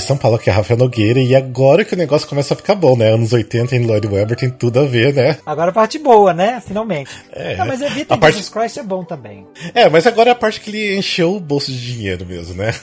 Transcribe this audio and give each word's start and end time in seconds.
de 0.00 0.06
São 0.06 0.16
Paulo, 0.16 0.38
que 0.38 0.48
é 0.48 0.52
Rafael 0.52 0.78
Nogueira, 0.78 1.20
e 1.20 1.34
agora 1.36 1.84
que 1.84 1.94
o 1.94 1.96
negócio 1.96 2.28
começa 2.28 2.54
a 2.54 2.56
ficar 2.56 2.74
bom, 2.74 2.96
né? 2.96 3.12
Anos 3.12 3.32
80 3.32 3.76
em 3.76 3.84
Lloyd 3.86 4.06
Webber 4.06 4.36
tem 4.36 4.50
tudo 4.50 4.80
a 4.80 4.84
ver, 4.84 5.12
né? 5.14 5.38
Agora 5.44 5.70
a 5.70 5.74
parte 5.74 5.98
boa, 5.98 6.32
né? 6.32 6.60
Finalmente. 6.64 7.10
É. 7.32 7.56
Não, 7.56 7.66
mas 7.66 7.80
Evita 7.80 8.14
A 8.14 8.18
parte- 8.18 8.34
Jesus 8.36 8.48
Christ 8.52 8.76
é 8.78 8.82
bom 8.82 9.04
também. 9.04 9.46
É, 9.74 9.88
mas 9.88 10.06
agora 10.06 10.30
é 10.30 10.32
a 10.32 10.36
parte 10.36 10.60
que 10.60 10.70
ele 10.70 10.96
encheu 10.98 11.36
o 11.36 11.40
bolso 11.40 11.70
de 11.72 11.92
dinheiro 11.94 12.24
mesmo, 12.26 12.54
né? 12.54 12.74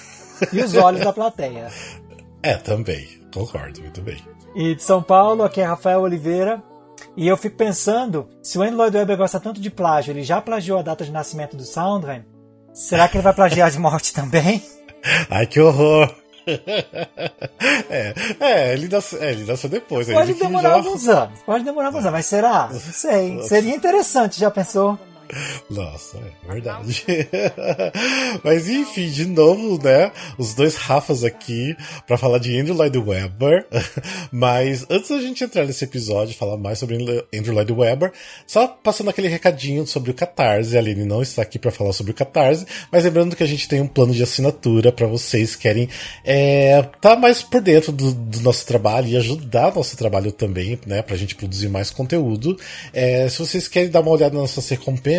E 0.52 0.62
os 0.62 0.76
olhos 0.76 1.02
da 1.02 1.12
plateia. 1.14 1.68
É, 2.44 2.54
também. 2.58 3.08
Concordo, 3.34 3.82
muito 3.82 4.02
bem. 4.02 4.18
E 4.56 4.76
de 4.76 4.84
São 4.84 5.02
Paulo, 5.02 5.42
aqui 5.42 5.60
é 5.62 5.66
Rafael 5.66 6.02
Oliveira. 6.02 6.62
E 7.18 7.28
eu 7.28 7.36
fico 7.36 7.58
pensando, 7.58 8.30
se 8.44 8.56
o 8.60 8.62
Andrew 8.62 8.78
Lloyd 8.78 8.96
Webber 8.98 9.18
gosta 9.18 9.40
tanto 9.40 9.60
de 9.60 9.72
plágio, 9.72 10.12
ele 10.12 10.22
já 10.22 10.40
plagiou 10.40 10.78
a 10.78 10.84
data 10.84 11.04
de 11.04 11.12
nascimento 11.12 11.58
do 11.58 11.64
Sondheim, 11.64 12.24
será 12.72 13.08
que 13.08 13.18
ele 13.18 13.24
vai 13.24 13.34
plagiar 13.34 13.72
de 13.72 13.80
morte 13.80 14.14
também? 14.14 14.62
Ai, 15.28 15.48
que 15.48 15.60
horror! 15.60 16.14
é, 17.90 18.14
é, 18.40 18.74
ele 18.74 18.88
nasceu, 18.88 19.22
é, 19.22 19.32
ele 19.32 19.44
nasceu 19.46 19.70
depois. 19.70 20.08
aí 20.10 20.16
Pode 20.16 20.32
ele 20.32 20.40
demorar 20.40 20.70
já- 20.70 20.76
alguns 20.76 21.08
anos, 21.08 21.40
pode 21.46 21.64
demorar 21.64 21.88
alguns 21.88 22.02
anos, 22.02 22.12
mas 22.14 22.26
será? 22.26 22.70
Não 22.72 22.80
sei. 22.80 23.42
Seria 23.44 23.76
interessante, 23.76 24.40
já 24.40 24.52
pensou? 24.52 24.98
Nossa, 25.70 26.18
é 26.18 26.54
verdade. 26.54 27.06
Mas 28.44 28.70
enfim, 28.70 29.10
de 29.10 29.26
novo, 29.26 29.84
né? 29.84 30.12
Os 30.38 30.54
dois 30.54 30.76
Rafas 30.76 31.24
aqui 31.24 31.76
pra 32.08 32.18
falar 32.18 32.40
de 32.40 32.58
Andrew 32.58 32.76
Lloyd 32.76 32.98
Webber. 32.98 33.68
Mas 34.32 34.86
antes 34.90 35.10
da 35.10 35.20
gente 35.20 35.44
entrar 35.44 35.66
nesse 35.66 35.84
episódio 35.84 36.32
e 36.32 36.36
falar 36.36 36.58
mais 36.58 36.80
sobre 36.80 36.96
Andrew 37.34 37.54
Lloyd 37.54 37.74
Webber, 37.74 38.12
só 38.48 38.68
passando 38.68 39.10
aquele 39.10 39.28
recadinho 39.28 39.86
sobre 39.86 40.12
o 40.12 40.14
Catarse. 40.14 40.76
A 40.76 40.80
Aline 40.80 41.06
não 41.06 41.22
está 41.22 41.42
aqui 41.42 41.60
pra 41.60 41.72
falar 41.72 41.94
sobre 41.94 42.12
o 42.12 42.16
Catarse, 42.16 42.66
mas 42.92 43.04
lembrando 43.04 43.36
que 43.36 43.44
a 43.44 43.48
gente 43.48 43.68
tem 43.68 43.82
um 43.82 43.88
plano 43.88 44.14
de 44.14 44.24
assinatura 44.24 44.92
pra 44.92 45.08
vocês 45.08 45.56
que 45.56 45.66
querem 45.66 45.90
é, 46.24 46.84
tá 47.02 47.16
mais 47.16 47.42
por 47.42 47.60
dentro 47.60 47.92
do, 47.92 48.14
do 48.14 48.40
nosso 48.42 48.66
trabalho 48.68 49.08
e 49.08 49.18
ajudar 49.18 49.74
nosso 49.74 49.98
trabalho 49.98 50.32
também, 50.32 50.80
né? 50.86 51.02
Pra 51.02 51.18
gente 51.18 51.34
produzir 51.34 51.70
mais 51.70 51.90
conteúdo. 51.90 52.56
É, 52.94 53.28
se 53.28 53.40
vocês 53.40 53.68
querem 53.68 53.90
dar 53.90 54.02
uma 54.02 54.12
olhada 54.12 54.36
nas 54.36 54.44
nossas 54.44 54.70
recompensas, 54.70 55.15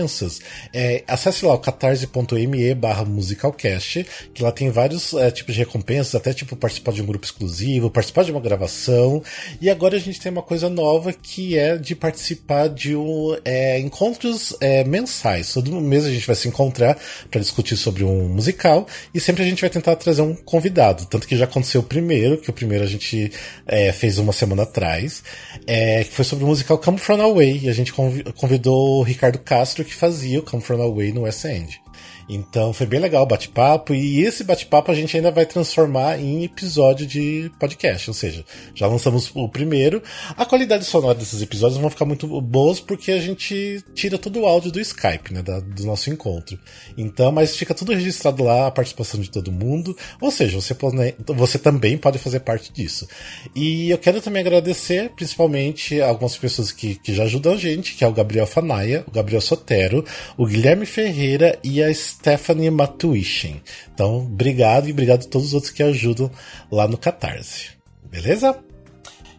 é, 0.72 1.02
acesse 1.06 1.44
lá 1.44 1.54
o 1.54 1.58
catarse.me 1.58 2.74
barra 2.74 3.04
musicalcast, 3.04 4.06
que 4.34 4.42
lá 4.42 4.52
tem 4.52 4.70
vários 4.70 5.14
é, 5.14 5.30
tipos 5.30 5.54
de 5.54 5.60
recompensas, 5.60 6.14
até 6.14 6.32
tipo 6.32 6.56
participar 6.56 6.92
de 6.92 7.02
um 7.02 7.06
grupo 7.06 7.24
exclusivo, 7.24 7.90
participar 7.90 8.24
de 8.24 8.30
uma 8.30 8.40
gravação. 8.40 9.22
E 9.60 9.70
agora 9.70 9.96
a 9.96 10.00
gente 10.00 10.20
tem 10.20 10.30
uma 10.30 10.42
coisa 10.42 10.68
nova 10.68 11.12
que 11.12 11.56
é 11.58 11.76
de 11.76 11.94
participar 11.94 12.68
de 12.68 12.94
um, 12.96 13.36
é, 13.44 13.78
encontros 13.78 14.54
é, 14.60 14.84
mensais. 14.84 15.52
Todo 15.52 15.70
mês 15.80 16.04
a 16.04 16.10
gente 16.10 16.26
vai 16.26 16.36
se 16.36 16.48
encontrar 16.48 16.98
para 17.30 17.40
discutir 17.40 17.76
sobre 17.76 18.04
um 18.04 18.28
musical 18.28 18.86
e 19.14 19.20
sempre 19.20 19.42
a 19.42 19.46
gente 19.46 19.60
vai 19.60 19.70
tentar 19.70 19.96
trazer 19.96 20.22
um 20.22 20.34
convidado. 20.34 21.06
Tanto 21.06 21.26
que 21.26 21.36
já 21.36 21.44
aconteceu 21.44 21.80
o 21.80 21.84
primeiro, 21.84 22.38
que 22.38 22.50
o 22.50 22.52
primeiro 22.52 22.84
a 22.84 22.86
gente 22.86 23.30
é, 23.66 23.92
fez 23.92 24.18
uma 24.18 24.32
semana 24.32 24.62
atrás, 24.62 25.22
é, 25.66 26.04
que 26.04 26.12
foi 26.12 26.24
sobre 26.24 26.44
o 26.44 26.48
musical 26.48 26.78
Come 26.78 26.98
From 26.98 27.20
Away. 27.20 27.60
E 27.62 27.68
a 27.68 27.72
gente 27.72 27.92
convi- 27.92 28.24
convidou 28.34 29.00
o 29.00 29.02
Ricardo 29.02 29.38
Castro, 29.38 29.84
que 29.86 29.94
fazia 29.94 30.40
o 30.40 30.42
Come 30.42 30.62
From 30.62 30.82
Away 30.82 31.12
no 31.12 31.22
West 31.22 31.44
End. 31.44 31.80
Então 32.28 32.72
foi 32.72 32.86
bem 32.86 32.98
legal 33.00 33.22
o 33.22 33.26
bate-papo, 33.26 33.94
e 33.94 34.22
esse 34.24 34.42
bate-papo 34.42 34.90
a 34.90 34.94
gente 34.94 35.16
ainda 35.16 35.30
vai 35.30 35.46
transformar 35.46 36.18
em 36.20 36.44
episódio 36.44 37.06
de 37.06 37.50
podcast, 37.58 38.10
ou 38.10 38.14
seja, 38.14 38.44
já 38.74 38.86
lançamos 38.86 39.30
o 39.34 39.48
primeiro. 39.48 40.02
A 40.36 40.44
qualidade 40.44 40.84
sonora 40.84 41.14
desses 41.14 41.40
episódios 41.40 41.78
vão 41.80 41.88
ficar 41.90 42.04
muito 42.04 42.26
boas 42.40 42.80
porque 42.80 43.12
a 43.12 43.20
gente 43.20 43.82
tira 43.94 44.18
todo 44.18 44.40
o 44.40 44.46
áudio 44.46 44.72
do 44.72 44.80
Skype, 44.80 45.32
né, 45.32 45.42
da- 45.42 45.60
do 45.60 45.84
nosso 45.84 46.10
encontro. 46.10 46.58
Então, 46.98 47.30
mas 47.30 47.56
fica 47.56 47.74
tudo 47.74 47.92
registrado 47.92 48.42
lá, 48.42 48.66
a 48.66 48.70
participação 48.70 49.20
de 49.20 49.30
todo 49.30 49.52
mundo, 49.52 49.96
ou 50.20 50.30
seja, 50.30 50.60
você, 50.60 50.74
pode- 50.74 51.14
você 51.28 51.58
também 51.58 51.96
pode 51.96 52.18
fazer 52.18 52.40
parte 52.40 52.72
disso. 52.72 53.06
E 53.54 53.90
eu 53.90 53.98
quero 53.98 54.20
também 54.20 54.40
agradecer, 54.40 55.10
principalmente, 55.10 56.00
algumas 56.00 56.36
pessoas 56.36 56.72
que, 56.72 56.96
que 56.96 57.14
já 57.14 57.24
ajudam 57.24 57.52
a 57.52 57.56
gente, 57.56 57.94
que 57.94 58.02
é 58.04 58.08
o 58.08 58.12
Gabriel 58.12 58.46
Fanaia, 58.46 59.04
o 59.06 59.10
Gabriel 59.10 59.40
Sotero, 59.40 60.04
o 60.36 60.44
Guilherme 60.46 60.86
Ferreira 60.86 61.58
e 61.62 61.82
a 61.82 61.88
Stephanie 62.18 62.70
Matuichen. 62.70 63.62
Então, 63.92 64.18
obrigado 64.18 64.88
e 64.88 64.92
obrigado 64.92 65.24
a 65.24 65.28
todos 65.28 65.48
os 65.48 65.54
outros 65.54 65.72
que 65.72 65.82
ajudam 65.82 66.30
lá 66.70 66.88
no 66.88 66.96
Catarse. 66.96 67.70
Beleza? 68.10 68.58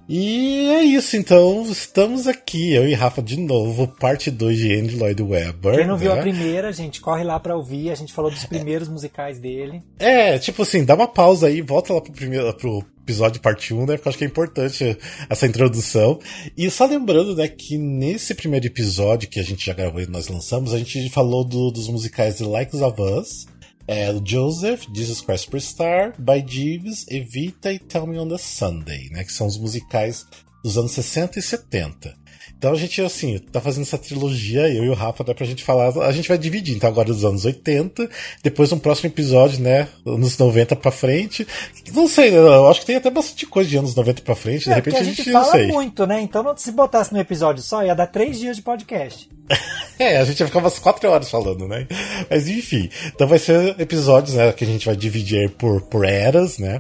E 0.10 0.70
é 0.70 0.84
isso, 0.84 1.18
então 1.18 1.64
estamos 1.70 2.28
aqui, 2.28 2.74
eu 2.74 2.88
e 2.88 2.94
Rafa 2.94 3.22
de 3.22 3.38
novo, 3.38 3.90
parte 3.90 4.32
2 4.32 4.58
de 4.58 4.74
Andy 4.74 4.96
Lloyd 4.96 5.22
Webber. 5.22 5.76
Quem 5.76 5.88
não 5.88 5.98
viu 5.98 6.14
né? 6.14 6.20
a 6.20 6.22
primeira, 6.22 6.72
gente, 6.72 7.02
corre 7.02 7.26
lá 7.26 7.38
pra 7.38 7.58
ouvir. 7.58 7.92
A 7.92 7.96
gente 7.96 8.14
falou 8.14 8.32
dos 8.32 8.46
primeiros 8.46 8.88
musicais 8.88 9.38
dele. 9.38 9.84
É, 10.00 10.40
tipo 10.40 10.62
assim, 10.62 10.86
dá 10.86 10.96
uma 10.96 11.09
pausa 11.09 11.48
aí, 11.48 11.62
volta 11.62 11.94
lá 11.94 12.00
pro 12.00 12.14
primeiro 12.14 12.54
pro 12.54 12.86
episódio 13.07 13.41
parte 13.41 13.73
1, 13.73 13.85
né? 13.85 13.95
Porque 13.95 14.07
eu 14.07 14.09
acho 14.09 14.18
que 14.18 14.23
é 14.25 14.28
importante 14.28 14.97
essa 15.29 15.47
introdução. 15.47 16.19
E 16.57 16.69
só 16.69 16.85
lembrando, 16.85 17.35
né, 17.35 17.47
que 17.47 17.78
nesse 17.78 18.35
primeiro 18.35 18.66
episódio 18.68 19.29
que 19.29 19.40
a 19.40 19.44
gente 19.44 19.66
já 19.66 19.73
gravou 19.73 20.01
e 20.01 20.07
nós 20.07 20.28
lançamos, 20.28 20.73
a 20.73 20.78
gente 20.78 21.09
falou 21.09 21.44
do- 21.46 21.72
dos 21.72 21.88
musicais 21.88 22.38
The 22.38 22.46
Likes 22.46 22.81
of 22.81 23.01
Us, 23.01 23.46
é, 23.88 24.13
Joseph, 24.25 24.84
Jesus 24.94 25.22
Christ 25.22 25.46
Superstar, 25.46 26.13
By 26.19 26.44
Jeeves, 26.46 27.06
Evita 27.09 27.72
e 27.72 27.79
Tell 27.79 28.06
Me 28.06 28.19
on 28.19 28.28
the 28.28 28.38
Sunday, 28.38 29.09
né? 29.12 29.23
Que 29.23 29.31
são 29.31 29.47
os 29.47 29.57
musicais 29.57 30.25
dos 30.63 30.78
anos 30.78 30.91
60 30.91 31.40
e 31.40 31.41
70. 31.41 32.13
Então 32.58 32.72
a 32.72 32.75
gente, 32.75 33.02
assim, 33.02 33.38
tá 33.52 33.59
fazendo 33.62 33.84
essa 33.84 33.97
trilogia, 33.97 34.68
eu 34.69 34.84
e 34.84 34.90
o 34.90 34.94
Rafa, 34.94 35.24
né, 35.28 35.34
pra 35.34 35.46
gente 35.46 35.63
falar. 35.63 35.96
A 36.06 36.12
gente 36.12 36.28
vai 36.28 36.38
dividir, 36.38 36.75
então, 36.75 36.90
agora 36.90 37.08
dos 37.08 37.24
anos 37.25 37.46
80, 37.46 38.09
depois 38.44 38.72
um 38.72 38.80
próximo 38.80 39.09
episódio, 39.09 39.59
né, 39.62 39.88
anos 40.06 40.38
90 40.38 40.75
pra 40.75 40.91
frente. 40.91 41.47
Não 41.94 42.08
sei, 42.08 42.35
eu 42.35 42.68
acho 42.68 42.80
que 42.81 42.85
tem 42.88 42.96
até 42.96 43.09
bastante 43.09 43.46
coisa 43.46 43.69
de 43.69 43.78
anos 43.78 43.94
90 43.96 44.22
pra 44.22 44.35
frente, 44.35 44.66
de 44.66 44.72
É, 44.72 44.75
repente 44.75 44.97
a 44.97 45.00
a 45.00 45.03
gente, 45.03 45.18
gente 45.18 45.31
não 45.31 45.41
fala 45.41 45.52
sei. 45.53 45.68
muito, 45.68 46.06
né? 46.08 46.22
Então 46.22 46.56
se 46.58 46.72
botasse 46.72 47.13
no 47.13 47.19
episódio 47.19 47.62
só, 47.63 47.84
ia 47.84 47.94
dar 47.96 48.08
três 48.08 48.40
dias 48.40 48.56
de 48.56 48.62
podcast. 48.62 49.29
É, 50.00 50.18
a 50.18 50.25
gente 50.25 50.38
vai 50.38 50.46
ficar 50.47 50.59
umas 50.59 50.78
4 50.78 51.09
horas 51.09 51.28
falando, 51.28 51.68
né? 51.68 51.88
Mas 52.29 52.47
enfim. 52.47 52.88
Então 53.08 53.28
vai 53.28 53.40
ser 53.40 53.75
episódios, 53.79 54.35
né? 54.35 54.52
Que 54.53 54.64
a 54.64 54.68
gente 54.68 54.85
vai 54.85 54.96
dividir 54.96 55.50
por, 55.50 55.81
por 55.81 56.06
eras, 56.06 56.59
né? 56.59 56.78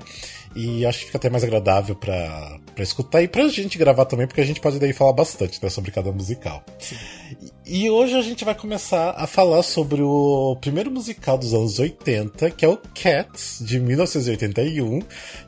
E 0.55 0.85
acho 0.85 0.99
que 0.99 1.05
fica 1.05 1.17
até 1.17 1.27
mais 1.27 1.43
agradável 1.43 1.95
pra, 1.95 2.59
pra 2.77 2.83
escutar 2.83 3.23
e 3.23 3.27
pra 3.27 3.47
gente 3.47 3.75
gravar 3.75 4.05
também, 4.05 4.27
porque 4.27 4.39
a 4.39 4.45
gente 4.45 4.61
pode 4.61 4.77
daí 4.77 4.93
falar 4.93 5.11
bastante, 5.11 5.61
né? 5.61 5.67
Sobre 5.67 5.89
cada 5.89 6.11
musical. 6.11 6.63
E, 7.65 7.89
hoje 7.89 8.13
a 8.15 8.21
gente 8.21 8.45
vai 8.45 8.53
começar 8.53 9.15
a 9.17 9.25
falar 9.25 9.63
sobre 9.63 10.03
o 10.03 10.55
primeiro 10.61 10.91
musical 10.91 11.39
dos 11.39 11.55
anos 11.55 11.79
80, 11.79 12.51
que 12.51 12.63
é 12.63 12.67
o 12.67 12.77
Cats, 12.77 13.57
de 13.61 13.79
1981. 13.79 15.01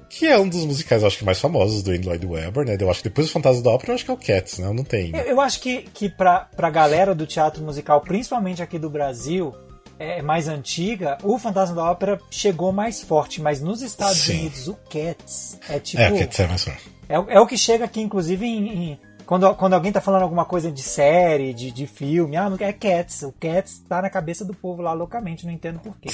Que 0.09 0.25
é 0.25 0.39
um 0.39 0.49
dos 0.49 0.65
musicais, 0.65 1.03
eu 1.03 1.07
acho 1.07 1.19
que 1.19 1.23
mais 1.23 1.39
famosos 1.39 1.83
do 1.83 1.91
Andrew 1.91 2.09
Lloyd 2.09 2.25
Webber, 2.25 2.65
né? 2.65 2.75
Eu 2.79 2.89
acho 2.89 3.03
que 3.03 3.09
depois 3.09 3.27
do 3.27 3.31
Fantasma 3.31 3.61
da 3.61 3.69
Ópera, 3.69 3.91
eu 3.91 3.95
acho 3.95 4.05
que 4.05 4.09
é 4.09 4.13
o 4.15 4.17
Cats, 4.17 4.57
né? 4.57 4.65
Eu 4.65 4.73
não 4.73 4.83
tenho. 4.83 5.15
Eu, 5.15 5.23
eu 5.23 5.39
acho 5.41 5.61
que, 5.61 5.83
que 5.93 6.09
pra, 6.09 6.49
pra 6.55 6.71
galera 6.71 7.13
do 7.13 7.27
teatro 7.27 7.61
musical, 7.61 8.01
principalmente 8.01 8.63
aqui 8.63 8.79
do 8.79 8.89
Brasil, 8.89 9.53
é, 9.99 10.21
mais 10.21 10.47
antiga, 10.47 11.17
o 11.23 11.37
Fantasma 11.37 11.75
da 11.75 11.91
Ópera 11.91 12.19
chegou 12.31 12.71
mais 12.71 13.01
forte, 13.01 13.41
mas 13.41 13.61
nos 13.61 13.81
Estados 13.81 14.17
Sim. 14.17 14.39
Unidos, 14.39 14.67
o 14.69 14.75
Cats 14.89 15.59
é 15.69 15.77
tipo. 15.79 16.01
É, 16.01 16.09
o 16.11 16.17
Cats 16.17 16.39
é 16.39 16.47
mais 16.47 16.63
forte. 16.63 16.89
É, 17.09 17.19
o- 17.19 17.29
é 17.29 17.39
o 17.39 17.45
que 17.45 17.57
chega 17.57 17.85
aqui, 17.85 18.01
inclusive, 18.01 18.45
em, 18.45 18.91
em- 18.91 18.99
quando, 19.25 19.53
quando 19.55 19.73
alguém 19.73 19.91
tá 19.91 20.01
falando 20.01 20.23
alguma 20.23 20.45
coisa 20.45 20.71
de 20.71 20.81
série, 20.81 21.53
de, 21.53 21.69
de 21.71 21.85
filme, 21.85 22.35
ah, 22.37 22.49
é 22.59 22.73
Cats. 22.73 23.21
O 23.23 23.31
Cats 23.33 23.83
tá 23.87 24.01
na 24.01 24.09
cabeça 24.09 24.43
do 24.45 24.53
povo 24.55 24.81
lá 24.81 24.93
loucamente, 24.93 25.45
não 25.45 25.51
entendo 25.53 25.79
porquê. 25.79 26.09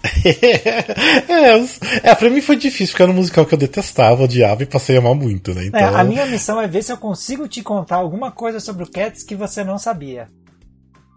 é, 1.28 2.08
é, 2.10 2.14
pra 2.14 2.30
mim 2.30 2.40
foi 2.40 2.56
difícil, 2.56 2.92
porque 2.92 3.02
era 3.02 3.10
um 3.12 3.14
musical 3.16 3.44
que 3.44 3.54
eu 3.54 3.58
detestava, 3.58 4.22
odiava 4.22 4.62
e 4.62 4.66
passei 4.66 4.96
a 4.96 5.00
amar 5.00 5.14
muito, 5.14 5.52
né? 5.54 5.66
Então, 5.66 5.80
É, 5.80 5.84
a 5.84 6.04
minha 6.04 6.26
missão 6.26 6.60
é 6.60 6.66
ver 6.68 6.82
se 6.82 6.92
eu 6.92 6.96
consigo 6.96 7.48
te 7.48 7.62
contar 7.62 7.96
alguma 7.96 8.30
coisa 8.30 8.60
sobre 8.60 8.84
o 8.84 8.90
Cats 8.90 9.22
que 9.24 9.34
você 9.34 9.64
não 9.64 9.78
sabia. 9.78 10.28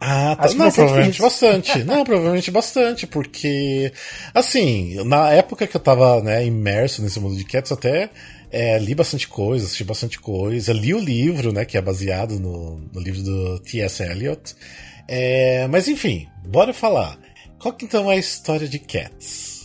Ah, 0.03 0.35
tá. 0.35 0.51
Não, 0.55 0.71
provavelmente 0.71 1.21
bastante. 1.21 1.77
Não, 1.85 2.03
provavelmente 2.03 2.49
bastante, 2.49 3.05
porque, 3.05 3.93
assim, 4.33 4.95
na 5.05 5.29
época 5.31 5.67
que 5.67 5.77
eu 5.77 5.81
tava, 5.81 6.19
né, 6.23 6.43
imerso 6.43 7.03
nesse 7.03 7.19
mundo 7.19 7.35
de 7.35 7.45
cats, 7.45 7.71
até 7.71 8.09
é, 8.51 8.79
li 8.79 8.95
bastante 8.95 9.27
coisa, 9.27 9.63
assisti 9.63 9.83
bastante 9.83 10.19
coisa, 10.19 10.73
li 10.73 10.91
o 10.91 10.99
livro, 10.99 11.53
né, 11.53 11.65
que 11.65 11.77
é 11.77 11.81
baseado 11.81 12.39
no, 12.39 12.79
no 12.91 12.99
livro 12.99 13.21
do 13.21 13.59
T.S. 13.59 14.01
Eliot. 14.01 14.55
É, 15.07 15.67
mas 15.67 15.87
enfim, 15.87 16.27
bora 16.47 16.73
falar. 16.73 17.19
Qual 17.59 17.71
que 17.71 17.85
então 17.85 18.11
é 18.11 18.15
a 18.15 18.17
história 18.17 18.67
de 18.67 18.79
Cats? 18.79 19.60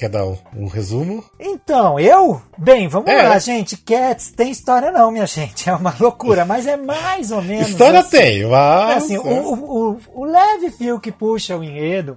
Quer 0.00 0.08
dar 0.08 0.24
um, 0.24 0.38
um 0.56 0.66
resumo? 0.66 1.22
Então, 1.38 2.00
eu? 2.00 2.40
Bem, 2.56 2.88
vamos 2.88 3.10
É. 3.10 3.22
lá, 3.28 3.38
gente. 3.38 3.76
Cats 3.76 4.30
tem 4.30 4.50
história 4.50 4.90
não, 4.90 5.10
minha 5.10 5.26
gente. 5.26 5.68
É 5.70 5.74
uma 5.74 5.94
loucura, 6.00 6.42
mas 6.46 6.66
é 6.66 6.74
mais 6.74 7.30
ou 7.30 7.42
menos. 7.42 7.68
História 7.68 8.00
assim. 8.00 8.10
tem, 8.16 8.46
mas. 8.46 8.90
É 8.90 8.94
assim, 8.94 9.18
o, 9.18 9.22
o, 9.22 9.90
o- 9.92 10.00
o 10.14 10.24
leve 10.24 10.70
fio 10.70 10.98
que 10.98 11.12
puxa 11.12 11.54
o 11.54 11.62
enredo 11.62 12.16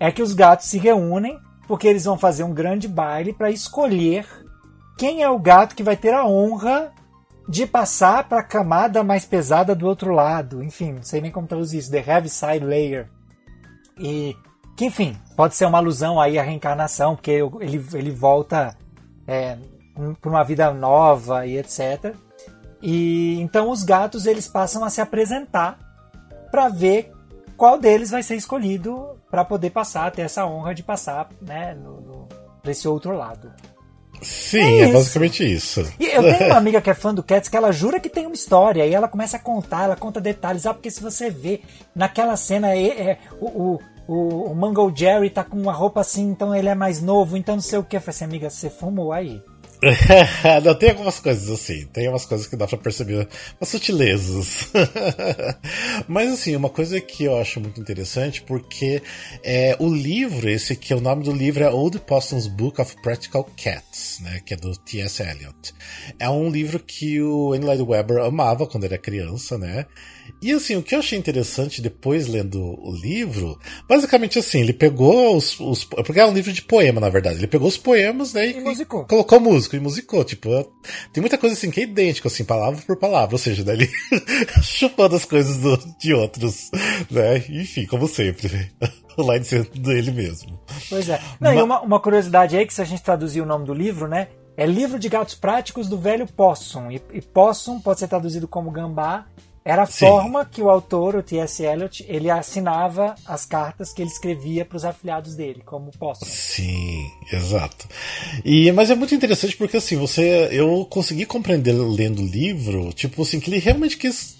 é 0.00 0.10
que 0.10 0.20
os 0.22 0.32
gatos 0.32 0.66
se 0.66 0.76
reúnem 0.76 1.38
porque 1.68 1.86
eles 1.86 2.04
vão 2.04 2.18
fazer 2.18 2.42
um 2.42 2.52
grande 2.52 2.88
baile 2.88 3.32
para 3.32 3.48
escolher 3.48 4.26
quem 4.98 5.22
é 5.22 5.30
o 5.30 5.38
gato 5.38 5.76
que 5.76 5.84
vai 5.84 5.96
ter 5.96 6.12
a 6.12 6.26
honra 6.26 6.90
de 7.48 7.64
passar 7.64 8.28
para 8.28 8.40
a 8.40 8.44
camada 8.44 9.04
mais 9.04 9.24
pesada 9.24 9.72
do 9.72 9.86
outro 9.86 10.12
lado. 10.12 10.64
Enfim, 10.64 10.94
não 10.94 11.02
sei 11.04 11.20
nem 11.20 11.30
como 11.30 11.46
traduzir 11.46 11.78
isso, 11.78 11.92
The 11.92 12.04
Heaviside 12.04 12.64
Layer. 12.64 13.08
E 13.96 14.34
que, 14.80 14.86
enfim, 14.86 15.14
pode 15.36 15.54
ser 15.56 15.66
uma 15.66 15.76
alusão 15.76 16.18
aí 16.18 16.38
à 16.38 16.42
reencarnação, 16.42 17.14
porque 17.14 17.32
ele, 17.32 17.84
ele 17.92 18.10
volta 18.10 18.74
é, 19.28 19.58
para 20.18 20.30
uma 20.30 20.42
vida 20.42 20.72
nova 20.72 21.46
e 21.46 21.58
etc. 21.58 22.14
E 22.80 23.38
então 23.42 23.68
os 23.68 23.82
gatos 23.82 24.24
eles 24.24 24.48
passam 24.48 24.82
a 24.82 24.88
se 24.88 25.02
apresentar 25.02 25.78
para 26.50 26.70
ver 26.70 27.12
qual 27.58 27.78
deles 27.78 28.10
vai 28.10 28.22
ser 28.22 28.36
escolhido 28.36 29.20
para 29.30 29.44
poder 29.44 29.68
passar, 29.68 30.10
ter 30.12 30.22
essa 30.22 30.46
honra 30.46 30.74
de 30.74 30.82
passar, 30.82 31.28
né, 31.42 31.74
no, 31.74 32.00
no, 32.00 32.28
pra 32.62 32.72
esse 32.72 32.88
outro 32.88 33.14
lado. 33.14 33.52
Sim, 34.22 34.80
é, 34.80 34.88
é 34.88 34.92
basicamente 34.92 35.44
isso. 35.44 35.86
E 35.98 36.06
eu 36.06 36.22
tenho 36.22 36.46
uma 36.50 36.56
amiga 36.56 36.80
que 36.80 36.88
é 36.88 36.94
fã 36.94 37.14
do 37.14 37.22
Cats 37.22 37.50
que 37.50 37.56
ela 37.56 37.70
jura 37.70 38.00
que 38.00 38.08
tem 38.08 38.26
uma 38.26 38.34
história 38.34 38.86
e 38.86 38.94
ela 38.94 39.08
começa 39.08 39.36
a 39.36 39.40
contar, 39.40 39.84
ela 39.84 39.96
conta 39.96 40.20
detalhes. 40.20 40.64
Ah, 40.64 40.72
porque 40.72 40.90
se 40.90 41.02
você 41.02 41.30
vê 41.30 41.60
naquela 41.94 42.34
cena, 42.36 42.74
é, 42.74 42.86
é 42.86 43.18
o, 43.40 43.46
o, 43.46 43.80
o 44.12 44.54
Mango 44.54 44.92
Jerry 44.94 45.30
tá 45.30 45.44
com 45.44 45.56
uma 45.56 45.72
roupa 45.72 46.00
assim, 46.00 46.30
então 46.30 46.52
ele 46.52 46.68
é 46.68 46.74
mais 46.74 47.00
novo, 47.00 47.36
então 47.36 47.54
não 47.54 47.62
sei 47.62 47.78
o 47.78 47.84
que. 47.84 47.96
Eu 47.96 48.00
falei 48.00 48.16
assim, 48.16 48.24
amiga, 48.24 48.50
você 48.50 48.68
fumou 48.68 49.12
aí. 49.12 49.40
não, 50.62 50.74
tem 50.74 50.90
algumas 50.90 51.20
coisas 51.20 51.48
assim, 51.48 51.86
tem 51.86 52.08
umas 52.08 52.26
coisas 52.26 52.46
que 52.46 52.56
dá 52.56 52.66
pra 52.66 52.76
perceber, 52.76 53.28
umas 53.58 53.68
sutilezas. 53.68 54.70
Mas 56.06 56.32
assim, 56.32 56.54
uma 56.54 56.68
coisa 56.68 57.00
que 57.00 57.24
eu 57.24 57.38
acho 57.38 57.60
muito 57.60 57.80
interessante, 57.80 58.42
porque 58.42 59.00
é, 59.42 59.76
o 59.78 59.88
livro, 59.88 60.50
esse 60.50 60.72
aqui, 60.72 60.92
o 60.92 61.00
nome 61.00 61.24
do 61.24 61.32
livro 61.32 61.64
é 61.64 61.70
Old 61.70 62.00
Possum's 62.00 62.46
Book 62.46 62.80
of 62.80 62.94
Practical 63.02 63.48
Cats, 63.56 64.18
né, 64.20 64.40
que 64.44 64.52
é 64.52 64.56
do 64.56 64.76
T.S. 64.76 65.22
Eliot. 65.22 65.72
É 66.18 66.28
um 66.28 66.50
livro 66.50 66.78
que 66.78 67.22
o 67.22 67.54
N. 67.54 67.64
Lloyd 67.64 67.82
Webber 67.82 68.24
amava 68.24 68.66
quando 68.66 68.84
era 68.84 68.98
criança, 68.98 69.56
né, 69.56 69.86
e 70.42 70.52
assim, 70.52 70.76
o 70.76 70.82
que 70.82 70.94
eu 70.94 70.98
achei 70.98 71.18
interessante 71.18 71.80
depois 71.80 72.26
lendo 72.26 72.60
o 72.60 72.94
livro, 72.94 73.58
basicamente 73.88 74.38
assim, 74.38 74.60
ele 74.60 74.72
pegou 74.72 75.36
os. 75.36 75.58
os 75.60 75.84
porque 75.84 76.20
é 76.20 76.26
um 76.26 76.32
livro 76.32 76.52
de 76.52 76.62
poema, 76.62 77.00
na 77.00 77.08
verdade. 77.08 77.38
Ele 77.38 77.46
pegou 77.46 77.68
os 77.68 77.76
poemas, 77.76 78.34
né? 78.34 78.48
E, 78.48 78.58
e 78.58 78.60
musicou. 78.60 79.04
colocou 79.06 79.40
música 79.40 79.76
e 79.76 79.80
musicou. 79.80 80.24
Tipo, 80.24 80.50
tem 81.12 81.20
muita 81.20 81.38
coisa 81.38 81.54
assim 81.54 81.70
que 81.70 81.80
é 81.80 81.84
idêntico, 81.84 82.28
assim, 82.28 82.44
palavra 82.44 82.82
por 82.86 82.96
palavra. 82.96 83.34
Ou 83.34 83.38
seja, 83.38 83.64
daí 83.64 83.76
ele 83.76 83.90
chupando 84.62 85.16
as 85.16 85.24
coisas 85.24 85.56
do, 85.58 85.76
de 85.98 86.14
outros, 86.14 86.70
né? 87.10 87.38
Enfim, 87.48 87.86
como 87.86 88.08
sempre. 88.08 88.70
o 89.16 89.32
line 89.32 89.44
sendo 89.44 89.70
dele 89.70 90.10
mesmo. 90.10 90.58
Pois 90.88 91.08
é. 91.08 91.20
Não, 91.40 91.50
Mas... 91.52 91.58
e 91.58 91.62
uma, 91.62 91.80
uma 91.80 92.00
curiosidade 92.00 92.56
aí, 92.56 92.66
que 92.66 92.74
se 92.74 92.82
a 92.82 92.84
gente 92.84 93.02
traduzir 93.02 93.40
o 93.40 93.46
nome 93.46 93.66
do 93.66 93.74
livro, 93.74 94.08
né? 94.08 94.28
É 94.56 94.66
Livro 94.66 94.98
de 94.98 95.08
Gatos 95.08 95.34
Práticos 95.34 95.88
do 95.88 95.98
Velho 95.98 96.26
Possum. 96.26 96.90
E, 96.90 97.00
e 97.12 97.22
Possum 97.22 97.80
pode 97.80 98.00
ser 98.00 98.08
traduzido 98.08 98.46
como 98.46 98.70
gambá 98.70 99.26
era 99.70 99.82
a 99.84 99.86
Sim. 99.86 100.06
forma 100.06 100.44
que 100.44 100.60
o 100.60 100.68
autor, 100.68 101.14
o 101.14 101.22
T.S. 101.22 101.62
Eliot, 101.62 102.04
ele 102.08 102.28
assinava 102.28 103.14
as 103.24 103.46
cartas 103.46 103.92
que 103.92 104.02
ele 104.02 104.10
escrevia 104.10 104.64
para 104.64 104.76
os 104.76 104.84
afiliados 104.84 105.36
dele, 105.36 105.62
como 105.64 105.92
posso. 105.96 106.24
Sim, 106.26 107.08
exato. 107.32 107.86
E 108.44 108.72
mas 108.72 108.90
é 108.90 108.96
muito 108.96 109.14
interessante 109.14 109.56
porque 109.56 109.76
assim, 109.76 109.96
você 109.96 110.48
eu 110.50 110.84
consegui 110.90 111.24
compreender 111.24 111.72
lendo 111.72 112.20
o 112.20 112.26
livro, 112.26 112.92
tipo 112.92 113.22
assim, 113.22 113.38
que 113.38 113.48
ele 113.48 113.60
realmente 113.60 113.96
quis 113.96 114.39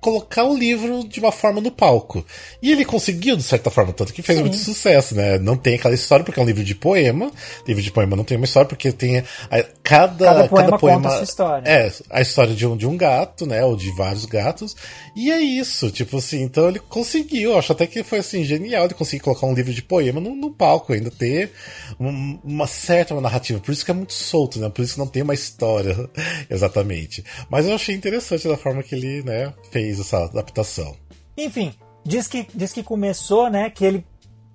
colocar 0.00 0.44
o 0.44 0.56
livro 0.56 1.06
de 1.06 1.20
uma 1.20 1.30
forma 1.30 1.60
no 1.60 1.70
palco. 1.70 2.24
E 2.60 2.72
ele 2.72 2.84
conseguiu, 2.84 3.36
de 3.36 3.42
certa 3.42 3.70
forma, 3.70 3.92
tanto 3.92 4.12
que 4.12 4.22
fez 4.22 4.38
Sim. 4.38 4.44
muito 4.44 4.56
sucesso, 4.56 5.14
né? 5.14 5.38
Não 5.38 5.56
tem 5.56 5.76
aquela 5.76 5.94
história 5.94 6.24
porque 6.24 6.40
é 6.40 6.42
um 6.42 6.46
livro 6.46 6.64
de 6.64 6.74
poema. 6.74 7.30
Livro 7.66 7.82
de 7.82 7.90
poema 7.90 8.16
não 8.16 8.24
tem 8.24 8.36
uma 8.36 8.44
história 8.44 8.68
porque 8.68 8.90
tem 8.90 9.18
a, 9.18 9.62
cada, 9.82 10.24
cada 10.24 10.48
poema, 10.48 10.66
cada 10.66 10.78
poema 10.78 11.02
conta 11.02 11.20
a 11.20 11.22
história. 11.22 11.68
É, 11.68 11.92
a 12.10 12.20
história 12.20 12.54
de 12.54 12.66
um, 12.66 12.76
de 12.76 12.86
um 12.86 12.96
gato, 12.96 13.46
né? 13.46 13.64
Ou 13.64 13.76
de 13.76 13.90
vários 13.92 14.24
gatos. 14.26 14.74
E 15.14 15.30
é 15.30 15.40
isso, 15.40 15.90
tipo 15.90 16.16
assim, 16.16 16.42
então 16.42 16.68
ele 16.68 16.80
conseguiu. 16.80 17.56
Acho 17.56 17.72
até 17.72 17.86
que 17.86 18.02
foi 18.02 18.18
assim, 18.18 18.44
genial 18.44 18.84
ele 18.84 18.94
conseguir 18.94 19.22
colocar 19.22 19.46
um 19.46 19.54
livro 19.54 19.72
de 19.72 19.82
poema 19.82 20.20
no, 20.20 20.34
no 20.34 20.50
palco, 20.50 20.92
ainda 20.92 21.10
ter 21.10 21.52
uma, 21.98 22.40
uma 22.42 22.66
certa 22.66 23.18
narrativa. 23.20 23.60
Por 23.60 23.72
isso 23.72 23.84
que 23.84 23.90
é 23.90 23.94
muito 23.94 24.12
solto, 24.12 24.58
né? 24.58 24.68
Por 24.68 24.82
isso 24.82 24.94
que 24.94 25.00
não 25.00 25.06
tem 25.06 25.22
uma 25.22 25.34
história 25.34 25.96
exatamente. 26.50 27.24
Mas 27.48 27.66
eu 27.66 27.74
achei 27.74 27.94
interessante 27.94 28.48
da 28.48 28.56
forma 28.56 28.82
que 28.82 28.94
ele, 28.94 29.22
né? 29.22 29.43
Fez 29.70 30.00
essa 30.00 30.24
adaptação. 30.24 30.96
Enfim, 31.36 31.74
diz 32.04 32.28
que, 32.28 32.46
diz 32.54 32.72
que 32.72 32.82
começou, 32.82 33.50
né, 33.50 33.70
que 33.70 33.84
ele 33.84 34.06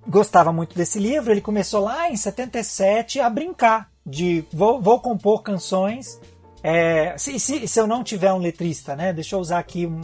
gostava 0.08 0.52
muito 0.52 0.76
desse 0.76 0.98
livro, 0.98 1.30
ele 1.30 1.40
começou 1.40 1.84
lá 1.84 2.10
em 2.10 2.16
77 2.16 3.20
a 3.20 3.28
brincar 3.28 3.90
de 4.04 4.44
vou, 4.52 4.80
vou 4.80 5.00
compor 5.00 5.42
canções 5.42 6.18
é, 6.62 7.16
se, 7.16 7.38
se, 7.40 7.66
se, 7.66 7.80
eu 7.80 7.86
não 7.86 8.04
tiver 8.04 8.32
um 8.32 8.38
letrista, 8.38 8.94
né? 8.94 9.12
Deixa 9.12 9.34
eu 9.34 9.40
usar 9.40 9.58
aqui 9.58 9.86
um, 9.86 10.00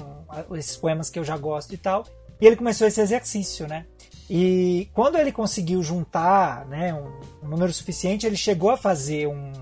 esses 0.56 0.77
poemas 0.77 1.11
que 1.11 1.19
eu 1.19 1.25
já 1.25 1.37
gosto 1.37 1.75
e 1.75 1.77
tal. 1.77 2.05
E 2.41 2.47
ele 2.47 2.56
começou 2.56 2.87
esse 2.87 3.00
exercício, 3.00 3.67
né? 3.67 3.87
E 4.29 4.89
quando 4.93 5.17
ele 5.17 5.31
conseguiu 5.31 5.82
juntar 5.82 6.67
né, 6.67 6.93
um, 6.93 7.47
um 7.47 7.49
número 7.49 7.73
suficiente, 7.73 8.27
ele 8.27 8.37
chegou 8.37 8.71
a 8.71 8.77
fazer 8.77 9.29
um, 9.29 9.53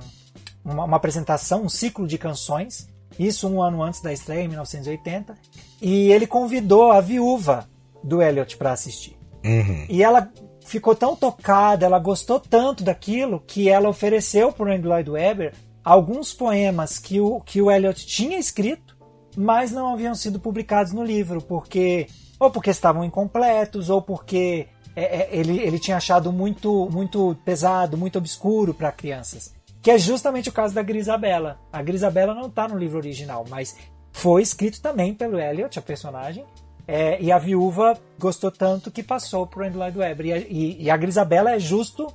uma, 0.65 0.85
uma, 0.85 0.97
apresentação, 0.97 1.62
um 1.62 1.69
ciclo 1.69 2.06
de 2.06 2.17
canções 2.17 2.88
isso 3.19 3.49
um 3.49 3.62
ano 3.62 3.82
antes 3.82 4.00
da 4.00 4.12
estreia, 4.12 4.43
em 4.43 4.49
1980. 4.49 5.34
E 5.81 6.11
ele 6.11 6.26
convidou 6.26 6.90
a 6.90 7.00
viúva 7.00 7.69
do 8.02 8.22
Elliot 8.22 8.56
para 8.56 8.72
assistir. 8.72 9.16
Uhum. 9.44 9.87
E 9.88 10.02
ela 10.02 10.31
ficou 10.64 10.94
tão 10.94 11.14
tocada, 11.14 11.84
ela 11.84 11.99
gostou 11.99 12.40
tanto 12.40 12.82
daquilo, 12.82 13.43
que 13.46 13.69
ela 13.69 13.88
ofereceu 13.88 14.52
para 14.52 14.66
o 14.66 14.72
Andrew 14.72 14.90
Lloyd 14.90 15.11
Webber 15.11 15.52
alguns 15.84 16.32
poemas 16.32 16.99
que 16.99 17.20
o, 17.20 17.40
que 17.40 17.61
o 17.61 17.70
Elliot 17.70 18.06
tinha 18.06 18.38
escrito, 18.38 18.96
mas 19.37 19.70
não 19.70 19.93
haviam 19.93 20.14
sido 20.14 20.40
publicados 20.40 20.93
no 20.93 21.05
livro, 21.05 21.43
porque 21.43 22.06
ou 22.38 22.50
porque 22.50 22.70
estavam 22.70 23.05
incompletos, 23.05 23.90
ou 23.90 24.02
porque 24.02 24.67
é, 24.96 25.02
é, 25.02 25.28
ele, 25.32 25.58
ele 25.60 25.78
tinha 25.78 25.96
achado 25.96 26.32
muito, 26.32 26.88
muito 26.90 27.37
pesado, 27.44 27.96
muito 27.96 28.19
obscuro 28.19 28.75
para 28.75 28.93
crianças. 28.93 29.54
Que 29.84 29.90
é 29.90 29.98
justamente 29.98 30.48
o 30.48 30.52
caso 30.52 30.75
da 30.75 30.82
Grisabella. 30.82 31.60
A 31.70 31.82
Grisabella 31.82 32.32
não 32.32 32.46
está 32.46 32.66
no 32.66 32.78
livro 32.78 32.96
original, 32.96 33.44
mas 33.50 33.76
foi 34.10 34.40
escrito 34.40 34.81
também 34.81 35.12
pelo 35.12 35.38
Elliot, 35.38 35.78
a 35.78 35.82
personagem. 35.82 36.42
É, 36.88 37.20
e 37.20 37.31
a 37.31 37.36
viúva 37.38 37.94
gostou 38.19 38.50
tanto 38.50 38.90
que 38.90 39.02
passou 39.02 39.46
para 39.46 39.60
o 39.60 39.66
Andrew 39.66 39.81
Lloyd 39.81 39.98
Webber. 39.98 40.26
E, 40.26 40.31
e, 40.50 40.82
e, 40.84 40.90
a 40.90 40.96
Grisabella 40.96 41.50
é 41.50 41.58
justo 41.58 42.06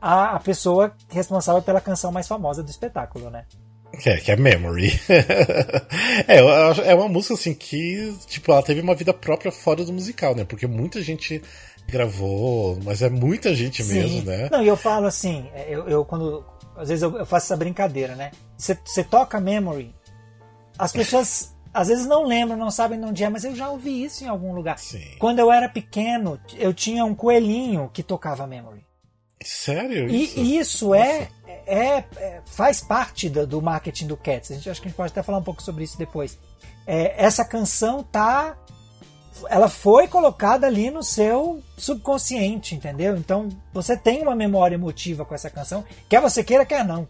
a, 0.00 0.36
a 0.36 0.40
pessoa 0.40 0.94
responsável 1.10 1.60
pela 1.60 1.82
canção 1.82 2.10
mais 2.10 2.26
famosa 2.26 2.62
do 2.62 2.70
espetáculo, 2.70 3.28
né? 3.28 3.44
Que 4.00 4.08
é, 4.08 4.16
que 4.16 4.32
é 4.32 4.36
Memory. 4.36 4.98
é, 6.26 6.90
é 6.90 6.94
uma 6.94 7.08
música 7.08 7.34
assim 7.34 7.52
que, 7.52 8.16
tipo, 8.26 8.52
ela 8.52 8.62
teve 8.62 8.80
uma 8.80 8.94
vida 8.94 9.12
própria 9.12 9.52
fora 9.52 9.84
do 9.84 9.92
musical, 9.92 10.34
né? 10.34 10.44
Porque 10.44 10.66
muita 10.66 11.02
gente 11.02 11.42
gravou, 11.86 12.78
mas 12.82 13.02
é 13.02 13.10
muita 13.10 13.54
gente 13.54 13.82
Sim. 13.82 13.94
mesmo, 13.94 14.22
né? 14.22 14.48
Não, 14.50 14.62
e 14.62 14.68
eu 14.68 14.76
falo 14.78 15.06
assim, 15.06 15.50
é, 15.52 15.66
eu, 15.68 15.86
eu 15.86 16.04
quando 16.06 16.42
às 16.76 16.88
vezes 16.88 17.02
eu, 17.02 17.16
eu 17.18 17.26
faço 17.26 17.46
essa 17.46 17.56
brincadeira, 17.56 18.14
né? 18.14 18.30
Você 18.56 19.04
toca 19.04 19.40
Memory, 19.40 19.94
as 20.78 20.92
pessoas 20.92 21.54
às 21.72 21.88
vezes 21.88 22.06
não 22.06 22.26
lembram, 22.26 22.56
não 22.56 22.70
sabem 22.70 23.00
de 23.00 23.06
onde 23.06 23.24
é, 23.24 23.30
mas 23.30 23.44
eu 23.44 23.54
já 23.56 23.70
ouvi 23.70 24.04
isso 24.04 24.24
em 24.24 24.28
algum 24.28 24.52
lugar. 24.52 24.78
Sim. 24.78 25.16
Quando 25.18 25.38
eu 25.38 25.50
era 25.50 25.68
pequeno, 25.68 26.38
eu 26.58 26.74
tinha 26.74 27.04
um 27.04 27.14
coelhinho 27.14 27.90
que 27.92 28.02
tocava 28.02 28.46
Memory. 28.46 28.84
Sério? 29.42 30.08
Isso? 30.08 30.38
E 30.38 30.58
isso 30.58 30.94
é, 30.94 31.28
é, 31.66 32.04
é, 32.16 32.42
faz 32.44 32.80
parte 32.80 33.28
do, 33.28 33.46
do, 33.46 33.62
marketing 33.62 34.06
do 34.06 34.16
Cats. 34.16 34.50
A 34.50 34.54
gente 34.54 34.70
acho 34.70 34.80
que 34.80 34.88
a 34.88 34.90
gente 34.90 34.96
pode 34.96 35.12
até 35.12 35.22
falar 35.22 35.38
um 35.38 35.42
pouco 35.42 35.62
sobre 35.62 35.82
isso 35.82 35.98
depois. 35.98 36.38
É, 36.86 37.24
essa 37.24 37.44
canção 37.44 38.02
tá 38.02 38.56
ela 39.48 39.68
foi 39.68 40.08
colocada 40.08 40.66
ali 40.66 40.90
no 40.90 41.02
seu 41.02 41.62
subconsciente, 41.76 42.74
entendeu? 42.74 43.16
Então 43.16 43.48
você 43.72 43.96
tem 43.96 44.22
uma 44.22 44.34
memória 44.34 44.74
emotiva 44.74 45.24
com 45.24 45.34
essa 45.34 45.50
canção, 45.50 45.84
quer 46.08 46.20
você 46.20 46.42
queira, 46.44 46.64
quer 46.64 46.84
não. 46.84 47.08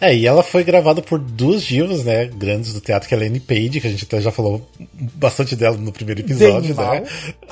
É, 0.00 0.14
e 0.14 0.26
ela 0.26 0.42
foi 0.42 0.64
gravada 0.64 1.02
por 1.02 1.18
duas 1.18 1.62
divas, 1.62 2.04
né, 2.04 2.26
grandes 2.26 2.72
do 2.72 2.80
teatro, 2.80 3.08
que 3.08 3.14
é 3.14 3.18
a 3.18 3.20
Lane 3.20 3.40
Page, 3.40 3.80
que 3.80 3.86
a 3.86 3.90
gente 3.90 4.04
até 4.04 4.20
já 4.20 4.30
falou 4.30 4.66
bastante 5.14 5.54
dela 5.54 5.76
no 5.76 5.92
primeiro 5.92 6.20
episódio, 6.20 6.74
bem 6.74 6.86
né? 6.86 7.00
Mal. 7.00 7.02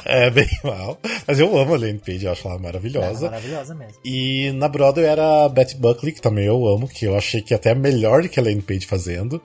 É, 0.04 0.30
bem 0.30 0.48
mal. 0.64 0.98
Mas 1.26 1.38
eu 1.38 1.56
amo 1.56 1.74
a 1.74 1.78
Lane 1.78 1.98
Page, 1.98 2.24
eu 2.24 2.32
acho 2.32 2.48
ela 2.48 2.58
maravilhosa. 2.58 3.26
É, 3.26 3.30
maravilhosa 3.30 3.74
mesmo. 3.74 3.94
E 4.04 4.50
na 4.52 4.68
Broadway 4.68 5.06
era 5.06 5.44
a 5.44 5.48
Betty 5.48 5.76
Buckley, 5.76 6.12
que 6.12 6.22
também 6.22 6.46
eu 6.46 6.66
amo, 6.66 6.88
que 6.88 7.04
eu 7.04 7.16
achei 7.16 7.42
que 7.42 7.52
até 7.52 7.70
é 7.70 7.74
melhor 7.74 8.22
do 8.22 8.28
que 8.28 8.40
a 8.40 8.42
Lane 8.42 8.62
Page 8.62 8.86
fazendo. 8.86 9.40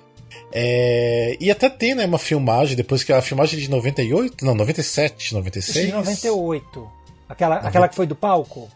É, 0.51 1.37
e 1.39 1.49
até 1.49 1.69
tem, 1.69 1.95
né, 1.95 2.05
uma 2.05 2.19
filmagem, 2.19 2.75
depois 2.75 3.03
que 3.03 3.13
a 3.13 3.21
filmagem 3.21 3.59
de 3.59 3.69
98, 3.69 4.45
não, 4.45 4.55
97, 4.55 5.33
96. 5.33 5.87
De 5.87 5.93
98. 5.93 6.91
Aquela, 7.29 7.55
aquela 7.55 7.87
que 7.87 7.95
foi 7.95 8.05
do 8.05 8.15
palco? 8.15 8.69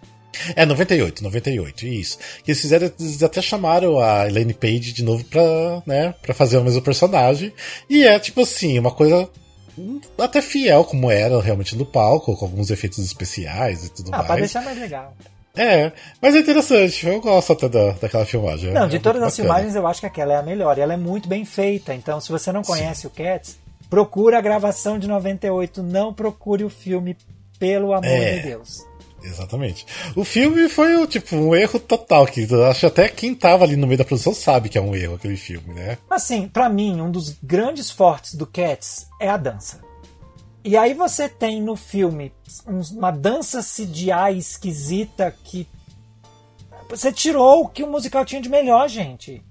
É, 0.56 0.66
98, 0.66 1.24
98, 1.24 1.86
isso. 1.86 2.18
Que 2.44 2.52
eles 2.52 2.62
fizeram, 2.62 2.92
eles 3.00 3.24
até 3.24 3.42
chamaram 3.42 4.00
a 4.00 4.28
Elaine 4.28 4.54
Page 4.54 4.94
de 4.94 5.04
novo 5.04 5.24
pra, 5.26 5.84
né, 5.86 6.14
pra 6.22 6.34
fazer 6.34 6.58
o 6.58 6.64
mesmo 6.64 6.82
personagem. 6.82 7.54
E 7.90 8.04
é, 8.04 8.20
tipo 8.20 8.42
assim, 8.42 8.78
uma 8.78 8.92
coisa 8.92 9.30
até 10.18 10.42
fiel 10.42 10.84
como 10.86 11.12
era 11.12 11.42
realmente 11.42 11.76
no 11.76 11.86
palco, 11.86 12.36
com 12.36 12.46
alguns 12.46 12.70
efeitos 12.72 13.00
especiais 13.00 13.86
e 13.86 13.90
tudo 13.92 14.10
ah, 14.10 14.18
mais. 14.18 14.24
Ah, 14.24 14.28
pra 14.28 14.36
deixar 14.38 14.62
mais 14.64 14.80
legal. 14.80 15.16
É, 15.56 15.92
mas 16.22 16.36
é 16.36 16.40
interessante, 16.40 17.08
eu 17.08 17.22
gosto 17.22 17.54
até 17.54 17.70
da, 17.70 17.92
daquela 17.92 18.26
filmagem. 18.26 18.72
Não, 18.72 18.86
é, 18.86 18.88
de 18.88 19.00
todas 19.00 19.22
as 19.22 19.36
filmagens 19.36 19.76
eu 19.76 19.86
acho 19.88 20.00
que 20.00 20.06
aquela 20.06 20.34
é 20.34 20.38
a 20.38 20.44
melhor, 20.44 20.78
e 20.78 20.82
ela 20.82 20.94
é 20.94 20.98
muito 20.98 21.28
bem 21.28 21.46
feita, 21.46 21.94
então 21.94 22.20
se 22.20 22.32
você 22.32 22.52
não 22.52 22.62
conhece 22.64 23.02
Sim. 23.02 23.08
o 23.08 23.10
Cats, 23.10 23.58
procura 23.90 24.38
a 24.38 24.42
gravação 24.42 25.00
de 25.00 25.08
98, 25.08 25.82
não 25.82 26.14
procure 26.14 26.64
o 26.64 26.70
filme, 26.70 27.16
pelo 27.60 27.94
amor 27.94 28.06
é. 28.06 28.38
de 28.38 28.44
Deus. 28.44 28.86
Exatamente. 29.24 29.86
O 30.16 30.24
filme 30.24 30.70
foi 30.70 31.08
tipo 31.08 31.36
um 31.36 31.56
erro 31.56 31.80
total, 31.80 32.28
que 32.28 32.48
acho 32.70 32.86
até 32.86 33.08
quem 33.08 33.34
tava 33.34 33.64
ali 33.64 33.76
no 33.76 33.88
meio 33.88 33.98
da 33.98 34.06
produção 34.06 34.34
sabe 34.34 34.70
que 34.70 34.78
é 34.78 34.82
um 34.82 34.96
erro 34.96 35.16
aquele 35.16 35.36
filme, 35.36 35.74
né? 35.74 35.98
Assim, 36.10 36.48
para 36.48 36.70
mim, 36.70 37.02
um 37.02 37.10
dos 37.10 37.36
grandes 37.42 37.90
fortes 37.90 38.36
do 38.36 38.46
Cats 38.46 39.08
é 39.20 39.30
a 39.30 39.38
dança. 39.38 39.85
E 40.66 40.76
aí 40.76 40.96
você 40.96 41.30
tem 41.30 41.62
no 41.62 41.76
filme 41.76 42.34
uma 42.92 43.12
dança 43.12 43.60
CGI 43.62 44.36
esquisita 44.36 45.32
que 45.44 45.68
você 46.90 47.12
tirou 47.12 47.62
o 47.62 47.70
que 47.70 47.84
o 47.84 47.88
musical 47.88 48.26
tinha 48.26 48.42
de 48.42 48.50
melhor, 48.50 48.90
gente. 48.90 49.44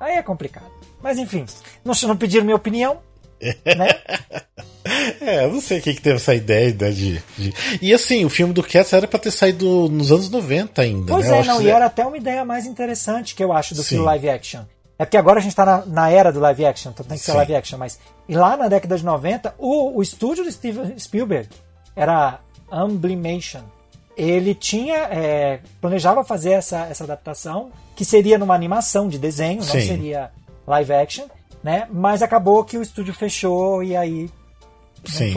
Aí 0.00 0.14
é 0.14 0.22
complicado. 0.22 0.70
Mas 1.02 1.18
enfim, 1.18 1.44
não, 1.84 1.92
não 2.08 2.16
pediram 2.16 2.46
minha 2.46 2.56
opinião, 2.56 3.00
né? 3.38 3.88
É, 5.20 5.44
eu 5.44 5.52
não 5.52 5.60
sei 5.60 5.78
quem 5.78 5.94
que 5.94 6.00
teve 6.00 6.16
essa 6.16 6.34
ideia 6.34 6.74
né, 6.74 6.90
de, 6.90 7.22
de, 7.36 7.54
E 7.82 7.92
assim, 7.92 8.24
o 8.24 8.30
filme 8.30 8.54
do 8.54 8.62
Cats 8.62 8.94
era 8.94 9.06
pra 9.06 9.18
ter 9.18 9.30
saído 9.30 9.90
nos 9.90 10.10
anos 10.10 10.30
90 10.30 10.80
ainda, 10.80 11.12
pois 11.12 11.28
né? 11.28 11.40
é, 11.40 11.44
não, 11.44 11.60
e 11.60 11.68
era 11.68 11.84
até 11.84 12.04
uma 12.06 12.16
ideia 12.16 12.46
mais 12.46 12.64
interessante 12.64 13.34
que 13.34 13.44
eu 13.44 13.52
acho 13.52 13.74
do 13.74 13.82
Sim. 13.82 13.90
filme 13.90 14.06
live 14.06 14.30
action. 14.30 14.62
É 15.00 15.06
porque 15.06 15.16
agora 15.16 15.38
a 15.38 15.42
gente 15.42 15.56
tá 15.56 15.64
na, 15.64 15.86
na 15.86 16.10
era 16.10 16.30
do 16.30 16.38
live 16.40 16.66
action, 16.66 16.92
então 16.92 17.06
tem 17.06 17.16
que 17.16 17.24
ser 17.24 17.30
Sim. 17.30 17.38
live 17.38 17.54
action, 17.54 17.78
mas. 17.78 17.98
E 18.28 18.34
lá 18.34 18.54
na 18.54 18.68
década 18.68 18.98
de 18.98 19.02
90, 19.02 19.54
o, 19.56 19.96
o 19.96 20.02
estúdio 20.02 20.44
do 20.44 20.52
Steven 20.52 20.98
Spielberg 20.98 21.48
era 21.96 22.38
Amblimation. 22.70 23.62
Ele 24.14 24.54
tinha. 24.54 25.08
É, 25.10 25.60
planejava 25.80 26.22
fazer 26.22 26.50
essa, 26.50 26.80
essa 26.80 27.04
adaptação, 27.04 27.70
que 27.96 28.04
seria 28.04 28.36
numa 28.36 28.54
animação 28.54 29.08
de 29.08 29.18
desenho, 29.18 29.60
não 29.60 29.72
Sim. 29.72 29.80
seria 29.80 30.30
live 30.66 30.92
action, 30.92 31.24
né? 31.64 31.88
Mas 31.90 32.20
acabou 32.20 32.62
que 32.62 32.76
o 32.76 32.82
estúdio 32.82 33.14
fechou 33.14 33.82
e 33.82 33.96
aí 33.96 34.28
Sim. 35.06 35.34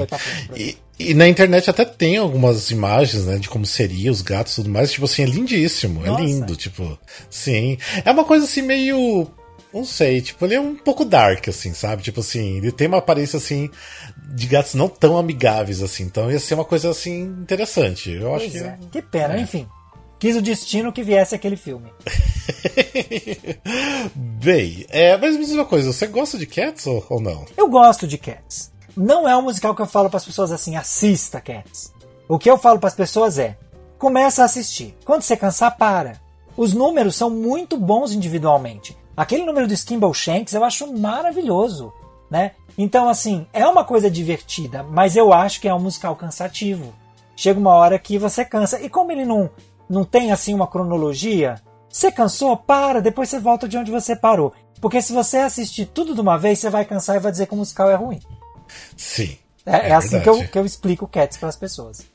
E, 0.57 0.77
e, 0.99 1.13
na 1.13 1.25
internet 1.25 1.69
até 1.69 1.85
tem 1.85 2.17
algumas 2.17 2.69
imagens, 2.69 3.27
né, 3.27 3.37
de 3.37 3.47
como 3.47 3.65
seria 3.65 4.11
os 4.11 4.21
gatos 4.21 4.51
e 4.51 4.55
tudo 4.57 4.69
mais. 4.69 4.91
Tipo 4.91 5.05
assim, 5.05 5.23
é 5.23 5.25
lindíssimo. 5.25 6.03
É 6.05 6.09
Nossa. 6.09 6.21
É 6.21 6.25
lindo, 6.25 6.55
tipo. 6.57 6.99
Sim. 7.29 7.77
É 8.03 8.11
uma 8.11 8.25
coisa 8.25 8.43
assim 8.43 8.61
meio. 8.61 9.31
Não 9.73 9.83
sei, 9.83 10.21
tipo, 10.21 10.45
ele 10.45 10.55
é 10.55 10.61
um 10.61 10.75
pouco 10.75 11.03
dark, 11.03 11.47
assim, 11.47 11.73
sabe? 11.73 12.03
Tipo 12.03 12.19
assim, 12.19 12.57
ele 12.57 12.71
tem 12.71 12.87
uma 12.87 12.99
aparência 12.99 13.37
assim 13.37 13.71
de 14.33 14.47
gatos 14.47 14.73
não 14.75 14.87
tão 14.87 15.17
amigáveis, 15.17 15.81
assim. 15.81 16.03
Então 16.03 16.31
ia 16.31 16.39
ser 16.39 16.53
uma 16.53 16.65
coisa 16.65 16.89
assim 16.89 17.23
interessante. 17.23 18.11
Eu 18.11 18.29
pois 18.29 18.43
acho 18.43 18.51
que. 18.51 18.57
É. 18.59 18.77
Que 18.91 19.01
pena, 19.01 19.35
é. 19.35 19.41
enfim. 19.41 19.67
Quis 20.19 20.37
o 20.37 20.41
destino 20.41 20.93
que 20.93 21.03
viesse 21.03 21.35
aquele 21.35 21.57
filme. 21.57 21.91
Bem, 24.15 24.85
é, 24.89 25.17
mas 25.17 25.35
me 25.35 25.43
diz 25.43 25.53
uma 25.53 25.65
coisa, 25.65 25.91
você 25.91 26.07
gosta 26.07 26.37
de 26.37 26.45
Cats 26.45 26.87
ou, 26.87 27.05
ou 27.09 27.19
não? 27.19 27.45
Eu 27.57 27.67
gosto 27.67 28.07
de 28.07 28.17
Cats. 28.17 28.71
Não 28.95 29.27
é 29.27 29.35
um 29.35 29.41
musical 29.41 29.75
que 29.75 29.81
eu 29.81 29.85
falo 29.85 30.09
para 30.09 30.17
as 30.17 30.25
pessoas 30.25 30.51
assim, 30.51 30.75
assista 30.75 31.41
Cats. 31.41 31.91
O 32.27 32.39
que 32.39 32.49
eu 32.49 32.57
falo 32.57 32.79
para 32.79 32.87
as 32.87 32.95
pessoas 32.95 33.37
é, 33.37 33.57
começa 33.97 34.43
a 34.43 34.45
assistir. 34.45 34.95
Quando 35.03 35.23
você 35.23 35.35
cansar, 35.35 35.77
para. 35.77 36.21
Os 36.55 36.73
números 36.73 37.15
são 37.15 37.29
muito 37.29 37.75
bons 37.75 38.13
individualmente. 38.13 38.95
Aquele 39.15 39.45
número 39.45 39.67
do 39.67 39.73
Skimble 39.73 40.13
Shanks 40.13 40.53
eu 40.53 40.63
acho 40.63 40.91
maravilhoso, 40.91 41.93
né? 42.29 42.51
Então, 42.77 43.07
assim, 43.07 43.45
é 43.53 43.65
uma 43.67 43.83
coisa 43.83 44.09
divertida, 44.09 44.83
mas 44.83 45.15
eu 45.15 45.31
acho 45.31 45.61
que 45.61 45.67
é 45.67 45.73
um 45.73 45.79
musical 45.79 46.15
cansativo. 46.15 46.93
Chega 47.35 47.59
uma 47.59 47.73
hora 47.73 47.99
que 47.99 48.17
você 48.17 48.43
cansa. 48.43 48.81
E 48.81 48.89
como 48.89 49.11
ele 49.11 49.25
não, 49.25 49.49
não 49.87 50.03
tem, 50.03 50.31
assim, 50.31 50.53
uma 50.53 50.67
cronologia, 50.67 51.61
você 51.89 52.11
cansou? 52.11 52.57
Para, 52.57 53.01
depois 53.01 53.29
você 53.29 53.39
volta 53.39 53.67
de 53.67 53.77
onde 53.77 53.91
você 53.91 54.15
parou. 54.15 54.53
Porque 54.81 55.01
se 55.01 55.13
você 55.13 55.37
assistir 55.37 55.85
tudo 55.85 56.15
de 56.15 56.21
uma 56.21 56.37
vez, 56.37 56.59
você 56.59 56.69
vai 56.69 56.83
cansar 56.83 57.15
e 57.15 57.19
vai 57.19 57.31
dizer 57.31 57.45
que 57.45 57.53
o 57.53 57.57
musical 57.57 57.89
é 57.89 57.95
ruim. 57.95 58.19
Sim. 58.97 59.37
É, 59.65 59.75
é, 59.75 59.89
é 59.89 59.93
assim 59.93 60.19
que 60.19 60.27
eu, 60.27 60.47
que 60.47 60.57
eu 60.57 60.65
explico 60.65 61.07
Cats 61.07 61.37
para 61.37 61.49
as 61.49 61.55
pessoas. 61.55 62.05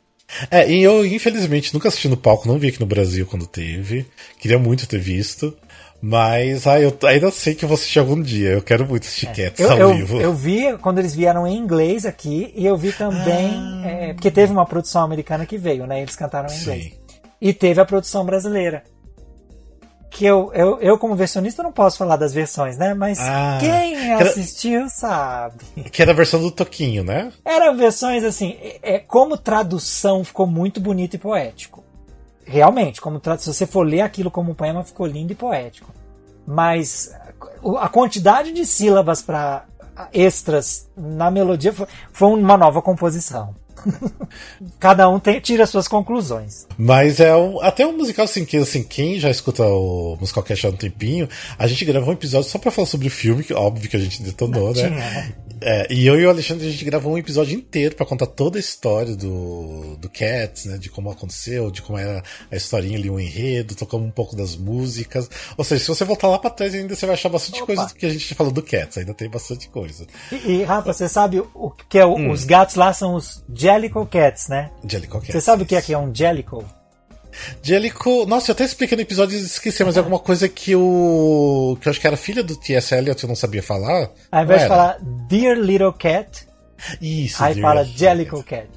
É, 0.51 0.71
e 0.71 0.83
eu, 0.83 1.07
infelizmente, 1.07 1.73
nunca 1.73 1.89
assisti 1.89 2.09
no 2.09 2.17
palco, 2.17 2.47
não 2.47 2.59
vi 2.59 2.69
aqui 2.69 2.81
no 2.81 2.87
Brasil 2.87 3.25
quando 3.27 3.47
teve. 3.47 4.07
Queria 4.39 4.59
muito 4.59 4.87
ter 4.87 4.99
visto. 4.99 5.57
Mas 6.01 6.67
ah, 6.67 6.81
eu 6.81 6.97
ainda 7.05 7.31
sei 7.31 7.55
que 7.55 7.65
eu 7.65 7.69
vou 7.69 7.75
assistir 7.75 7.99
algum 7.99 8.21
dia. 8.21 8.51
Eu 8.51 8.63
quero 8.63 8.87
muito 8.87 9.05
assistir 9.05 9.29
é. 9.29 9.33
Cats 9.33 9.61
eu, 9.61 9.71
ao 9.71 9.79
eu, 9.79 9.95
vivo. 9.95 10.21
Eu 10.21 10.33
vi 10.33 10.79
quando 10.79 10.99
eles 10.99 11.15
vieram 11.15 11.47
em 11.47 11.57
inglês 11.57 12.07
aqui, 12.07 12.53
e 12.55 12.65
eu 12.65 12.77
vi 12.77 12.93
também. 12.93 13.51
Ah. 13.55 13.83
É, 13.87 14.15
porque 14.15 14.31
teve 14.31 14.53
uma 14.53 14.65
produção 14.67 15.03
americana 15.03 15.45
que 15.45 15.59
veio, 15.59 15.87
né? 15.87 16.01
Eles 16.01 16.15
cantaram 16.15 16.49
em 16.49 16.57
inglês. 16.57 16.85
Sim. 16.85 16.93
E 17.41 17.53
teve 17.53 17.81
a 17.81 17.85
produção 17.85 18.25
brasileira 18.25 18.83
que 20.11 20.25
eu, 20.25 20.51
eu, 20.55 20.81
eu, 20.81 20.99
como 20.99 21.15
versionista, 21.15 21.63
não 21.63 21.71
posso 21.71 21.99
falar 21.99 22.17
das 22.17 22.33
versões, 22.33 22.77
né? 22.77 22.95
Mas 22.95 23.19
ah, 23.21 23.59
quem 23.61 24.13
assistiu 24.15 24.81
era, 24.81 24.89
sabe. 24.89 25.65
Que 25.93 26.03
era 26.03 26.13
a 26.13 26.15
versão 26.15 26.41
do 26.41 26.51
Toquinho, 26.51 27.05
né? 27.05 27.31
Eram 27.45 27.77
versões 27.77 28.25
assim, 28.25 28.57
é, 28.83 28.99
como 28.99 29.37
tradução 29.37 30.25
ficou 30.25 30.47
muito 30.47 30.81
bonito 30.81 31.15
e 31.15 31.19
poético. 31.19 31.85
Realmente, 32.49 33.01
como 33.01 33.21
se 33.39 33.53
você 33.53 33.67
for 33.67 33.87
ler 33.87 34.01
aquilo 34.01 34.31
como 34.31 34.53
um 34.53 34.55
poema, 34.55 34.83
ficou 34.83 35.07
lindo 35.07 35.33
e 35.33 35.37
poético. 35.37 35.93
Mas 36.47 37.13
a 37.79 37.89
quantidade 37.89 38.53
de 38.53 38.65
sílabas 38.65 39.21
para 39.21 39.67
extras 40.13 40.89
na 40.97 41.31
melodia 41.31 41.75
foi, 42.11 42.29
uma 42.29 42.57
nova 42.57 42.81
composição. 42.81 43.55
Cada 44.81 45.09
um 45.09 45.21
tem, 45.21 45.41
tira 45.41 45.67
suas 45.67 45.87
conclusões. 45.87 46.67
Mas 46.77 47.21
é 47.21 47.37
um, 47.37 47.61
até 47.61 47.87
um 47.87 47.97
musical 47.97 48.25
assim, 48.25 48.45
que 48.45 48.57
assim, 48.57 48.83
quem 48.83 49.21
já 49.21 49.31
escuta 49.31 49.65
o 49.65 50.17
Musical 50.19 50.43
Cast 50.43 50.67
há 50.67 50.71
um 50.71 50.77
tempinho, 50.77 51.29
a 51.59 51.67
gente 51.67 51.85
gravou 51.85 52.09
um 52.09 52.15
episódio 52.15 52.49
só 52.49 52.59
pra 52.59 52.71
falar 52.71 52.87
sobre 52.87 53.09
o 53.09 53.11
filme, 53.11 53.45
que 53.45 53.53
óbvio 53.53 53.91
que 53.91 53.97
a 53.97 54.01
gente 54.01 54.23
detonou, 54.23 54.73
né? 54.73 54.89
né? 54.89 55.35
É, 55.61 55.93
e 55.93 56.07
eu 56.07 56.19
e 56.19 56.27
o 56.27 56.31
Alexandre 56.31 56.67
a 56.67 56.71
gente 56.71 56.85
gravou 56.85 57.13
um 57.13 57.19
episódio 57.19 57.57
inteiro 57.57 57.95
para 57.95 58.07
contar 58.07 58.27
toda 58.27 58.59
a 58.59 58.61
história 58.61 59.17
do, 59.17 59.97
do 59.97 60.09
Cats, 60.09 60.67
né? 60.67 60.79
De 60.79 60.89
como 60.89 61.11
aconteceu, 61.11 61.71
de 61.71 61.83
como 61.83 61.99
era 61.99 62.23
a 62.51 62.57
historinha 62.57 62.99
ali, 62.99 63.11
o 63.11 63.19
enredo, 63.19 63.75
tocamos 63.75 64.07
um 64.07 64.11
pouco 64.11 64.37
das 64.37 64.57
músicas. 64.57 65.29
Ou 65.57 65.65
seja, 65.65 65.83
se 65.83 65.89
você 65.89 66.05
voltar 66.05 66.29
lá 66.29 66.39
pra 66.39 66.51
trás 66.51 66.75
ainda 66.75 66.95
você 66.95 67.07
vai 67.07 67.15
achar 67.15 67.29
bastante 67.29 67.63
Opa. 67.63 67.67
coisa 67.67 67.87
do 67.87 67.95
que 67.95 68.07
a 68.07 68.11
gente 68.11 68.35
falou 68.35 68.53
do 68.53 68.63
Cats, 68.63 68.99
ainda 68.99 69.15
tem 69.15 69.29
bastante 69.29 69.69
coisa. 69.69 70.07
E, 70.31 70.37
e 70.51 70.63
Rafa, 70.63 70.93
você 70.93 71.09
sabe 71.09 71.41
o 71.55 71.71
que 71.71 71.99
é 71.99 72.05
o, 72.05 72.15
hum. 72.15 72.31
os 72.31 72.45
gatos 72.45 72.75
lá 72.75 72.93
são 72.93 73.15
os 73.15 73.45
Jellicle 73.53 74.07
Cats, 74.07 74.49
né? 74.49 74.71
Jellicle 74.87 75.21
Cats. 75.21 75.33
Você 75.33 75.41
sabe 75.41 75.63
o 75.63 75.67
que 75.67 75.75
é 75.75 75.83
que 75.83 75.93
é 75.93 75.99
um 75.99 76.15
Jellicle? 76.15 76.65
Jellicle. 77.63 78.27
Nossa, 78.27 78.51
eu 78.51 78.53
até 78.55 78.65
expliquei 78.65 78.97
no 78.97 79.03
episódio 79.03 79.39
e 79.39 79.43
esqueci, 79.43 79.85
mas 79.85 79.97
é 79.97 80.01
alguma 80.01 80.19
coisa 80.19 80.49
que 80.49 80.75
o. 80.75 81.77
que 81.81 81.89
eu 81.89 81.91
acho 81.91 82.01
que 82.01 82.07
era 82.07 82.17
filha 82.17 82.43
do 82.43 82.57
T.S. 82.57 82.95
Eliot, 82.95 83.23
eu 83.23 83.29
não 83.29 83.37
sabia 83.37 83.63
falar. 83.63 84.11
Ao 84.31 84.43
invés 84.43 84.63
de 84.63 84.69
falar 84.69 84.99
Dear 85.29 85.57
Little 85.59 85.93
Cat, 85.93 86.47
isso, 87.01 87.43
aí 87.43 87.61
fala 87.61 87.85
Jellicle 87.85 88.43
Cat. 88.43 88.69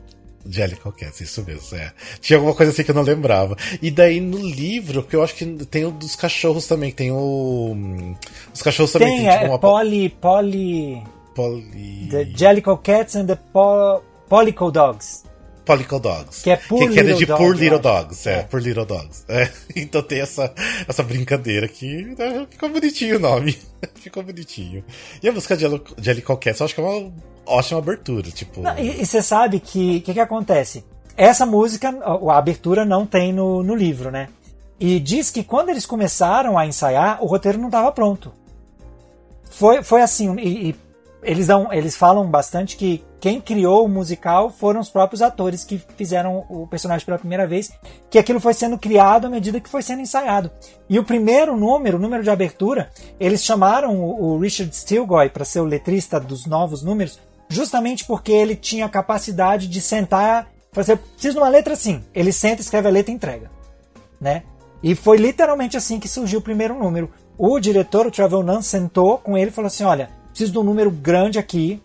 Jellicle 0.45 0.91
Cat, 0.91 1.23
isso 1.23 1.43
mesmo, 1.45 1.77
é. 1.77 1.91
Tinha 2.19 2.37
alguma 2.37 2.55
coisa 2.55 2.71
assim 2.71 2.83
que 2.83 2.91
eu 2.91 2.95
não 2.95 3.03
lembrava. 3.03 3.55
E 3.81 3.91
daí 3.91 4.19
no 4.19 4.39
livro, 4.39 5.03
porque 5.03 5.15
eu 5.15 5.23
acho 5.23 5.35
que 5.35 5.45
tem 5.65 5.85
o 5.85 5.91
dos 5.91 6.15
cachorros 6.15 6.67
também, 6.67 6.91
tem 6.91 7.11
o. 7.11 8.15
Os 8.53 8.61
cachorros 8.61 8.91
também 8.91 9.09
tem. 9.09 9.25
tem 9.25 9.31
tipo, 9.31 9.45
é, 9.45 9.49
uma... 9.49 9.59
Polly. 9.59 10.09
Polly. 10.09 11.03
Polly. 11.35 12.07
The 12.09 12.25
Jellicle 12.35 12.77
Cats 12.83 13.15
and 13.15 13.27
the 13.27 13.35
po... 13.35 14.01
Polyco 14.27 14.71
Dogs. 14.71 15.23
Polyco 15.65 15.99
Dogs. 15.99 16.43
Que 16.43 16.51
é 16.51 16.57
Poor 16.57 16.87
que, 16.87 16.93
que 16.93 16.99
era 16.99 17.13
de 17.13 17.25
dog, 17.25 17.37
Poor 17.37 17.55
Little 17.55 17.79
Dogs. 17.79 18.27
É, 18.27 18.39
é, 18.39 18.43
Poor 18.43 18.61
Little 18.61 18.85
Dogs. 18.85 19.25
É, 19.31 19.49
então 19.75 20.01
tem 20.01 20.19
essa, 20.19 20.53
essa 20.87 21.03
brincadeira 21.03 21.67
que 21.67 22.15
né, 22.17 22.47
ficou 22.49 22.69
bonitinho 22.69 23.17
o 23.17 23.19
nome. 23.19 23.57
ficou 23.95 24.23
bonitinho. 24.23 24.83
E 25.21 25.29
a 25.29 25.31
música 25.31 25.55
de 25.55 25.65
Jellicle 25.99 26.37
Cats 26.37 26.59
eu 26.59 26.65
acho 26.65 26.75
que 26.75 26.81
é 26.81 26.83
uma 26.83 27.11
ótima 27.45 27.79
abertura. 27.79 28.29
Tipo... 28.31 28.61
Não, 28.61 28.77
e 28.77 29.05
você 29.05 29.21
sabe 29.21 29.59
que 29.59 29.97
o 29.97 30.01
que, 30.01 30.13
que 30.13 30.19
acontece? 30.19 30.83
Essa 31.15 31.45
música, 31.45 31.89
a 31.89 32.37
abertura 32.37 32.83
não 32.83 33.05
tem 33.05 33.31
no, 33.31 33.63
no 33.63 33.75
livro, 33.75 34.11
né? 34.11 34.29
E 34.79 34.99
diz 34.99 35.29
que 35.29 35.43
quando 35.43 35.69
eles 35.69 35.85
começaram 35.85 36.57
a 36.57 36.65
ensaiar, 36.65 37.23
o 37.23 37.27
roteiro 37.27 37.59
não 37.59 37.67
estava 37.67 37.91
pronto. 37.91 38.33
Foi, 39.51 39.83
foi 39.83 40.01
assim, 40.01 40.35
e, 40.39 40.69
e 40.69 40.75
eles, 41.23 41.47
dão, 41.47 41.71
eles 41.71 41.95
falam 41.95 42.29
bastante 42.29 42.75
que 42.75 43.03
quem 43.19 43.39
criou 43.39 43.85
o 43.85 43.89
musical 43.89 44.49
foram 44.49 44.79
os 44.79 44.89
próprios 44.89 45.21
atores 45.21 45.63
que 45.63 45.77
fizeram 45.95 46.43
o 46.49 46.65
personagem 46.65 47.05
pela 47.05 47.19
primeira 47.19 47.45
vez, 47.45 47.71
que 48.09 48.17
aquilo 48.17 48.39
foi 48.39 48.53
sendo 48.53 48.77
criado 48.77 49.27
à 49.27 49.29
medida 49.29 49.59
que 49.59 49.69
foi 49.69 49.83
sendo 49.83 50.01
ensaiado. 50.01 50.49
E 50.89 50.97
o 50.97 51.03
primeiro 51.03 51.55
número, 51.55 51.97
o 51.97 52.01
número 52.01 52.23
de 52.23 52.31
abertura, 52.31 52.89
eles 53.19 53.43
chamaram 53.43 53.99
o, 53.99 54.39
Richard 54.39 54.75
Stilgoy 54.75 55.29
para 55.29 55.45
ser 55.45 55.59
o 55.59 55.65
letrista 55.65 56.19
dos 56.19 56.47
novos 56.47 56.81
números, 56.81 57.19
justamente 57.47 58.05
porque 58.05 58.31
ele 58.31 58.55
tinha 58.55 58.85
a 58.85 58.89
capacidade 58.89 59.67
de 59.67 59.79
sentar, 59.79 60.49
fazer, 60.71 60.97
preciso 60.97 61.35
de 61.35 61.39
uma 61.41 61.49
letra 61.49 61.73
assim. 61.73 62.03
Ele 62.15 62.31
senta, 62.31 62.61
escreve 62.61 62.87
a 62.87 62.91
letra 62.91 63.11
e 63.11 63.15
entrega, 63.15 63.51
né? 64.19 64.43
E 64.81 64.95
foi 64.95 65.17
literalmente 65.17 65.77
assim 65.77 65.99
que 65.99 66.07
surgiu 66.07 66.39
o 66.39 66.43
primeiro 66.43 66.73
número. 66.73 67.11
O 67.37 67.59
diretor, 67.59 68.07
o 68.07 68.11
Travel 68.11 68.41
Nunn, 68.41 68.63
sentou 68.63 69.19
com 69.19 69.37
ele 69.37 69.51
e 69.51 69.53
falou 69.53 69.67
assim: 69.67 69.83
olha, 69.83 70.09
preciso 70.31 70.51
de 70.51 70.57
um 70.57 70.63
número 70.63 70.89
grande 70.89 71.37
aqui, 71.37 71.81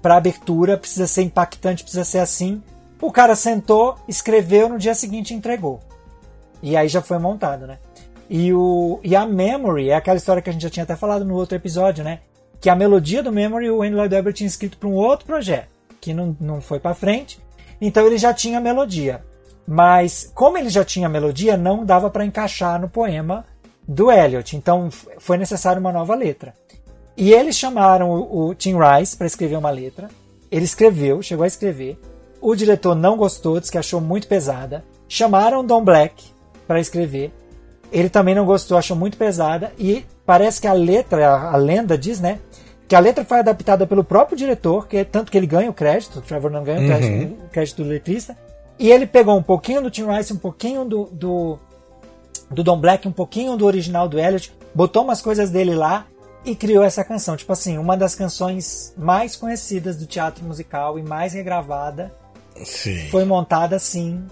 para 0.00 0.16
abertura, 0.16 0.76
precisa 0.76 1.06
ser 1.06 1.22
impactante, 1.22 1.82
precisa 1.82 2.04
ser 2.04 2.18
assim. 2.18 2.62
O 3.00 3.12
cara 3.12 3.34
sentou, 3.34 3.96
escreveu, 4.08 4.68
no 4.68 4.78
dia 4.78 4.94
seguinte 4.94 5.34
entregou. 5.34 5.80
E 6.62 6.76
aí 6.76 6.88
já 6.88 7.02
foi 7.02 7.18
montado, 7.18 7.66
né? 7.66 7.78
E, 8.30 8.52
o, 8.54 8.98
e 9.02 9.14
a 9.14 9.26
Memory 9.26 9.90
é 9.90 9.96
aquela 9.96 10.16
história 10.16 10.40
que 10.40 10.48
a 10.48 10.52
gente 10.52 10.62
já 10.62 10.70
tinha 10.70 10.84
até 10.84 10.96
falado 10.96 11.24
no 11.24 11.34
outro 11.34 11.54
episódio, 11.56 12.02
né? 12.02 12.20
Que 12.60 12.70
a 12.70 12.74
melodia 12.76 13.22
do 13.22 13.30
Memory 13.30 13.70
o 13.70 13.82
Andy 13.82 13.94
Lloyd 13.94 14.14
Webber 14.14 14.32
tinha 14.32 14.46
escrito 14.46 14.78
para 14.78 14.88
um 14.88 14.94
outro 14.94 15.26
projeto, 15.26 15.68
que 16.00 16.14
não, 16.14 16.34
não 16.40 16.60
foi 16.62 16.80
para 16.80 16.94
frente. 16.94 17.38
Então 17.80 18.06
ele 18.06 18.16
já 18.16 18.32
tinha 18.32 18.58
a 18.58 18.62
melodia. 18.62 19.22
mas 19.66 20.30
como 20.34 20.58
ele 20.58 20.68
já 20.68 20.84
tinha 20.84 21.08
melodia, 21.08 21.56
não 21.56 21.84
dava 21.84 22.10
para 22.10 22.24
encaixar 22.24 22.80
no 22.80 22.88
poema 22.88 23.44
do 23.86 24.10
Eliot, 24.10 24.56
então 24.56 24.90
foi 25.18 25.36
necessário 25.36 25.80
uma 25.80 25.92
nova 25.92 26.14
letra. 26.14 26.54
E 27.16 27.32
eles 27.32 27.56
chamaram 27.56 28.10
o, 28.10 28.48
o 28.48 28.54
Tim 28.54 28.74
Rice 28.76 29.16
para 29.16 29.26
escrever 29.26 29.56
uma 29.56 29.70
letra. 29.70 30.08
Ele 30.50 30.64
escreveu, 30.64 31.22
chegou 31.22 31.44
a 31.44 31.48
escrever. 31.48 31.98
O 32.40 32.54
diretor 32.54 32.94
não 32.94 33.16
gostou, 33.16 33.58
disse 33.58 33.72
que 33.72 33.78
achou 33.78 34.00
muito 34.00 34.26
pesada. 34.26 34.84
Chamaram 35.08 35.64
Don 35.64 35.84
Black 35.84 36.24
para 36.66 36.80
escrever. 36.80 37.32
Ele 37.92 38.08
também 38.08 38.34
não 38.34 38.44
gostou, 38.44 38.76
achou 38.76 38.96
muito 38.96 39.16
pesada. 39.16 39.72
E 39.78 40.04
parece 40.26 40.60
que 40.60 40.66
a 40.66 40.72
letra, 40.72 41.28
a, 41.28 41.54
a 41.54 41.56
lenda 41.56 41.96
diz, 41.96 42.20
né? 42.20 42.40
Que 42.88 42.94
a 42.94 43.00
letra 43.00 43.24
foi 43.24 43.38
adaptada 43.38 43.86
pelo 43.86 44.04
próprio 44.04 44.36
diretor, 44.36 44.86
que 44.88 44.98
é 44.98 45.04
tanto 45.04 45.30
que 45.30 45.38
ele 45.38 45.46
ganha 45.46 45.70
o 45.70 45.74
crédito, 45.74 46.18
o 46.18 46.22
Trevor 46.22 46.50
não 46.50 46.62
ganha 46.62 46.82
o 46.82 46.86
crédito, 46.86 47.12
uhum. 47.12 47.46
o 47.46 47.48
crédito 47.48 47.82
do 47.82 47.88
letrista. 47.88 48.36
E 48.78 48.90
ele 48.90 49.06
pegou 49.06 49.36
um 49.36 49.42
pouquinho 49.42 49.80
do 49.80 49.90
Tim 49.90 50.06
Rice, 50.06 50.32
um 50.32 50.38
pouquinho 50.38 50.84
do, 50.84 51.04
do, 51.12 51.58
do 52.50 52.62
Don 52.62 52.78
Black, 52.78 53.06
um 53.06 53.12
pouquinho 53.12 53.56
do 53.56 53.64
original 53.64 54.08
do 54.08 54.18
Elliot, 54.18 54.52
botou 54.74 55.02
umas 55.04 55.22
coisas 55.22 55.50
dele 55.50 55.74
lá 55.74 56.06
e 56.44 56.54
criou 56.54 56.84
essa 56.84 57.04
canção. 57.04 57.36
Tipo 57.36 57.52
assim, 57.52 57.78
uma 57.78 57.96
das 57.96 58.14
canções 58.14 58.92
mais 58.96 59.36
conhecidas 59.36 59.96
do 59.96 60.06
teatro 60.06 60.44
musical 60.44 60.98
e 60.98 61.02
mais 61.02 61.32
regravada. 61.32 62.12
Sim. 62.64 63.08
Foi 63.10 63.24
montada 63.24 63.76
assim. 63.76 64.24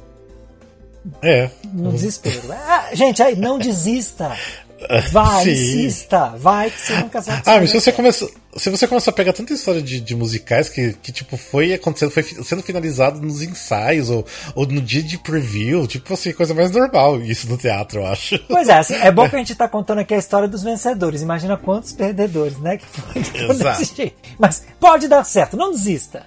É. 1.21 1.51
No 1.73 1.91
desespero. 1.91 2.53
Ah, 2.53 2.91
gente, 2.93 3.23
aí, 3.23 3.35
não 3.35 3.59
desista. 3.59 4.37
Vai, 5.13 5.45
Sim. 5.45 5.51
insista, 5.51 6.35
vai 6.37 6.71
que 6.71 6.81
você 6.81 6.95
nunca 6.97 7.23
sabe. 7.23 7.43
Ah, 7.47 7.61
mas 7.61 7.71
se 7.71 7.81
você 7.81 7.93
começa, 7.93 8.29
se 8.57 8.71
você 8.71 8.87
começar 8.87 9.11
a 9.11 9.15
pegar 9.15 9.33
tanta 9.33 9.53
história 9.53 9.83
de, 9.83 10.01
de 10.01 10.15
musicais 10.15 10.69
que, 10.69 10.93
que 10.95 11.13
tipo 11.13 11.37
foi 11.37 11.73
acontecendo, 11.73 12.11
foi 12.11 12.23
sendo 12.23 12.63
finalizado 12.63 13.21
nos 13.21 13.43
ensaios 13.43 14.11
ou, 14.11 14.27
ou 14.55 14.67
no 14.67 14.81
dia 14.81 15.03
de 15.03 15.19
preview, 15.19 15.87
tipo 15.87 16.13
assim, 16.13 16.33
coisa 16.33 16.55
mais 16.55 16.71
normal 16.71 17.21
isso 17.23 17.49
no 17.49 17.57
teatro, 17.57 18.01
eu 18.01 18.07
acho. 18.07 18.39
Pois 18.49 18.69
é, 18.69 18.79
assim, 18.79 18.95
é 18.95 19.11
bom 19.11 19.29
que 19.29 19.37
a 19.37 19.39
gente 19.41 19.55
tá 19.55 19.69
contando 19.69 19.99
aqui 19.99 20.15
a 20.15 20.19
história 20.19 20.49
dos 20.49 20.63
vencedores. 20.63 21.23
Imagina 21.23 21.57
quantos 21.57 21.93
perdedores, 21.93 22.59
né, 22.59 22.77
que 22.77 22.87
foi 22.87 23.23
Exato. 23.51 24.13
Mas 24.39 24.65
pode 24.79 25.09
dar 25.09 25.25
certo, 25.25 25.57
não 25.57 25.71
desista. 25.73 26.27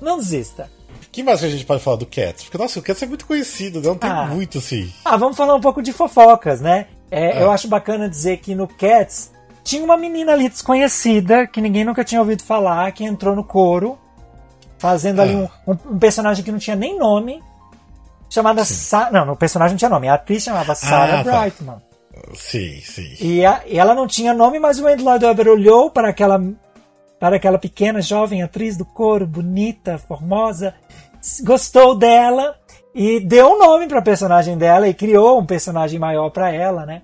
Não 0.00 0.18
desista. 0.18 0.70
que 1.10 1.22
mais 1.22 1.40
que 1.40 1.46
a 1.46 1.50
gente 1.50 1.64
pode 1.64 1.82
falar 1.82 1.96
do 1.96 2.06
Cats? 2.06 2.44
Porque, 2.44 2.58
nossa, 2.58 2.78
o 2.78 2.82
Cats 2.82 3.02
é 3.02 3.06
muito 3.06 3.26
conhecido, 3.26 3.80
não 3.80 3.96
tem 3.96 4.10
ah. 4.10 4.26
muito 4.26 4.58
assim. 4.58 4.92
Ah, 5.04 5.16
vamos 5.16 5.36
falar 5.36 5.54
um 5.54 5.60
pouco 5.60 5.82
de 5.82 5.92
fofocas, 5.92 6.60
né? 6.60 6.86
É, 7.10 7.38
é. 7.38 7.42
Eu 7.42 7.50
acho 7.50 7.68
bacana 7.68 8.08
dizer 8.08 8.38
que 8.38 8.54
no 8.54 8.66
Cats 8.66 9.32
tinha 9.62 9.84
uma 9.84 9.96
menina 9.96 10.32
ali 10.32 10.48
desconhecida, 10.48 11.46
que 11.46 11.60
ninguém 11.60 11.84
nunca 11.84 12.04
tinha 12.04 12.20
ouvido 12.20 12.42
falar, 12.42 12.90
que 12.92 13.04
entrou 13.04 13.34
no 13.34 13.44
coro, 13.44 13.98
fazendo 14.78 15.20
ali 15.22 15.34
é. 15.34 15.36
um, 15.36 15.48
um, 15.66 15.78
um 15.92 15.98
personagem 15.98 16.44
que 16.44 16.52
não 16.52 16.58
tinha 16.58 16.76
nem 16.76 16.98
nome, 16.98 17.42
chamada 18.30 18.64
Sa 18.64 19.10
Não, 19.10 19.32
o 19.32 19.36
personagem 19.36 19.72
não 19.72 19.78
tinha 19.78 19.88
nome, 19.88 20.08
a 20.08 20.14
atriz 20.14 20.42
chamava 20.42 20.74
Sarah 20.74 21.20
ah, 21.20 21.24
tá. 21.24 21.40
Brightman. 21.40 21.82
Sim, 22.34 22.80
sim. 22.80 23.14
E, 23.20 23.44
a, 23.44 23.62
e, 23.66 23.78
ela 23.78 23.94
não 23.94 24.06
tinha 24.06 24.32
nome, 24.32 24.58
mas 24.58 24.78
o 24.78 24.86
Andrew 24.86 25.04
Lloyd 25.04 25.24
Webber 25.24 25.48
olhou 25.48 25.90
para 25.90 26.08
aquela, 26.08 26.40
para 27.20 27.36
aquela 27.36 27.58
pequena 27.58 28.00
jovem 28.00 28.42
atriz 28.42 28.76
do 28.76 28.84
coro, 28.84 29.26
bonita, 29.26 29.98
formosa, 29.98 30.74
gostou 31.44 31.94
dela 31.96 32.56
e 32.98 33.20
deu 33.20 33.48
um 33.48 33.58
nome 33.58 33.86
para 33.86 34.00
personagem 34.00 34.56
dela 34.56 34.88
e 34.88 34.94
criou 34.94 35.38
um 35.38 35.44
personagem 35.44 36.00
maior 36.00 36.30
para 36.30 36.50
ela, 36.50 36.86
né? 36.86 37.02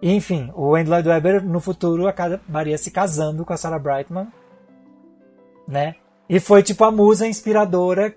Enfim, 0.00 0.52
o 0.54 0.76
Andrew 0.76 0.94
Lloyd 0.94 1.08
Webber 1.08 1.44
no 1.44 1.58
futuro 1.58 2.06
acabaria 2.06 2.78
se 2.78 2.92
casando 2.92 3.44
com 3.44 3.52
a 3.52 3.56
Sarah 3.56 3.80
Brightman, 3.80 4.28
né? 5.66 5.96
E 6.28 6.38
foi 6.38 6.62
tipo 6.62 6.84
a 6.84 6.92
musa 6.92 7.26
inspiradora 7.26 8.14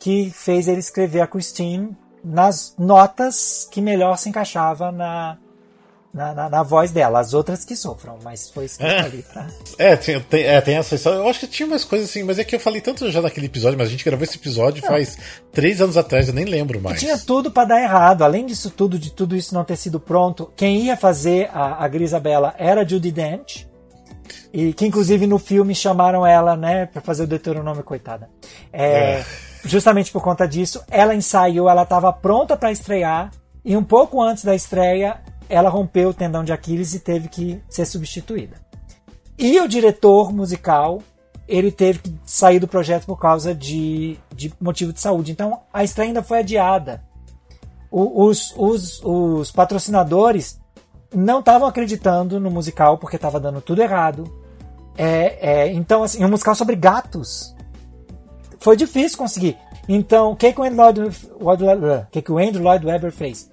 que 0.00 0.32
fez 0.32 0.66
ele 0.66 0.80
escrever 0.80 1.20
a 1.20 1.28
Christine 1.28 1.96
nas 2.24 2.74
notas 2.76 3.68
que 3.70 3.80
melhor 3.80 4.18
se 4.18 4.28
encaixava 4.28 4.90
na, 4.90 5.38
na, 6.14 6.32
na, 6.32 6.48
na, 6.48 6.62
voz 6.62 6.92
dela, 6.92 7.18
as 7.18 7.34
outras 7.34 7.64
que 7.64 7.74
sofram, 7.74 8.16
mas 8.22 8.48
foi 8.48 8.66
escrito 8.66 8.88
é. 8.88 9.00
ali 9.00 9.22
pra... 9.22 9.48
É, 9.76 9.96
tem, 9.96 10.20
tem, 10.20 10.44
é, 10.44 10.60
tem 10.60 10.76
essa 10.76 10.94
história. 10.94 11.16
Eu 11.16 11.28
acho 11.28 11.40
que 11.40 11.48
tinha 11.48 11.66
umas 11.66 11.84
coisas 11.84 12.08
assim, 12.08 12.22
mas 12.22 12.38
é 12.38 12.44
que 12.44 12.54
eu 12.54 12.60
falei 12.60 12.80
tanto 12.80 13.10
já 13.10 13.20
naquele 13.20 13.46
episódio, 13.46 13.76
mas 13.76 13.88
a 13.88 13.90
gente 13.90 14.04
gravou 14.04 14.22
esse 14.22 14.36
episódio 14.36 14.80
não. 14.80 14.88
faz 14.88 15.18
três 15.50 15.82
anos 15.82 15.96
atrás, 15.96 16.28
eu 16.28 16.34
nem 16.34 16.44
lembro 16.44 16.80
mais. 16.80 17.02
E 17.02 17.06
tinha 17.06 17.18
tudo 17.18 17.50
para 17.50 17.68
dar 17.68 17.82
errado. 17.82 18.22
Além 18.22 18.46
disso 18.46 18.70
tudo, 18.70 18.96
de 18.96 19.10
tudo 19.10 19.34
isso 19.34 19.52
não 19.52 19.64
ter 19.64 19.76
sido 19.76 19.98
pronto, 19.98 20.52
quem 20.54 20.84
ia 20.84 20.96
fazer 20.96 21.50
a, 21.52 21.84
a 21.84 21.88
Grisabella 21.88 22.54
era 22.58 22.82
a 22.82 22.84
Judy 22.86 23.10
Dent. 23.10 23.64
E 24.52 24.72
que 24.72 24.86
inclusive 24.86 25.26
no 25.26 25.40
filme 25.40 25.74
chamaram 25.74 26.24
ela, 26.24 26.56
né, 26.56 26.86
para 26.86 27.02
fazer 27.02 27.24
o 27.24 27.26
Deuteronômio, 27.26 27.82
coitada. 27.82 28.30
É, 28.72 28.86
é. 28.86 29.24
Justamente 29.64 30.12
por 30.12 30.22
conta 30.22 30.46
disso, 30.46 30.80
ela 30.88 31.12
ensaiou, 31.12 31.68
ela 31.68 31.82
estava 31.82 32.12
pronta 32.12 32.56
para 32.56 32.70
estrear. 32.70 33.32
E 33.64 33.76
um 33.76 33.82
pouco 33.82 34.22
antes 34.22 34.44
da 34.44 34.54
estreia, 34.54 35.20
ela 35.48 35.68
rompeu 35.68 36.10
o 36.10 36.14
tendão 36.14 36.44
de 36.44 36.52
Aquiles 36.52 36.94
e 36.94 37.00
teve 37.00 37.28
que 37.28 37.60
ser 37.68 37.86
substituída. 37.86 38.56
E 39.38 39.60
o 39.60 39.68
diretor 39.68 40.32
musical, 40.32 41.02
ele 41.46 41.72
teve 41.72 41.98
que 41.98 42.14
sair 42.24 42.58
do 42.58 42.68
projeto 42.68 43.06
por 43.06 43.18
causa 43.18 43.54
de, 43.54 44.16
de 44.34 44.52
motivo 44.60 44.92
de 44.92 45.00
saúde. 45.00 45.32
Então 45.32 45.60
a 45.72 45.82
estreia 45.82 46.10
ainda 46.10 46.22
foi 46.22 46.38
adiada. 46.38 47.02
O, 47.90 48.24
os, 48.24 48.54
os, 48.56 49.00
os 49.04 49.50
patrocinadores 49.50 50.60
não 51.14 51.40
estavam 51.40 51.68
acreditando 51.68 52.40
no 52.40 52.50
musical 52.50 52.98
porque 52.98 53.16
estava 53.16 53.38
dando 53.38 53.60
tudo 53.60 53.82
errado. 53.82 54.24
É, 54.96 55.38
é, 55.40 55.72
então, 55.72 56.02
assim, 56.02 56.24
um 56.24 56.28
musical 56.28 56.54
sobre 56.54 56.76
gatos. 56.76 57.54
Foi 58.58 58.76
difícil 58.76 59.18
conseguir. 59.18 59.56
Então, 59.88 60.32
o 60.32 60.36
que, 60.36 60.52
que, 60.52 60.60
o 60.60 60.64
Andrew 60.64 61.10
Lloyd, 61.40 62.86
Webber 62.86 63.12
fez? 63.12 63.50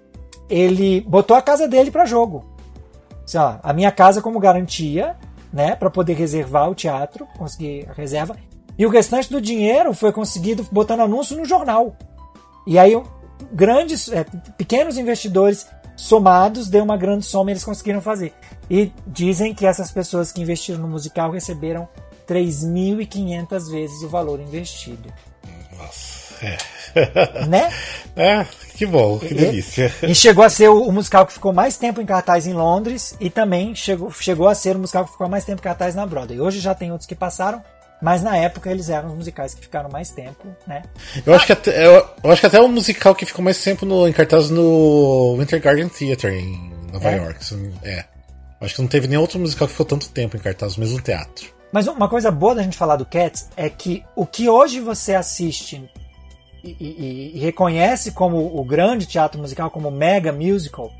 Ele 0.52 1.02
botou 1.02 1.36
a 1.36 1.42
casa 1.42 1.68
dele 1.68 1.90
para 1.90 2.06
jogo. 2.06 2.46
Assim, 3.24 3.38
ó, 3.38 3.56
a 3.64 3.72
minha 3.72 3.92
casa 3.92 4.22
como 4.22 4.40
garantia, 4.40 5.16
né, 5.52 5.76
para 5.76 5.90
poder 5.90 6.14
reservar 6.14 6.70
o 6.70 6.76
teatro, 6.76 7.26
conseguir 7.38 7.88
a 7.90 7.94
reserva. 7.94 8.36
E 8.78 8.86
o 8.86 8.90
restante 8.90 9.32
do 9.32 9.42
dinheiro 9.42 9.94
foi 9.94 10.12
conseguido 10.12 10.68
botando 10.72 11.02
anúncio 11.02 11.38
no 11.38 11.46
jornal. 11.46 11.96
E 12.68 12.78
aí 12.78 12.94
grandes, 13.52 14.12
é, 14.12 14.26
pequenos 14.58 14.98
investidores 14.98 15.68
somados 15.96 16.68
deu 16.68 16.84
uma 16.84 16.98
grande 16.98 17.26
soma 17.26 17.52
e 17.52 17.54
eles 17.54 17.64
conseguiram 17.64 18.02
fazer. 18.02 18.34
E 18.70 18.92
dizem 19.08 19.54
que 19.54 19.66
essas 19.66 19.92
pessoas 19.92 20.32
que 20.32 20.42
investiram 20.42 20.80
no 20.80 20.88
musical 20.88 21.32
receberam 21.32 21.88
3.500 22.28 23.70
vezes 23.70 24.04
o 24.04 24.10
valor 24.10 24.40
investido. 24.40 25.12
Nossa, 25.78 26.34
é. 26.46 27.46
Né? 27.48 27.72
É, 28.14 28.46
que 28.82 28.86
bom, 28.88 29.20
que 29.20 29.32
delícia. 29.32 29.94
E, 30.02 30.10
e 30.10 30.16
chegou 30.16 30.44
a 30.44 30.50
ser 30.50 30.68
o, 30.68 30.82
o, 30.82 30.92
musical 30.92 31.24
que 31.28 31.34
ficou 31.34 31.54
mais 31.54 31.78
tempo 31.78 32.02
em 32.02 32.06
cartaz 32.06 32.48
em 32.48 32.54
Londres 32.54 33.16
e 33.20 33.30
também 33.30 33.76
chegou, 33.76 34.10
chegou 34.12 34.48
a 34.48 34.56
ser 34.56 34.76
o 34.76 34.80
musical 34.80 35.06
que 35.06 35.12
ficou 35.12 35.30
mais 35.30 35.46
tempo 35.46 35.62
em 35.62 35.64
cartaz 35.64 35.94
na 35.94 36.04
Broadway. 36.04 36.42
Hoje 36.42 36.60
já 36.60 36.74
tem 36.74 36.92
outros 36.92 37.08
que 37.08 37.14
passaram, 37.14 37.62
mas 38.02 38.24
na 38.24 38.36
época 38.36 38.72
eles 38.72 38.90
eram 38.90 39.10
os 39.10 39.16
musicais 39.16 39.54
que 39.54 39.62
ficaram 39.62 39.88
mais 39.88 40.10
tempo, 40.10 40.48
né? 40.66 40.82
Eu 41.24 41.36
acho 41.36 41.46
que 41.46 41.54
até, 41.54 41.86
eu, 41.86 42.04
eu 42.24 42.32
acho 42.32 42.42
que 42.42 42.48
até 42.48 42.60
o 42.60 42.68
musical 42.68 43.14
que 43.14 43.24
ficou 43.24 43.46
mais 43.46 43.62
tempo 43.62 43.86
no, 43.86 44.08
em 44.08 44.14
cartaz 44.14 44.50
no 44.50 45.38
Winter 45.38 45.62
Garden 45.62 45.88
Theatre 45.88 46.34
em 46.34 46.74
Nova 46.92 47.12
é? 47.12 47.18
York. 47.18 47.40
É. 47.84 48.06
Acho 48.60 48.74
que 48.74 48.82
não 48.82 48.90
teve 48.90 49.08
nem 49.08 49.20
outro 49.20 49.38
musical 49.38 49.68
que 49.68 49.74
ficou 49.74 49.86
tanto 49.86 50.10
tempo 50.10 50.36
em 50.36 50.40
cartaz 50.40 50.76
no 50.76 50.84
mesmo 50.84 51.00
teatro. 51.00 51.54
Mas 51.72 51.86
uma 51.86 52.10
coisa 52.10 52.32
boa 52.32 52.56
da 52.56 52.64
gente 52.64 52.76
falar 52.76 52.96
do 52.96 53.06
Cats 53.06 53.48
é 53.56 53.70
que 53.70 54.04
o 54.16 54.26
que 54.26 54.50
hoje 54.50 54.80
você 54.80 55.14
assiste 55.14 55.88
e, 56.64 56.76
e, 56.80 57.32
e, 57.36 57.40
reconhece 57.40 58.12
como 58.12 58.38
o 58.60 58.64
grande 58.64 59.06
teatro 59.06 59.40
musical, 59.40 59.72
como 59.72 59.90
mega 59.90 60.32
musical, 60.32 60.92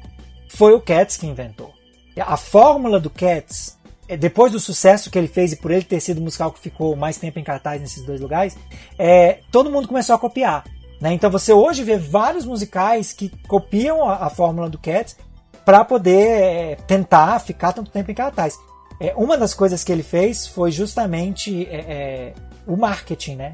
foi 0.50 0.74
o 0.74 0.82
Cats 0.82 1.18
que 1.18 1.28
inventou. 1.28 1.72
A 2.20 2.36
fórmula 2.36 3.00
do 3.00 3.10
Cats, 3.10 3.78
é, 4.08 4.18
depois 4.18 4.52
do 4.52 4.60
sucesso 4.60 5.10
que 5.10 5.18
ele 5.18 5.28
fez 5.28 5.54
e 5.54 5.56
por 5.56 5.72
ele 5.72 5.84
ter 5.84 6.00
sido 6.00 6.18
o 6.18 6.22
musical 6.22 6.52
que 6.52 6.60
ficou 6.60 6.96
mais 6.96 7.18
tempo 7.18 7.40
em 7.40 7.44
cartaz 7.44 7.80
nesses 7.80 8.04
dois 8.04 8.20
lugares, 8.20 8.58
é, 8.98 9.40
todo 9.52 9.72
mundo 9.72 9.88
começou 9.88 10.16
a 10.16 10.20
copiar. 10.20 10.66
Né? 11.00 11.14
Então 11.14 11.32
você 11.32 11.54
hoje 11.54 11.84
vê 11.84 11.98
vários 11.98 12.46
musicais 12.46 13.14
que 13.14 13.30
copiam 13.48 14.08
a, 14.08 14.28
a 14.28 14.30
fórmula 14.30 14.70
do 14.70 14.78
Cats 14.78 15.16
para 15.64 15.86
poder 15.86 16.28
é, 16.28 16.76
tentar 16.88 17.40
ficar 17.40 17.72
tanto 17.74 17.92
tempo 17.92 18.12
em 18.12 18.16
cartaz. 18.16 18.58
É, 19.00 19.14
uma 19.16 19.38
das 19.38 19.54
coisas 19.54 19.84
que 19.84 19.92
ele 19.92 20.04
fez 20.04 20.48
foi 20.48 20.72
justamente 20.72 21.66
é, 21.68 21.76
é 21.78 22.34
o 22.68 22.76
marketing, 22.76 23.36
né? 23.36 23.54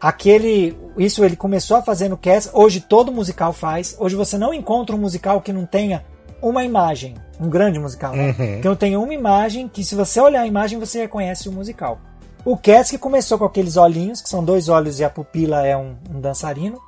Aquele 0.00 0.76
isso 0.96 1.24
ele 1.24 1.36
começou 1.36 1.76
a 1.76 1.82
fazer 1.82 2.08
no 2.08 2.16
Cats, 2.16 2.50
hoje 2.52 2.80
todo 2.80 3.12
musical 3.12 3.52
faz. 3.52 3.96
Hoje 3.98 4.16
você 4.16 4.38
não 4.38 4.52
encontra 4.52 4.96
um 4.96 4.98
musical 4.98 5.40
que 5.40 5.52
não 5.52 5.66
tenha 5.66 6.04
uma 6.40 6.64
imagem, 6.64 7.14
um 7.40 7.48
grande 7.48 7.78
musical, 7.78 8.14
né? 8.14 8.34
Uhum. 8.38 8.60
que 8.60 8.68
não 8.68 8.76
tenha 8.76 8.98
uma 9.00 9.14
imagem 9.14 9.68
que 9.68 9.82
se 9.84 9.94
você 9.94 10.20
olhar 10.20 10.42
a 10.42 10.46
imagem 10.46 10.78
você 10.78 11.00
reconhece 11.00 11.48
o 11.48 11.52
musical. 11.52 11.98
O 12.44 12.56
Cats 12.56 12.90
que 12.90 12.98
começou 12.98 13.38
com 13.38 13.44
aqueles 13.44 13.76
olhinhos, 13.76 14.20
que 14.20 14.28
são 14.28 14.44
dois 14.44 14.68
olhos 14.68 15.00
e 15.00 15.04
a 15.04 15.10
pupila 15.10 15.66
é 15.66 15.76
um, 15.76 15.96
um 16.14 16.20
dançarino. 16.20 16.80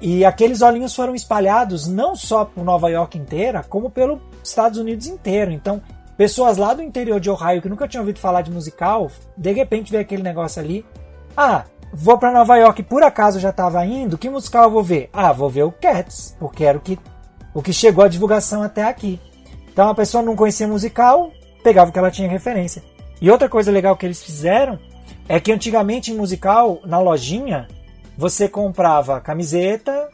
E 0.00 0.24
aqueles 0.24 0.62
olhinhos 0.62 0.94
foram 0.94 1.14
espalhados 1.14 1.86
não 1.86 2.16
só 2.16 2.46
por 2.46 2.64
Nova 2.64 2.88
York 2.88 3.18
inteira, 3.18 3.62
como 3.62 3.90
pelos 3.90 4.18
Estados 4.42 4.78
Unidos 4.78 5.06
inteiro. 5.06 5.50
Então, 5.50 5.82
pessoas 6.16 6.56
lá 6.56 6.72
do 6.72 6.80
interior 6.80 7.20
de 7.20 7.28
Ohio 7.28 7.60
que 7.60 7.68
nunca 7.68 7.86
tinham 7.86 8.00
ouvido 8.00 8.18
falar 8.18 8.40
de 8.40 8.50
musical, 8.50 9.10
de 9.36 9.52
repente 9.52 9.92
vê 9.92 9.98
aquele 9.98 10.22
negócio 10.22 10.62
ali. 10.62 10.86
Ah, 11.36 11.64
vou 11.92 12.18
para 12.18 12.32
Nova 12.32 12.56
York, 12.56 12.82
por 12.82 13.02
acaso 13.02 13.40
já 13.40 13.50
estava 13.50 13.84
indo, 13.84 14.18
que 14.18 14.28
musical 14.28 14.64
eu 14.64 14.70
vou 14.70 14.82
ver? 14.82 15.08
Ah, 15.12 15.32
vou 15.32 15.48
ver 15.48 15.64
o 15.64 15.72
Cats, 15.72 16.36
porque 16.38 16.64
era 16.64 16.78
o 16.78 16.80
que, 16.80 16.98
o 17.54 17.62
que 17.62 17.72
chegou 17.72 18.04
a 18.04 18.08
divulgação 18.08 18.62
até 18.62 18.84
aqui. 18.84 19.20
Então 19.72 19.88
a 19.88 19.94
pessoa 19.94 20.22
não 20.22 20.36
conhecia 20.36 20.68
musical, 20.68 21.32
pegava 21.62 21.90
o 21.90 21.92
que 21.92 21.98
ela 21.98 22.10
tinha 22.10 22.28
referência. 22.28 22.82
E 23.20 23.30
outra 23.30 23.48
coisa 23.48 23.70
legal 23.70 23.96
que 23.96 24.06
eles 24.06 24.22
fizeram 24.22 24.78
é 25.28 25.38
que 25.38 25.52
antigamente 25.52 26.10
em 26.10 26.16
musical, 26.16 26.80
na 26.84 26.98
lojinha, 26.98 27.68
você 28.16 28.48
comprava 28.48 29.20
camiseta, 29.20 30.10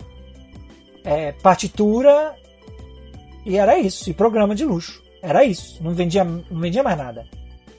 é, 1.05 1.33
partitura 1.33 2.35
e 3.45 3.57
era 3.57 3.79
isso, 3.79 4.11
e 4.11 4.15
programa 4.15 4.55
de 4.55 4.65
luxo. 4.65 5.03
Era 5.23 5.45
isso, 5.45 5.83
não 5.83 5.95
vendia, 5.95 6.25
não 6.25 6.61
vendia 6.61 6.83
mais 6.83 6.99
nada. 6.99 7.27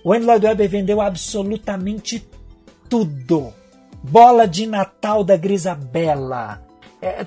O 0.03 0.13
Andrew 0.13 0.27
Lloyd 0.27 0.45
Webber 0.45 0.69
vendeu 0.69 1.01
absolutamente 1.01 2.27
tudo. 2.89 3.53
Bola 4.09 4.47
de 4.47 4.65
Natal 4.65 5.23
da 5.23 5.35
Grisabella. 5.35 6.61
É, 7.01 7.25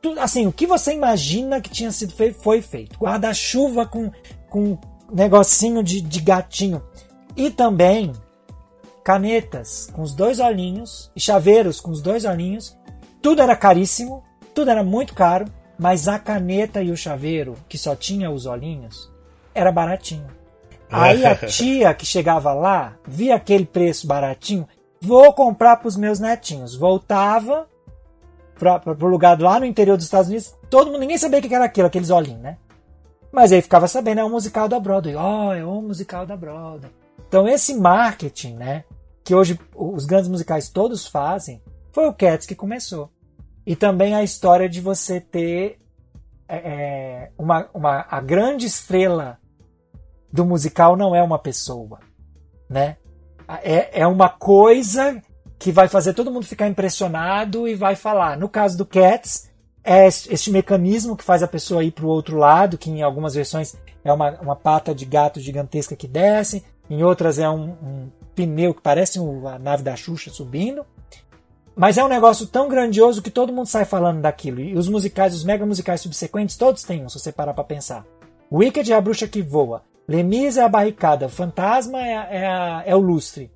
tudo, 0.00 0.20
assim, 0.20 0.46
o 0.46 0.52
que 0.52 0.66
você 0.66 0.92
imagina 0.92 1.60
que 1.60 1.70
tinha 1.70 1.90
sido 1.90 2.12
feito 2.12 2.38
foi 2.40 2.60
feito. 2.62 2.98
Guarda-chuva 2.98 3.86
com, 3.86 4.12
com 4.48 4.78
negocinho 5.12 5.82
de, 5.82 6.00
de 6.00 6.20
gatinho. 6.20 6.82
E 7.36 7.50
também 7.50 8.12
canetas 9.02 9.88
com 9.92 10.02
os 10.02 10.12
dois 10.14 10.38
olhinhos 10.38 11.10
e 11.16 11.20
chaveiros 11.20 11.80
com 11.80 11.90
os 11.90 12.02
dois 12.02 12.24
olhinhos. 12.24 12.76
Tudo 13.22 13.40
era 13.40 13.56
caríssimo, 13.56 14.22
tudo 14.54 14.70
era 14.70 14.84
muito 14.84 15.14
caro, 15.14 15.46
mas 15.78 16.08
a 16.08 16.18
caneta 16.18 16.82
e 16.82 16.90
o 16.90 16.96
chaveiro, 16.96 17.54
que 17.68 17.78
só 17.78 17.96
tinha 17.96 18.30
os 18.30 18.44
olhinhos, 18.44 19.10
era 19.54 19.72
baratinho. 19.72 20.26
Aí 20.92 21.24
a 21.24 21.34
tia 21.34 21.92
que 21.94 22.06
chegava 22.06 22.52
lá, 22.52 22.96
via 23.06 23.34
aquele 23.34 23.64
preço 23.64 24.06
baratinho, 24.06 24.66
vou 25.00 25.32
comprar 25.32 25.76
para 25.76 25.88
os 25.88 25.96
meus 25.96 26.18
netinhos. 26.18 26.74
Voltava 26.74 27.68
para 28.58 28.82
o 29.00 29.08
lugar 29.08 29.40
lá 29.40 29.60
no 29.60 29.66
interior 29.66 29.96
dos 29.96 30.06
Estados 30.06 30.28
Unidos, 30.28 30.54
todo 30.68 30.88
mundo, 30.88 31.00
ninguém 31.00 31.16
sabia 31.16 31.38
o 31.38 31.42
que 31.42 31.54
era 31.54 31.64
aquilo, 31.64 31.86
aqueles 31.86 32.10
olhinhos, 32.10 32.40
né? 32.40 32.58
Mas 33.30 33.52
aí 33.52 33.62
ficava 33.62 33.86
sabendo, 33.86 34.20
é 34.20 34.24
um 34.24 34.30
musical 34.30 34.68
da 34.68 34.80
Broadway. 34.80 35.14
Oh, 35.14 35.52
é 35.52 35.64
um 35.64 35.82
musical 35.82 36.26
da 36.26 36.36
Broadway. 36.36 36.90
Então 37.28 37.46
esse 37.46 37.74
marketing, 37.74 38.54
né, 38.54 38.84
que 39.22 39.34
hoje 39.34 39.58
os 39.76 40.06
grandes 40.06 40.28
musicais 40.28 40.70
todos 40.70 41.06
fazem, 41.06 41.62
foi 41.92 42.08
o 42.08 42.14
Cats 42.14 42.46
que 42.46 42.54
começou. 42.54 43.10
E 43.66 43.76
também 43.76 44.14
a 44.14 44.22
história 44.22 44.68
de 44.68 44.80
você 44.80 45.20
ter 45.20 45.78
é, 46.48 46.56
é, 46.56 47.32
uma, 47.36 47.68
uma, 47.74 48.06
a 48.08 48.20
grande 48.20 48.66
estrela 48.66 49.38
do 50.32 50.44
musical 50.46 50.96
não 50.96 51.14
é 51.14 51.22
uma 51.22 51.38
pessoa, 51.38 52.00
né? 52.68 52.96
É, 53.62 54.00
é 54.00 54.06
uma 54.06 54.28
coisa 54.28 55.22
que 55.58 55.72
vai 55.72 55.88
fazer 55.88 56.14
todo 56.14 56.30
mundo 56.30 56.46
ficar 56.46 56.68
impressionado 56.68 57.66
e 57.66 57.74
vai 57.74 57.96
falar. 57.96 58.36
No 58.36 58.48
caso 58.48 58.76
do 58.76 58.86
Cats, 58.86 59.48
é 59.82 60.06
este 60.06 60.50
mecanismo 60.50 61.16
que 61.16 61.24
faz 61.24 61.42
a 61.42 61.48
pessoa 61.48 61.82
ir 61.82 61.90
para 61.90 62.04
o 62.04 62.08
outro 62.08 62.36
lado, 62.36 62.78
que 62.78 62.90
em 62.90 63.02
algumas 63.02 63.34
versões 63.34 63.74
é 64.04 64.12
uma, 64.12 64.30
uma 64.40 64.56
pata 64.56 64.94
de 64.94 65.04
gato 65.04 65.40
gigantesca 65.40 65.96
que 65.96 66.06
desce, 66.06 66.64
em 66.90 67.02
outras 67.02 67.38
é 67.38 67.48
um, 67.48 67.70
um 67.82 68.10
pneu 68.34 68.72
que 68.72 68.82
parece 68.82 69.18
a 69.18 69.58
nave 69.58 69.82
da 69.82 69.96
Xuxa 69.96 70.30
subindo. 70.30 70.84
Mas 71.74 71.96
é 71.96 72.04
um 72.04 72.08
negócio 72.08 72.46
tão 72.46 72.68
grandioso 72.68 73.22
que 73.22 73.30
todo 73.30 73.52
mundo 73.52 73.66
sai 73.66 73.84
falando 73.84 74.20
daquilo. 74.20 74.60
E 74.60 74.76
os 74.76 74.88
musicais, 74.88 75.34
os 75.34 75.44
mega 75.44 75.64
musicais 75.64 76.00
subsequentes, 76.00 76.56
todos 76.56 76.82
têm 76.82 77.04
um, 77.04 77.08
se 77.08 77.18
você 77.18 77.30
parar 77.30 77.54
pra 77.54 77.62
pensar. 77.62 78.04
Wicked 78.50 78.92
é 78.92 78.96
a 78.96 79.00
bruxa 79.00 79.28
que 79.28 79.42
voa. 79.42 79.82
Lemis 80.08 80.56
é 80.56 80.62
a 80.62 80.68
barricada. 80.68 81.26
O 81.26 81.30
fantasma 81.30 82.00
é, 82.00 82.12
é, 82.12 82.46
a, 82.46 82.82
é 82.86 82.96
o 82.96 82.98
lustre. 82.98 83.52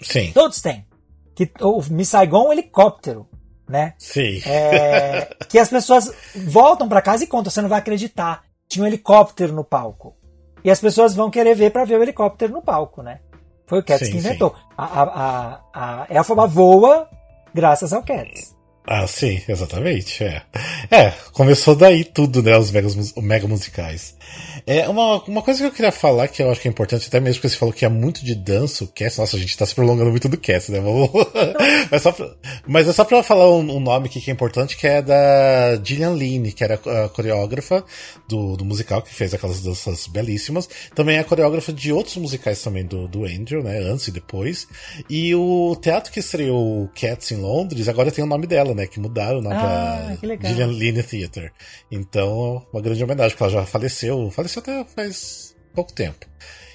Sim. 0.00 0.30
Todos 0.32 0.60
têm. 0.60 0.86
Que, 1.34 1.50
o 1.60 1.82
Miss 1.90 2.10
Saigon 2.10 2.44
é 2.44 2.48
um 2.48 2.52
helicóptero. 2.52 3.26
Né? 3.66 3.94
Sim. 3.98 4.40
É, 4.46 5.34
que 5.48 5.58
as 5.58 5.68
pessoas 5.68 6.12
voltam 6.34 6.88
para 6.88 7.02
casa 7.02 7.24
e 7.24 7.26
contam, 7.26 7.50
você 7.50 7.60
não 7.60 7.68
vai 7.68 7.78
acreditar. 7.78 8.44
Tinha 8.68 8.84
um 8.84 8.86
helicóptero 8.86 9.52
no 9.52 9.64
palco. 9.64 10.16
E 10.62 10.70
as 10.70 10.80
pessoas 10.80 11.14
vão 11.14 11.30
querer 11.30 11.54
ver 11.54 11.70
para 11.70 11.84
ver 11.84 11.98
o 11.98 12.02
helicóptero 12.02 12.52
no 12.52 12.62
palco, 12.62 13.02
né? 13.02 13.20
Foi 13.66 13.80
o 13.80 13.84
Cats 13.84 14.06
sim, 14.06 14.12
que 14.12 14.18
inventou. 14.18 14.54
A, 14.76 14.84
a, 14.84 15.60
a, 15.74 16.02
a 16.04 16.06
Elfaba 16.14 16.46
voa 16.46 17.08
graças 17.54 17.92
ao 17.92 18.02
Cats. 18.02 18.56
Ah, 18.86 19.06
sim, 19.06 19.42
exatamente. 19.46 20.24
É, 20.24 20.42
é 20.90 21.10
começou 21.32 21.76
daí 21.76 22.04
tudo, 22.04 22.42
né? 22.42 22.56
Os 22.56 22.70
mega, 22.70 22.88
mega 23.18 23.46
musicais. 23.46 24.16
É 24.68 24.86
uma, 24.86 25.24
uma 25.24 25.40
coisa 25.40 25.60
que 25.60 25.66
eu 25.66 25.72
queria 25.72 25.90
falar 25.90 26.28
que 26.28 26.42
eu 26.42 26.50
acho 26.50 26.60
que 26.60 26.68
é 26.68 26.70
importante, 26.70 27.08
até 27.08 27.18
mesmo 27.18 27.36
porque 27.36 27.48
você 27.48 27.56
falou 27.56 27.72
que 27.72 27.86
é 27.86 27.88
muito 27.88 28.22
de 28.22 28.34
dança 28.34 28.84
o 28.84 28.86
Cats. 28.86 29.16
Nossa, 29.16 29.38
a 29.38 29.40
gente 29.40 29.56
tá 29.56 29.64
se 29.64 29.74
prolongando 29.74 30.10
muito 30.10 30.28
do 30.28 30.36
Cats, 30.36 30.68
né? 30.68 30.78
Vamos... 30.78 31.08
mas, 31.90 32.02
só 32.02 32.12
pra, 32.12 32.36
mas 32.66 32.86
é 32.86 32.92
só 32.92 33.02
pra 33.02 33.22
falar 33.22 33.50
um, 33.50 33.60
um, 33.60 33.80
nome 33.80 34.08
aqui 34.08 34.20
que 34.20 34.30
é 34.30 34.34
importante, 34.34 34.76
que 34.76 34.86
é 34.86 35.00
da 35.00 35.80
Gillian 35.82 36.10
Lee, 36.10 36.52
que 36.52 36.62
era 36.62 36.74
a 36.74 37.08
coreógrafa 37.08 37.82
do, 38.28 38.58
do 38.58 38.64
musical, 38.66 39.00
que 39.00 39.14
fez 39.14 39.32
aquelas 39.32 39.62
danças 39.62 40.06
belíssimas. 40.06 40.68
Também 40.94 41.16
é 41.16 41.20
a 41.20 41.24
coreógrafa 41.24 41.72
de 41.72 41.90
outros 41.90 42.18
musicais 42.18 42.60
também 42.60 42.84
do, 42.84 43.08
do 43.08 43.24
Andrew, 43.24 43.62
né? 43.62 43.78
Antes 43.78 44.08
e 44.08 44.10
depois. 44.10 44.68
E 45.08 45.34
o 45.34 45.76
teatro 45.80 46.12
que 46.12 46.20
estreou 46.20 46.90
Cats 46.94 47.32
em 47.32 47.36
Londres, 47.36 47.88
agora 47.88 48.12
tem 48.12 48.22
o 48.22 48.28
nome 48.28 48.46
dela, 48.46 48.74
né? 48.74 48.86
Que 48.86 49.00
mudaram 49.00 49.38
o 49.38 49.42
nome 49.42 49.56
ah, 49.56 50.14
pra 50.20 50.36
Gillian 50.46 50.66
Lee 50.66 51.02
Theatre. 51.02 51.52
Então, 51.90 52.66
uma 52.70 52.82
grande 52.82 53.02
homenagem, 53.02 53.30
porque 53.30 53.44
ela 53.44 53.62
já 53.62 53.66
faleceu, 53.66 54.30
faleceu 54.30 54.57
até 54.58 54.84
faz 54.84 55.54
pouco 55.74 55.92
tempo. 55.92 56.26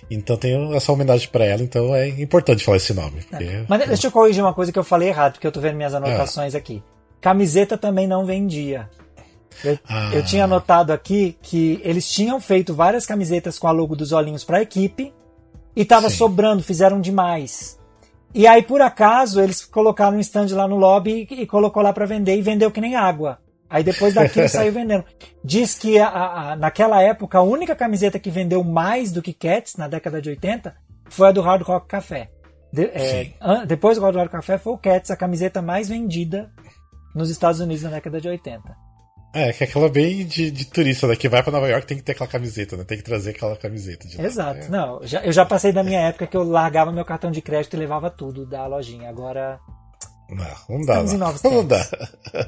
Então 0.09 0.37
tenho 0.37 0.73
essa 0.73 0.91
homenagem 0.91 1.29
para 1.29 1.45
ela, 1.45 1.61
então 1.61 1.95
é 1.95 2.07
importante 2.07 2.63
falar 2.63 2.77
esse 2.77 2.93
nome. 2.93 3.21
Porque... 3.29 3.43
É. 3.43 3.65
Mas 3.67 3.87
deixa 3.87 4.07
eu 4.07 4.11
corrigir 4.11 4.43
uma 4.43 4.53
coisa 4.53 4.71
que 4.71 4.79
eu 4.79 4.83
falei 4.83 5.09
errado, 5.09 5.33
porque 5.33 5.47
eu 5.47 5.51
tô 5.51 5.59
vendo 5.59 5.75
minhas 5.75 5.93
anotações 5.93 6.55
é. 6.55 6.57
aqui. 6.57 6.83
Camiseta 7.21 7.77
também 7.77 8.07
não 8.07 8.25
vendia. 8.25 8.89
Eu, 9.63 9.77
ah. 9.87 10.11
eu, 10.13 10.23
tinha 10.23 10.43
anotado 10.43 10.91
aqui 10.91 11.37
que 11.41 11.79
eles 11.83 12.09
tinham 12.09 12.39
feito 12.39 12.73
várias 12.73 13.05
camisetas 13.05 13.59
com 13.59 13.67
a 13.67 13.71
logo 13.71 13.95
dos 13.95 14.11
olhinhos 14.11 14.43
para 14.43 14.57
a 14.57 14.61
equipe 14.61 15.13
e 15.75 15.85
tava 15.85 16.09
Sim. 16.09 16.17
sobrando, 16.17 16.63
fizeram 16.63 16.99
demais. 16.99 17.79
E 18.33 18.47
aí, 18.47 18.63
por 18.63 18.81
acaso, 18.81 19.39
eles 19.39 19.63
colocaram 19.63 20.17
um 20.17 20.19
stand 20.19 20.47
lá 20.51 20.67
no 20.67 20.75
lobby 20.75 21.27
e, 21.29 21.41
e 21.41 21.45
colocou 21.45 21.83
lá 21.83 21.93
para 21.93 22.05
vender 22.05 22.35
e 22.35 22.41
vendeu 22.41 22.71
que 22.71 22.81
nem 22.81 22.95
água. 22.95 23.39
Aí 23.73 23.83
depois 23.83 24.13
daquilo 24.13 24.47
saiu 24.47 24.71
vendendo. 24.71 25.03
Diz 25.43 25.73
que 25.73 25.97
a, 25.97 26.07
a, 26.07 26.55
naquela 26.55 27.01
época 27.01 27.39
a 27.39 27.41
única 27.41 27.75
camiseta 27.75 28.19
que 28.19 28.29
vendeu 28.29 28.63
mais 28.63 29.11
do 29.11 29.19
que 29.19 29.33
Cats 29.33 29.77
na 29.77 29.87
década 29.87 30.21
de 30.21 30.29
80 30.29 30.75
foi 31.09 31.29
a 31.29 31.31
do 31.31 31.41
Hard 31.41 31.63
Rock 31.63 31.87
Café. 31.87 32.29
De, 32.71 32.83
é, 32.85 33.33
depois 33.67 33.97
do 33.97 34.03
Hard 34.03 34.15
Rock 34.15 34.29
Café 34.29 34.59
foi 34.59 34.73
o 34.73 34.77
Cats, 34.77 35.09
a 35.09 35.17
camiseta 35.17 35.59
mais 35.59 35.89
vendida 35.89 36.51
nos 37.15 37.31
Estados 37.31 37.59
Unidos 37.59 37.81
na 37.81 37.89
década 37.89 38.21
de 38.21 38.27
80. 38.27 38.61
É, 39.33 39.51
que 39.51 39.63
é 39.63 39.67
aquela 39.67 39.89
bem 39.89 40.23
de, 40.23 40.51
de 40.51 40.65
turista, 40.65 41.07
né? 41.07 41.15
Que 41.15 41.27
vai 41.27 41.41
pra 41.41 41.51
Nova 41.51 41.67
York 41.67 41.87
tem 41.87 41.97
que 41.97 42.03
ter 42.03 42.11
aquela 42.11 42.29
camiseta, 42.29 42.77
né? 42.77 42.83
Tem 42.83 42.99
que 42.99 43.03
trazer 43.03 43.31
aquela 43.31 43.57
camiseta 43.57 44.07
de 44.07 44.17
lá. 44.17 44.23
Exato. 44.23 44.65
É. 44.65 44.69
Não, 44.69 44.99
já, 45.01 45.23
eu 45.23 45.31
já 45.31 45.43
passei 45.43 45.71
da 45.71 45.81
minha 45.81 45.99
época 45.99 46.27
que 46.27 46.37
eu 46.37 46.43
largava 46.43 46.91
meu 46.91 47.03
cartão 47.03 47.31
de 47.31 47.41
crédito 47.41 47.75
e 47.75 47.79
levava 47.79 48.11
tudo 48.11 48.45
da 48.45 48.67
lojinha. 48.67 49.09
Agora 49.09 49.59
não, 50.33 50.77
não 50.77 50.85
dá. 50.85 51.03
Não, 51.03 51.33
não 51.51 51.65
dá. 51.65 51.87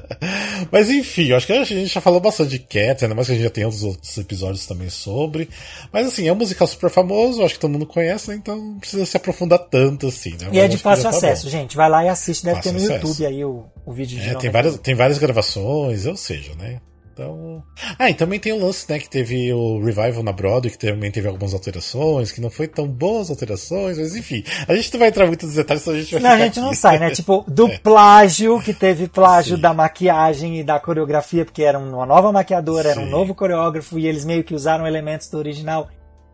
Mas 0.70 0.90
enfim, 0.90 1.26
eu 1.28 1.36
acho 1.36 1.46
que 1.46 1.52
a 1.52 1.64
gente 1.64 1.86
já 1.86 2.00
falou 2.00 2.20
bastante 2.20 2.50
de 2.50 2.58
Cats, 2.58 3.02
ainda 3.02 3.14
mais 3.14 3.26
que 3.26 3.32
a 3.32 3.36
gente 3.36 3.44
já 3.44 3.50
tem 3.50 3.64
outros, 3.64 3.82
outros 3.82 4.18
episódios 4.18 4.66
também 4.66 4.90
sobre. 4.90 5.48
Mas 5.92 6.06
assim, 6.06 6.26
é 6.26 6.32
um 6.32 6.36
musical 6.36 6.66
super 6.66 6.90
famoso, 6.90 7.42
acho 7.42 7.54
que 7.54 7.60
todo 7.60 7.70
mundo 7.70 7.86
conhece, 7.86 8.30
né? 8.30 8.36
Então 8.36 8.56
não 8.56 8.78
precisa 8.78 9.06
se 9.06 9.16
aprofundar 9.16 9.58
tanto 9.58 10.08
assim, 10.08 10.32
né? 10.32 10.48
E 10.52 10.58
é 10.58 10.68
de 10.68 10.78
fácil 10.78 11.04
tá 11.04 11.10
acesso, 11.10 11.44
tá 11.44 11.50
gente. 11.50 11.76
Vai 11.76 11.88
lá 11.88 12.04
e 12.04 12.08
assiste, 12.08 12.44
deve 12.44 12.56
fácil 12.56 12.72
ter 12.72 12.78
no 12.78 12.84
acesso. 12.84 13.06
YouTube 13.06 13.26
aí 13.26 13.44
o, 13.44 13.64
o 13.84 13.92
vídeo 13.92 14.20
de 14.20 14.28
é, 14.28 14.34
tem 14.34 14.50
várias, 14.50 14.78
tem 14.78 14.94
várias 14.94 15.18
gravações, 15.18 16.06
ou 16.06 16.16
seja, 16.16 16.54
né? 16.56 16.80
Então. 17.16 17.62
Ah, 17.98 18.10
e 18.10 18.14
também 18.14 18.38
tem 18.38 18.52
o 18.52 18.62
lance, 18.62 18.84
né, 18.90 18.98
que 18.98 19.08
teve 19.08 19.50
o 19.50 19.82
Revival 19.82 20.22
na 20.22 20.32
Broadway, 20.32 20.70
que 20.70 20.78
também 20.78 21.10
teve 21.10 21.26
algumas 21.26 21.54
alterações, 21.54 22.30
que 22.30 22.42
não 22.42 22.50
foi 22.50 22.68
tão 22.68 22.86
boas 22.86 23.30
alterações, 23.30 23.96
mas 23.96 24.14
enfim. 24.14 24.44
A 24.68 24.74
gente 24.74 24.92
não 24.92 24.98
vai 25.00 25.08
entrar 25.08 25.26
muito 25.26 25.46
nos 25.46 25.54
detalhes, 25.54 25.82
senão 25.82 25.96
a 25.96 26.00
gente 26.02 26.12
vai 26.12 26.20
Não, 26.20 26.30
a 26.30 26.36
gente 26.36 26.58
aqui. 26.58 26.60
não 26.60 26.74
sai, 26.74 26.98
né? 26.98 27.10
Tipo, 27.10 27.42
do 27.48 27.68
é. 27.68 27.78
plágio, 27.78 28.60
que 28.60 28.74
teve 28.74 29.08
plágio 29.08 29.56
Sim. 29.56 29.62
da 29.62 29.72
maquiagem 29.72 30.60
e 30.60 30.64
da 30.64 30.78
coreografia, 30.78 31.46
porque 31.46 31.62
era 31.62 31.78
uma 31.78 32.04
nova 32.04 32.30
maquiadora, 32.30 32.82
Sim. 32.82 32.90
era 32.90 33.00
um 33.00 33.08
novo 33.08 33.34
coreógrafo, 33.34 33.98
e 33.98 34.06
eles 34.06 34.26
meio 34.26 34.44
que 34.44 34.54
usaram 34.54 34.86
elementos 34.86 35.30
do 35.30 35.38
original 35.38 35.88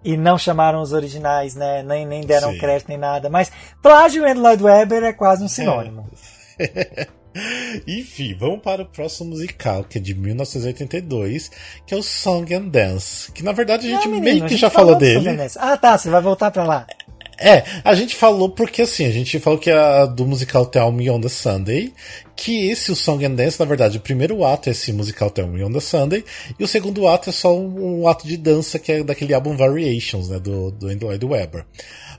e 0.05 0.17
não 0.17 0.37
chamaram 0.37 0.83
os 0.83 0.93
originais, 0.93 1.55
né? 1.55 1.85
Nem, 1.85 2.05
nem 2.05 2.23
deram 2.23 2.51
Sim. 2.51 2.59
crédito 2.59 2.89
nem 2.89 2.99
nada. 2.99 3.31
Mas 3.31 3.53
plágio 3.81 4.27
e 4.27 4.35
Lloyd 4.35 4.65
Webber 4.65 5.05
é 5.05 5.13
quase 5.13 5.45
um 5.45 5.49
sinônimo. 5.49 6.11
É. 6.59 7.07
Enfim, 7.87 8.35
vamos 8.39 8.61
para 8.61 8.83
o 8.83 8.87
próximo 8.87 9.31
musical, 9.31 9.85
que 9.85 9.99
é 9.99 10.01
de 10.01 10.15
1982, 10.15 11.51
que 11.87 11.95
é 11.95 11.97
o 11.97 12.03
Song 12.03 12.53
and 12.55 12.69
Dance. 12.69 13.33
Que 13.33 13.43
na 13.43 13.53
verdade 13.53 13.87
a 13.87 13.91
gente 13.91 14.09
Não, 14.09 14.15
menino, 14.15 14.39
meio 14.39 14.47
que 14.47 14.57
já 14.57 14.71
falou, 14.71 14.95
falou 14.95 15.01
dele. 15.01 15.29
Ah, 15.57 15.77
tá, 15.77 15.97
você 15.97 16.11
vai 16.11 16.21
voltar 16.21 16.51
pra 16.51 16.65
lá. 16.65 16.87
É, 17.39 17.65
a 17.83 17.93
gente 17.95 18.15
falou 18.15 18.51
porque 18.51 18.83
assim, 18.83 19.05
a 19.05 19.11
gente 19.11 19.41
falou 19.41 19.59
que 19.59 19.69
é 19.69 20.07
do 20.07 20.25
musical 20.25 20.65
Tell 20.65 20.93
Me 20.93 21.11
on 21.11 21.21
the 21.21 21.29
Sunday, 21.29 21.93
que 22.37 22.71
esse, 22.71 22.93
o 22.93 22.97
Song 22.97 23.25
and 23.25 23.35
Dance, 23.35 23.59
na 23.59 23.67
verdade, 23.67 23.99
o 23.99 24.01
primeiro 24.01 24.45
ato 24.45 24.69
é 24.69 24.73
esse 24.73 24.93
musical 24.93 25.29
Tell 25.29 25.49
Me 25.49 25.65
on 25.65 25.73
the 25.73 25.81
Sunday, 25.81 26.25
e 26.57 26.63
o 26.63 26.69
segundo 26.69 27.09
ato 27.09 27.31
é 27.31 27.33
só 27.33 27.53
um, 27.57 28.03
um 28.03 28.09
ato 28.09 28.29
de 28.29 28.37
dança 28.37 28.79
que 28.79 28.93
é 28.93 29.03
daquele 29.03 29.35
álbum 29.35 29.57
Variations, 29.57 30.29
né, 30.29 30.39
do, 30.39 30.71
do 30.71 30.87
Andrew 30.87 31.09
Lloyd 31.09 31.25
Webber. 31.25 31.67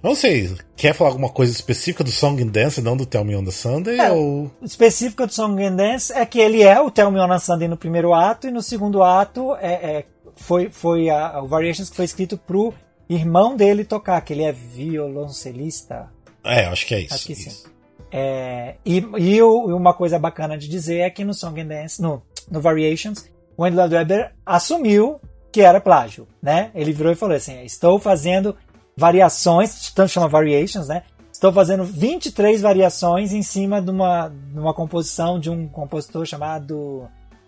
Não 0.04 0.14
sei, 0.16 0.54
quer 0.76 0.94
falar 0.94 1.12
alguma 1.12 1.30
coisa 1.30 1.54
específica 1.54 2.04
do 2.04 2.12
Song 2.12 2.44
and 2.44 2.48
Dance, 2.48 2.82
não 2.82 2.98
do 2.98 3.06
Tell 3.06 3.24
Me 3.24 3.38
on 3.38 3.46
the 3.46 3.52
Sunday? 3.52 3.98
É, 3.98 4.12
ou... 4.12 4.52
Específica 4.62 5.26
do 5.26 5.34
Song 5.34 5.64
and 5.64 5.78
Dance 5.78 6.12
é 6.12 6.26
que 6.26 6.40
ele 6.40 6.62
é 6.62 6.78
o 6.82 6.92
Tell 6.92 7.10
Me 7.10 7.22
on 7.22 7.30
the 7.30 7.40
Sunday 7.40 7.70
no 7.70 7.78
primeiro 7.78 8.14
ato, 8.14 8.46
e 8.46 8.52
no 8.52 8.62
segundo 8.62 9.02
ato 9.02 9.56
é, 9.56 9.74
é 9.74 10.06
foi, 10.36 10.70
foi 10.70 11.10
a, 11.10 11.42
o 11.42 11.48
Variations 11.48 11.90
que 11.90 11.96
foi 11.96 12.04
escrito 12.04 12.38
pro 12.38 12.74
irmão 13.10 13.56
dele 13.56 13.86
tocar, 13.86 14.20
que 14.20 14.34
ele 14.34 14.44
é 14.44 14.52
violoncelista. 14.52 16.10
É, 16.44 16.66
acho 16.66 16.86
que 16.86 16.96
é 16.96 17.00
isso. 17.00 17.14
Acho 17.14 17.26
que 17.26 17.32
isso. 17.32 17.50
sim. 17.50 17.70
É, 18.12 18.76
e, 18.86 18.98
e 18.98 19.42
uma 19.42 19.94
coisa 19.94 20.20
bacana 20.20 20.58
de 20.58 20.68
dizer 20.68 20.98
é 20.98 21.10
que 21.10 21.24
no 21.24 21.34
Song 21.34 21.62
and 21.62 21.68
Dance, 21.68 22.02
no, 22.02 22.22
no 22.52 22.60
Variations, 22.60 23.26
o 23.56 23.64
Andrew 23.64 23.80
Lloyd 23.80 23.96
Webber 23.96 24.34
assumiu 24.46 25.22
que 25.50 25.62
era 25.62 25.80
plágio, 25.80 26.28
né? 26.42 26.72
Ele 26.76 26.92
virou 26.92 27.12
e 27.14 27.16
falou 27.16 27.36
assim: 27.36 27.64
estou 27.64 27.98
fazendo 28.00 28.56
variações, 28.96 29.92
tanto 29.94 30.12
chama 30.12 30.28
variations, 30.28 30.88
né? 30.88 31.04
Estou 31.32 31.52
fazendo 31.52 31.84
23 31.84 32.62
variações 32.62 33.34
em 33.34 33.42
cima 33.42 33.82
de 33.82 33.90
uma, 33.90 34.30
de 34.30 34.60
uma 34.60 34.74
composição 34.74 35.40
de 35.40 35.50
um 35.50 35.68
compositor 35.68 36.26
chamado. 36.26 37.08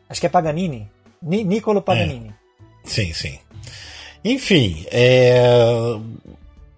Acho 0.10 0.20
que 0.20 0.28
é 0.28 0.30
Paganini. 0.30 0.90
Ni, 1.22 1.44
Niccolo 1.44 1.82
Paganini. 1.82 2.30
É. 2.30 2.90
Sim, 2.90 3.14
sim. 3.14 3.40
Enfim, 4.24 4.86
é. 4.92 5.40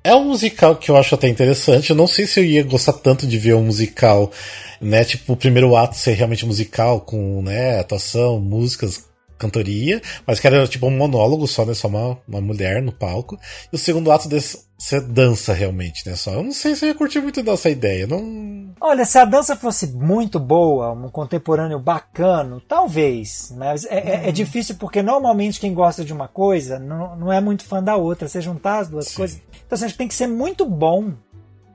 É 0.04 0.16
um 0.16 0.26
musical 0.26 0.76
que 0.76 0.90
eu 0.90 0.96
acho 0.96 1.16
até 1.16 1.28
interessante. 1.28 1.90
Eu 1.90 1.96
não 1.96 2.08
sei 2.08 2.26
se 2.26 2.40
eu 2.40 2.46
ia 2.46 2.64
gostar 2.64 2.94
tanto 2.94 3.28
de 3.28 3.38
ver 3.38 3.56
um 3.56 3.64
musical, 3.64 4.32
né? 4.80 5.04
Tipo, 5.04 5.34
o 5.34 5.38
primeiro 5.38 5.76
ato 5.76 5.98
ser 5.98 6.14
realmente 6.14 6.46
musical, 6.46 7.02
com 7.02 7.42
né, 7.42 7.80
atuação, 7.80 8.40
músicas, 8.40 9.06
cantoria, 9.38 10.02
mas 10.26 10.40
que 10.40 10.48
era 10.48 10.68
tipo 10.68 10.88
um 10.88 10.98
monólogo 10.98 11.48
só, 11.48 11.66
né? 11.66 11.74
Só 11.74 11.88
uma, 11.88 12.18
uma 12.28 12.42
mulher 12.42 12.82
no 12.82 12.92
palco. 12.92 13.40
E 13.72 13.76
o 13.76 13.80
segundo 13.80 14.12
ato 14.12 14.28
desse, 14.28 14.68
ser 14.78 15.02
dança 15.02 15.54
realmente, 15.54 16.08
né? 16.08 16.16
Só. 16.16 16.32
Eu 16.32 16.44
não 16.44 16.52
sei 16.52 16.76
se 16.76 16.86
eu 16.86 16.90
ia 16.90 16.96
curtir 16.96 17.20
muito 17.20 17.42
dessa 17.42 17.70
ideia. 17.70 18.06
Não... 18.06 18.74
Olha, 18.80 19.06
se 19.06 19.18
a 19.18 19.26
dança 19.26 19.56
fosse 19.56 19.88
muito 19.88 20.40
boa, 20.40 20.92
um 20.92 21.10
contemporâneo 21.10 21.80
bacano, 21.80 22.62
talvez. 22.62 23.54
Mas 23.58 23.86
é, 23.86 23.98
é, 23.98 24.30
é, 24.30 24.32
difícil 24.32 24.76
porque 24.76 25.02
normalmente 25.02 25.60
quem 25.60 25.74
gosta 25.74 26.06
de 26.06 26.14
uma 26.14 26.28
coisa 26.28 26.78
não, 26.78 27.16
não 27.16 27.34
é 27.34 27.42
muito 27.42 27.64
fã 27.64 27.82
da 27.82 27.96
outra. 27.96 28.28
Você 28.28 28.40
juntar 28.40 28.80
as 28.80 28.90
duas 28.90 29.08
Sim. 29.08 29.16
coisas. 29.16 29.42
Então 29.66 29.76
assim, 29.76 29.90
tem 29.96 30.08
que 30.08 30.16
ser 30.16 30.28
muito 30.28 30.66
bom 30.66 31.14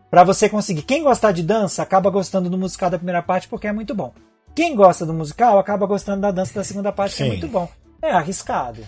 para 0.09 0.23
você 0.23 0.49
conseguir. 0.49 0.83
Quem 0.83 1.03
gostar 1.03 1.33
de 1.33 1.43
dança 1.43 1.83
acaba 1.83 2.11
gostando 2.11 2.49
do 2.49 2.59
musical 2.59 2.89
da 2.89 2.99
primeira 2.99 3.23
parte 3.23 3.49
porque 3.49 3.67
é 3.67 3.73
muito 3.73 3.95
bom. 3.95 4.13
Quem 4.55 4.75
gosta 4.75 5.07
do 5.07 5.15
musical 5.15 5.59
acaba 5.59 5.87
gostando 5.87 6.23
da 6.23 6.31
dança 6.31 6.55
da 6.55 6.65
segunda 6.65 6.93
parte, 6.93 7.15
Sim. 7.15 7.17
que 7.17 7.23
é 7.25 7.33
muito 7.33 7.49
bom. 7.49 7.69
É 8.03 8.11
arriscado. 8.11 8.87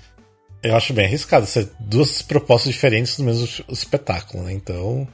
Eu 0.63 0.75
acho 0.77 0.95
bem 0.95 1.05
arriscado 1.05 1.47
ser 1.47 1.69
duas 1.79 2.23
propostas 2.23 2.73
diferentes 2.73 3.19
no 3.19 3.27
mesmo 3.27 3.47
espetáculo, 3.69 4.45
né? 4.45 4.53
Então, 4.53 5.07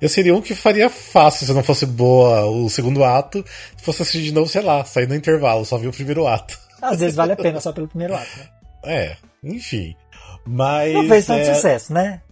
eu 0.00 0.08
seria 0.08 0.34
um 0.34 0.42
que 0.42 0.54
faria 0.54 0.90
fácil 0.90 1.46
se 1.46 1.52
não 1.52 1.62
fosse 1.62 1.86
boa 1.86 2.46
o 2.46 2.68
segundo 2.68 3.02
ato, 3.02 3.44
se 3.76 3.84
fosse 3.84 4.02
assistir 4.02 4.22
de 4.22 4.32
novo, 4.32 4.48
sei 4.48 4.62
lá, 4.62 4.84
sair 4.84 5.08
no 5.08 5.14
intervalo, 5.14 5.64
só 5.64 5.78
ver 5.78 5.88
o 5.88 5.92
primeiro 5.92 6.26
ato. 6.26 6.58
Às 6.82 7.00
vezes 7.00 7.16
vale 7.16 7.32
a 7.32 7.36
pena 7.36 7.60
só 7.62 7.72
pelo 7.72 7.88
primeiro 7.88 8.14
ato, 8.14 8.38
né? 8.38 8.48
É, 8.84 9.16
enfim. 9.42 9.94
Mas. 10.46 10.92
Não 10.92 11.08
fez 11.08 11.26
tanto 11.26 11.40
é... 11.40 11.54
sucesso, 11.54 11.92
né? 11.92 12.22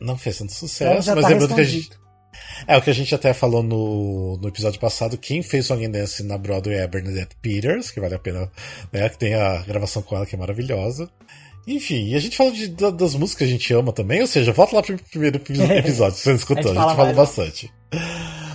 Não 0.00 0.16
fez 0.16 0.38
tanto 0.38 0.52
sucesso, 0.52 0.94
mas 1.14 1.22
tá 1.22 1.28
lembrando 1.28 1.54
que 1.54 1.60
a 1.60 1.64
gente. 1.64 1.90
É, 2.66 2.76
o 2.76 2.82
que 2.82 2.90
a 2.90 2.94
gente 2.94 3.14
até 3.14 3.32
falou 3.32 3.62
no, 3.62 4.36
no 4.38 4.48
episódio 4.48 4.80
passado, 4.80 5.16
quem 5.16 5.42
fez 5.42 5.66
Song 5.66 5.84
and 5.84 5.90
Dance 5.90 6.22
na 6.22 6.36
Broadway 6.36 6.76
é 6.76 6.84
a 6.84 6.88
Bernadette 6.88 7.36
Peters, 7.40 7.90
que 7.90 8.00
vale 8.00 8.14
a 8.14 8.18
pena, 8.18 8.50
né, 8.92 9.08
que 9.08 9.18
tem 9.18 9.34
a 9.34 9.58
gravação 9.62 10.02
com 10.02 10.16
ela 10.16 10.26
que 10.26 10.34
é 10.34 10.38
maravilhosa. 10.38 11.08
Enfim, 11.66 12.08
e 12.08 12.14
a 12.14 12.18
gente 12.18 12.36
falou 12.36 12.52
de, 12.52 12.68
das 12.68 13.14
músicas 13.14 13.34
que 13.34 13.44
a 13.44 13.46
gente 13.46 13.74
ama 13.74 13.92
também, 13.92 14.22
ou 14.22 14.26
seja, 14.26 14.52
volta 14.52 14.76
lá 14.76 14.82
pro 14.82 14.96
primeiro 15.10 15.36
episódio, 15.76 16.16
se 16.16 16.22
você 16.22 16.30
não 16.30 16.36
escutou, 16.36 16.72
a 16.72 16.74
gente, 16.74 16.78
a 16.78 16.88
gente 16.88 16.96
fala 16.96 17.12
bastante. 17.12 17.70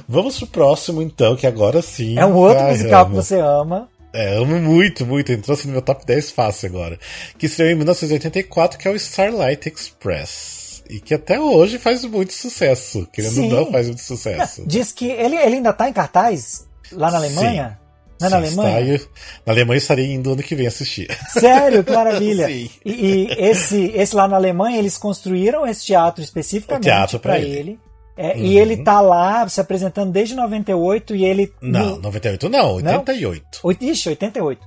Vamos 0.08 0.38
pro 0.38 0.48
próximo, 0.48 1.02
então, 1.02 1.36
que 1.36 1.48
agora 1.48 1.82
sim. 1.82 2.18
É 2.18 2.26
um 2.26 2.36
outro 2.36 2.64
musical 2.66 3.06
que 3.06 3.16
você 3.16 3.40
ama. 3.40 3.88
É, 4.14 4.38
amo 4.38 4.60
muito, 4.60 5.06
muito. 5.06 5.32
Entrou 5.32 5.56
assim 5.56 5.68
no 5.68 5.74
meu 5.74 5.82
top 5.82 6.06
10 6.06 6.32
fácil 6.32 6.70
agora. 6.70 7.00
Que 7.38 7.48
estreou 7.48 7.72
em 7.72 7.76
1984, 7.76 8.78
que 8.78 8.88
é 8.88 8.92
o 8.92 8.96
Starlight 8.96 9.68
Express. 9.68 10.63
E 10.90 11.00
que 11.00 11.14
até 11.14 11.40
hoje 11.40 11.78
faz 11.78 12.04
muito 12.06 12.34
sucesso. 12.34 13.08
Querendo 13.12 13.44
ou 13.44 13.50
não, 13.50 13.72
faz 13.72 13.88
muito 13.88 14.02
sucesso. 14.02 14.64
Diz 14.66 14.92
que 14.92 15.08
ele, 15.08 15.36
ele 15.36 15.56
ainda 15.56 15.74
tá 15.74 15.90
em 15.90 15.94
cartaz 15.94 16.68
lá 16.92 17.10
na 17.10 17.18
Alemanha? 17.18 17.80
Sim. 17.80 17.84
Não 18.20 18.28
é 18.28 18.30
na 18.30 18.38
Alemanha? 18.38 18.96
Está, 18.96 19.10
na 19.46 19.54
Alemanha 19.54 19.78
estarei 19.78 20.14
indo 20.14 20.32
ano 20.32 20.44
que 20.44 20.56
vem 20.56 20.68
assistir. 20.68 21.08
Sério? 21.30 21.84
Que 21.84 21.92
maravilha. 21.92 22.48
Sim. 22.52 22.70
E, 22.86 22.92
e, 22.92 23.28
esse, 23.38 23.92
esse 23.96 24.16
lá 24.16 24.28
na 24.28 24.38
Alemanha, 24.38 24.78
eles 24.78 24.98
construíram 24.98 25.66
esse 25.68 25.86
teatro 25.86 26.24
especificamente 26.24 27.20
para 27.20 27.40
ele. 27.40 27.58
ele. 27.58 27.80
É, 28.16 28.34
uhum. 28.34 28.44
E 28.44 28.58
ele 28.60 28.78
tá 28.78 29.02
lá 29.02 29.48
se 29.50 29.60
apresentando 29.60 30.12
desde 30.12 30.36
98 30.36 31.16
e 31.16 31.26
ele. 31.26 31.52
Não, 31.60 31.96
no... 31.96 32.02
98 32.02 32.48
não, 32.48 32.76
88. 32.76 33.62
Não? 33.64 33.72
Ixi, 33.72 34.10
88. 34.10 34.62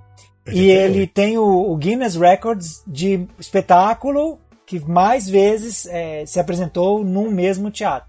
88. 0.46 0.66
E 0.66 0.70
ele 0.70 1.06
tem 1.06 1.38
o, 1.38 1.44
o 1.44 1.76
Guinness 1.76 2.16
Records 2.16 2.82
de 2.86 3.26
espetáculo 3.38 4.38
que 4.66 4.80
mais 4.80 5.28
vezes 5.28 5.86
é, 5.86 6.26
se 6.26 6.40
apresentou 6.40 7.04
num 7.04 7.30
mesmo 7.30 7.70
teatro. 7.70 8.08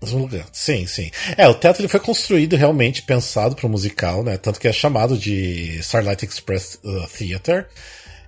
Sim, 0.52 0.88
sim. 0.88 1.12
É, 1.38 1.48
o 1.48 1.54
teatro 1.54 1.82
ele 1.82 1.88
foi 1.88 2.00
construído 2.00 2.56
realmente 2.56 3.04
pensado 3.04 3.56
para 3.56 3.68
o 3.68 3.70
musical, 3.70 4.24
né? 4.24 4.38
Tanto 4.38 4.60
que 4.60 4.68
é 4.68 4.74
chamado 4.74 5.16
de 5.16 5.78
Starlight 5.80 6.26
Express 6.26 6.80
uh, 6.84 7.08
Theater. 7.16 7.68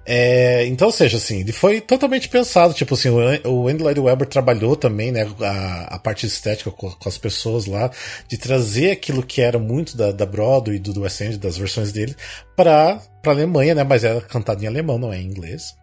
É, 0.06 0.66
então, 0.66 0.88
ou 0.88 0.92
seja, 0.92 1.18
assim, 1.18 1.42
ele 1.42 1.52
foi 1.52 1.82
totalmente 1.82 2.30
pensado. 2.30 2.74
Tipo 2.74 2.94
assim, 2.94 3.10
o 3.10 3.68
Andy 3.68 3.84
Lloyd 3.84 4.00
Webber 4.00 4.28
trabalhou 4.28 4.76
também, 4.76 5.12
né, 5.12 5.28
a, 5.42 5.96
a 5.96 6.00
parte 6.00 6.26
estética 6.26 6.72
com, 6.72 6.90
com, 6.90 7.10
as 7.10 7.18
pessoas 7.18 7.66
lá, 7.66 7.92
de 8.28 8.38
trazer 8.38 8.92
aquilo 8.92 9.24
que 9.24 9.42
era 9.42 9.60
muito 9.60 9.98
da, 9.98 10.12
da 10.12 10.26
Broadway 10.26 10.78
e 10.78 10.80
do, 10.80 10.94
do 10.94 11.02
West 11.02 11.22
End, 11.22 11.38
das 11.38 11.58
versões 11.58 11.92
dele, 11.92 12.16
para 12.56 13.00
a 13.26 13.30
Alemanha, 13.30 13.76
né, 13.76 13.84
mas 13.84 14.04
era 14.04 14.22
cantado 14.22 14.64
em 14.64 14.68
alemão, 14.68 14.98
não 14.98 15.14
é 15.14 15.20
em 15.20 15.26
inglês. 15.26 15.76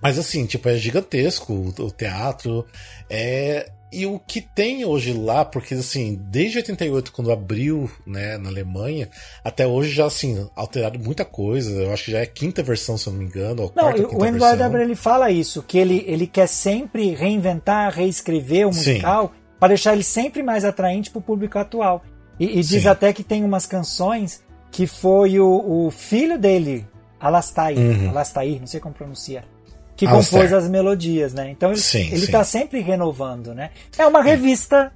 Mas 0.00 0.18
assim, 0.18 0.44
tipo, 0.46 0.68
é 0.68 0.76
gigantesco 0.76 1.52
o, 1.52 1.90
teatro. 1.90 2.66
É, 3.08 3.70
e 3.90 4.04
o 4.04 4.18
que 4.18 4.40
tem 4.40 4.84
hoje 4.84 5.12
lá, 5.12 5.44
porque 5.44 5.74
assim, 5.74 6.20
desde 6.28 6.58
88, 6.58 7.12
quando 7.12 7.32
abriu 7.32 7.90
né, 8.06 8.36
na 8.36 8.50
Alemanha, 8.50 9.08
até 9.42 9.66
hoje 9.66 9.90
já 9.90 10.06
assim, 10.06 10.48
alteraram 10.54 11.00
muita 11.00 11.24
coisa. 11.24 11.70
Eu 11.70 11.92
acho 11.92 12.04
que 12.04 12.10
já 12.12 12.18
é 12.18 12.22
a 12.22 12.26
quinta 12.26 12.62
versão, 12.62 12.98
se 12.98 13.06
eu 13.06 13.12
não 13.12 13.20
me 13.20 13.26
engano. 13.26 13.62
Ou 13.62 13.72
não, 13.74 13.84
quarta, 13.84 14.16
o 14.16 14.22
Andy 14.22 14.38
Lloyd 14.38 14.76
ele 14.76 14.94
fala 14.94 15.30
isso, 15.30 15.62
que 15.62 15.78
ele, 15.78 16.04
ele 16.06 16.26
quer 16.26 16.46
sempre 16.46 17.14
reinventar, 17.14 17.92
reescrever 17.92 18.66
o 18.66 18.70
musical 18.70 19.32
para 19.58 19.68
deixar 19.68 19.94
ele 19.94 20.02
sempre 20.02 20.42
mais 20.42 20.64
atraente 20.64 21.10
para 21.10 21.18
o 21.18 21.22
público 21.22 21.58
atual. 21.58 22.04
E, 22.38 22.58
e 22.58 22.62
diz 22.62 22.82
Sim. 22.82 22.88
até 22.88 23.14
que 23.14 23.24
tem 23.24 23.42
umas 23.42 23.64
canções 23.64 24.44
que 24.70 24.86
foi 24.86 25.40
o, 25.40 25.86
o 25.86 25.90
filho 25.90 26.38
dele, 26.38 26.86
Alastair, 27.18 27.78
uhum. 27.78 28.10
Alastair, 28.10 28.60
não 28.60 28.66
sei 28.66 28.78
como 28.78 28.94
pronuncia 28.94 29.55
que 29.96 30.06
compôs 30.06 30.52
as 30.52 30.68
melodias, 30.68 31.32
né? 31.32 31.50
Então 31.50 31.70
ele, 31.70 31.80
sim, 31.80 32.08
ele 32.08 32.26
sim. 32.26 32.32
tá 32.32 32.44
sempre 32.44 32.80
renovando, 32.80 33.54
né? 33.54 33.70
É 33.96 34.06
uma 34.06 34.22
revista 34.22 34.92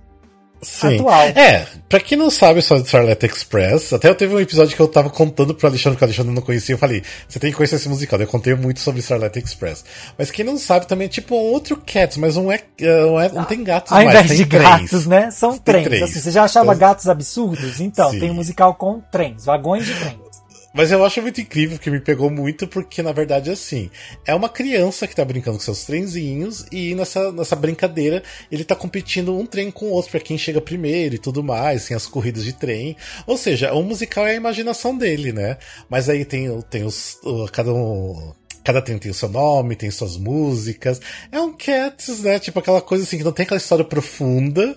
Sim. 0.63 0.97
atual. 0.97 1.29
É, 1.29 1.67
pra 1.89 2.01
quem 2.01 2.19
não 2.19 2.31
sabe 2.31 2.61
só 2.61 2.77
de 2.77 2.83
Starlight 2.83 3.25
Express, 3.25 3.93
até 3.93 4.09
eu 4.09 4.15
teve 4.15 4.35
um 4.35 4.41
episódio 4.41 4.77
que 4.77 4.83
eu 4.83 4.89
tava 4.89 5.09
contando 5.09 5.55
pro 5.55 5.67
Alexandre, 5.67 5.97
que 5.97 6.05
o 6.05 6.07
Alexandre 6.07 6.35
não 6.35 6.43
conhecia, 6.43 6.75
eu 6.75 6.79
falei, 6.79 7.03
você 7.27 7.39
tem 7.39 7.51
que 7.51 7.57
conhecer 7.57 7.77
esse 7.77 7.89
musical, 7.89 8.21
eu 8.21 8.27
contei 8.27 8.55
muito 8.55 8.81
sobre 8.81 9.01
Starlight 9.01 9.39
Express. 9.39 9.85
Mas 10.19 10.31
quem 10.31 10.45
não 10.45 10.59
sabe 10.59 10.87
também 10.87 11.07
é 11.07 11.09
tipo 11.09 11.35
um 11.35 11.39
outro 11.39 11.77
Cats, 11.77 12.17
mas 12.19 12.37
um 12.37 12.53
é, 12.53 12.61
não, 12.79 13.21
é, 13.21 13.29
não 13.31 13.45
tem 13.45 13.65
gatos 13.65 13.93
Ao 13.93 14.05
mais, 14.05 14.25
invés 14.25 14.39
de 14.39 14.47
trens. 14.47 14.63
gatos, 14.63 15.07
né? 15.07 15.31
São 15.31 15.57
trens. 15.57 15.85
trens. 15.85 16.03
Assim, 16.03 16.21
você 16.21 16.31
já 16.31 16.45
achava 16.45 16.67
então, 16.67 16.79
gatos 16.79 17.09
absurdos? 17.09 17.81
Então, 17.81 18.11
tem 18.11 18.31
um 18.31 18.35
musical 18.35 18.75
com 18.75 19.01
trens, 19.11 19.47
vagões 19.47 19.87
de 19.87 19.95
trens. 19.95 20.30
Mas 20.73 20.93
eu 20.93 21.05
acho 21.05 21.21
muito 21.21 21.41
incrível 21.41 21.79
que 21.79 21.91
me 21.91 22.01
pegou 22.01 22.31
muito, 22.31 22.67
porque 22.69 23.03
na 23.03 23.13
verdade 23.13 23.51
é 23.51 23.53
assim: 23.53 23.91
é 24.25 24.35
uma 24.35 24.49
criança 24.49 25.07
que 25.07 25.17
tá 25.17 25.25
brincando 25.25 25.59
com 25.59 25.65
seus 25.65 25.85
trenzinhos, 25.85 26.65
e 26.71 26.95
nessa, 26.95 27.33
nessa 27.33 27.57
brincadeira 27.57 28.23
ele 28.51 28.65
tá 28.65 28.77
competindo 28.77 29.37
um 29.37 29.47
trem 29.47 29.71
com 29.71 29.87
o 29.87 29.91
outro 29.91 30.11
para 30.13 30.21
quem 30.21 30.39
chega 30.39 30.61
primeiro 30.61 31.15
e 31.17 31.19
tudo 31.19 31.43
mais, 31.43 31.87
tem 31.87 31.97
as 31.97 32.07
corridas 32.07 32.45
de 32.45 32.53
trem. 32.53 32.97
Ou 33.27 33.37
seja, 33.37 33.73
o 33.73 33.83
musical 33.83 34.27
é 34.27 34.33
a 34.33 34.35
imaginação 34.35 34.97
dele, 34.97 35.33
né? 35.33 35.59
Mas 35.89 36.09
aí 36.09 36.25
tem, 36.25 36.61
tem 36.63 36.85
os. 36.85 37.19
Cada 37.53 37.73
um 37.73 38.33
Cada 38.71 38.81
trem 38.81 38.99
tem 38.99 39.11
o 39.11 39.15
seu 39.15 39.29
nome, 39.29 39.75
tem 39.75 39.91
suas 39.91 40.17
músicas. 40.17 41.01
É 41.33 41.41
um 41.41 41.53
Cats, 41.53 42.23
né? 42.23 42.39
Tipo 42.39 42.61
aquela 42.61 42.81
coisa 42.81 43.03
assim 43.03 43.19
que 43.19 43.25
não 43.25 43.33
tem 43.33 43.43
aquela 43.43 43.59
história 43.59 43.85
profunda, 43.85 44.77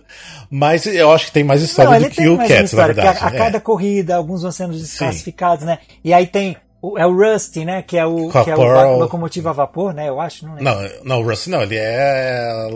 mas 0.49 0.87
eu 0.87 1.11
acho 1.11 1.27
que 1.27 1.31
tem 1.31 1.43
mais 1.43 1.61
história 1.61 1.99
não, 1.99 1.99
do 1.99 2.09
que 2.09 2.27
o 2.27 2.35
Cats, 2.39 2.73
na 2.73 2.85
verdade. 2.87 3.19
A, 3.19 3.27
a, 3.27 3.31
cada 3.31 3.57
é. 3.57 3.59
corrida, 3.59 4.15
alguns 4.15 4.41
vão 4.41 4.51
sendo 4.51 4.73
desclassificados, 4.73 5.59
Sim. 5.59 5.67
né? 5.67 5.77
E 6.03 6.11
aí 6.11 6.25
tem 6.25 6.57
o, 6.81 6.97
é 6.97 7.05
o 7.05 7.15
Rusty, 7.15 7.63
né? 7.63 7.83
Que 7.83 7.99
é 7.99 8.05
o, 8.05 8.29
que 8.31 8.49
é 8.49 8.55
o 8.55 8.97
locomotiva 8.97 9.51
a 9.51 9.53
vapor, 9.53 9.93
né? 9.93 10.09
Eu 10.09 10.19
acho, 10.19 10.47
não 10.47 10.55
Não, 10.55 10.89
não, 11.03 11.21
o 11.21 11.23
Rusty 11.23 11.51
não, 11.51 11.61
ele 11.61 11.77
é. 11.77 12.67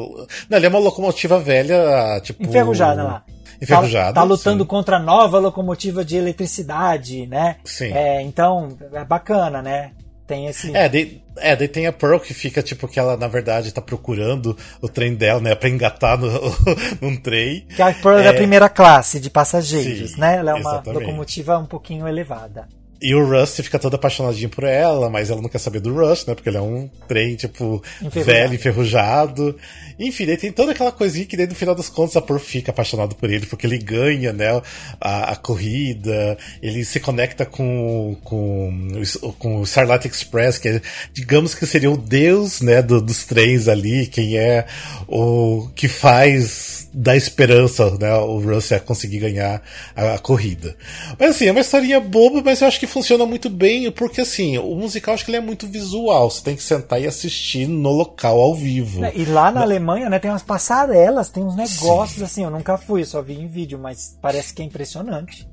Não, 0.47 0.57
ele 0.57 0.67
é 0.67 0.69
uma 0.69 0.77
locomotiva 0.77 1.39
velha, 1.39 2.21
tipo. 2.21 2.43
Enferrujada 2.43 3.03
lá. 3.03 3.23
Enferrujada. 3.59 4.13
Tá, 4.13 4.21
tá 4.21 4.23
lutando 4.23 4.63
sim. 4.63 4.67
contra 4.67 4.97
a 4.97 4.99
nova 4.99 5.39
locomotiva 5.39 6.05
de 6.05 6.15
eletricidade, 6.15 7.25
né? 7.25 7.55
Sim. 7.63 7.91
É, 7.91 8.21
então, 8.21 8.77
é 8.93 9.03
bacana, 9.03 9.63
né? 9.63 9.93
Tem 10.27 10.45
esse. 10.45 10.75
É, 10.75 10.89
daí, 10.89 11.21
é, 11.37 11.55
daí 11.55 11.69
tem 11.69 11.87
a 11.87 11.93
Pearl 11.93 12.19
que 12.19 12.33
fica 12.33 12.61
tipo 12.61 12.85
que 12.85 12.99
ela, 12.99 13.15
na 13.15 13.29
verdade, 13.29 13.73
tá 13.73 13.81
procurando 13.81 14.57
o 14.81 14.89
trem 14.89 15.15
dela, 15.15 15.39
né? 15.39 15.55
Pra 15.55 15.69
engatar 15.69 16.17
no, 16.17 16.29
num 17.01 17.15
trem. 17.15 17.65
Que 17.73 17.81
a 17.81 17.93
Pearl 17.93 18.19
é 18.19 18.23
da 18.23 18.33
primeira 18.33 18.67
classe 18.67 19.21
de 19.21 19.29
passageiros, 19.29 20.11
Sim, 20.11 20.19
né? 20.19 20.35
Ela 20.35 20.51
é 20.51 20.53
uma 20.55 20.59
exatamente. 20.73 21.03
locomotiva 21.05 21.57
um 21.57 21.65
pouquinho 21.65 22.05
elevada. 22.05 22.67
E 22.99 23.13
o 23.13 23.23
Rust 23.23 23.61
fica 23.61 23.77
todo 23.77 23.93
apaixonadinho 23.95 24.49
por 24.49 24.63
ela, 24.63 25.09
mas 25.09 25.29
ela 25.29 25.41
não 25.41 25.49
quer 25.49 25.59
saber 25.59 25.79
do 25.79 25.93
Rust, 25.93 26.27
né? 26.27 26.33
Porque 26.33 26.49
ele 26.49 26.57
é 26.57 26.61
um 26.61 26.89
trem, 27.07 27.35
tipo, 27.35 27.83
Enferrujado. 28.01 28.25
velho, 28.25 28.53
enferrujado. 28.55 29.55
Enfim, 29.99 30.25
daí 30.25 30.37
tem 30.37 30.51
toda 30.51 30.71
aquela 30.71 30.91
coisinha 30.91 31.25
que 31.25 31.35
daí 31.37 31.47
no 31.47 31.55
final 31.55 31.73
das 31.75 31.89
contas 31.89 32.15
a 32.15 32.21
Pearl 32.21 32.39
fica 32.39 32.71
apaixonado 32.71 33.15
por 33.15 33.29
ele, 33.31 33.45
porque 33.45 33.65
ele 33.67 33.77
ganha, 33.77 34.31
né? 34.33 34.61
A, 34.99 35.31
a 35.31 35.35
corrida, 35.35 36.37
ele 36.61 36.83
se 36.85 36.99
conecta 36.99 37.45
com, 37.45 38.15
com, 38.23 38.91
o- 39.23 39.33
com 39.33 39.57
o 39.59 39.63
Starlight 39.63 40.07
Express, 40.07 40.57
que 40.57 40.67
é, 40.69 40.81
digamos 41.13 41.53
que 41.55 41.65
seria 41.65 41.91
o 41.91 41.97
deus, 41.97 42.61
né? 42.61 42.81
do- 42.81 43.01
dos 43.01 43.25
trens 43.25 43.67
ali, 43.67 44.07
quem 44.07 44.37
é 44.37 44.65
o 45.07 45.67
que 45.75 45.87
faz 45.87 46.87
da 46.93 47.15
esperança, 47.15 47.95
né? 47.99 48.11
O 48.15 48.39
Russell 48.39 48.77
a 48.77 48.79
conseguir 48.79 49.19
ganhar 49.19 49.61
a, 49.95 50.15
a 50.15 50.19
corrida. 50.19 50.75
Mas 51.19 51.31
assim, 51.31 51.45
é 51.47 51.51
uma 51.51 51.61
historinha 51.61 51.99
boba, 51.99 52.41
mas 52.43 52.61
eu 52.61 52.67
acho 52.67 52.79
que 52.79 52.86
funciona 52.87 53.25
muito 53.25 53.49
bem, 53.49 53.89
porque 53.91 54.21
assim, 54.21 54.57
o 54.57 54.75
musical 54.75 55.13
acho 55.13 55.25
que 55.25 55.31
ele 55.31 55.37
é 55.37 55.41
muito 55.41 55.67
visual. 55.67 56.29
Você 56.29 56.43
tem 56.43 56.55
que 56.55 56.63
sentar 56.63 57.01
e 57.01 57.07
assistir 57.07 57.67
no 57.67 57.91
local 57.91 58.39
ao 58.39 58.55
vivo. 58.55 59.05
E 59.13 59.25
lá 59.25 59.51
na 59.51 59.61
Alemanha, 59.61 60.09
né, 60.09 60.19
tem 60.19 60.31
umas 60.31 60.43
passarelas, 60.43 61.29
tem 61.29 61.43
uns 61.43 61.55
negócios 61.55 62.21
assim, 62.21 62.43
eu 62.43 62.51
nunca 62.51 62.77
fui, 62.77 63.01
eu 63.01 63.05
só 63.05 63.21
vi 63.21 63.33
em 63.33 63.47
vídeo, 63.47 63.77
mas 63.77 64.17
parece 64.21 64.53
que 64.53 64.61
é 64.61 64.65
impressionante. 64.65 65.47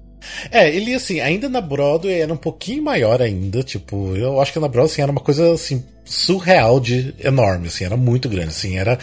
É, 0.50 0.74
ele 0.74 0.94
assim, 0.94 1.20
ainda 1.20 1.48
na 1.48 1.60
Broadway 1.60 2.20
era 2.20 2.32
um 2.32 2.36
pouquinho 2.36 2.82
maior 2.82 3.20
ainda, 3.20 3.62
tipo, 3.62 4.16
eu 4.16 4.40
acho 4.40 4.52
que 4.52 4.58
na 4.58 4.68
Broadway 4.68 4.92
assim, 4.92 5.02
era 5.02 5.12
uma 5.12 5.20
coisa 5.20 5.52
assim 5.52 5.84
surreal 6.04 6.78
de 6.80 7.14
enorme, 7.18 7.68
assim, 7.68 7.84
era 7.84 7.96
muito 7.96 8.28
grande, 8.28 8.48
assim, 8.48 8.76
era 8.78 8.98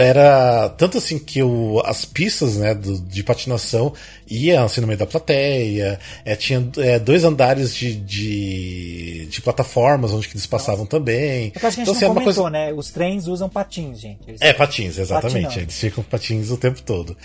era 0.00 0.68
tanto 0.70 0.98
assim 0.98 1.18
que 1.18 1.42
o, 1.42 1.82
as 1.84 2.04
pistas, 2.04 2.56
né, 2.56 2.74
do- 2.74 3.00
de 3.00 3.22
patinação 3.24 3.92
iam 4.30 4.64
assim 4.64 4.80
no 4.80 4.86
meio 4.86 4.98
da 4.98 5.06
plateia, 5.06 5.98
é, 6.24 6.36
tinha 6.36 6.66
é, 6.78 6.98
dois 6.98 7.24
andares 7.24 7.74
de, 7.74 7.94
de, 7.96 9.26
de 9.30 9.40
plataformas 9.40 10.12
onde 10.12 10.28
que 10.28 10.34
eles 10.34 10.46
passavam 10.46 10.86
também. 10.86 11.52
É 11.54 11.58
que 11.58 11.66
a 11.66 11.70
gente 11.70 11.82
Então, 11.82 11.94
assim, 11.94 12.04
não 12.04 12.12
uma 12.12 12.20
comentou, 12.20 12.44
coisa 12.44 12.50
né? 12.50 12.72
Os 12.72 12.90
trens 12.90 13.26
usam 13.26 13.48
patins, 13.48 13.98
gente. 14.00 14.20
Eles- 14.26 14.40
é, 14.40 14.52
patins, 14.52 14.98
exatamente. 14.98 15.42
Patinando. 15.44 15.60
Eles 15.60 15.74
ficam 15.80 16.04
com 16.04 16.10
patins 16.10 16.50
o 16.50 16.56
tempo 16.56 16.82
todo. 16.82 17.16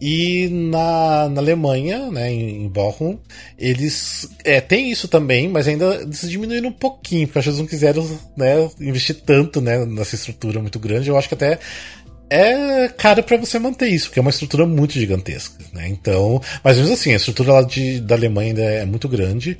E 0.00 0.48
na, 0.50 1.28
na 1.28 1.40
Alemanha, 1.40 2.10
né, 2.10 2.30
em, 2.30 2.64
em 2.64 2.68
Bochum, 2.68 3.18
eles 3.58 4.28
é, 4.44 4.60
tem 4.60 4.90
isso 4.90 5.08
também, 5.08 5.48
mas 5.48 5.66
ainda 5.66 5.94
eles 6.02 6.28
diminuíram 6.28 6.68
um 6.68 6.72
pouquinho, 6.72 7.26
porque 7.26 7.38
eu 7.38 7.40
acho 7.40 7.46
que 7.46 7.50
eles 7.50 7.60
não 7.60 7.66
quiseram 7.66 8.20
né, 8.36 8.59
investir 8.80 9.16
tanto 9.24 9.60
né, 9.60 9.84
nessa 9.84 10.14
estrutura 10.14 10.60
muito 10.60 10.78
grande. 10.78 11.08
Eu 11.08 11.16
acho 11.16 11.28
que 11.28 11.34
até 11.34 11.58
é 12.30 12.88
caro 12.88 13.24
pra 13.24 13.36
você 13.36 13.58
manter 13.58 13.88
isso, 13.88 14.06
porque 14.06 14.20
é 14.20 14.22
uma 14.22 14.30
estrutura 14.30 14.64
muito 14.64 14.92
gigantesca, 14.92 15.64
né? 15.72 15.88
Então, 15.88 16.40
mas 16.62 16.78
mesmo 16.78 16.94
assim, 16.94 17.12
a 17.12 17.16
estrutura 17.16 17.54
lá 17.54 17.62
de, 17.62 18.00
da 18.00 18.14
Alemanha 18.14 18.50
ainda 18.50 18.62
é 18.62 18.84
muito 18.84 19.08
grande. 19.08 19.58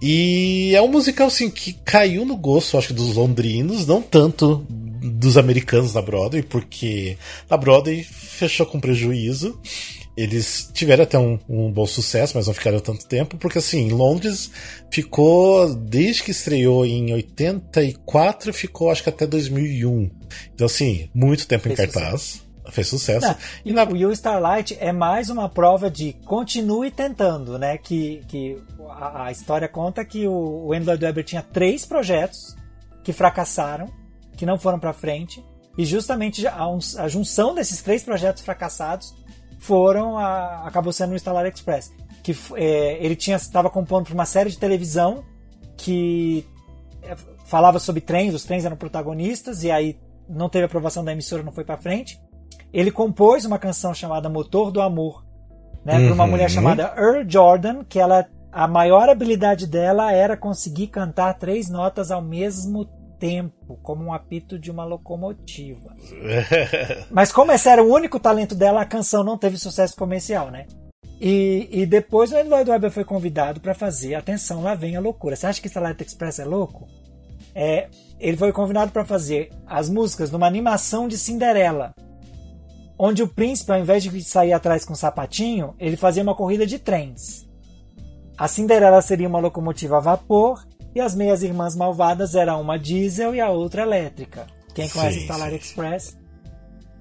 E 0.00 0.72
é 0.74 0.80
um 0.80 0.88
musical 0.88 1.26
assim 1.26 1.50
que 1.50 1.72
caiu 1.84 2.24
no 2.24 2.36
gosto, 2.36 2.78
acho 2.78 2.88
que 2.88 2.94
dos 2.94 3.16
londrinos, 3.16 3.86
não 3.86 4.00
tanto 4.00 4.64
dos 4.68 5.36
americanos 5.36 5.94
na 5.94 6.00
Broadway, 6.00 6.44
porque 6.44 7.18
na 7.50 7.56
Broadway 7.56 8.04
fechou 8.04 8.66
com 8.66 8.78
prejuízo. 8.78 9.58
Eles 10.16 10.70
tiveram 10.74 11.04
até 11.04 11.18
um, 11.18 11.38
um 11.48 11.72
bom 11.72 11.86
sucesso, 11.86 12.32
mas 12.36 12.46
não 12.46 12.52
ficaram 12.52 12.80
tanto 12.80 13.06
tempo, 13.06 13.38
porque 13.38 13.58
assim, 13.58 13.88
Londres 13.90 14.50
ficou, 14.90 15.74
desde 15.74 16.22
que 16.22 16.30
estreou 16.32 16.84
em 16.84 17.12
84, 17.14 18.52
ficou 18.52 18.90
acho 18.90 19.02
que 19.02 19.08
até 19.08 19.26
2001. 19.26 20.10
Então 20.54 20.66
assim, 20.66 21.08
muito 21.14 21.46
tempo 21.46 21.68
em 21.68 21.74
Fez 21.74 21.90
cartaz. 21.92 22.42
Fez 22.70 22.86
sucesso. 22.86 23.26
Não, 23.26 23.36
E 23.64 23.70
e 23.70 23.72
na- 23.72 23.84
o 23.84 23.96
You 23.96 24.12
Starlight 24.12 24.76
é 24.80 24.92
mais 24.92 25.28
uma 25.28 25.48
prova 25.48 25.90
de 25.90 26.12
continue 26.24 26.90
tentando, 26.90 27.58
né? 27.58 27.76
Que, 27.76 28.22
que 28.28 28.56
a, 28.88 29.24
a 29.26 29.32
história 29.32 29.66
conta 29.68 30.04
que 30.04 30.26
o, 30.28 30.66
o 30.66 30.72
Andrew 30.72 30.96
Webber 31.02 31.24
tinha 31.24 31.42
três 31.42 31.84
projetos 31.84 32.54
que 33.02 33.12
fracassaram, 33.12 33.92
que 34.36 34.46
não 34.46 34.58
foram 34.58 34.78
pra 34.78 34.92
frente, 34.92 35.42
e 35.76 35.84
justamente 35.84 36.46
a, 36.46 36.68
a 36.98 37.08
junção 37.08 37.54
desses 37.54 37.82
três 37.82 38.02
projetos 38.04 38.42
fracassados 38.42 39.12
foram 39.62 40.18
a, 40.18 40.66
acabou 40.66 40.92
sendo 40.92 41.12
o 41.12 41.16
Starlight 41.16 41.56
Express, 41.56 41.92
que 42.20 42.36
é, 42.56 42.98
ele 43.00 43.14
tinha 43.14 43.36
estava 43.36 43.70
compondo 43.70 44.06
para 44.06 44.14
uma 44.14 44.26
série 44.26 44.50
de 44.50 44.58
televisão 44.58 45.24
que 45.76 46.44
é, 47.02 47.14
falava 47.46 47.78
sobre 47.78 48.00
trens, 48.00 48.34
os 48.34 48.44
trens 48.44 48.64
eram 48.64 48.76
protagonistas 48.76 49.62
e 49.62 49.70
aí 49.70 49.96
não 50.28 50.48
teve 50.48 50.64
aprovação 50.64 51.04
da 51.04 51.12
emissora, 51.12 51.44
não 51.44 51.52
foi 51.52 51.64
pra 51.64 51.76
frente. 51.76 52.20
Ele 52.72 52.90
compôs 52.90 53.44
uma 53.44 53.58
canção 53.58 53.94
chamada 53.94 54.28
Motor 54.28 54.72
do 54.72 54.80
Amor, 54.80 55.24
né, 55.84 55.94
para 55.94 56.12
uma 56.12 56.24
Uhum. 56.24 56.30
mulher 56.30 56.50
chamada 56.50 56.92
Earl 56.96 57.24
Jordan, 57.28 57.84
que 57.84 58.00
ela 58.00 58.26
a 58.50 58.66
maior 58.68 59.08
habilidade 59.08 59.66
dela 59.66 60.12
era 60.12 60.36
conseguir 60.36 60.88
cantar 60.88 61.34
três 61.38 61.70
notas 61.70 62.10
ao 62.10 62.20
mesmo 62.20 62.84
tempo, 63.22 63.78
como 63.84 64.02
um 64.02 64.12
apito 64.12 64.58
de 64.58 64.68
uma 64.68 64.84
locomotiva. 64.84 65.94
Mas 67.08 67.30
como 67.30 67.52
esse 67.52 67.68
era 67.68 67.80
o 67.80 67.88
único 67.88 68.18
talento 68.18 68.52
dela, 68.52 68.82
a 68.82 68.84
canção 68.84 69.22
não 69.22 69.38
teve 69.38 69.56
sucesso 69.56 69.94
comercial, 69.94 70.50
né? 70.50 70.66
E, 71.20 71.68
e 71.70 71.86
depois 71.86 72.32
o 72.32 72.42
Lloyd 72.42 72.68
Webber 72.68 72.90
foi 72.90 73.04
convidado 73.04 73.60
para 73.60 73.74
fazer, 73.74 74.16
atenção, 74.16 74.60
lá 74.60 74.74
vem 74.74 74.96
a 74.96 75.00
loucura. 75.00 75.36
Você 75.36 75.46
acha 75.46 75.60
que 75.60 75.68
Starlight 75.68 76.02
Express 76.02 76.40
é 76.40 76.44
louco? 76.44 76.88
É, 77.54 77.88
ele 78.18 78.36
foi 78.36 78.50
convidado 78.50 78.90
para 78.90 79.04
fazer 79.04 79.52
as 79.68 79.88
músicas 79.88 80.32
numa 80.32 80.48
animação 80.48 81.06
de 81.06 81.16
Cinderela, 81.16 81.94
onde 82.98 83.22
o 83.22 83.28
príncipe, 83.28 83.70
ao 83.70 83.78
invés 83.78 84.02
de 84.02 84.24
sair 84.24 84.52
atrás 84.52 84.84
com 84.84 84.94
um 84.94 84.96
sapatinho, 84.96 85.76
ele 85.78 85.96
fazia 85.96 86.24
uma 86.24 86.34
corrida 86.34 86.66
de 86.66 86.76
trens. 86.76 87.48
A 88.36 88.48
Cinderela 88.48 89.00
seria 89.00 89.28
uma 89.28 89.38
locomotiva 89.38 89.98
a 89.98 90.00
vapor 90.00 90.66
e 90.94 91.00
as 91.00 91.14
meias 91.14 91.42
irmãs 91.42 91.74
malvadas 91.74 92.34
eram 92.34 92.60
uma 92.60 92.78
diesel 92.78 93.34
e 93.34 93.40
a 93.40 93.50
outra 93.50 93.82
elétrica. 93.82 94.46
Quem 94.74 94.88
conhece 94.88 95.18
Sim, 95.18 95.22
Starlight 95.22 95.64
sim. 95.64 95.70
Express 95.70 96.22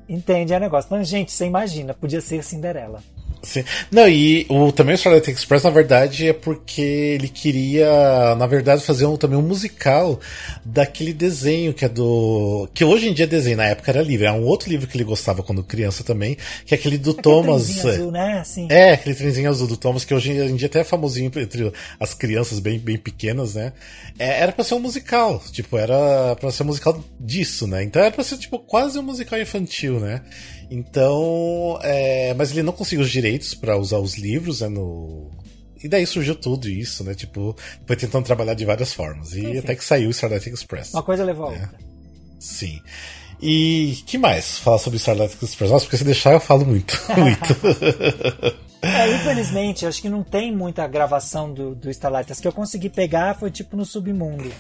entende 0.08 0.54
o 0.54 0.60
negócio. 0.60 0.88
Então, 0.88 1.04
gente, 1.04 1.32
você 1.32 1.46
imagina, 1.46 1.94
podia 1.94 2.22
ser 2.22 2.44
Cinderela. 2.44 3.02
Sim. 3.44 3.64
Não, 3.90 4.08
e 4.08 4.46
o, 4.50 4.72
também 4.72 4.94
o 4.94 4.98
Starlight 4.98 5.32
Express, 5.32 5.64
na 5.64 5.70
verdade, 5.72 6.28
é 6.28 6.34
porque 6.34 6.82
ele 6.82 7.28
queria, 7.28 8.36
na 8.36 8.46
verdade, 8.46 8.84
fazer 8.84 9.06
um, 9.06 9.18
também 9.18 9.38
um 9.38 9.42
musical 9.42 10.20
daquele 10.64 11.12
desenho 11.12 11.74
que 11.74 11.84
é 11.84 11.90
do. 11.90 12.70
que 12.74 12.86
hoje 12.86 13.10
em 13.10 13.14
dia 13.14 13.26
é 13.26 13.28
desenho, 13.28 13.58
na 13.58 13.66
época 13.66 13.90
era 13.92 14.02
livre. 14.02 14.28
É 14.28 14.32
um 14.32 14.44
outro 14.44 14.70
livro 14.70 14.88
que 14.88 14.96
ele 14.96 15.04
gostava 15.04 15.42
quando 15.42 15.64
criança 15.64 16.04
também, 16.04 16.38
que 16.66 16.76
é 16.76 16.78
aquele 16.78 16.98
do 16.98 17.12
Aquele 17.12 17.24
Thomas. 17.24 17.64
trenzinho 17.66 17.94
azul, 17.94 18.12
né? 18.12 18.40
Assim. 18.40 18.68
É, 18.70 18.92
aquele 18.92 19.16
trenzinho 19.16 19.50
azul 19.50 19.68
do 19.68 19.78
Thomas, 19.78 20.06
que 20.06 20.14
hoje 20.14 20.32
em 20.32 20.56
dia 20.56 20.68
até 20.68 20.82
é 20.82 20.84
famosinho 20.84 21.32
entre 21.36 21.72
as 22.00 22.14
crianças 22.14 22.60
bem, 22.60 22.78
bem 22.78 22.98
pequenas, 22.98 23.56
né? 23.56 23.74
É, 24.20 24.42
era 24.42 24.52
pra 24.52 24.64
ser 24.64 24.76
um 24.76 24.80
musical, 24.80 25.42
tipo, 25.52 25.78
era 25.78 26.36
pra 26.36 26.52
ser 26.52 26.64
um 26.64 26.68
musical 26.68 27.04
disso, 27.20 27.66
né? 27.66 27.84
Então 27.84 28.02
era 28.02 28.12
pra 28.12 28.24
ser, 28.24 28.38
tipo, 28.38 28.60
quase 28.60 29.00
um 29.00 29.04
musical 29.04 29.40
infantil, 29.40 30.00
né? 30.00 30.22
Então, 30.72 31.78
é, 31.84 32.34
mas 32.34 32.52
ele 32.52 32.64
não 32.64 32.72
conseguiu 32.72 33.04
os 33.04 33.12
direitos 33.12 33.54
pra 33.54 33.76
usar 33.78 33.98
os 34.00 34.16
livros, 34.18 34.62
né, 34.62 34.70
no... 34.70 35.30
E 35.84 35.90
daí 35.90 36.06
surgiu 36.08 36.34
tudo 36.36 36.70
isso, 36.70 37.04
né? 37.04 37.14
Tipo, 37.16 37.56
foi 37.88 37.96
tentando 37.96 38.24
trabalhar 38.24 38.54
de 38.54 38.64
várias 38.64 38.94
formas. 38.94 39.34
E 39.34 39.40
Enfim. 39.42 39.58
até 39.58 39.76
que 39.76 39.84
saiu 39.84 40.08
o 40.08 40.12
Starlight 40.12 40.48
Express. 40.50 40.94
Uma 40.94 41.02
coisa 41.04 41.24
levou 41.26 41.48
a 41.50 41.54
É. 41.54 41.60
outra. 41.60 41.72
Sim. 42.40 42.80
E 43.42 43.98
que 44.06 44.16
mais 44.18 44.60
falar 44.60 44.78
sobre 44.78 44.98
Starlight 44.98 45.36
Express? 45.44 45.72
Nossa, 45.72 45.86
porque 45.86 45.98
se 45.98 46.04
deixar 46.04 46.34
eu 46.34 46.40
falo 46.40 46.64
muito. 46.66 46.94
muito. 47.18 47.56
É, 48.84 49.12
infelizmente, 49.16 49.86
acho 49.88 50.02
que 50.02 50.10
não 50.10 50.24
tem 50.24 50.56
muita 50.56 50.88
gravação 50.88 51.52
do, 51.52 51.74
do 51.74 51.90
Starlight. 51.90 52.32
As 52.32 52.40
que 52.40 52.48
eu 52.48 52.54
consegui 52.54 52.88
pegar 52.90 53.38
foi 53.40 53.50
tipo 53.50 53.76
no 53.76 53.84
Submundo. 53.84 54.52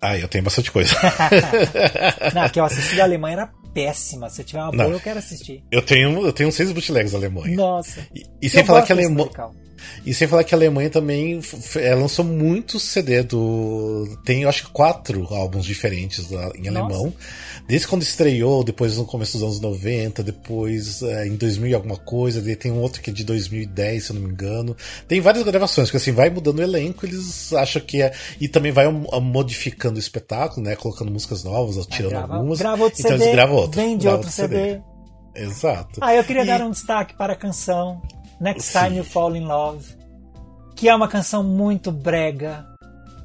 ah, 0.00 0.16
eu 0.18 0.26
tenho 0.26 0.42
bastante 0.44 0.72
coisa. 0.72 0.94
Não, 2.34 2.48
que 2.48 2.58
eu 2.58 2.64
assisti 2.64 2.96
da 2.96 3.04
Alemanha 3.04 3.34
era 3.34 3.52
péssima. 3.72 4.28
Se 4.30 4.44
tiver 4.44 4.60
uma 4.62 4.72
Não. 4.72 4.84
boa, 4.84 4.96
eu 4.96 5.00
quero 5.00 5.18
assistir. 5.18 5.62
Eu 5.70 5.82
tenho, 5.82 6.24
eu 6.24 6.32
tenho 6.32 6.52
seis 6.52 6.70
bootlegs 6.72 7.12
da 7.12 7.18
Alemanha. 7.18 7.56
Nossa. 7.56 8.00
E, 8.14 8.22
e 8.40 8.48
sem 8.50 8.60
Eu 8.60 8.66
falar 8.66 8.82
que 8.82 8.92
a 8.92 8.96
Alemanha. 8.96 9.30
E 10.04 10.12
sem 10.14 10.26
falar 10.28 10.44
que 10.44 10.54
a 10.54 10.58
Alemanha 10.58 10.90
também 10.90 11.40
é, 11.76 11.94
lançou 11.94 12.24
muito 12.24 12.78
CD 12.80 13.22
do. 13.22 14.06
Tem, 14.24 14.42
eu 14.42 14.48
acho 14.48 14.64
que 14.66 14.70
quatro 14.70 15.26
álbuns 15.32 15.64
diferentes 15.64 16.30
em 16.30 16.70
Nossa. 16.70 16.78
alemão. 16.78 17.12
Desde 17.68 17.86
quando 17.86 18.02
estreou, 18.02 18.64
depois 18.64 18.96
no 18.96 19.04
começo 19.06 19.32
dos 19.38 19.42
anos 19.42 19.60
90, 19.60 20.22
depois 20.22 21.02
é, 21.02 21.26
em 21.28 21.36
2000 21.36 21.70
e 21.70 21.74
alguma 21.74 21.96
coisa, 21.96 22.40
daí 22.42 22.56
tem 22.56 22.72
um 22.72 22.80
outro 22.80 23.00
que 23.00 23.10
é 23.10 23.12
de 23.12 23.22
2010, 23.24 24.04
se 24.04 24.10
eu 24.10 24.14
não 24.14 24.22
me 24.22 24.30
engano. 24.32 24.76
Tem 25.06 25.20
várias 25.20 25.44
gravações, 25.44 25.88
porque 25.88 25.98
assim, 25.98 26.12
vai 26.12 26.28
mudando 26.30 26.58
o 26.58 26.62
elenco, 26.62 27.06
eles 27.06 27.52
acham 27.52 27.80
que 27.82 28.02
é. 28.02 28.12
E 28.40 28.48
também 28.48 28.72
vai 28.72 28.86
modificando 29.20 29.96
o 29.96 30.00
espetáculo, 30.00 30.66
né? 30.66 30.74
Colocando 30.76 31.10
músicas 31.12 31.44
novas, 31.44 31.86
tirando 31.86 32.10
grava, 32.10 32.34
algumas. 32.34 32.58
grava 32.58 32.82
outro 32.82 32.98
então 32.98 33.12
CD, 33.12 33.22
eles 33.24 33.34
gravam 33.34 33.56
outro. 33.56 33.80
vende 33.80 34.08
outro 34.08 34.30
CD. 34.30 34.80
Exato. 35.34 35.98
Ah, 36.02 36.14
eu 36.14 36.24
queria 36.24 36.42
E- 36.42 36.46
dar 36.46 36.60
um 36.60 36.70
destaque 36.70 37.16
para 37.16 37.32
a 37.32 37.36
canção 37.36 38.02
Next 38.42 38.72
Sim. 38.72 38.78
Time 38.78 38.96
You 38.98 39.04
Fall 39.04 39.36
in 39.36 39.44
Love, 39.44 39.96
que 40.76 40.88
é 40.88 40.94
uma 40.94 41.08
canção 41.08 41.42
muito 41.42 41.90
brega, 41.90 42.66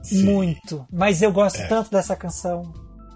Sim. 0.08 0.24
Muito. 0.24 0.88
Mas 0.90 1.22
eu 1.22 1.34
gosto 1.34 1.60
é. 1.60 1.68
tanto 1.68 1.92
dessa 1.92 2.16
canção. 2.16 2.64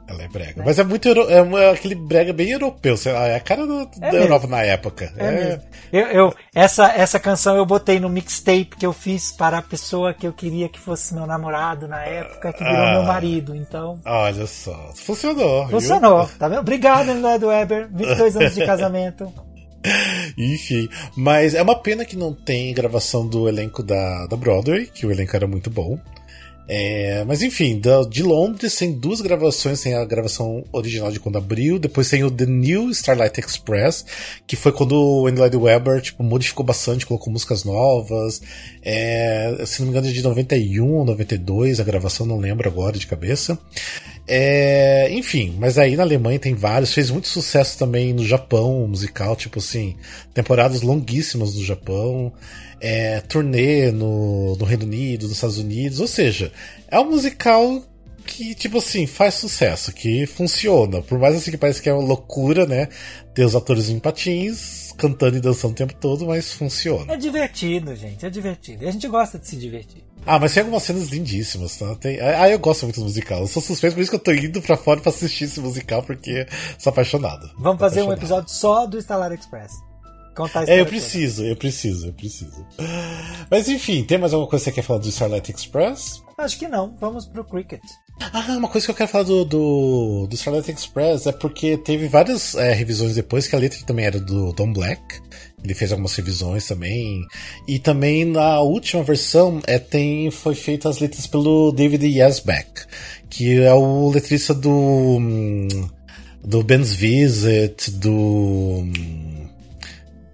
Ela 0.09 0.23
é 0.23 0.27
brega. 0.27 0.61
É. 0.61 0.65
Mas 0.65 0.77
é 0.77 0.83
muito. 0.83 1.07
É, 1.07 1.69
aquele 1.69 1.95
brega 1.95 2.33
bem 2.33 2.49
europeu. 2.51 2.95
É 3.05 3.35
a 3.35 3.39
cara 3.39 3.65
do, 3.65 3.89
é 4.01 4.11
da 4.11 4.17
Europa 4.17 4.45
na 4.45 4.61
época. 4.61 5.13
É, 5.15 5.25
é. 5.25 5.61
Eu, 5.89 6.07
eu, 6.07 6.35
essa, 6.53 6.91
essa 6.91 7.17
canção 7.17 7.55
eu 7.55 7.65
botei 7.65 7.97
no 7.97 8.09
mixtape 8.09 8.75
que 8.77 8.85
eu 8.85 8.91
fiz 8.91 9.31
para 9.31 9.59
a 9.59 9.61
pessoa 9.61 10.13
que 10.13 10.27
eu 10.27 10.33
queria 10.33 10.67
que 10.67 10.79
fosse 10.79 11.13
meu 11.13 11.25
namorado 11.25 11.87
na 11.87 12.03
época, 12.03 12.51
que 12.51 12.61
virou 12.61 12.85
ah, 12.85 12.91
meu 12.91 13.03
marido. 13.03 13.55
Então. 13.55 14.01
Olha 14.05 14.45
só. 14.47 14.91
Funcionou. 14.95 15.69
Funcionou. 15.69 16.25
Viu? 16.25 16.37
Tá 16.37 16.49
vendo? 16.49 16.59
Obrigado, 16.59 17.09
Eduardo 17.09 17.47
Weber. 17.47 17.87
22 17.89 18.35
anos 18.35 18.55
de 18.55 18.65
casamento. 18.65 19.31
Enfim, 20.38 20.89
mas 21.15 21.53
é 21.53 21.61
uma 21.61 21.75
pena 21.75 22.05
que 22.05 22.15
não 22.15 22.34
tem 22.34 22.73
gravação 22.73 23.27
do 23.27 23.47
elenco 23.47 23.82
da, 23.84 24.27
da 24.27 24.38
Broadway, 24.38 24.88
que 24.88 25.05
o 25.05 25.11
elenco 25.11 25.36
era 25.36 25.47
muito 25.47 25.69
bom. 25.69 25.99
É, 26.73 27.25
mas 27.25 27.41
enfim, 27.41 27.82
de 28.09 28.23
Londres 28.23 28.75
tem 28.77 28.93
duas 28.93 29.19
gravações, 29.19 29.82
tem 29.82 29.93
a 29.93 30.05
gravação 30.05 30.63
original 30.71 31.11
de 31.11 31.19
quando 31.19 31.38
abriu, 31.38 31.77
depois 31.77 32.09
tem 32.09 32.23
o 32.23 32.32
The 32.32 32.45
New 32.45 32.89
Starlight 32.91 33.41
Express, 33.41 34.05
que 34.47 34.55
foi 34.55 34.71
quando 34.71 34.93
o 34.93 35.27
Andy 35.27 35.57
Webber 35.57 36.01
tipo, 36.01 36.23
modificou 36.23 36.65
bastante, 36.65 37.05
colocou 37.05 37.34
músicas 37.34 37.65
novas. 37.65 38.41
É, 38.82 39.63
se 39.65 39.82
não 39.82 39.88
me 39.88 39.91
engano 39.91 40.07
é 40.07 40.13
de 40.13 40.23
91 40.23 40.93
ou 40.93 41.03
92, 41.03 41.82
a 41.82 41.84
gravação 41.84 42.25
não 42.25 42.38
lembro 42.38 42.69
agora 42.69 42.97
de 42.97 43.05
cabeça. 43.05 43.59
É, 44.28 45.09
enfim, 45.11 45.55
mas 45.59 45.78
aí 45.78 45.95
na 45.95 46.03
Alemanha 46.03 46.39
tem 46.39 46.53
vários, 46.53 46.93
fez 46.93 47.09
muito 47.09 47.28
sucesso 47.28 47.78
também 47.78 48.13
no 48.13 48.26
Japão, 48.26 48.88
musical, 48.88 49.36
tipo 49.36 49.59
assim, 49.59 49.95
temporadas 50.34 50.82
longuíssimas 50.82 51.55
no 51.55 51.63
Japão 51.63 52.32
é, 52.82 53.22
turnê 53.22 53.91
no, 53.91 54.55
no 54.55 54.65
Reino 54.65 54.86
Unido, 54.86 55.24
nos 55.24 55.34
Estados 55.34 55.59
Unidos, 55.59 55.99
ou 55.99 56.07
seja, 56.07 56.51
é 56.89 56.99
um 56.99 57.11
musical 57.11 57.84
que, 58.22 58.55
tipo 58.55 58.78
assim, 58.78 59.05
faz 59.05 59.36
sucesso, 59.36 59.91
que 59.91 60.26
funciona. 60.26 61.01
Por 61.01 61.19
mais 61.19 61.36
assim 61.36 61.51
que 61.51 61.57
parece 61.57 61.82
que 61.82 61.89
é 61.89 61.93
uma 61.93 62.05
loucura, 62.05 62.65
né? 62.65 62.88
Ter 63.34 63.45
os 63.45 63.55
atores 63.55 63.89
em 63.89 63.99
patins, 63.99 64.93
cantando 64.97 65.38
e 65.38 65.41
dançando 65.41 65.72
o 65.72 65.76
tempo 65.76 65.93
todo, 65.95 66.26
mas 66.26 66.53
funciona. 66.53 67.13
É 67.13 67.17
divertido, 67.17 67.95
gente, 67.95 68.26
é 68.26 68.30
divertido. 68.30 68.84
E 68.84 68.88
a 68.88 68.91
gente 68.91 69.07
gosta 69.07 69.39
de 69.39 69.47
se 69.47 69.55
divertir. 69.55 70.03
Ah, 70.26 70.38
mas 70.38 70.53
tem 70.53 70.61
algumas 70.61 70.84
cenas 70.84 71.09
lindíssimas, 71.09 71.78
tá? 71.78 71.95
Tem... 71.95 72.19
Ah, 72.19 72.49
eu 72.49 72.59
gosto 72.59 72.84
muito 72.84 72.99
do 72.99 73.05
musical. 73.05 73.41
Eu 73.41 73.47
sou 73.47 73.61
suspeito, 73.61 73.95
por 73.95 74.01
isso 74.01 74.11
que 74.11 74.15
eu 74.15 74.19
tô 74.19 74.32
indo 74.32 74.61
pra 74.61 74.78
fora 74.78 75.01
pra 75.01 75.09
assistir 75.09 75.45
esse 75.45 75.59
musical, 75.59 76.03
porque 76.03 76.45
sou 76.78 76.91
apaixonado. 76.91 77.49
Vamos 77.57 77.80
tô 77.80 77.86
fazer 77.86 78.01
apaixonado. 78.01 78.09
um 78.09 78.13
episódio 78.13 78.49
só 78.53 78.86
do 78.86 79.01
Stellar 79.01 79.32
Express. 79.34 79.72
Contar 80.36 80.61
a 80.61 80.72
é, 80.72 80.80
eu 80.80 80.86
preciso, 80.86 81.43
eu 81.43 81.55
preciso, 81.57 82.07
eu 82.07 82.13
preciso. 82.13 82.65
Mas 83.49 83.67
enfim, 83.67 84.03
tem 84.03 84.17
mais 84.17 84.34
alguma 84.34 84.49
coisa 84.49 84.63
que 84.63 84.72
você 84.72 84.76
quer 84.76 84.82
falar 84.82 84.99
do 84.99 85.09
Starlight 85.09 85.51
Express? 85.51 86.24
Acho 86.38 86.57
que 86.57 86.67
não, 86.67 86.95
vamos 86.99 87.26
pro 87.26 87.43
Cricket. 87.43 87.82
Ah, 88.34 88.45
uma 88.57 88.67
coisa 88.67 88.86
que 88.86 88.91
eu 88.91 88.95
quero 88.95 89.09
falar 89.09 89.24
do, 89.24 89.43
do, 89.43 90.28
do 90.28 90.36
Starlight 90.36 90.72
Express 90.72 91.26
é 91.26 91.32
porque 91.32 91.78
teve 91.78 92.07
várias 92.07 92.55
é, 92.55 92.74
revisões 92.74 93.15
depois, 93.15 93.47
que 93.47 93.55
a 93.55 93.59
letra 93.59 93.80
também 93.86 94.05
era 94.05 94.19
do 94.19 94.53
Don 94.53 94.72
Black. 94.72 95.01
Ele 95.63 95.74
fez 95.74 95.91
algumas 95.91 96.15
revisões 96.15 96.67
também. 96.67 97.26
E 97.67 97.80
também 97.80 98.26
na 98.26 98.59
última 98.61 99.03
versão 99.03 99.61
é, 99.65 99.80
tem, 99.80 100.30
foi 100.32 100.55
feita 100.55 100.89
as 100.89 100.99
letras 100.99 101.28
pelo 101.28 101.72
David 101.72 102.05
Yazbek, 102.07 102.86
que 103.30 103.59
é 103.61 103.74
o 103.74 104.09
letrista 104.09 104.53
do. 104.53 104.69
Hum, 104.72 105.67
do 106.43 106.63
Ben's 106.63 106.93
Visit, 106.93 107.91
do. 107.91 108.11
Hum, 108.11 109.32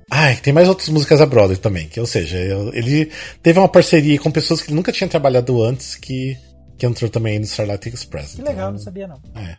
Ai, 0.10 0.38
tem 0.38 0.54
mais 0.54 0.70
outras 0.70 0.88
músicas 0.88 1.20
da 1.20 1.26
Broadway 1.26 1.58
também, 1.58 1.88
que 1.88 2.00
ou 2.00 2.06
seja, 2.06 2.38
ele 2.74 3.12
teve 3.44 3.60
uma 3.60 3.68
parceria 3.68 4.18
com 4.18 4.32
pessoas 4.32 4.62
que 4.62 4.70
ele 4.70 4.76
nunca 4.78 4.92
tinha 4.92 5.08
trabalhado 5.08 5.62
antes 5.62 5.96
que, 5.96 6.38
que 6.78 6.86
entrou 6.86 7.10
também 7.10 7.40
no 7.40 7.46
Starlight 7.46 7.90
Express. 7.90 8.36
Que 8.36 8.42
então, 8.42 8.54
legal, 8.54 8.72
não 8.72 8.80
sabia 8.80 9.08
não. 9.08 9.20
É. 9.36 9.58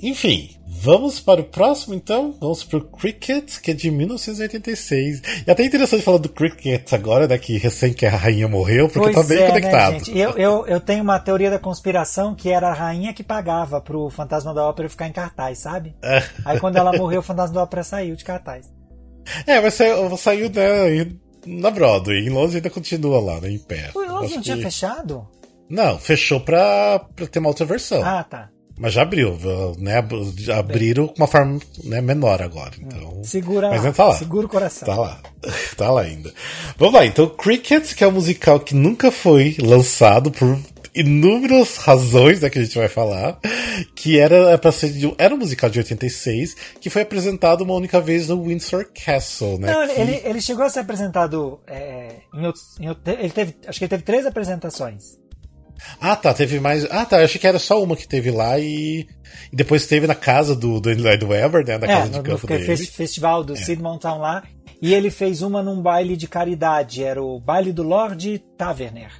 Enfim, 0.00 0.50
vamos 0.66 1.20
para 1.20 1.40
o 1.40 1.44
próximo 1.44 1.94
então. 1.94 2.34
Vamos 2.38 2.62
para 2.62 2.78
o 2.78 2.84
Cricket, 2.84 3.60
que 3.60 3.70
é 3.70 3.74
de 3.74 3.90
1986. 3.90 5.22
E 5.46 5.50
até 5.50 5.64
interessante 5.64 6.02
falar 6.02 6.18
do 6.18 6.28
Cricket 6.28 6.92
agora, 6.92 7.26
né? 7.26 7.38
Que 7.38 7.56
recém 7.56 7.94
que 7.94 8.04
a 8.04 8.10
rainha 8.10 8.46
morreu, 8.46 8.88
porque 8.88 9.12
pois 9.12 9.14
tá 9.14 9.22
bem 9.22 9.38
é, 9.38 9.40
né, 9.40 9.48
conectado. 9.48 9.92
Né, 9.92 9.98
gente? 10.00 10.18
Eu, 10.18 10.30
eu, 10.32 10.66
eu 10.66 10.80
tenho 10.80 11.02
uma 11.02 11.18
teoria 11.18 11.50
da 11.50 11.58
conspiração 11.58 12.34
que 12.34 12.50
era 12.50 12.68
a 12.68 12.74
rainha 12.74 13.14
que 13.14 13.22
pagava 13.22 13.80
pro 13.80 14.10
Fantasma 14.10 14.52
da 14.52 14.68
Ópera 14.68 14.88
ficar 14.88 15.08
em 15.08 15.12
cartaz, 15.12 15.58
sabe? 15.58 15.96
É. 16.02 16.22
Aí 16.44 16.60
quando 16.60 16.76
ela 16.76 16.92
morreu, 16.92 17.20
o 17.20 17.24
Fantasma 17.24 17.54
da 17.54 17.62
Ópera 17.62 17.82
saiu 17.82 18.14
de 18.14 18.24
cartaz. 18.24 18.70
É, 19.46 19.60
mas 19.60 19.74
saiu, 19.74 20.16
saiu 20.16 20.50
né, 20.50 21.10
na 21.46 21.70
Broadway. 21.70 22.26
Em 22.26 22.30
Londres 22.30 22.56
ainda 22.56 22.70
continua 22.70 23.18
lá, 23.18 23.40
né, 23.40 23.50
em 23.50 23.58
pé. 23.58 23.90
O 23.94 24.00
Londres 24.00 24.34
não 24.34 24.42
tinha 24.42 24.58
fechado? 24.58 25.26
Não, 25.68 25.98
fechou 25.98 26.40
pra, 26.40 26.98
pra 27.14 27.26
ter 27.26 27.38
uma 27.38 27.48
outra 27.48 27.66
versão. 27.66 28.02
Ah, 28.04 28.24
tá. 28.24 28.48
Mas 28.78 28.92
já 28.92 29.02
abriu, 29.02 29.38
né? 29.78 30.04
Abriram 30.54 31.08
com 31.08 31.16
uma 31.16 31.26
forma 31.26 31.58
né, 31.82 32.00
menor 32.02 32.42
agora. 32.42 32.72
Então, 32.78 33.24
segura 33.24 33.70
mas 33.70 33.82
lá, 33.82 33.92
tá 33.92 34.04
lá. 34.04 34.14
Segura 34.16 34.46
o 34.46 34.48
coração. 34.48 34.86
Tá 34.86 34.94
lá. 34.94 35.20
Tá 35.76 35.90
lá 35.90 36.02
ainda. 36.02 36.32
Vamos 36.76 36.94
lá, 36.94 37.06
então 37.06 37.28
Cricket, 37.28 37.94
que 37.94 38.02
é 38.02 38.08
um 38.08 38.12
musical 38.12 38.58
que 38.58 38.74
nunca 38.74 39.12
foi 39.12 39.56
lançado 39.60 40.30
por 40.30 40.58
inúmeras 40.92 41.76
razões 41.76 42.40
né, 42.40 42.48
que 42.48 42.58
a 42.58 42.64
gente 42.64 42.76
vai 42.76 42.88
falar, 42.88 43.38
que 43.94 44.18
era 44.18 44.50
é 44.50 44.56
para 44.56 44.72
ser 44.72 44.90
de, 44.90 45.14
era 45.18 45.34
um 45.34 45.38
musical 45.38 45.68
de 45.68 45.78
86 45.78 46.56
que 46.80 46.88
foi 46.88 47.02
apresentado 47.02 47.60
uma 47.60 47.74
única 47.74 48.00
vez 48.00 48.28
no 48.28 48.42
Windsor 48.42 48.86
Castle, 49.04 49.58
né? 49.58 49.72
Não, 49.72 49.86
que... 49.86 50.00
ele, 50.00 50.22
ele 50.24 50.40
chegou 50.40 50.64
a 50.64 50.70
ser 50.70 50.80
apresentado 50.80 51.60
é, 51.66 52.16
em, 52.34 52.46
outros, 52.46 52.80
em 52.80 52.88
ele 52.88 53.30
teve, 53.30 53.54
acho 53.68 53.78
que 53.78 53.84
ele 53.84 53.90
teve 53.90 54.02
três 54.02 54.26
apresentações. 54.26 55.18
Ah, 56.00 56.16
tá, 56.16 56.32
teve 56.34 56.60
mais. 56.60 56.84
Ah, 56.90 57.04
tá, 57.04 57.18
eu 57.18 57.24
achei 57.24 57.40
que 57.40 57.46
era 57.46 57.58
só 57.58 57.82
uma 57.82 57.96
que 57.96 58.06
teve 58.06 58.30
lá 58.30 58.58
e, 58.58 59.06
e 59.52 59.56
depois 59.56 59.86
teve 59.86 60.06
na 60.06 60.14
casa 60.14 60.54
do, 60.54 60.80
do 60.80 60.88
Webber, 60.88 61.66
né, 61.66 61.78
na 61.78 61.86
é, 61.86 61.88
casa 61.88 62.10
de 62.10 62.18
no, 62.18 62.24
campo 62.24 62.42
no 62.42 62.58
dele. 62.58 62.76
festival 62.76 63.44
do 63.44 63.54
é. 63.54 63.56
Sid 63.56 63.82
Mountain 63.82 64.18
lá, 64.18 64.42
e 64.80 64.94
ele 64.94 65.10
fez 65.10 65.42
uma 65.42 65.62
num 65.62 65.80
baile 65.80 66.16
de 66.16 66.28
caridade, 66.28 67.02
era 67.02 67.22
o 67.22 67.40
baile 67.40 67.72
do 67.72 67.82
Lord 67.82 68.38
Taverner. 68.56 69.10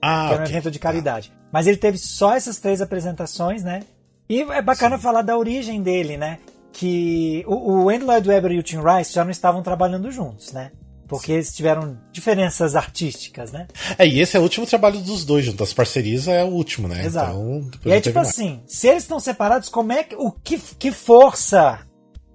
Ah, 0.00 0.26
que 0.28 0.34
era 0.34 0.42
um 0.42 0.46
evento 0.46 0.70
de 0.70 0.78
caridade. 0.78 1.32
Ah. 1.34 1.48
Mas 1.52 1.66
ele 1.66 1.76
teve 1.76 1.98
só 1.98 2.34
essas 2.34 2.58
três 2.58 2.82
apresentações, 2.82 3.62
né? 3.62 3.82
E 4.28 4.42
é 4.42 4.60
bacana 4.62 4.96
Sim. 4.96 5.02
falar 5.02 5.22
da 5.22 5.36
origem 5.36 5.82
dele, 5.82 6.16
né? 6.16 6.38
Que 6.72 7.44
o, 7.46 7.84
o 7.84 7.88
Andy 7.88 8.04
Lloyd 8.04 8.28
Webber 8.28 8.52
e 8.52 8.58
o 8.58 8.62
Tim 8.62 8.80
Rice 8.80 9.12
já 9.12 9.22
não 9.22 9.30
estavam 9.30 9.62
trabalhando 9.62 10.10
juntos, 10.10 10.52
né? 10.52 10.72
Porque 11.14 11.30
eles 11.30 11.54
tiveram 11.54 11.96
diferenças 12.10 12.74
artísticas, 12.74 13.52
né? 13.52 13.68
É, 13.96 14.04
e 14.04 14.18
esse 14.18 14.36
é 14.36 14.40
o 14.40 14.42
último 14.42 14.66
trabalho 14.66 14.98
dos 14.98 15.24
dois 15.24 15.44
juntos. 15.44 15.68
As 15.68 15.72
parcerias 15.72 16.26
é 16.26 16.42
o 16.42 16.48
último, 16.48 16.88
né? 16.88 17.06
Exato. 17.06 17.30
Então, 17.30 17.70
e 17.84 17.92
aí, 17.92 18.00
tipo 18.00 18.16
mais. 18.16 18.30
assim, 18.30 18.60
se 18.66 18.88
eles 18.88 19.04
estão 19.04 19.20
separados, 19.20 19.68
como 19.68 19.92
é 19.92 20.02
que. 20.02 20.16
O 20.16 20.32
que, 20.32 20.58
que 20.58 20.90
força 20.90 21.86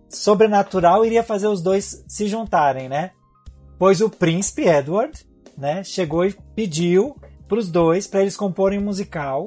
sobrenatural 0.08 1.06
iria 1.06 1.24
fazer 1.24 1.48
os 1.48 1.62
dois 1.62 2.06
se 2.08 2.26
juntarem, 2.30 2.88
né? 2.88 3.12
Pois 3.78 4.00
o 4.00 4.10
príncipe 4.10 4.66
Edward, 4.66 5.28
né, 5.58 5.84
chegou 5.84 6.26
e 6.26 6.34
pediu 6.56 7.18
para 7.46 7.60
os 7.60 7.70
dois, 7.70 8.08
para 8.08 8.22
eles 8.22 8.38
comporem 8.38 8.80
um 8.80 8.84
musical 8.84 9.46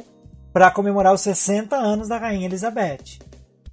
para 0.53 0.71
comemorar 0.71 1.15
os 1.15 1.23
60 1.23 1.75
anos 1.75 2.09
da 2.09 2.19
Rainha 2.19 2.45
Elizabeth. 2.45 3.19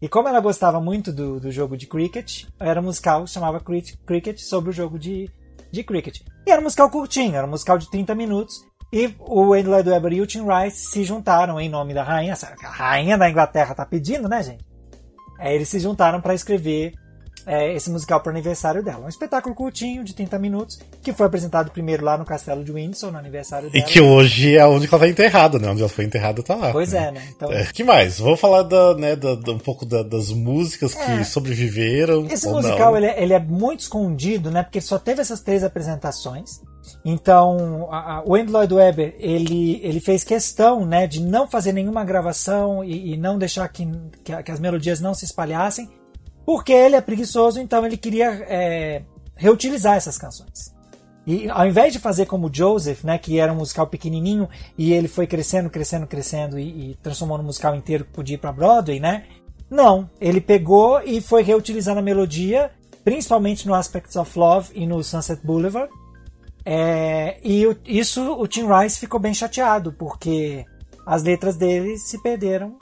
E 0.01 0.07
como 0.07 0.29
ela 0.29 0.39
gostava 0.39 0.79
muito 0.79 1.11
do, 1.11 1.37
do 1.37 1.51
jogo 1.51 1.75
de 1.75 1.85
cricket, 1.85 2.45
era 2.57 2.79
um 2.79 2.85
musical 2.85 3.25
que 3.25 3.31
chamava 3.31 3.59
Cricket 3.59 4.39
sobre 4.39 4.69
o 4.69 4.73
jogo 4.73 4.97
de, 4.97 5.29
de 5.71 5.83
cricket. 5.83 6.21
E 6.45 6.51
era 6.51 6.59
um 6.59 6.63
musical 6.63 6.89
curtinho, 6.89 7.35
era 7.35 7.45
um 7.45 7.49
musical 7.49 7.77
de 7.77 7.89
30 7.89 8.15
minutos. 8.15 8.67
E 8.91 9.13
o 9.19 9.53
Andy 9.53 9.67
Lloyd 9.67 9.89
Webber 9.89 10.13
e 10.13 10.21
o 10.21 10.25
Tim 10.25 10.43
Rice 10.45 10.89
se 10.91 11.03
juntaram 11.03 11.59
em 11.59 11.69
nome 11.69 11.93
da 11.93 12.03
rainha. 12.03 12.33
A 12.63 12.69
rainha 12.69 13.17
da 13.17 13.29
Inglaterra 13.29 13.75
tá 13.75 13.85
pedindo, 13.85 14.27
né, 14.27 14.41
gente? 14.41 14.65
Aí 15.37 15.53
eles 15.53 15.69
se 15.69 15.79
juntaram 15.79 16.19
para 16.19 16.33
escrever 16.33 16.93
é, 17.49 17.73
esse 17.73 17.89
musical 17.89 18.21
para 18.21 18.29
o 18.29 18.33
aniversário 18.33 18.83
dela. 18.83 19.05
Um 19.05 19.09
espetáculo 19.09 19.55
curtinho, 19.55 20.03
de 20.03 20.13
30 20.13 20.37
minutos, 20.37 20.79
que 21.01 21.11
foi 21.11 21.25
apresentado 21.25 21.71
primeiro 21.71 22.05
lá 22.05 22.15
no 22.15 22.23
Castelo 22.23 22.63
de 22.63 22.71
Windsor, 22.71 23.11
no 23.11 23.17
aniversário 23.17 23.71
dela. 23.71 23.83
E 23.83 23.87
que 23.87 23.99
hoje 23.99 24.55
é 24.55 24.65
onde 24.67 24.87
ela 24.87 24.99
tá 24.99 25.07
enterrada, 25.07 25.57
né? 25.57 25.67
Onde 25.67 25.81
ela 25.81 25.89
foi 25.89 26.05
enterrada 26.05 26.43
tá 26.43 26.53
lá. 26.53 26.71
Pois 26.71 26.93
né? 26.93 27.07
é, 27.07 27.11
né? 27.11 27.23
Então... 27.35 27.51
É. 27.51 27.65
que 27.65 27.83
mais? 27.83 28.19
Vamos 28.19 28.39
falar 28.39 28.61
da, 28.61 28.93
né, 28.93 29.15
da, 29.15 29.33
da, 29.33 29.51
um 29.51 29.57
pouco 29.57 29.83
da, 29.83 30.03
das 30.03 30.29
músicas 30.29 30.93
que 30.93 31.01
é. 31.01 31.23
sobreviveram. 31.23 32.27
Esse 32.29 32.47
musical 32.47 32.95
ele 32.95 33.07
é, 33.07 33.23
ele 33.23 33.33
é, 33.33 33.39
muito 33.39 33.79
escondido, 33.79 34.51
né? 34.51 34.61
Porque 34.61 34.79
só 34.79 34.99
teve 34.99 35.21
essas 35.21 35.41
três 35.41 35.63
apresentações. 35.63 36.61
Então, 37.03 37.89
o 38.25 38.35
Andy 38.35 38.51
Lloyd 38.51 38.73
Webber, 38.73 39.15
ele, 39.19 39.79
ele 39.83 39.99
fez 39.99 40.23
questão 40.23 40.85
né, 40.85 41.07
de 41.07 41.21
não 41.21 41.47
fazer 41.47 41.71
nenhuma 41.71 42.03
gravação 42.03 42.83
e, 42.83 43.13
e 43.13 43.17
não 43.17 43.37
deixar 43.37 43.67
que, 43.69 43.87
que, 44.23 44.43
que, 44.43 44.51
as 44.51 44.59
melodias 44.59 44.99
não 44.99 45.13
se 45.13 45.25
espalhassem. 45.25 45.89
Porque 46.49 46.73
ele 46.73 46.95
é 46.95 47.01
preguiçoso, 47.01 47.59
então 47.59 47.85
ele 47.85 47.95
queria 47.95 48.31
é, 48.49 49.03
reutilizar 49.35 49.97
essas 49.97 50.17
canções. 50.17 50.73
E 51.23 51.47
ao 51.47 51.67
invés 51.67 51.93
de 51.93 51.99
fazer 51.99 52.25
como 52.25 52.49
Joseph, 52.51 53.03
né, 53.03 53.19
que 53.19 53.39
era 53.39 53.53
um 53.53 53.57
musical 53.57 53.85
pequenininho 53.85 54.49
e 54.75 54.91
ele 54.91 55.07
foi 55.07 55.27
crescendo, 55.27 55.69
crescendo, 55.69 56.07
crescendo 56.07 56.57
e, 56.57 56.93
e 56.93 56.95
transformou 57.03 57.37
musical 57.43 57.75
inteiro 57.75 58.03
que 58.03 58.13
podia 58.13 58.33
ir 58.33 58.39
para 58.39 58.51
Broadway, 58.51 58.99
né? 58.99 59.27
Não, 59.69 60.09
ele 60.19 60.41
pegou 60.41 60.99
e 61.01 61.21
foi 61.21 61.43
reutilizando 61.43 61.99
a 61.99 62.01
melodia, 62.01 62.71
principalmente 63.03 63.67
no 63.67 63.75
Aspects 63.75 64.15
of 64.15 64.39
Love 64.39 64.71
e 64.73 64.87
no 64.87 65.03
Sunset 65.03 65.45
Boulevard, 65.45 65.93
É, 66.65 67.39
e 67.43 67.67
o, 67.67 67.77
isso 67.85 68.33
o 68.33 68.47
Tim 68.47 68.65
Rice 68.65 68.97
ficou 68.97 69.19
bem 69.19 69.35
chateado, 69.35 69.93
porque 69.93 70.65
as 71.05 71.21
letras 71.21 71.55
dele 71.55 71.95
se 71.99 72.19
perderam 72.23 72.75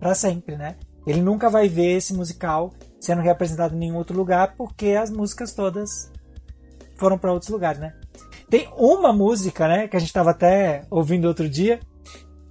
para 0.00 0.14
sempre, 0.14 0.56
né? 0.56 0.76
Ele 1.06 1.20
nunca 1.20 1.50
vai 1.50 1.68
ver 1.68 1.98
esse 1.98 2.14
musical 2.14 2.72
sendo 3.04 3.22
representado 3.22 3.74
em 3.74 3.78
nenhum 3.78 3.96
outro 3.96 4.16
lugar, 4.16 4.54
porque 4.56 4.90
as 4.90 5.10
músicas 5.10 5.52
todas 5.52 6.10
foram 6.96 7.18
para 7.18 7.32
outros 7.32 7.50
lugares, 7.50 7.80
né? 7.80 7.94
Tem 8.48 8.68
uma 8.76 9.12
música, 9.12 9.66
né, 9.66 9.88
que 9.88 9.96
a 9.96 9.98
gente 9.98 10.08
estava 10.08 10.30
até 10.30 10.84
ouvindo 10.90 11.26
outro 11.26 11.48
dia, 11.48 11.80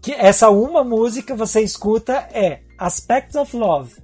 que 0.02 0.12
essa 0.12 0.50
uma 0.50 0.84
música 0.84 1.36
você 1.36 1.62
escuta 1.62 2.14
é 2.34 2.62
Aspects 2.78 3.36
of 3.36 3.56
Love, 3.56 3.96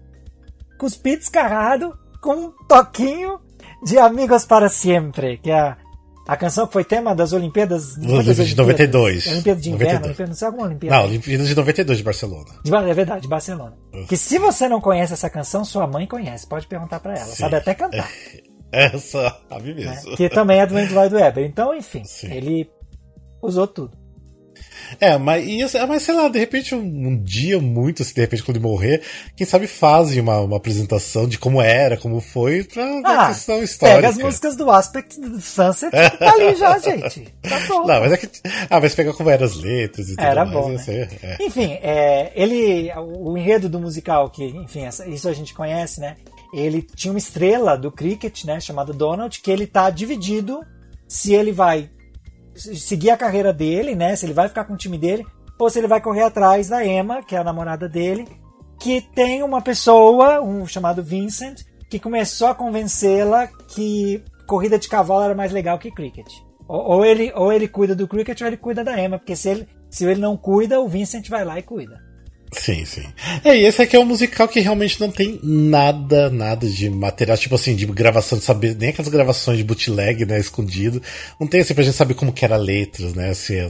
cuspido 0.77 1.17
descarrado 1.17 1.97
com 2.21 2.33
um 2.35 2.51
toquinho 2.67 3.39
de 3.83 3.97
Amigos 3.97 4.45
para 4.45 4.69
Sempre, 4.69 5.37
que 5.37 5.51
é 5.51 5.59
a, 5.59 5.77
a 6.29 6.37
canção 6.37 6.67
que 6.67 6.73
foi 6.73 6.83
tema 6.83 7.15
das 7.15 7.33
Olimpíadas 7.33 7.95
de 7.95 8.07
92. 8.55 9.25
Olimpíada 9.25 9.59
de 9.59 9.71
Inverno, 9.71 9.93
92. 9.93 10.05
Olimpíada, 10.05 10.27
não 10.27 10.35
sei 10.35 10.45
alguma 10.47 10.67
Olimpíada. 10.67 10.95
Não, 10.95 11.05
Olimpíadas 11.05 11.47
de 11.47 11.55
92 11.55 11.97
de 11.97 12.03
Barcelona. 12.03 12.49
De 12.63 12.75
é 12.75 12.93
verdade, 12.93 13.21
de 13.23 13.27
Barcelona. 13.27 13.73
Que 14.07 14.15
se 14.15 14.37
você 14.37 14.69
não 14.69 14.79
conhece 14.79 15.13
essa 15.13 15.27
canção, 15.27 15.65
sua 15.65 15.87
mãe 15.87 16.05
conhece. 16.05 16.45
Pode 16.45 16.67
perguntar 16.67 16.99
pra 16.99 17.15
ela. 17.15 17.25
Sim. 17.25 17.35
Sabe 17.35 17.55
até 17.55 17.73
cantar. 17.73 18.07
Essa, 18.71 19.35
a 19.49 19.57
mim 19.57 19.73
né? 19.73 19.89
mesmo. 19.89 20.15
Que 20.15 20.29
também 20.29 20.59
é 20.59 20.67
do 20.67 20.77
Andrew 20.77 20.93
Lloyd 20.93 21.15
Webber. 21.15 21.43
Então, 21.43 21.73
enfim, 21.73 22.03
Sim. 22.03 22.31
ele 22.31 22.69
usou 23.41 23.65
tudo. 23.65 23.97
É, 24.99 25.17
mas, 25.17 25.45
e, 25.47 25.61
assim, 25.61 25.77
mas 25.87 26.01
sei 26.03 26.15
lá, 26.15 26.27
de 26.29 26.39
repente 26.39 26.73
um, 26.73 26.79
um 26.79 27.21
dia 27.23 27.59
muito, 27.59 28.01
assim, 28.01 28.13
de 28.13 28.21
repente 28.21 28.43
quando 28.43 28.57
ele 28.57 28.65
morrer, 28.65 29.01
quem 29.35 29.45
sabe 29.45 29.67
fazem 29.67 30.19
uma, 30.19 30.39
uma 30.41 30.57
apresentação 30.57 31.27
de 31.27 31.37
como 31.37 31.61
era, 31.61 31.95
como 31.97 32.19
foi, 32.19 32.63
pra 32.63 32.83
uma 32.85 33.27
questão 33.27 33.61
histórica. 33.61 33.97
Ah, 33.97 34.01
pega 34.01 34.09
as 34.09 34.17
músicas 34.17 34.55
do 34.55 34.69
Aspect 34.71 35.19
do 35.21 35.39
Sunset 35.39 35.95
e 35.95 36.09
tá 36.17 36.31
ali 36.33 36.55
já, 36.55 36.77
gente. 36.79 37.31
Tá 37.41 37.59
bom. 37.67 37.85
Não, 37.85 37.99
mas 38.01 38.11
é 38.13 38.17
que. 38.17 38.27
Ah, 38.69 38.79
mas 38.81 38.95
pegar 38.95 39.13
como 39.13 39.29
eram 39.29 39.45
as 39.45 39.55
letras 39.55 40.07
e 40.09 40.15
tudo 40.15 40.23
Era 40.25 40.43
mais. 40.45 40.57
bom, 40.57 40.69
aí, 40.87 41.07
é. 41.23 41.37
Enfim, 41.39 41.73
é, 41.81 42.31
ele, 42.35 42.91
o 42.97 43.37
enredo 43.37 43.69
do 43.69 43.79
musical, 43.79 44.29
que, 44.29 44.43
enfim, 44.43 44.85
essa- 44.85 45.07
isso 45.07 45.29
a 45.29 45.33
gente 45.33 45.53
conhece, 45.53 45.99
né? 45.99 46.15
Ele 46.51 46.81
tinha 46.81 47.11
uma 47.13 47.19
estrela 47.19 47.77
do 47.77 47.91
cricket, 47.91 48.43
né, 48.43 48.59
chamada 48.59 48.91
Donald, 48.91 49.39
que 49.39 49.51
ele 49.51 49.67
tá 49.67 49.87
dividido 49.91 50.61
se 51.07 51.33
ele 51.33 51.51
vai 51.51 51.89
seguir 52.59 53.09
a 53.09 53.17
carreira 53.17 53.53
dele, 53.53 53.95
né, 53.95 54.15
se 54.15 54.25
ele 54.25 54.33
vai 54.33 54.47
ficar 54.47 54.65
com 54.65 54.73
o 54.73 54.77
time 54.77 54.97
dele, 54.97 55.25
ou 55.57 55.69
se 55.69 55.79
ele 55.79 55.87
vai 55.87 56.01
correr 56.01 56.23
atrás 56.23 56.69
da 56.69 56.85
Emma, 56.85 57.23
que 57.23 57.35
é 57.35 57.39
a 57.39 57.43
namorada 57.43 57.87
dele, 57.87 58.27
que 58.79 59.01
tem 59.01 59.43
uma 59.43 59.61
pessoa, 59.61 60.41
um 60.41 60.65
chamado 60.65 61.03
Vincent, 61.03 61.61
que 61.89 61.99
começou 61.99 62.47
a 62.47 62.55
convencê-la 62.55 63.47
que 63.47 64.23
corrida 64.47 64.79
de 64.79 64.87
cavalo 64.87 65.23
era 65.23 65.35
mais 65.35 65.51
legal 65.51 65.77
que 65.77 65.91
cricket. 65.91 66.27
Ou, 66.67 66.97
ou 66.97 67.05
ele, 67.05 67.31
ou 67.35 67.51
ele 67.51 67.67
cuida 67.67 67.95
do 67.95 68.07
cricket 68.07 68.39
ou 68.41 68.47
ele 68.47 68.57
cuida 68.57 68.83
da 68.83 68.99
Emma, 68.99 69.17
porque 69.17 69.35
se 69.35 69.49
ele, 69.49 69.67
se 69.89 70.05
ele 70.05 70.21
não 70.21 70.37
cuida, 70.37 70.79
o 70.79 70.87
Vincent 70.87 71.27
vai 71.27 71.43
lá 71.43 71.59
e 71.59 71.63
cuida. 71.63 72.08
Sim, 72.51 72.83
sim. 72.85 73.03
É, 73.43 73.55
e 73.55 73.65
esse 73.65 73.81
aqui 73.81 73.95
é 73.95 73.99
um 73.99 74.05
musical 74.05 74.47
que 74.47 74.59
realmente 74.59 74.99
não 74.99 75.11
tem 75.11 75.39
nada, 75.43 76.29
nada 76.29 76.67
de 76.67 76.89
material, 76.89 77.37
tipo 77.37 77.55
assim, 77.55 77.75
de 77.75 77.85
gravação, 77.85 78.37
de 78.37 78.43
saber, 78.43 78.75
nem 78.75 78.89
aquelas 78.89 79.11
gravações 79.11 79.57
de 79.57 79.63
bootleg, 79.63 80.25
né, 80.25 80.39
escondido. 80.39 81.01
Não 81.39 81.45
tem 81.47 81.61
assim 81.61 81.73
pra 81.73 81.83
gente 81.83 81.95
saber 81.95 82.15
como 82.15 82.33
que 82.33 82.43
era 82.43 82.57
letras, 82.57 83.13
né, 83.13 83.33
se 83.33 83.55
é- 83.55 83.69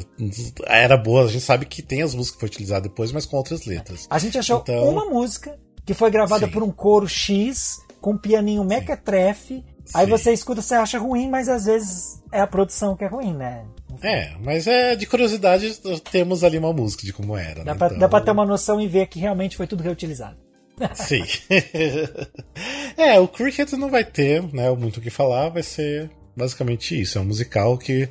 era 0.65 0.95
boa, 0.97 1.25
a 1.25 1.27
gente 1.27 1.43
sabe 1.43 1.65
que 1.65 1.81
tem 1.81 2.01
as 2.01 2.15
músicas 2.15 2.35
que 2.35 2.39
foi 2.41 2.47
utilizada 2.49 2.81
depois, 2.87 3.11
mas 3.11 3.25
com 3.25 3.37
outras 3.37 3.65
letras. 3.65 4.07
A 4.09 4.17
gente 4.17 4.37
achou 4.37 4.59
Então- 4.61 4.87
uma 4.89 5.05
música 5.05 5.57
que 5.85 5.93
foi 5.93 6.09
gravada 6.09 6.45
Sim. 6.45 6.51
por 6.51 6.63
um 6.63 6.71
coro 6.71 7.07
X, 7.07 7.77
com 7.99 8.11
um 8.11 8.17
pianinho 8.17 8.63
mequetrefe. 8.63 9.63
Aí 9.93 10.05
Sim. 10.05 10.11
você 10.11 10.31
escuta, 10.33 10.61
você 10.61 10.75
acha 10.75 10.99
ruim, 10.99 11.29
mas 11.29 11.49
às 11.49 11.65
vezes 11.65 12.21
é 12.31 12.39
a 12.41 12.47
produção 12.47 12.95
que 12.95 13.03
é 13.03 13.07
ruim, 13.07 13.33
né? 13.33 13.63
É, 14.01 14.31
mas 14.43 14.67
é 14.67 14.95
de 14.95 15.05
curiosidade, 15.05 15.79
temos 16.11 16.43
ali 16.43 16.57
uma 16.57 16.71
música 16.71 17.03
de 17.03 17.11
como 17.11 17.35
era. 17.35 17.63
Dá 17.63 17.73
né? 17.73 17.77
pra, 17.77 17.87
Então- 17.87 17.99
dá 17.99 18.07
pra 18.07 18.21
ter 18.21 18.31
uma 18.31 18.45
noção 18.45 18.79
e 18.79 18.87
ver 18.87 19.07
que 19.07 19.19
realmente 19.19 19.57
foi 19.57 19.67
tudo 19.67 19.83
reutilizado. 19.83 20.37
Sim. 20.95 21.23
é, 22.97 23.19
o 23.19 23.27
Cricket 23.27 23.71
não 23.73 23.89
vai 23.89 24.03
ter, 24.03 24.41
né, 24.53 24.69
muito 24.71 24.97
o 24.97 25.01
que 25.01 25.09
falar, 25.09 25.49
vai 25.49 25.63
ser 25.63 26.09
basicamente 26.35 26.99
isso. 26.99 27.17
É 27.17 27.21
um 27.21 27.25
musical 27.25 27.77
que 27.77 28.07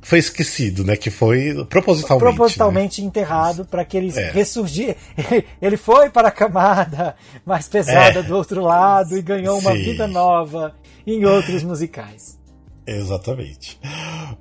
foi 0.00 0.20
esquecido, 0.20 0.84
né? 0.84 0.96
Que 0.96 1.10
foi 1.10 1.52
propositalmente. 1.68 2.24
né? 2.24 2.30
propositalmente 2.36 3.02
enterrado 3.02 3.64
para 3.64 3.84
que 3.84 3.96
ele 3.96 4.16
É. 4.16 4.30
ressurgir. 4.30 4.96
Ele 5.60 5.76
foi 5.76 6.08
para 6.10 6.28
a 6.28 6.30
camada 6.30 7.16
mais 7.44 7.66
pesada 7.66 8.20
É. 8.20 8.22
do 8.22 8.36
outro 8.36 8.60
lado 8.62 9.18
e 9.18 9.22
ganhou 9.22 9.58
uma 9.58 9.72
Sim. 9.72 9.82
vida 9.82 10.06
nova 10.06 10.76
em 11.10 11.24
outros 11.24 11.62
musicais. 11.62 12.38
Exatamente. 12.86 13.78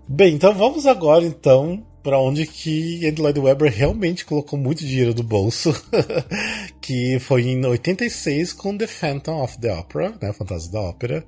Bem, 0.07 0.35
então 0.35 0.53
vamos 0.53 0.85
agora 0.85 1.25
então 1.25 1.83
para 2.05 2.19
onde 2.19 2.45
que 2.45 3.03
Andy 3.07 3.19
Lloyd 3.19 3.39
Webber 3.39 3.73
realmente 3.73 4.25
colocou 4.25 4.59
muito 4.59 4.85
dinheiro 4.85 5.11
do 5.11 5.23
bolso, 5.23 5.73
que 6.79 7.17
foi 7.17 7.47
em 7.47 7.65
86 7.65 8.53
com 8.53 8.77
The 8.77 8.85
Phantom 8.85 9.43
of 9.43 9.57
the 9.59 9.73
Opera, 9.73 10.13
né, 10.21 10.31
Fantasma 10.31 10.71
da 10.71 10.81
Ópera, 10.81 11.25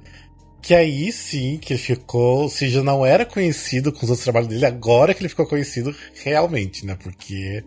que 0.61 0.75
aí 0.75 1.11
sim 1.11 1.57
que 1.57 1.73
ele 1.73 1.79
ficou, 1.79 2.47
se 2.47 2.69
já 2.69 2.83
não 2.83 3.03
era 3.03 3.25
conhecido 3.25 3.91
com 3.91 4.03
os 4.03 4.09
outros 4.11 4.23
trabalhos 4.23 4.49
dele, 4.49 4.67
agora 4.67 5.15
que 5.15 5.21
ele 5.21 5.29
ficou 5.29 5.47
conhecido 5.47 5.95
realmente, 6.23 6.85
né, 6.85 6.95
porque 7.01 7.63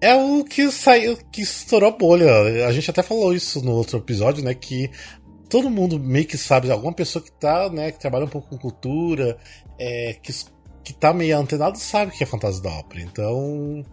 é 0.00 0.14
o 0.14 0.42
que 0.44 0.70
saiu, 0.70 1.18
que 1.30 1.42
estourou 1.42 1.90
a 1.90 1.92
bolha. 1.92 2.66
A 2.66 2.72
gente 2.72 2.90
até 2.90 3.02
falou 3.02 3.34
isso 3.34 3.62
no 3.62 3.72
outro 3.72 3.98
episódio, 3.98 4.42
né, 4.42 4.54
que 4.54 4.90
todo 5.48 5.70
mundo 5.70 5.98
meio 5.98 6.26
que 6.26 6.36
sabe, 6.38 6.70
alguma 6.70 6.92
pessoa 6.92 7.22
que 7.24 7.30
tá, 7.32 7.68
né, 7.70 7.92
que 7.92 7.98
trabalha 8.00 8.24
um 8.24 8.28
pouco 8.28 8.48
com 8.50 8.58
cultura, 8.58 9.36
é, 9.78 10.16
que, 10.22 10.32
que 10.82 10.92
tá 10.92 11.12
meio 11.12 11.38
antenado 11.38 11.78
sabe 11.78 12.10
o 12.12 12.14
que 12.14 12.22
é 12.24 12.26
Fantasma 12.26 12.62
da 12.62 12.70
Ópera. 12.70 13.02
Então, 13.02 13.84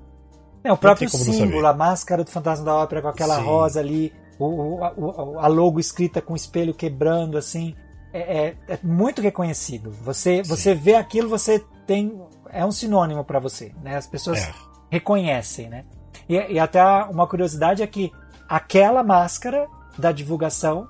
É, 0.63 0.71
o 0.71 0.77
próprio 0.77 1.09
símbolo, 1.09 1.65
a 1.67 1.73
máscara 1.73 2.23
do 2.23 2.29
Fantasma 2.31 2.65
da 2.65 2.75
Ópera 2.75 3.01
com 3.01 3.07
aquela 3.07 3.37
Sim. 3.37 3.43
rosa 3.45 3.79
ali, 3.79 4.13
o, 4.39 4.45
o- 4.45 4.83
a, 4.83 4.93
o- 4.93 5.39
a 5.39 5.47
logo 5.47 5.79
escrita 5.79 6.21
com 6.21 6.33
o 6.33 6.35
espelho 6.35 6.73
quebrando, 6.73 7.37
assim, 7.37 7.75
é, 8.13 8.47
é- 8.47 8.57
é 8.67 8.79
muito 8.83 9.21
reconhecido. 9.21 9.91
Você, 10.03 10.41
você 10.43 10.73
vê 10.75 10.95
aquilo, 10.95 11.29
você 11.29 11.63
tem. 11.87 12.19
É 12.49 12.65
um 12.65 12.71
sinônimo 12.71 13.23
para 13.23 13.39
você, 13.39 13.71
né? 13.81 13.95
As 13.95 14.05
pessoas 14.07 14.39
é. 14.39 14.53
reconhecem, 14.89 15.69
né? 15.69 15.85
E, 16.27 16.35
e 16.35 16.59
até 16.59 16.83
uma 17.05 17.25
curiosidade 17.27 17.81
é 17.81 17.87
que 17.87 18.11
aquela 18.49 19.01
máscara 19.03 19.67
da 19.97 20.11
divulgação, 20.11 20.87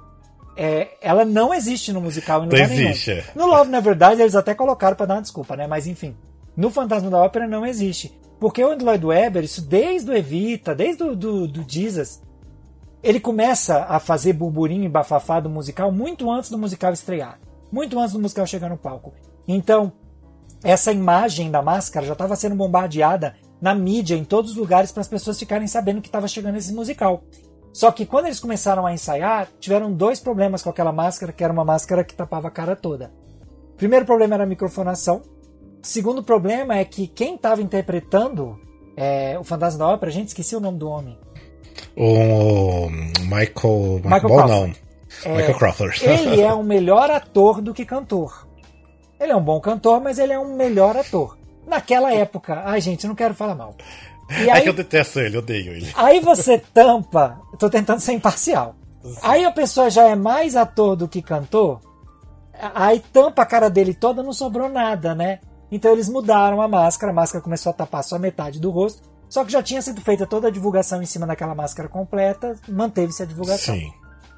é, 0.55 0.89
ela 1.01 1.23
não 1.25 1.53
existe 1.53 1.91
no 1.93 2.01
musical 2.01 2.39
em 2.43 2.47
Não 2.47 2.51
lugar 2.53 2.67
nenhum. 2.69 2.89
existe. 2.89 3.11
é. 3.11 3.25
No 3.35 3.45
Love, 3.47 3.69
na 3.69 3.79
verdade, 3.79 4.21
eles 4.21 4.35
até 4.35 4.53
colocaram 4.53 4.95
pra 4.95 5.05
dar 5.05 5.15
uma 5.15 5.21
desculpa, 5.21 5.55
né? 5.55 5.67
Mas 5.67 5.87
enfim, 5.87 6.15
no 6.55 6.69
Fantasma 6.69 7.09
da 7.09 7.17
Ópera 7.17 7.47
não 7.47 7.65
existe. 7.65 8.11
Porque 8.39 8.63
o 8.63 8.71
Andrew 8.71 8.87
Lloyd 8.87 9.05
Webber, 9.05 9.43
isso 9.43 9.61
desde 9.61 10.09
o 10.09 10.15
Evita, 10.15 10.73
desde 10.73 11.03
o 11.03 11.15
do, 11.15 11.47
do 11.47 11.63
Jesus, 11.67 12.21
ele 13.03 13.19
começa 13.19 13.85
a 13.87 13.99
fazer 13.99 14.33
burburinho 14.33 14.83
e 14.83 14.89
bafafá 14.89 15.39
do 15.39 15.49
musical 15.49 15.91
muito 15.91 16.29
antes 16.29 16.49
do 16.49 16.57
musical 16.57 16.91
estrear. 16.91 17.39
Muito 17.71 17.99
antes 17.99 18.13
do 18.13 18.19
musical 18.19 18.45
chegar 18.45 18.69
no 18.69 18.77
palco. 18.77 19.13
Então, 19.47 19.93
essa 20.63 20.91
imagem 20.91 21.49
da 21.49 21.61
máscara 21.61 22.05
já 22.05 22.13
estava 22.13 22.35
sendo 22.35 22.55
bombardeada 22.55 23.35
na 23.61 23.73
mídia, 23.75 24.15
em 24.15 24.23
todos 24.23 24.51
os 24.51 24.57
lugares, 24.57 24.91
para 24.91 25.01
as 25.01 25.07
pessoas 25.07 25.37
ficarem 25.39 25.67
sabendo 25.67 26.01
que 26.01 26.07
estava 26.07 26.27
chegando 26.27 26.57
esse 26.57 26.73
musical. 26.73 27.23
Só 27.73 27.91
que 27.91 28.05
quando 28.05 28.25
eles 28.25 28.39
começaram 28.39 28.85
a 28.85 28.93
ensaiar, 28.93 29.47
tiveram 29.59 29.91
dois 29.91 30.19
problemas 30.19 30.61
com 30.61 30.69
aquela 30.69 30.91
máscara, 30.91 31.31
que 31.31 31.43
era 31.43 31.53
uma 31.53 31.63
máscara 31.63 32.03
que 32.03 32.13
tapava 32.13 32.47
a 32.47 32.51
cara 32.51 32.75
toda. 32.75 33.11
Primeiro 33.77 34.05
problema 34.05 34.35
era 34.35 34.43
a 34.43 34.47
microfonação. 34.47 35.21
Segundo 35.81 36.21
problema 36.21 36.77
é 36.77 36.85
que 36.85 37.07
quem 37.07 37.35
estava 37.35 37.61
interpretando 37.61 38.59
é, 38.95 39.37
o 39.39 39.43
Fantasma 39.43 39.79
da 39.79 39.87
Ópera, 39.87 40.11
gente, 40.11 40.27
esqueci 40.27 40.55
o 40.55 40.59
nome 40.59 40.77
do 40.77 40.89
homem. 40.89 41.17
O 41.95 42.89
Michael. 43.21 44.01
Michael 44.03 44.21
Crawford. 44.21 44.51
não. 45.25 45.35
Michael 45.35 45.57
Crawford. 45.57 46.05
Ele 46.05 46.41
é 46.41 46.53
um 46.53 46.63
melhor 46.63 47.09
ator 47.09 47.61
do 47.61 47.73
que 47.73 47.85
cantor. 47.85 48.47
Ele 49.19 49.31
é 49.31 49.35
um 49.35 49.43
bom 49.43 49.59
cantor, 49.59 50.01
mas 50.01 50.19
ele 50.19 50.33
é 50.33 50.39
um 50.39 50.55
melhor 50.55 50.97
ator. 50.97 51.37
Naquela 51.65 52.13
época, 52.13 52.61
ai 52.65 52.81
gente, 52.81 53.03
eu 53.03 53.07
não 53.07 53.15
quero 53.15 53.33
falar 53.33 53.55
mal. 53.55 53.75
E 54.39 54.49
É 54.49 54.53
aí, 54.53 54.63
que 54.63 54.69
eu 54.69 54.73
detesto 54.73 55.19
ele, 55.19 55.37
odeio 55.37 55.73
ele. 55.73 55.91
aí 55.95 56.19
você 56.19 56.57
tampa, 56.57 57.39
tô 57.59 57.69
tentando 57.69 57.99
ser 57.99 58.13
imparcial. 58.13 58.75
Aí 59.21 59.43
a 59.43 59.51
pessoa 59.51 59.89
já 59.89 60.07
é 60.07 60.15
mais 60.15 60.55
ator 60.55 60.95
do 60.95 61.07
que 61.07 61.21
cantor, 61.21 61.81
aí 62.75 62.99
tampa 63.11 63.41
a 63.41 63.45
cara 63.45 63.69
dele 63.69 63.93
toda, 63.93 64.21
não 64.23 64.31
sobrou 64.33 64.69
nada, 64.69 65.15
né? 65.15 65.39
Então 65.71 65.91
eles 65.91 66.07
mudaram 66.09 66.61
a 66.61 66.67
máscara, 66.67 67.11
a 67.11 67.15
máscara 67.15 67.43
começou 67.43 67.71
a 67.71 67.73
tapar 67.73 68.03
só 68.03 68.19
metade 68.19 68.59
do 68.59 68.69
rosto, 68.69 69.01
só 69.27 69.43
que 69.43 69.51
já 69.51 69.63
tinha 69.63 69.81
sido 69.81 70.01
feita 70.01 70.27
toda 70.27 70.49
a 70.49 70.51
divulgação 70.51 71.01
em 71.01 71.05
cima 71.05 71.25
daquela 71.25 71.55
máscara 71.55 71.89
completa, 71.89 72.55
manteve-se 72.67 73.23
a 73.23 73.25
divulgação. 73.25 73.73
Sim, 73.75 73.91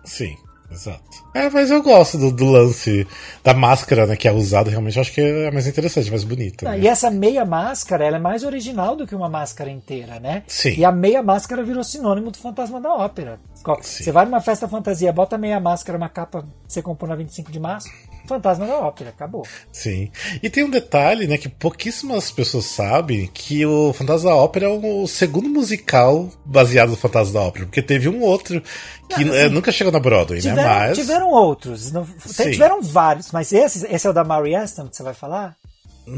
sim, 0.06 0.38
exato. 0.74 1.24
É, 1.34 1.50
mas 1.50 1.72
eu 1.72 1.82
gosto 1.82 2.18
do, 2.18 2.32
do 2.32 2.46
lance 2.46 3.08
da 3.44 3.54
máscara, 3.54 4.06
né, 4.06 4.16
que 4.16 4.28
é 4.28 4.32
usada, 4.32 4.70
realmente 4.70 4.98
eu 4.98 5.02
acho 5.02 5.14
que 5.14 5.22
é 5.22 5.52
mais 5.52 5.68
interessante, 5.68 6.10
mais 6.10 6.24
bonita. 6.24 6.68
Ah, 6.68 6.72
né? 6.72 6.80
E 6.80 6.88
essa 6.88 7.10
meia 7.10 7.46
máscara, 7.46 8.06
ela 8.06 8.18
é 8.18 8.20
mais 8.20 8.44
original 8.44 8.96
do 8.96 9.08
que 9.08 9.16
uma 9.16 9.30
máscara 9.30 9.70
inteira, 9.70 10.20
né? 10.20 10.44
Sim. 10.48 10.76
E 10.78 10.86
a 10.86 10.92
meia 10.92 11.24
máscara 11.24 11.64
virou 11.64 11.84
sinônimo 11.84 12.32
do 12.32 12.38
fantasma 12.38 12.82
da 12.82 12.94
ópera. 12.94 13.40
Sim. 13.82 14.04
Você 14.04 14.12
vai 14.12 14.26
numa 14.26 14.42
festa 14.42 14.68
fantasia, 14.68 15.14
bota 15.14 15.38
meia 15.38 15.60
máscara, 15.60 15.98
uma 15.98 16.10
capa 16.10 16.42
que 16.68 16.74
você 16.74 16.82
comprou 16.82 17.10
na 17.10 17.16
25 17.16 17.52
de 17.52 17.60
março, 17.60 17.90
Fantasma 18.28 18.66
da 18.66 18.78
Ópera, 18.80 19.10
acabou. 19.10 19.46
Sim. 19.72 20.10
E 20.42 20.50
tem 20.50 20.64
um 20.64 20.70
detalhe, 20.70 21.28
né, 21.28 21.38
que 21.38 21.50
pouquíssimas 21.50 22.32
pessoas 22.32 22.66
sabem, 22.66 23.30
que 23.34 23.66
o 23.66 23.92
Fantasma 23.94 24.30
da 24.30 24.36
Ópera 24.36 24.66
é 24.66 24.70
o 24.70 25.06
segundo 25.08 25.50
musical 25.50 26.30
baseado 26.46 26.90
no 26.90 26.96
Fantasma 26.96 27.34
da 27.34 27.42
Ópera, 27.42 27.66
porque 27.66 27.82
teve 27.82 28.08
um 28.08 28.22
outro 28.22 28.62
que 29.10 29.26
Não, 29.26 29.34
é, 29.34 29.46
assim, 29.46 29.54
nunca 29.54 29.72
chegou 29.72 29.92
na 29.92 30.00
Broadway, 30.00 30.40
Tiveram, 30.42 30.64
né, 30.64 30.80
mas... 30.88 30.98
tiveram 30.98 31.30
outros. 31.30 31.92
não- 31.92 32.08
Sim. 32.26 32.52
tiveram 32.52 32.82
vários, 32.82 33.32
mas 33.32 33.52
esse, 33.52 33.86
esse 33.88 34.08
é 34.08 34.10
o 34.10 34.14
da 34.14 34.24
Mary 34.24 34.56
Aston 34.56 34.88
que 34.88 34.96
você 34.96 35.04
vai 35.04 35.14
falar? 35.14 35.56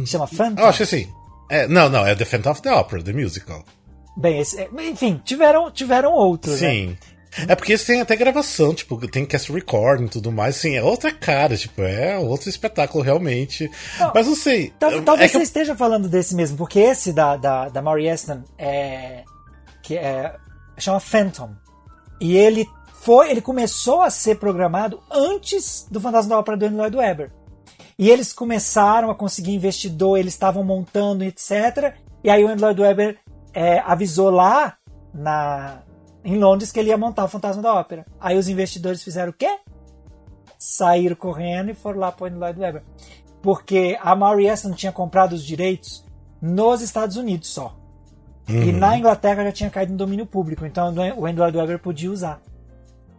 Chama 0.06 0.28
Phantom? 0.28 0.62
Eu 0.62 0.68
acho 0.68 0.84
assim... 0.84 1.08
É, 1.50 1.68
não, 1.68 1.90
não, 1.90 2.06
é 2.06 2.16
The 2.16 2.26
Phantom 2.26 2.52
of 2.52 2.62
the 2.64 2.74
Opera, 2.74 3.04
The 3.04 3.14
Musical. 3.14 3.64
Bem, 4.18 4.40
esse, 4.40 4.60
é, 4.60 4.70
enfim, 4.90 5.22
tiveram, 5.24 5.70
tiveram 5.70 6.12
outros, 6.14 6.60
né? 6.62 6.96
É 7.48 7.56
porque 7.56 7.74
eles 7.74 7.84
têm 7.84 8.02
até 8.02 8.16
gravação, 8.16 8.74
tipo, 8.74 8.98
tem 9.08 9.26
cast 9.26 9.52
recording 9.52 10.06
e 10.06 10.10
tudo 10.10 10.32
mais, 10.32 10.56
sim, 10.56 10.76
é 10.76 10.84
outra 10.84 11.12
cara, 11.12 11.58
tipo, 11.58 11.82
é 11.82 12.18
outro 12.18 12.50
espetáculo 12.50 13.04
realmente. 13.04 13.70
Não, 14.00 14.12
Mas 14.14 14.28
não 14.28 14.36
sei. 14.36 14.74
Tal- 14.80 14.92
é 14.92 15.02
talvez 15.02 15.34
eu- 15.34 15.40
você 15.40 15.44
esteja 15.44 15.76
falando 15.76 16.08
desse 16.08 16.34
mesmo, 16.36 16.58
porque 16.58 16.80
esse 16.80 17.12
da, 17.12 17.36
da, 17.38 17.70
da 17.70 17.82
Maury 17.82 18.10
Aston 18.10 18.42
é, 18.58 19.24
que 19.84 19.98
é, 19.98 20.36
chama 20.78 21.00
Phantom. 21.00 21.52
E 22.22 22.36
ele 22.38 22.66
foi, 23.02 23.30
ele 23.30 23.42
começou 23.42 24.02
a 24.02 24.10
ser 24.10 24.36
programado 24.36 25.00
antes 25.12 25.86
do 25.92 26.00
Fantasma 26.00 26.30
da 26.30 26.40
Ópera 26.40 26.58
do 26.58 26.66
Andrew 26.66 26.78
Lloyd 26.82 26.98
Webber. 26.98 27.32
E 28.00 28.10
eles 28.10 28.34
começaram 28.34 29.10
a 29.10 29.16
conseguir 29.16 29.54
investidor, 29.54 30.18
eles 30.18 30.34
estavam 30.34 30.64
montando, 30.64 31.24
etc. 31.24 31.94
E 32.24 32.30
aí 32.30 32.44
o 32.44 32.48
Andrew 32.48 32.66
Lloyd 32.68 32.82
Webber 32.82 33.18
é, 33.54 33.80
avisou 33.80 34.30
lá 34.30 34.76
na, 35.14 35.82
em 36.26 36.38
Londres 36.40 36.72
que 36.72 36.80
ele 36.80 36.90
ia 36.90 36.98
montar 36.98 37.24
o 37.24 37.30
Fantasma 37.30 37.62
da 37.62 37.74
Ópera. 37.74 38.06
Aí 38.20 38.38
os 38.38 38.50
investidores 38.50 39.04
fizeram 39.04 39.30
o 39.30 39.34
quê? 39.34 39.60
Saíram 40.58 41.16
correndo 41.16 41.70
e 41.70 41.76
foram 41.76 42.00
lá 42.00 42.12
para 42.12 42.34
o 42.34 42.40
Lloyd 42.40 42.60
Webber. 42.60 42.84
Porque 43.42 43.98
a 44.02 44.16
Maury 44.16 44.50
Aston 44.50 44.74
tinha 44.74 44.92
comprado 44.92 45.34
os 45.34 45.46
direitos 45.46 46.04
nos 46.42 46.82
Estados 46.82 47.16
Unidos 47.16 47.50
só. 47.50 47.78
E 48.48 48.72
na 48.72 48.98
Inglaterra 48.98 49.44
já 49.46 49.52
tinha 49.52 49.70
caído 49.70 49.92
no 49.92 49.98
domínio 49.98 50.26
público, 50.26 50.66
então 50.66 50.94
o 51.18 51.26
Andrew 51.26 51.44
Lloyd 51.44 51.58
Webber 51.58 51.80
podia 51.80 52.12
usar. 52.12 52.42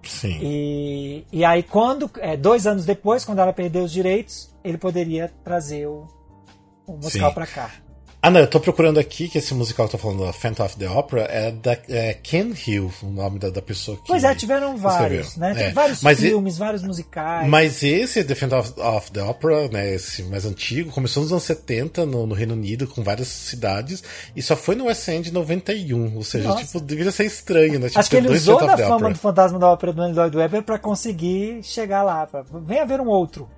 Sim. 0.03 0.39
E, 0.41 1.27
e 1.33 1.45
aí, 1.45 1.65
quando 1.65 2.09
é, 2.19 2.37
dois 2.37 2.67
anos 2.67 2.87
depois, 2.87 3.25
quando 3.25 3.41
ela 3.41 3.53
perdeu 3.53 3.83
os 3.83 3.91
direitos, 3.91 4.55
ele 4.63 4.79
poderia 4.79 5.33
trazer 5.43 5.87
o, 5.87 6.07
o 6.87 6.93
musical 6.97 7.35
pra 7.35 7.47
cá. 7.47 7.71
Ah, 8.27 8.31
não, 8.31 8.41
eu 8.41 8.47
tô 8.49 8.59
procurando 8.59 8.99
aqui 8.99 9.29
que 9.29 9.39
esse 9.39 9.55
musical 9.55 9.87
que 9.89 9.95
eu 9.95 10.01
tô 10.01 10.09
falando, 10.09 10.33
Phantom 10.33 10.65
of 10.65 10.77
the 10.77 10.89
Opera, 10.91 11.23
é 11.31 11.53
da 11.53 11.79
é 11.89 12.13
Ken 12.15 12.51
Hill, 12.67 12.93
o 13.01 13.07
nome 13.07 13.39
da, 13.39 13.51
da 13.51 13.63
pessoa 13.63 13.97
que. 13.99 14.09
Pois 14.09 14.25
é, 14.25 14.35
tiveram 14.35 14.77
vários, 14.77 15.29
escreveu. 15.29 15.49
né? 15.49 15.55
Tem 15.55 15.69
É. 15.69 15.73
vários 15.73 16.03
Mas 16.03 16.19
e- 16.21 16.29
filmes, 16.31 16.59
vários 16.59 16.83
musicais. 16.83 17.49
Mas 17.49 17.85
esse 17.85 18.25
The 18.25 18.35
Phantom 18.35 18.59
of, 18.59 18.81
of 18.81 19.13
the 19.13 19.23
Opera, 19.23 19.69
né, 19.69 19.95
esse 19.95 20.25
mais 20.25 20.45
antigo, 20.45 20.91
começou 20.91 21.23
nos 21.23 21.31
anos 21.31 21.45
70 21.45 22.05
no, 22.05 22.27
no 22.27 22.35
Reino 22.35 22.55
Unido, 22.55 22.89
com 22.89 23.01
várias 23.05 23.29
cidades, 23.29 24.03
e 24.35 24.43
só 24.43 24.57
foi 24.57 24.75
no 24.75 24.87
West 24.87 25.07
End 25.07 25.29
em 25.29 25.33
91. 25.33 26.17
Ou 26.17 26.25
seja, 26.25 26.49
Nossa. 26.49 26.65
tipo, 26.65 26.81
deveria 26.81 27.13
ser 27.13 27.27
estranho, 27.27 27.79
né? 27.79 27.87
Tipo, 27.87 28.01
Acho 28.01 28.11
que 28.11 28.17
ele 28.17 28.29
usou 28.35 28.59
da 28.59 28.77
fama 28.77 28.97
Opera. 28.97 29.13
do 29.13 29.19
Fantasma 29.21 29.59
da 29.61 29.71
Ópera 29.71 29.93
do 29.93 30.03
Andrew 30.03 30.17
Lloyd 30.23 30.37
Webber 30.37 30.63
pra 30.65 30.81
conseguir 30.81 31.61
chegar 31.63 32.03
lá. 32.03 32.27
Pra... 32.27 32.43
Vem 32.43 32.81
haver 32.81 33.01
um 33.01 33.07
outro. 33.07 33.49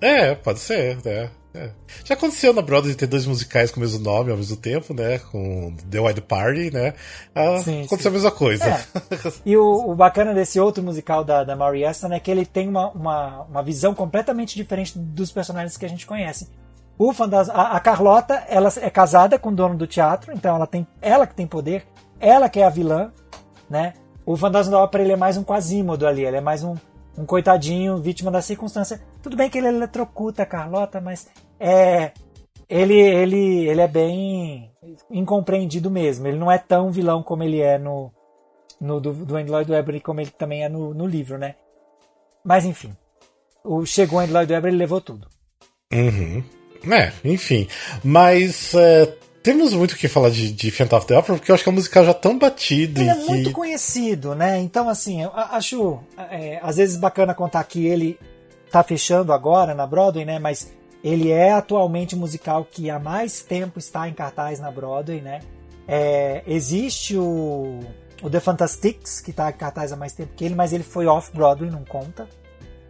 É, 0.00 0.36
pode 0.36 0.60
ser, 0.60 0.98
né? 1.04 1.30
É. 1.54 1.70
Já 2.04 2.14
aconteceu 2.14 2.52
na 2.52 2.60
Broadway 2.60 2.92
de 2.92 2.98
ter 2.98 3.06
dois 3.06 3.26
musicais 3.26 3.70
com 3.70 3.78
o 3.78 3.80
mesmo 3.80 4.00
nome 4.00 4.32
ao 4.32 4.36
mesmo 4.36 4.56
tempo, 4.56 4.92
né? 4.92 5.18
Com 5.18 5.72
The 5.88 6.00
Wild 6.00 6.20
Party, 6.22 6.72
né? 6.72 6.94
Ah, 7.32 7.58
Sim, 7.58 7.84
aconteceu 7.84 7.98
sim. 7.98 8.08
a 8.08 8.10
mesma 8.10 8.30
coisa. 8.32 8.64
É. 8.64 8.84
E 9.46 9.56
o, 9.56 9.90
o 9.90 9.94
bacana 9.94 10.34
desse 10.34 10.58
outro 10.58 10.82
musical 10.82 11.22
da, 11.24 11.44
da 11.44 11.54
Maury 11.54 11.84
Aston 11.84 12.12
é 12.12 12.18
que 12.18 12.30
ele 12.30 12.44
tem 12.44 12.68
uma, 12.68 12.90
uma, 12.90 13.42
uma 13.42 13.62
visão 13.62 13.94
completamente 13.94 14.56
diferente 14.56 14.98
dos 14.98 15.30
personagens 15.30 15.76
que 15.76 15.84
a 15.84 15.88
gente 15.88 16.06
conhece. 16.06 16.48
O 16.98 17.12
fantasma, 17.12 17.54
a, 17.54 17.76
a 17.76 17.80
Carlota, 17.80 18.44
ela 18.48 18.72
é 18.80 18.90
casada 18.90 19.38
com 19.38 19.50
o 19.50 19.54
dono 19.54 19.76
do 19.76 19.86
teatro, 19.86 20.32
então 20.32 20.56
ela 20.56 20.66
tem 20.66 20.86
ela 21.00 21.26
que 21.26 21.34
tem 21.34 21.46
poder, 21.46 21.86
ela 22.18 22.48
que 22.48 22.60
é 22.60 22.64
a 22.64 22.70
vilã, 22.70 23.12
né? 23.68 23.94
O 24.26 24.36
fantasma 24.36 24.72
da 24.72 24.78
ópera 24.80 25.04
ele 25.04 25.12
é 25.12 25.16
mais 25.16 25.36
um 25.36 25.44
quasímodo 25.44 26.06
ali, 26.06 26.24
ele 26.24 26.36
é 26.38 26.40
mais 26.40 26.64
um, 26.64 26.74
um 27.16 27.26
coitadinho, 27.26 27.98
vítima 27.98 28.30
da 28.30 28.40
circunstância. 28.40 29.00
Tudo 29.22 29.36
bem 29.36 29.50
que 29.50 29.58
ele 29.58 29.68
eletrocuta 29.68 30.42
a 30.42 30.46
Carlota, 30.46 31.00
mas 31.00 31.28
é 31.58 32.12
ele, 32.68 32.98
ele, 32.98 33.68
ele 33.68 33.80
é 33.80 33.88
bem 33.88 34.70
incompreendido 35.10 35.90
mesmo. 35.90 36.26
Ele 36.26 36.38
não 36.38 36.50
é 36.50 36.58
tão 36.58 36.90
vilão 36.90 37.22
como 37.22 37.42
ele 37.42 37.60
é 37.60 37.78
no, 37.78 38.12
no 38.80 39.00
do, 39.00 39.12
do 39.12 39.34
Lloyd 39.34 39.70
Webber 39.70 39.96
e 39.96 40.00
como 40.00 40.20
ele 40.20 40.30
também 40.30 40.64
é 40.64 40.68
no, 40.68 40.92
no 40.94 41.06
livro, 41.06 41.38
né? 41.38 41.54
Mas 42.44 42.64
enfim, 42.64 42.94
o 43.62 43.84
chegou 43.86 44.18
o 44.18 44.22
Andrew 44.22 44.34
Lloyd 44.34 44.52
Webber 44.52 44.68
ele 44.70 44.78
levou 44.78 45.00
tudo. 45.00 45.28
Uhum. 45.92 46.42
É, 46.92 47.12
enfim. 47.24 47.66
Mas 48.02 48.74
é, 48.74 49.06
temos 49.42 49.72
muito 49.72 49.92
o 49.92 49.96
que 49.96 50.08
falar 50.08 50.30
de, 50.30 50.52
de 50.52 50.70
Phantom 50.70 50.96
of 50.96 51.06
the 51.06 51.18
Opera, 51.18 51.38
porque 51.38 51.50
eu 51.50 51.54
acho 51.54 51.62
que 51.64 51.68
é 51.70 51.72
um 51.72 51.76
musical 51.76 52.04
já 52.04 52.12
tão 52.14 52.38
batido 52.38 53.00
Ele 53.00 53.08
e 53.08 53.12
é 53.12 53.14
que... 53.14 53.26
muito 53.26 53.52
conhecido, 53.52 54.34
né? 54.34 54.58
Então 54.58 54.88
assim, 54.88 55.22
eu 55.22 55.30
a- 55.34 55.56
acho 55.56 55.98
é, 56.30 56.58
às 56.62 56.76
vezes 56.76 56.96
bacana 56.98 57.34
contar 57.34 57.64
que 57.64 57.86
ele 57.86 58.18
tá 58.70 58.82
fechando 58.82 59.32
agora 59.32 59.74
na 59.74 59.86
Broadway, 59.86 60.24
né? 60.24 60.38
Mas 60.38 60.72
ele 61.04 61.30
é 61.30 61.52
atualmente 61.52 62.14
o 62.14 62.18
musical 62.18 62.64
que 62.64 62.88
há 62.88 62.98
mais 62.98 63.42
tempo 63.42 63.78
está 63.78 64.08
em 64.08 64.14
cartaz 64.14 64.58
na 64.58 64.70
Broadway, 64.70 65.20
né? 65.20 65.42
É, 65.86 66.42
existe 66.46 67.14
o, 67.14 67.80
o 68.22 68.30
The 68.30 68.40
Fantastics, 68.40 69.20
que 69.20 69.30
está 69.30 69.50
em 69.50 69.52
cartaz 69.52 69.92
há 69.92 69.96
mais 69.96 70.14
tempo 70.14 70.32
que 70.34 70.46
ele, 70.46 70.54
mas 70.54 70.72
ele 70.72 70.82
foi 70.82 71.06
off-Broadway, 71.06 71.70
não 71.70 71.84
conta. 71.84 72.26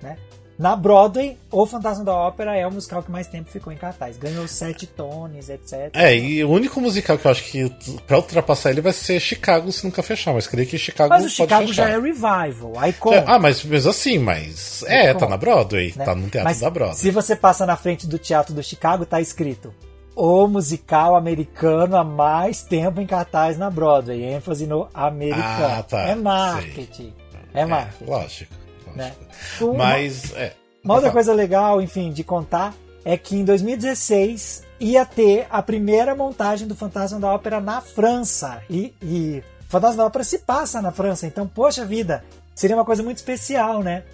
Né? 0.01 0.17
Na 0.59 0.77
Broadway, 0.77 1.37
O 1.51 1.67
Fantasma 1.67 2.05
da 2.05 2.15
Ópera 2.15 2.57
é 2.57 2.65
o 2.67 2.71
musical 2.71 3.03
que 3.03 3.11
mais 3.11 3.27
tempo 3.27 3.51
ficou 3.51 3.73
em 3.73 3.77
cartaz. 3.77 4.17
Ganhou 4.17 4.47
sete 4.47 4.87
tones, 4.87 5.49
etc. 5.49 5.91
É, 5.95 6.17
e 6.17 6.45
o 6.45 6.51
único 6.51 6.81
musical 6.81 7.19
que 7.19 7.27
eu 7.27 7.31
acho 7.31 7.45
que 7.45 7.69
pra 8.07 8.19
ultrapassar 8.19 8.71
ele 8.71 8.81
vai 8.81 8.93
ser 8.93 9.19
Chicago 9.19 9.73
se 9.73 9.85
nunca 9.85 10.03
fechar, 10.03 10.33
mas 10.33 10.47
creio 10.47 10.69
que 10.69 10.79
Chicago 10.79 11.09
Mas 11.09 11.25
o 11.25 11.29
Chicago 11.29 11.67
fechar. 11.67 11.89
já 11.89 11.95
é 11.95 12.01
revival. 12.01 12.73
Já- 12.77 12.93
conta. 12.93 13.25
Ah, 13.27 13.39
mas 13.39 13.65
mesmo 13.65 13.91
assim, 13.91 14.19
mas. 14.19 14.85
É, 14.87 15.09
Como? 15.09 15.21
tá 15.21 15.29
na 15.29 15.37
Broadway, 15.37 15.93
né? 15.97 16.05
tá 16.05 16.15
no 16.15 16.23
teatro 16.29 16.45
Mas 16.45 16.61
da 16.61 16.71
Broadway. 16.71 16.99
Se 16.99 17.11
você 17.11 17.35
passa 17.35 17.67
na 17.67 17.77
frente 17.77 18.07
do 18.07 18.19
teatro 18.19 18.55
do 18.55 18.63
Chicago, 18.63 19.05
tá 19.05 19.21
escrito 19.21 19.75
o 20.17 20.47
musical 20.47 21.17
americano 21.17 21.97
há 21.97 22.05
mais 22.05 22.63
tempo 22.63 23.01
em 23.01 23.07
cartaz 23.07 23.59
na 23.59 23.69
Broadway. 23.69 24.23
ênfase 24.23 24.65
no 24.69 24.89
americano. 24.95 25.43
Ah, 25.79 25.83
tá, 25.83 26.01
É 26.09 26.15
marketing. 26.15 27.13
É 27.53 27.65
marketing. 27.67 28.09
lógico. 28.11 28.55
Né? 28.95 29.13
Uma, 29.61 29.75
Mas. 29.75 30.33
É. 30.35 30.53
uma 30.83 30.95
outra 30.95 31.11
coisa 31.11 31.33
legal, 31.33 31.81
enfim, 31.81 32.13
de 32.13 32.25
contar 32.25 32.75
é 33.05 33.19
que 33.19 33.37
em 33.37 33.45
2016 33.45 34.65
ia 34.81 35.05
ter 35.05 35.47
a 35.51 35.63
primeira 35.63 36.15
montagem 36.15 36.67
do 36.67 36.75
Fantasma 36.75 37.21
da 37.21 37.33
Ópera 37.33 37.61
na 37.61 37.81
França. 37.81 38.63
E, 38.71 38.95
e 39.03 39.43
o 39.67 39.71
Fantasma 39.71 39.99
da 39.99 40.07
Ópera 40.07 40.25
se 40.25 40.39
passa 40.39 40.81
na 40.81 40.91
França, 40.91 41.27
então, 41.27 41.47
poxa 41.47 41.85
vida, 41.85 42.25
seria 42.55 42.77
uma 42.77 42.85
coisa 42.85 43.03
muito 43.03 43.19
especial, 43.19 43.83
né? 43.83 44.05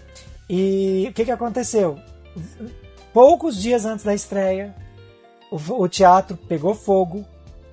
E 0.48 1.06
o 1.08 1.12
que, 1.12 1.24
que 1.24 1.30
aconteceu? 1.30 1.98
Poucos 3.12 3.60
dias 3.60 3.84
antes 3.84 4.04
da 4.04 4.14
estreia, 4.14 4.74
o, 5.50 5.56
o 5.56 5.88
teatro 5.88 6.36
pegou 6.36 6.74
fogo, 6.74 7.24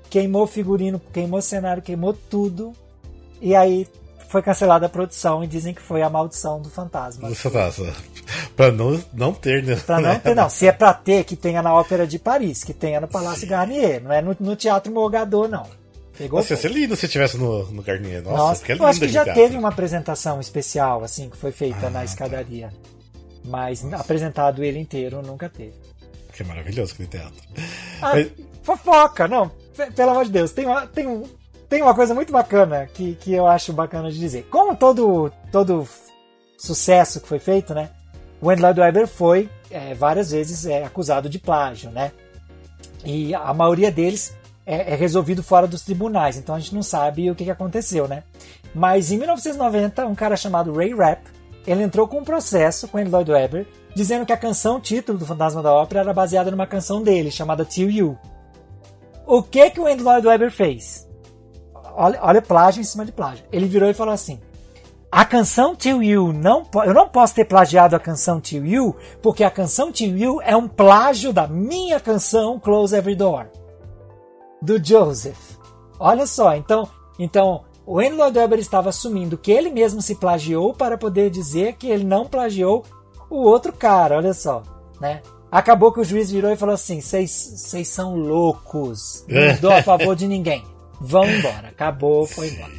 queimou 0.09 0.45
figurino, 0.45 0.99
queimou 1.11 1.41
cenário, 1.41 1.81
queimou 1.81 2.13
tudo. 2.13 2.73
E 3.41 3.55
aí 3.55 3.87
foi 4.29 4.41
cancelada 4.41 4.85
a 4.85 4.89
produção 4.89 5.43
e 5.43 5.47
dizem 5.47 5.73
que 5.73 5.81
foi 5.81 6.01
a 6.01 6.09
maldição 6.09 6.61
do 6.61 6.69
fantasma. 6.69 7.29
Você 7.29 7.49
tá, 7.49 7.71
pra 8.55 8.71
não, 8.71 9.01
não 9.13 9.33
ter, 9.33 9.63
né? 9.63 9.75
Pra 9.85 9.99
não 10.01 10.19
ter, 10.19 10.35
não. 10.35 10.49
Se 10.49 10.67
é 10.67 10.71
pra 10.71 10.93
ter, 10.93 11.23
que 11.23 11.35
tenha 11.35 11.61
na 11.61 11.73
Ópera 11.73 12.05
de 12.05 12.19
Paris, 12.19 12.63
que 12.63 12.73
tenha 12.73 12.99
no 12.99 13.07
Palácio 13.07 13.47
Garnier. 13.47 14.01
Não 14.03 14.11
é 14.11 14.21
no, 14.21 14.35
no 14.39 14.55
Teatro 14.55 14.91
Morgador, 14.93 15.47
não. 15.47 15.65
Pegou 16.17 16.39
Nossa, 16.39 16.53
ia 16.53 16.57
ser 16.57 16.71
lindo 16.71 16.95
se 16.95 17.07
tivesse 17.07 17.37
no, 17.37 17.63
no 17.71 17.83
Garnier. 17.83 18.23
Nossa, 18.23 18.37
Nossa, 18.37 18.65
que 18.65 18.71
é 18.71 18.75
eu 18.75 18.77
lindo 18.77 18.87
acho 18.89 18.99
que 18.99 19.07
já 19.07 19.23
teatro. 19.23 19.41
teve 19.43 19.55
uma 19.57 19.69
apresentação 19.69 20.39
especial, 20.41 21.03
assim, 21.03 21.29
que 21.29 21.37
foi 21.37 21.51
feita 21.51 21.87
Ah, 21.87 21.89
na 21.91 21.99
tá. 21.99 22.05
escadaria. 22.05 22.69
Mas 23.45 23.85
apresentado 23.93 24.63
ele 24.63 24.79
inteiro 24.79 25.21
nunca 25.21 25.47
teve. 25.47 25.73
Que 26.33 26.43
maravilhoso 26.43 26.93
aquele 26.93 27.07
teatro. 27.07 27.33
Ah, 28.01 28.13
Mas- 28.13 28.31
fofoca, 28.63 29.27
não. 29.27 29.49
Pelo 29.95 30.09
amor 30.11 30.25
de 30.25 30.31
Deus, 30.31 30.51
tem 30.51 30.65
uma, 30.65 30.85
tem 30.87 31.05
um, 31.07 31.23
tem 31.69 31.81
uma 31.81 31.93
coisa 31.93 32.13
muito 32.13 32.31
bacana 32.31 32.87
que, 32.93 33.15
que 33.15 33.33
eu 33.33 33.45
acho 33.45 33.73
bacana 33.73 34.11
de 34.11 34.19
dizer. 34.19 34.47
Como 34.49 34.75
todo, 34.75 35.31
todo 35.51 35.87
sucesso 36.57 37.19
que 37.19 37.27
foi 37.27 37.39
feito, 37.39 37.73
né? 37.73 37.89
O 38.41 38.49
Andrew 38.49 38.67
Lloyd 38.67 38.79
Webber 38.79 39.07
foi 39.07 39.49
é, 39.69 39.93
várias 39.93 40.31
vezes 40.31 40.65
é, 40.65 40.83
acusado 40.83 41.29
de 41.29 41.39
plágio, 41.39 41.89
né? 41.89 42.11
E 43.03 43.33
a 43.33 43.53
maioria 43.53 43.91
deles 43.91 44.33
é, 44.65 44.93
é 44.93 44.95
resolvido 44.95 45.43
fora 45.43 45.67
dos 45.67 45.81
tribunais, 45.81 46.37
então 46.37 46.55
a 46.55 46.59
gente 46.59 46.75
não 46.75 46.83
sabe 46.83 47.29
o 47.31 47.35
que, 47.35 47.45
que 47.45 47.51
aconteceu, 47.51 48.07
né? 48.07 48.23
Mas 48.73 49.11
em 49.11 49.17
1990, 49.17 50.05
um 50.05 50.15
cara 50.15 50.35
chamado 50.35 50.73
Ray 50.73 50.93
Rapp, 50.93 51.23
ele 51.65 51.83
entrou 51.83 52.07
com 52.07 52.19
um 52.19 52.23
processo 52.23 52.87
com 52.87 52.97
Andrew 52.97 53.13
Lloyd 53.13 53.31
Webber, 53.31 53.67
dizendo 53.95 54.25
que 54.25 54.33
a 54.33 54.37
canção 54.37 54.79
título 54.79 55.17
do 55.17 55.25
Fantasma 55.25 55.63
da 55.63 55.73
Ópera 55.73 56.01
era 56.01 56.13
baseada 56.13 56.51
numa 56.51 56.67
canção 56.67 57.01
dele, 57.01 57.31
chamada 57.31 57.65
Till 57.65 57.89
You. 57.89 58.17
O 59.25 59.41
que 59.41 59.69
que 59.71 59.79
o 59.79 59.87
Andrew 59.87 60.05
Lloyd 60.05 60.27
Webber 60.27 60.51
fez? 60.51 61.06
Olha, 61.99 62.19
olha 62.21 62.41
plágio 62.43 62.79
em 62.79 62.83
cima 62.83 63.03
de 63.03 63.11
plágio. 63.11 63.43
Ele 63.51 63.65
virou 63.65 63.89
e 63.89 63.93
falou 63.93 64.13
assim: 64.13 64.39
A 65.11 65.25
canção 65.25 65.75
Till 65.75 66.03
You, 66.03 66.31
não, 66.31 66.63
eu 66.85 66.93
não 66.93 67.09
posso 67.09 67.33
ter 67.33 67.45
plagiado 67.45 67.95
a 67.95 67.99
canção 67.99 68.39
Till 68.39 68.63
You, 68.63 68.95
porque 69.19 69.43
a 69.43 69.49
canção 69.49 69.91
Till 69.91 70.15
You 70.15 70.39
é 70.43 70.55
um 70.55 70.67
plágio 70.67 71.33
da 71.33 71.47
minha 71.47 71.99
canção 71.99 72.59
Close 72.59 72.95
Every 72.95 73.15
Door, 73.15 73.47
do 74.61 74.77
Joseph. 74.81 75.57
Olha 75.99 76.27
só, 76.27 76.55
então, 76.55 76.87
então 77.17 77.63
o 77.83 77.99
Andrew 77.99 78.17
Lloyd 78.17 78.37
Webber 78.37 78.59
estava 78.59 78.89
assumindo 78.89 79.35
que 79.35 79.51
ele 79.51 79.71
mesmo 79.71 79.99
se 79.99 80.13
plagiou 80.13 80.75
para 80.75 80.99
poder 80.99 81.31
dizer 81.31 81.77
que 81.77 81.87
ele 81.87 82.03
não 82.03 82.27
plagiou 82.27 82.85
o 83.27 83.37
outro 83.37 83.73
cara, 83.73 84.17
olha 84.17 84.35
só, 84.35 84.61
né? 85.01 85.23
Acabou 85.51 85.91
que 85.91 85.99
o 85.99 86.03
juiz 86.03 86.29
virou 86.29 86.51
e 86.51 86.57
falou 86.57 86.75
assim: 86.75 87.01
vocês 87.01 87.87
são 87.87 88.15
loucos, 88.15 89.25
não 89.27 89.59
dou 89.59 89.71
a 89.71 89.81
favor 89.81 90.15
de 90.15 90.27
ninguém. 90.27 90.63
Vão 90.99 91.29
embora. 91.29 91.69
Acabou, 91.69 92.25
foi 92.25 92.49
embora. 92.49 92.73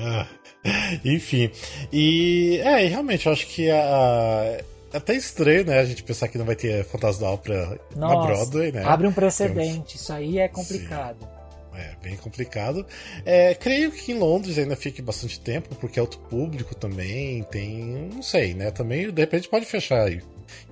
Ah. 0.00 0.26
Enfim. 1.04 1.50
E 1.92 2.58
é, 2.62 2.86
realmente, 2.86 3.26
eu 3.26 3.32
acho 3.32 3.46
que 3.46 3.70
a. 3.70 4.58
É 4.60 4.64
até 4.96 5.14
estranho, 5.14 5.64
né? 5.64 5.80
A 5.80 5.84
gente 5.84 6.04
pensar 6.04 6.28
que 6.28 6.38
não 6.38 6.44
vai 6.44 6.54
ter 6.54 6.84
Fantasma 6.84 7.26
da 7.26 7.32
Ópera 7.32 7.80
Nossa, 7.96 8.14
na 8.14 8.26
Broadway, 8.26 8.70
né? 8.70 8.84
Abre 8.84 9.08
um 9.08 9.12
precedente, 9.12 9.96
isso 9.96 10.12
aí 10.12 10.38
é 10.38 10.46
complicado. 10.46 11.18
Sim. 11.20 11.34
É, 11.76 11.96
bem 12.00 12.16
complicado. 12.16 12.86
É, 13.24 13.52
creio 13.56 13.90
que 13.90 14.12
em 14.12 14.18
Londres 14.18 14.56
ainda 14.56 14.76
fique 14.76 15.02
bastante 15.02 15.40
tempo, 15.40 15.74
porque 15.74 15.98
é 15.98 16.02
outro 16.02 16.20
público 16.20 16.76
também, 16.76 17.42
tem. 17.50 18.08
Não 18.14 18.22
sei, 18.22 18.54
né? 18.54 18.70
Também, 18.70 19.10
de 19.10 19.20
repente, 19.20 19.48
pode 19.48 19.66
fechar 19.66 20.06
aí. 20.06 20.22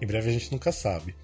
Em 0.01 0.07
breve 0.07 0.31
a 0.31 0.33
gente 0.33 0.53
nunca 0.53 0.71
sabe. 0.71 1.17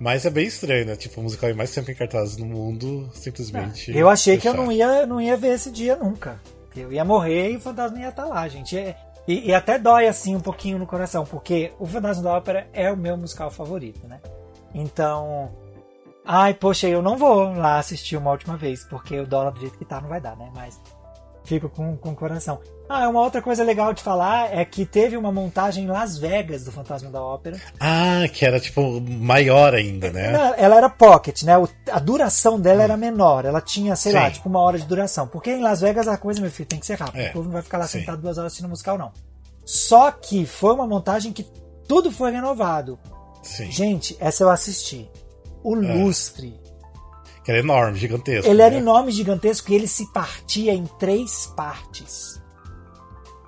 Mas 0.00 0.24
é 0.24 0.30
bem 0.30 0.46
estranho, 0.46 0.86
né? 0.86 0.96
Tipo, 0.96 1.20
o 1.20 1.24
musical 1.24 1.52
mais 1.54 1.70
sempre 1.70 1.92
em 1.92 1.96
cartazes 1.96 2.36
no 2.36 2.46
mundo, 2.46 3.10
simplesmente. 3.12 3.96
Eu 3.96 4.08
achei 4.08 4.36
fechar. 4.36 4.52
que 4.52 4.56
eu 4.56 4.62
não 4.62 4.70
ia, 4.70 5.06
não 5.06 5.20
ia 5.20 5.36
ver 5.36 5.54
esse 5.54 5.70
dia 5.70 5.96
nunca. 5.96 6.40
Eu 6.76 6.92
ia 6.92 7.04
morrer 7.04 7.52
e 7.52 7.56
o 7.56 7.60
fantasma 7.60 7.98
ia 7.98 8.08
estar 8.08 8.22
tá 8.22 8.28
lá, 8.28 8.46
gente. 8.46 8.76
E, 8.76 8.94
e, 9.26 9.48
e, 9.48 9.54
até 9.54 9.78
dói 9.78 10.06
assim 10.06 10.36
um 10.36 10.40
pouquinho 10.40 10.78
no 10.78 10.86
coração, 10.86 11.24
porque 11.24 11.72
o 11.78 11.86
Fantasma 11.86 12.22
da 12.22 12.32
Ópera 12.34 12.68
é 12.72 12.90
o 12.90 12.96
meu 12.96 13.16
musical 13.16 13.50
favorito, 13.50 14.06
né? 14.06 14.20
Então. 14.74 15.50
Ai, 16.24 16.54
poxa, 16.54 16.86
eu 16.86 17.02
não 17.02 17.16
vou 17.16 17.52
lá 17.52 17.78
assistir 17.78 18.16
uma 18.16 18.30
última 18.30 18.56
vez, 18.56 18.84
porque 18.84 19.18
o 19.18 19.26
dólar 19.26 19.50
do 19.50 19.60
jeito 19.60 19.78
que 19.78 19.84
tá 19.84 20.00
não 20.00 20.08
vai 20.08 20.20
dar, 20.20 20.36
né? 20.36 20.50
Mas 20.54 20.78
fico 21.48 21.68
com, 21.70 21.96
com 21.96 22.10
o 22.10 22.14
coração. 22.14 22.60
Ah, 22.88 23.08
uma 23.08 23.20
outra 23.20 23.40
coisa 23.40 23.64
legal 23.64 23.92
de 23.94 24.02
falar 24.02 24.54
é 24.54 24.64
que 24.64 24.84
teve 24.84 25.16
uma 25.16 25.32
montagem 25.32 25.84
em 25.84 25.86
Las 25.86 26.18
Vegas 26.18 26.64
do 26.64 26.72
Fantasma 26.72 27.10
da 27.10 27.22
Ópera. 27.22 27.58
Ah, 27.80 28.28
que 28.32 28.44
era 28.44 28.60
tipo 28.60 29.00
maior 29.00 29.74
ainda, 29.74 30.10
né? 30.10 30.26
Ela, 30.26 30.56
ela 30.56 30.76
era 30.76 30.90
pocket, 30.90 31.42
né? 31.42 31.56
O, 31.56 31.68
a 31.90 31.98
duração 31.98 32.60
dela 32.60 32.82
era 32.82 32.96
menor. 32.96 33.44
Ela 33.44 33.60
tinha, 33.60 33.96
sei 33.96 34.12
Sim. 34.12 34.18
lá, 34.18 34.30
tipo 34.30 34.48
uma 34.48 34.60
hora 34.60 34.78
de 34.78 34.84
duração. 34.84 35.26
Porque 35.26 35.50
em 35.50 35.62
Las 35.62 35.80
Vegas 35.80 36.06
a 36.06 36.16
coisa, 36.16 36.40
meu 36.40 36.50
filho, 36.50 36.68
tem 36.68 36.78
que 36.78 36.86
ser 36.86 36.98
rápida. 36.98 37.24
É. 37.24 37.30
O 37.30 37.32
povo 37.32 37.46
não 37.46 37.52
vai 37.52 37.62
ficar 37.62 37.78
lá 37.78 37.86
Sim. 37.86 38.00
sentado 38.00 38.20
duas 38.20 38.36
horas 38.36 38.52
assistindo 38.52 38.68
musical, 38.68 38.98
não. 38.98 39.12
Só 39.64 40.10
que 40.10 40.46
foi 40.46 40.74
uma 40.74 40.86
montagem 40.86 41.32
que 41.32 41.46
tudo 41.86 42.12
foi 42.12 42.30
renovado. 42.30 42.98
Sim. 43.42 43.70
Gente, 43.70 44.16
essa 44.20 44.44
eu 44.44 44.50
assisti. 44.50 45.10
O 45.62 45.74
é. 45.76 45.94
lustre. 45.94 46.58
Que 47.48 47.52
era 47.52 47.60
enorme, 47.60 47.98
gigantesco. 47.98 48.46
Ele 48.46 48.58
né? 48.58 48.64
era 48.64 48.74
enorme, 48.74 49.10
gigantesco, 49.10 49.72
e 49.72 49.74
ele 49.74 49.88
se 49.88 50.12
partia 50.12 50.74
em 50.74 50.84
três 50.98 51.46
partes. 51.56 52.38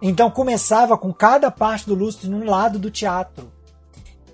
Então 0.01 0.31
começava 0.31 0.97
com 0.97 1.13
cada 1.13 1.51
parte 1.51 1.87
do 1.87 1.95
lustre 1.95 2.27
num 2.27 2.47
lado 2.47 2.79
do 2.79 2.91
teatro. 2.91 3.53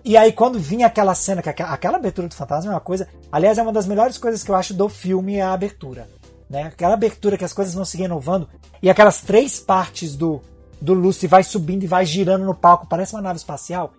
E 0.05 0.17
aí 0.17 0.31
quando 0.31 0.57
vinha 0.61 0.87
aquela 0.87 1.17
cena, 1.17 1.43
que 1.43 1.49
aquela 1.49 1.97
abertura 1.97 2.29
do 2.29 2.35
fantasma 2.37 2.71
é 2.71 2.75
uma 2.77 2.81
coisa, 2.81 3.09
aliás 3.33 3.59
é 3.59 3.63
uma 3.63 3.73
das 3.73 3.89
melhores 3.89 4.17
coisas 4.19 4.45
que 4.45 4.53
eu 4.53 4.55
acho 4.55 4.73
do 4.73 4.89
filme 4.89 5.35
é 5.35 5.43
a 5.43 5.53
abertura, 5.53 6.09
né? 6.49 6.63
Aquela 6.63 6.95
abertura 6.95 7.37
que 7.37 7.45
as 7.45 7.53
coisas 7.53 7.75
vão 7.75 7.85
se 7.85 7.97
renovando 7.97 8.49
e 8.81 8.89
aquelas 8.89 9.21
três 9.21 9.59
partes 9.59 10.15
do 10.15 10.41
do 10.81 10.95
lustre 10.95 11.27
vai 11.27 11.43
subindo 11.43 11.83
e 11.83 11.89
vai 11.89 12.07
girando 12.07 12.45
no 12.45 12.55
palco, 12.55 12.87
parece 12.87 13.17
uma 13.17 13.23
nave 13.23 13.39
espacial. 13.39 13.95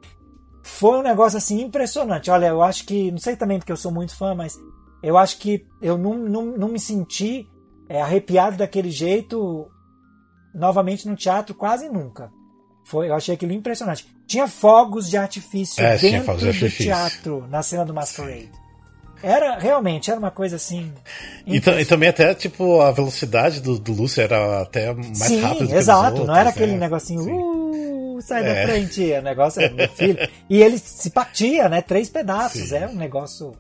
Foi 0.64 0.98
um 0.98 1.04
negócio 1.04 1.38
assim 1.38 1.62
impressionante. 1.62 2.32
Olha, 2.32 2.46
eu 2.46 2.62
acho 2.62 2.86
que, 2.86 3.12
não 3.12 3.18
sei 3.18 3.36
também 3.36 3.60
porque 3.60 3.74
eu 3.74 3.78
sou 3.78 3.92
muito 3.92 4.16
fã, 4.16 4.34
mas 4.34 4.58
eu 5.02 5.18
acho 5.18 5.38
que 5.38 5.66
eu 5.82 5.98
não, 5.98 6.16
não, 6.16 6.46
não 6.46 6.68
me 6.70 6.80
senti 6.80 7.48
é, 7.90 8.02
arrepiado 8.02 8.58
daquele 8.58 8.92
jeito 8.92 9.70
novamente 10.54 11.08
no 11.08 11.16
teatro 11.16 11.54
quase 11.56 11.88
nunca. 11.90 12.32
Foi, 12.86 13.10
eu 13.10 13.16
achei 13.16 13.36
aquilo 13.36 13.52
impressionante. 13.52 14.08
Tinha 14.26 14.48
fogos 14.48 15.10
de 15.10 15.18
artifício 15.18 15.84
é, 15.84 15.98
dentro 15.98 16.38
de 16.38 16.52
do 16.52 16.70
teatro, 16.70 17.46
na 17.50 17.62
cena 17.62 17.86
do 17.86 17.94
Masquerade. 17.94 18.50
Era, 19.22 19.58
realmente, 19.58 20.12
era 20.12 20.20
uma 20.20 20.30
coisa 20.30 20.58
assim. 20.58 20.94
E, 21.46 21.58
e, 21.58 21.86
também 21.86 22.10
até, 22.10 22.34
tipo, 22.36 22.82
a 22.82 22.92
velocidade 22.92 23.62
do, 23.62 23.80
do 23.80 23.94
Lúcio 23.94 24.22
era 24.22 24.62
até 24.62 24.94
mais 24.94 25.18
Sim, 25.18 25.42
rápida. 25.42 25.76
exato, 25.76 26.06
outros, 26.06 26.28
não 26.28 26.36
era 26.36 26.50
aquele 26.50 26.74
né? 26.74 26.80
negocinho, 26.80 27.24
uh, 27.24 28.22
sai 28.22 28.44
é. 28.48 28.54
da 28.54 28.72
frente, 28.72 29.02
o 29.12 29.22
negócio 29.22 29.62
era 29.62 29.74
meu 29.76 29.90
filho. 29.90 30.18
e 30.50 30.62
ele 30.62 30.78
se 30.78 31.10
partia, 31.10 31.68
né? 31.68 31.82
Três 31.82 32.10
pedaços, 32.10 32.70
Sim. 32.70 32.76
era 32.76 32.88
um 32.88 32.96
negócio. 32.96 33.54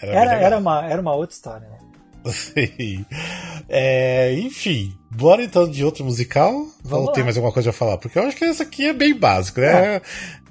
Era, 0.00 0.12
era, 0.12 0.32
era, 0.34 0.58
uma, 0.58 0.84
era 0.86 1.00
uma 1.00 1.14
outra 1.14 1.34
história, 1.34 1.68
né? 1.68 1.78
É, 3.72 4.34
enfim, 4.34 4.92
bora 5.08 5.44
então 5.44 5.70
de 5.70 5.84
outro 5.84 6.04
musical? 6.04 6.66
Vamos 6.82 7.06
Ou 7.06 7.12
tem 7.12 7.22
mais 7.22 7.36
alguma 7.36 7.52
coisa 7.52 7.70
a 7.70 7.72
falar? 7.72 7.98
Porque 7.98 8.18
eu 8.18 8.24
acho 8.24 8.36
que 8.36 8.44
essa 8.44 8.64
aqui 8.64 8.86
é 8.86 8.92
bem 8.92 9.14
básico, 9.14 9.60
né? 9.60 9.96
É. 9.96 10.02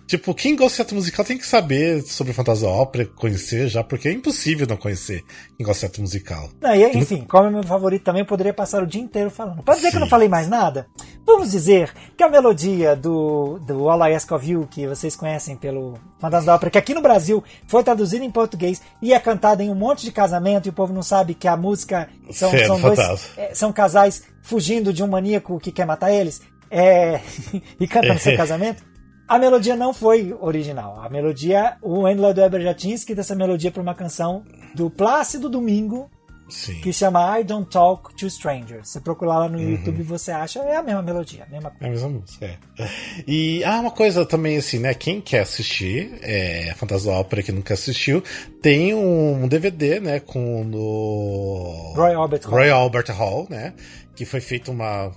Tipo, 0.09 0.33
quem 0.33 0.55
gosta 0.55 0.71
de 0.71 0.75
teatro 0.77 0.95
musical 0.95 1.23
tem 1.23 1.37
que 1.37 1.45
saber 1.45 2.01
sobre 2.01 2.33
fantasia 2.33 2.67
ópera, 2.67 3.05
conhecer 3.05 3.67
já, 3.67 3.83
porque 3.83 4.07
é 4.07 4.11
impossível 4.11 4.65
não 4.65 4.75
conhecer 4.75 5.23
quem 5.55 5.63
gosta 5.63 5.85
de 5.85 5.91
teatro 5.91 6.01
musical. 6.01 6.49
Não, 6.59 6.73
e, 6.73 6.97
enfim, 6.97 7.23
como 7.29 7.45
é 7.47 7.51
meu 7.51 7.61
favorito 7.61 8.05
também, 8.05 8.21
eu 8.21 8.25
poderia 8.25 8.51
passar 8.51 8.81
o 8.81 8.87
dia 8.87 8.99
inteiro 8.99 9.29
falando. 9.29 9.61
Pode 9.61 9.77
dizer 9.77 9.89
Sim. 9.89 9.91
que 9.91 9.97
eu 9.97 9.99
não 9.99 10.09
falei 10.09 10.27
mais 10.27 10.47
nada? 10.49 10.87
Vamos 11.23 11.51
dizer 11.51 11.93
que 12.17 12.23
a 12.23 12.27
melodia 12.27 12.95
do, 12.95 13.59
do 13.59 13.87
All 13.87 14.09
I 14.09 14.15
Ask 14.15 14.31
of 14.31 14.49
You, 14.49 14.67
que 14.67 14.87
vocês 14.87 15.15
conhecem 15.15 15.55
pelo 15.55 15.93
Fantasma 16.17 16.47
da 16.47 16.55
Ópera, 16.55 16.71
que 16.71 16.79
aqui 16.79 16.95
no 16.95 17.03
Brasil 17.03 17.43
foi 17.67 17.83
traduzida 17.83 18.25
em 18.25 18.31
português 18.31 18.81
e 18.99 19.13
é 19.13 19.19
cantada 19.19 19.63
em 19.63 19.69
um 19.69 19.75
monte 19.75 20.05
de 20.05 20.11
casamento 20.11 20.65
e 20.65 20.69
o 20.71 20.73
povo 20.73 20.91
não 20.91 21.03
sabe 21.03 21.35
que 21.35 21.47
a 21.47 21.55
música 21.55 22.09
são, 22.31 22.49
são, 22.65 22.81
dois, 22.81 22.99
é, 23.37 23.53
são 23.53 23.71
casais 23.71 24.23
fugindo 24.41 24.91
de 24.91 25.03
um 25.03 25.07
maníaco 25.07 25.59
que 25.59 25.71
quer 25.71 25.85
matar 25.85 26.11
eles. 26.11 26.41
É, 26.71 27.21
e 27.79 27.87
cantando 27.87 28.19
seu 28.19 28.35
casamento. 28.35 28.88
A 29.29 29.37
melodia 29.37 29.75
não 29.75 29.93
foi 29.93 30.35
original. 30.41 30.99
A 30.99 31.07
melodia, 31.07 31.77
o 31.83 32.07
Andrew 32.07 32.33
Weber 32.35 32.61
já 32.61 32.73
tinha 32.73 32.95
escrito 32.95 33.19
essa 33.21 33.35
melodia 33.35 33.69
para 33.69 33.79
uma 33.79 33.93
canção 33.93 34.43
do 34.73 34.89
Plácido 34.89 35.47
Domingo, 35.47 36.09
Sim. 36.49 36.81
que 36.81 36.91
chama 36.91 37.39
I 37.39 37.43
Don't 37.43 37.69
Talk 37.69 38.15
to 38.15 38.25
Strangers. 38.25 38.89
Você 38.89 38.99
procurar 38.99 39.37
lá 39.37 39.47
no 39.47 39.59
uhum. 39.59 39.69
YouTube 39.69 40.01
você 40.01 40.31
acha, 40.31 40.61
é 40.61 40.77
a 40.77 40.81
mesma 40.81 41.03
melodia, 41.03 41.43
a 41.43 41.51
mesma 41.51 41.69
coisa. 41.69 41.85
É 41.85 41.87
a 41.87 41.91
mesma 41.91 42.09
música, 42.09 42.45
é. 42.47 42.89
E 43.27 43.63
ah, 43.63 43.79
uma 43.81 43.91
coisa 43.91 44.25
também 44.25 44.57
assim, 44.57 44.79
né? 44.79 44.95
Quem 44.95 45.21
quer 45.21 45.41
assistir 45.41 46.17
é, 46.23 46.73
Fantasia 46.75 47.11
Ópera 47.11 47.43
que 47.43 47.51
nunca 47.51 47.75
assistiu, 47.75 48.23
tem 48.63 48.95
um 48.95 49.47
DVD, 49.47 49.99
né, 49.99 50.19
com 50.19 50.63
o 50.73 51.93
Roy 51.95 52.15
Albert 52.15 52.41
Hall. 52.45 52.51
Roy 52.51 52.69
Albert 52.71 53.11
Hall, 53.11 53.45
né? 53.47 53.75
Que 54.15 54.25
foi 54.25 54.41
feito 54.41 54.71
uma 54.71 55.11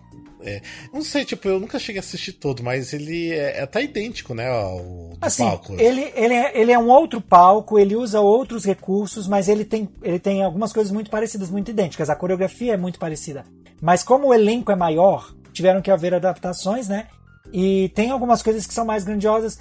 é, 0.44 0.60
não 0.92 1.02
sei, 1.02 1.24
tipo, 1.24 1.48
eu 1.48 1.60
nunca 1.60 1.78
cheguei 1.78 1.98
a 1.98 2.04
assistir 2.04 2.32
todo, 2.32 2.62
mas 2.62 2.92
ele 2.92 3.32
é, 3.32 3.58
é 3.58 3.62
até 3.62 3.82
idêntico, 3.82 4.34
né, 4.34 4.48
ao 4.48 5.12
assim, 5.20 5.44
palco. 5.44 5.74
Ele, 5.78 6.12
ele, 6.14 6.34
é, 6.34 6.60
ele 6.60 6.72
é 6.72 6.78
um 6.78 6.88
outro 6.88 7.20
palco, 7.20 7.78
ele 7.78 7.96
usa 7.96 8.20
outros 8.20 8.64
recursos, 8.64 9.28
mas 9.28 9.48
ele 9.48 9.64
tem, 9.64 9.88
ele 10.02 10.18
tem 10.18 10.42
algumas 10.42 10.72
coisas 10.72 10.92
muito 10.92 11.10
parecidas, 11.10 11.50
muito 11.50 11.70
idênticas. 11.70 12.10
A 12.10 12.16
coreografia 12.16 12.74
é 12.74 12.76
muito 12.76 12.98
parecida. 12.98 13.44
Mas 13.80 14.02
como 14.02 14.28
o 14.28 14.34
elenco 14.34 14.70
é 14.70 14.76
maior, 14.76 15.34
tiveram 15.52 15.82
que 15.82 15.90
haver 15.90 16.14
adaptações, 16.14 16.88
né? 16.88 17.08
E 17.52 17.90
tem 17.90 18.10
algumas 18.10 18.42
coisas 18.42 18.66
que 18.66 18.74
são 18.74 18.84
mais 18.84 19.04
grandiosas. 19.04 19.58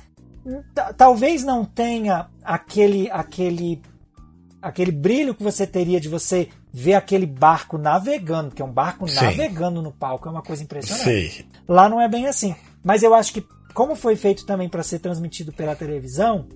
Talvez 0.98 1.44
não 1.44 1.66
tenha 1.66 2.28
aquele, 2.44 3.10
aquele, 3.12 3.82
aquele 4.62 4.92
brilho 4.92 5.34
que 5.34 5.44
você 5.44 5.66
teria 5.66 6.00
de 6.00 6.08
você 6.08 6.50
ver 6.72 6.94
aquele 6.94 7.26
barco 7.26 7.78
navegando, 7.78 8.54
que 8.54 8.62
é 8.62 8.66
um 8.66 8.72
barco 8.72 9.08
Sim. 9.08 9.16
navegando 9.16 9.82
no 9.82 9.92
palco, 9.92 10.28
é 10.28 10.32
uma 10.32 10.42
coisa 10.42 10.64
impressionante. 10.64 11.30
Sim. 11.30 11.46
Lá 11.68 11.90
não 11.90 12.00
é 12.00 12.08
bem 12.08 12.28
assim. 12.28 12.56
Mas 12.84 13.04
eu 13.04 13.14
acho 13.14 13.34
que, 13.34 13.46
como 13.74 13.96
foi 13.96 14.16
feito 14.16 14.46
também 14.46 14.70
para 14.70 14.84
ser 14.84 15.00
transmitido 15.00 15.52
pela 15.52 15.76
televisão, 15.76 16.48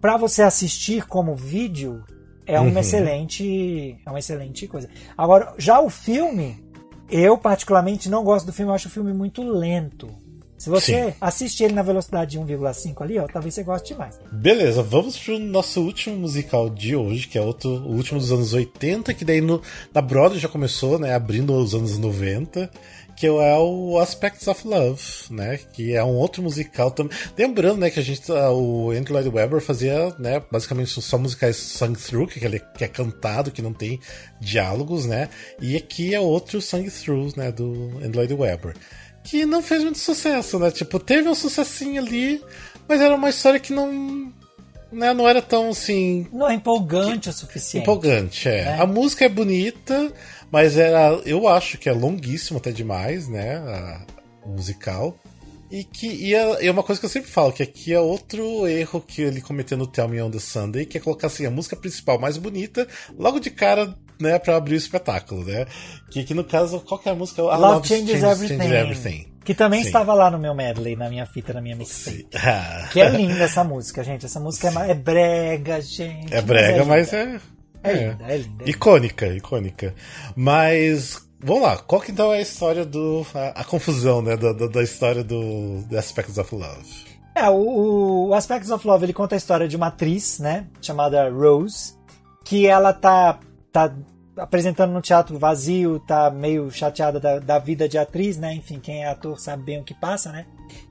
para 0.00 0.16
você 0.16 0.42
assistir 0.42 1.06
como 1.06 1.36
vídeo, 1.36 2.02
é 2.46 2.58
uma 2.58 2.70
uhum. 2.70 2.78
excelente 2.78 3.98
é 4.04 4.10
uma 4.10 4.18
excelente 4.18 4.66
coisa. 4.66 4.88
Agora, 5.16 5.54
já 5.58 5.80
o 5.80 5.88
filme, 5.88 6.62
eu 7.08 7.38
particularmente 7.38 8.08
não 8.08 8.24
gosto 8.24 8.46
do 8.46 8.52
filme, 8.52 8.70
eu 8.70 8.74
acho 8.74 8.88
o 8.88 8.90
filme 8.90 9.12
muito 9.12 9.42
lento. 9.42 10.08
Se 10.62 10.70
você 10.70 11.06
Sim. 11.06 11.14
assiste 11.20 11.64
ele 11.64 11.74
na 11.74 11.82
velocidade 11.82 12.38
1,5 12.38 13.02
ali, 13.02 13.18
ó, 13.18 13.26
talvez 13.26 13.52
você 13.52 13.64
goste 13.64 13.96
mais. 13.96 14.20
Beleza, 14.30 14.80
vamos 14.80 15.18
pro 15.18 15.36
nosso 15.36 15.80
último 15.80 16.14
musical 16.14 16.70
de 16.70 16.94
hoje, 16.94 17.26
que 17.26 17.36
é 17.36 17.40
outro, 17.40 17.68
o 17.68 17.96
último 17.96 18.20
dos 18.20 18.30
anos 18.30 18.54
80, 18.54 19.12
que 19.12 19.24
daí 19.24 19.40
no, 19.40 19.60
na 19.92 20.00
Broadway 20.00 20.38
já 20.38 20.48
começou, 20.48 21.00
né, 21.00 21.16
abrindo 21.16 21.52
os 21.52 21.74
anos 21.74 21.98
90 21.98 22.70
que 23.16 23.26
é 23.26 23.58
o 23.58 23.98
Aspects 23.98 24.48
of 24.48 24.66
Love, 24.66 25.02
né? 25.30 25.58
Que 25.72 25.94
é 25.94 26.02
um 26.02 26.16
outro 26.16 26.42
musical 26.42 26.90
também. 26.90 27.16
Lembrando, 27.36 27.78
né, 27.78 27.90
que 27.90 28.00
a 28.00 28.02
gente, 28.02 28.32
ah, 28.32 28.50
o 28.50 28.90
Andrew 28.90 29.12
Lloyd 29.14 29.28
Webber 29.28 29.60
fazia, 29.60 30.14
né, 30.18 30.42
basicamente 30.50 31.00
só 31.00 31.18
musicais 31.18 31.56
sung 31.56 31.94
through, 31.94 32.26
que, 32.26 32.44
ele, 32.44 32.58
que 32.58 32.82
é 32.82 32.88
cantado, 32.88 33.50
que 33.50 33.60
não 33.60 33.72
tem 33.72 34.00
diálogos, 34.40 35.06
né? 35.06 35.28
E 35.60 35.76
aqui 35.76 36.14
é 36.14 36.20
outro 36.20 36.60
sung 36.62 36.88
through, 36.90 37.32
né, 37.36 37.52
do 37.52 37.92
Andrew 37.98 38.14
Lloyd 38.14 38.34
Webber. 38.34 38.74
Que 39.24 39.46
não 39.46 39.62
fez 39.62 39.82
muito 39.82 39.98
sucesso, 39.98 40.58
né? 40.58 40.70
Tipo, 40.70 40.98
teve 40.98 41.28
um 41.28 41.34
sucessinho 41.34 42.02
ali, 42.02 42.42
mas 42.88 43.00
era 43.00 43.14
uma 43.14 43.30
história 43.30 43.60
que 43.60 43.72
não. 43.72 44.32
Né, 44.90 45.14
não 45.14 45.26
era 45.26 45.40
tão 45.40 45.70
assim. 45.70 46.26
Não 46.30 46.50
é 46.50 46.54
empolgante 46.54 47.30
o 47.30 47.32
suficiente. 47.32 47.82
Empolgante, 47.82 48.48
é. 48.48 48.58
é. 48.58 48.74
A 48.78 48.86
música 48.86 49.24
é 49.24 49.28
bonita, 49.28 50.12
mas 50.50 50.76
era. 50.76 51.20
Eu 51.24 51.48
acho 51.48 51.78
que 51.78 51.88
é 51.88 51.92
longuíssimo 51.92 52.58
até 52.58 52.70
demais, 52.70 53.28
né? 53.28 53.56
A, 53.56 54.04
o 54.44 54.50
musical. 54.50 55.18
E 55.70 55.84
que 55.84 56.06
e 56.06 56.34
é, 56.34 56.66
é, 56.66 56.70
uma 56.70 56.82
coisa 56.82 57.00
que 57.00 57.06
eu 57.06 57.10
sempre 57.10 57.30
falo, 57.30 57.50
que 57.50 57.62
aqui 57.62 57.94
é 57.94 57.98
outro 57.98 58.68
erro 58.68 59.00
que 59.00 59.22
ele 59.22 59.40
cometeu 59.40 59.78
no 59.78 59.86
Tell 59.86 60.06
Me 60.06 60.20
on 60.20 60.30
the 60.30 60.38
Sunday, 60.38 60.84
que 60.84 60.98
é 60.98 61.00
colocar 61.00 61.28
assim, 61.28 61.46
a 61.46 61.50
música 61.50 61.74
principal 61.74 62.18
mais 62.18 62.36
bonita, 62.36 62.86
logo 63.18 63.40
de 63.40 63.50
cara, 63.50 63.96
né, 64.22 64.38
pra 64.38 64.56
abrir 64.56 64.74
o 64.74 64.78
espetáculo, 64.78 65.44
né? 65.44 65.66
Que 66.10 66.20
aqui 66.20 66.34
no 66.34 66.44
caso, 66.44 66.80
qual 66.80 66.98
que 66.98 67.08
é 67.08 67.12
a 67.12 67.14
música? 67.14 67.42
A 67.42 67.56
Love, 67.56 67.74
Love 67.74 67.88
Changes, 67.88 68.20
Changes, 68.20 68.24
Everything. 68.24 68.58
Changes 68.58 68.80
Everything. 68.80 69.32
Que 69.44 69.54
também 69.54 69.80
Sim. 69.80 69.86
estava 69.86 70.14
lá 70.14 70.30
no 70.30 70.38
meu 70.38 70.54
medley, 70.54 70.94
na 70.94 71.08
minha 71.08 71.26
fita, 71.26 71.52
na 71.52 71.60
minha 71.60 71.74
mixtape. 71.74 72.28
que 72.92 73.00
é 73.00 73.08
linda 73.08 73.42
essa 73.42 73.64
música, 73.64 74.04
gente. 74.04 74.24
Essa 74.24 74.38
música 74.38 74.68
é, 74.68 74.90
é, 74.92 74.94
brega, 74.94 75.80
gente. 75.80 76.32
É 76.32 76.40
brega, 76.40 76.84
mas 76.84 77.12
é. 77.12 77.40
É, 77.82 77.90
é, 77.90 77.92
é, 77.92 78.06
linda, 78.08 78.24
é 78.28 78.36
linda. 78.36 78.70
Icônica, 78.70 79.26
icônica. 79.26 79.94
Mas 80.36 81.20
Vamos 81.44 81.64
lá, 81.64 81.76
qual 81.76 82.00
que 82.00 82.12
então 82.12 82.32
é 82.32 82.38
a 82.38 82.40
história 82.40 82.86
do. 82.86 83.26
a, 83.34 83.62
a 83.62 83.64
confusão, 83.64 84.22
né? 84.22 84.36
Da, 84.36 84.52
da, 84.52 84.68
da, 84.68 84.82
história 84.82 85.24
do 85.24 85.82
The 85.90 85.98
Aspects 85.98 86.38
of 86.38 86.54
Love? 86.54 86.86
É, 87.34 87.50
o, 87.50 88.28
o 88.28 88.34
Aspects 88.34 88.70
of 88.70 88.86
Love 88.86 89.06
ele 89.06 89.12
conta 89.12 89.34
a 89.34 89.38
história 89.38 89.66
de 89.66 89.76
uma 89.76 89.88
atriz, 89.88 90.38
né? 90.38 90.68
Chamada 90.80 91.28
Rose, 91.28 91.94
que 92.44 92.68
ela 92.68 92.92
tá, 92.92 93.40
tá 93.72 93.92
apresentando 94.36 94.92
no 94.92 95.02
teatro 95.02 95.38
vazio, 95.38 96.00
tá 96.00 96.30
meio 96.30 96.70
chateada 96.70 97.20
da, 97.20 97.38
da 97.38 97.58
vida 97.58 97.88
de 97.88 97.98
atriz, 97.98 98.38
né? 98.38 98.54
Enfim, 98.54 98.78
quem 98.80 99.04
é 99.04 99.08
ator 99.08 99.38
sabe 99.38 99.62
bem 99.62 99.80
o 99.80 99.84
que 99.84 99.94
passa, 99.94 100.32
né? 100.32 100.46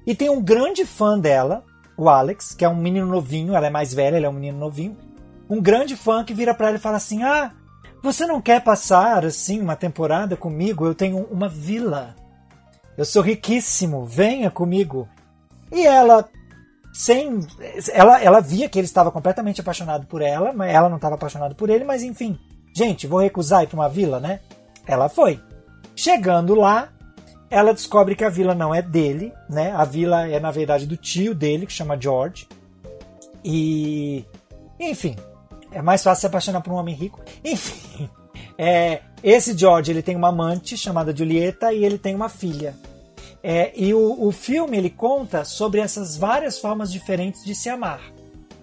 E 0.06 0.14
tem 0.14 0.30
um 0.30 0.42
grande 0.42 0.86
fã 0.86 1.18
dela, 1.18 1.64
o 1.98 2.10
Alex, 2.10 2.54
que 2.54 2.66
é 2.66 2.70
um 2.70 2.76
menino 2.76 3.08
novinho, 3.08 3.56
ela 3.56 3.68
é 3.68 3.70
mais 3.70 3.94
velha, 3.94 4.18
ele 4.18 4.26
é 4.26 4.30
um 4.30 4.34
menino 4.34 4.58
novinho. 4.58 4.98
Um 5.50 5.62
grande 5.62 5.96
fã 5.96 6.24
que 6.24 6.34
vira 6.34 6.54
para 6.54 6.68
ela 6.68 6.78
e 6.78 6.82
fala 6.82 6.98
assim: 6.98 7.24
Ah, 7.24 7.52
você 8.02 8.26
não 8.26 8.42
quer 8.42 8.64
passar 8.64 9.26
assim 9.26 9.62
uma 9.62 9.76
temporada 9.76 10.38
comigo? 10.38 10.86
Eu 10.86 10.96
tenho 10.96 11.28
uma 11.32 11.50
vila. 11.50 12.16
Eu 12.98 13.06
sou 13.06 13.22
riquíssimo, 13.22 14.06
venha 14.06 14.50
comigo. 14.50 15.08
E 15.72 15.86
ela 15.86 16.28
sem 16.94 17.40
ela 17.94 18.22
ela 18.22 18.42
via 18.42 18.68
que 18.68 18.78
ele 18.78 18.86
estava 18.86 19.12
completamente 19.12 19.62
apaixonado 19.62 20.06
por 20.06 20.22
ela, 20.22 20.52
mas 20.52 20.74
ela 20.74 20.90
não 20.90 20.98
estava 20.98 21.16
apaixonada 21.16 21.56
por 21.56 21.70
ele, 21.70 21.84
mas 21.84 22.04
enfim. 22.04 22.38
Gente, 22.74 23.08
vou 23.08 23.20
recusar 23.20 23.64
ir 23.64 23.68
para 23.68 23.76
uma 23.76 23.90
vila, 23.90 24.20
né? 24.20 24.40
Ela 24.86 25.10
foi. 25.10 25.40
Chegando 25.96 26.56
lá, 26.56 26.90
ela 27.50 27.74
descobre 27.74 28.16
que 28.16 28.24
a 28.24 28.30
vila 28.30 28.56
não 28.56 28.74
é 28.74 28.82
dele, 28.82 29.34
né? 29.50 29.72
A 29.72 29.84
vila 29.84 30.28
é 30.28 30.40
na 30.40 30.52
verdade 30.52 30.86
do 30.86 30.96
tio 30.96 31.36
dele, 31.36 31.66
que 31.66 31.74
chama 31.74 32.00
George. 32.00 32.48
E 33.44 34.26
enfim, 34.80 35.16
é 35.72 35.82
mais 35.82 36.02
fácil 36.04 36.22
se 36.22 36.28
apaixonar 36.28 36.62
por 36.62 36.74
um 36.74 36.78
homem 36.78 36.96
rico. 36.96 37.22
Enfim, 37.44 38.10
é, 38.58 39.02
esse 39.24 39.58
George 39.58 39.92
ele 39.92 40.02
tem 40.02 40.16
uma 40.16 40.30
amante 40.30 40.78
chamada 40.78 41.16
Julieta 41.16 41.74
e 41.74 41.84
ele 41.84 41.98
tem 41.98 42.16
uma 42.16 42.30
filha. 42.30 42.76
É, 43.44 43.72
e 43.76 43.94
o, 43.94 44.28
o 44.28 44.32
filme 44.32 44.78
ele 44.78 44.90
conta 44.90 45.44
sobre 45.44 45.82
essas 45.82 46.16
várias 46.16 46.60
formas 46.60 46.92
diferentes 46.92 47.44
de 47.44 47.56
se 47.56 47.70
amar. 47.70 48.02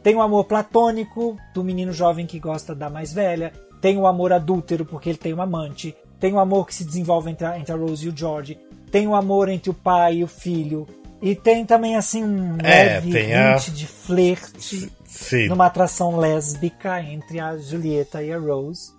Tem 0.02 0.14
o 0.14 0.22
amor 0.22 0.44
platônico 0.44 1.36
do 1.52 1.64
menino 1.64 1.92
jovem 1.92 2.26
que 2.26 2.38
gosta 2.38 2.74
da 2.74 2.88
mais 2.88 3.12
velha. 3.12 3.52
Tem 3.80 3.96
o 3.96 4.06
amor 4.06 4.32
adúltero 4.32 4.84
porque 4.84 5.08
ele 5.08 5.18
tem 5.18 5.32
uma 5.32 5.44
amante. 5.44 5.96
Tem 6.18 6.32
o 6.32 6.38
amor 6.38 6.66
que 6.66 6.74
se 6.74 6.84
desenvolve 6.84 7.30
entre 7.30 7.46
a, 7.46 7.58
entre 7.58 7.72
a 7.72 7.76
Rose 7.76 8.06
e 8.06 8.08
o 8.08 8.16
George. 8.16 8.58
Tem 8.90 9.06
o 9.06 9.14
amor 9.14 9.48
entre 9.48 9.70
o 9.70 9.74
pai 9.74 10.16
e 10.16 10.24
o 10.24 10.28
filho. 10.28 10.86
E 11.20 11.34
tem 11.34 11.64
também 11.64 11.96
assim 11.96 12.24
um 12.24 12.58
é, 12.62 13.00
leve 13.00 13.32
a... 13.34 13.56
de 13.56 13.86
flerte 13.86 14.90
Sim. 15.04 15.48
numa 15.48 15.66
atração 15.66 16.16
lésbica 16.16 17.02
entre 17.02 17.40
a 17.40 17.56
Julieta 17.56 18.22
e 18.22 18.32
a 18.32 18.38
Rose. 18.38 18.92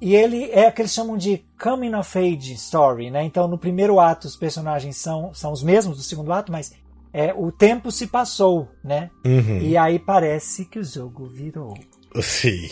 E 0.00 0.16
ele 0.16 0.50
é 0.50 0.68
o 0.68 0.72
que 0.72 0.82
eles 0.82 0.92
chamam 0.92 1.16
de 1.16 1.44
coming 1.60 1.94
of 1.94 2.18
age 2.18 2.54
story, 2.54 3.08
né? 3.08 3.22
Então 3.22 3.46
no 3.46 3.56
primeiro 3.56 4.00
ato 4.00 4.26
os 4.26 4.34
personagens 4.34 4.96
são, 4.96 5.32
são 5.32 5.52
os 5.52 5.62
mesmos 5.62 5.96
do 5.96 6.02
segundo 6.02 6.32
ato, 6.32 6.50
mas 6.50 6.72
é, 7.12 7.32
o 7.32 7.52
tempo 7.52 7.92
se 7.92 8.08
passou, 8.08 8.68
né? 8.82 9.10
Uhum. 9.24 9.58
E 9.58 9.76
aí 9.76 10.00
parece 10.00 10.64
que 10.64 10.80
o 10.80 10.84
jogo 10.84 11.26
virou. 11.26 11.74
Sim. 12.20 12.68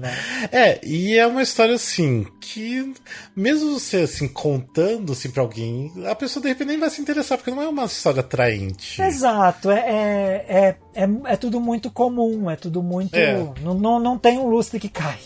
Né? 0.00 0.12
É, 0.50 0.80
e 0.84 1.16
é 1.16 1.26
uma 1.26 1.42
história 1.42 1.74
assim 1.74 2.26
que, 2.40 2.92
mesmo 3.34 3.78
você 3.78 3.98
assim, 3.98 4.28
contando 4.28 5.12
assim 5.12 5.30
pra 5.30 5.42
alguém, 5.42 5.92
a 6.06 6.14
pessoa 6.14 6.42
de 6.42 6.48
repente 6.48 6.68
nem 6.68 6.78
vai 6.78 6.90
se 6.90 7.00
interessar, 7.00 7.38
porque 7.38 7.50
não 7.50 7.62
é 7.62 7.68
uma 7.68 7.84
história 7.84 8.20
atraente. 8.20 9.00
Exato, 9.00 9.70
é, 9.70 9.78
é, 9.78 10.46
é, 10.48 11.02
é, 11.04 11.08
é 11.26 11.36
tudo 11.36 11.60
muito 11.60 11.90
comum, 11.90 12.50
é 12.50 12.56
tudo 12.56 12.82
muito. 12.82 13.14
É. 13.14 13.34
Não, 13.62 13.74
não, 13.74 14.00
não 14.00 14.18
tem 14.18 14.38
um 14.38 14.48
lustre 14.48 14.80
que 14.80 14.88
cai. 14.88 15.18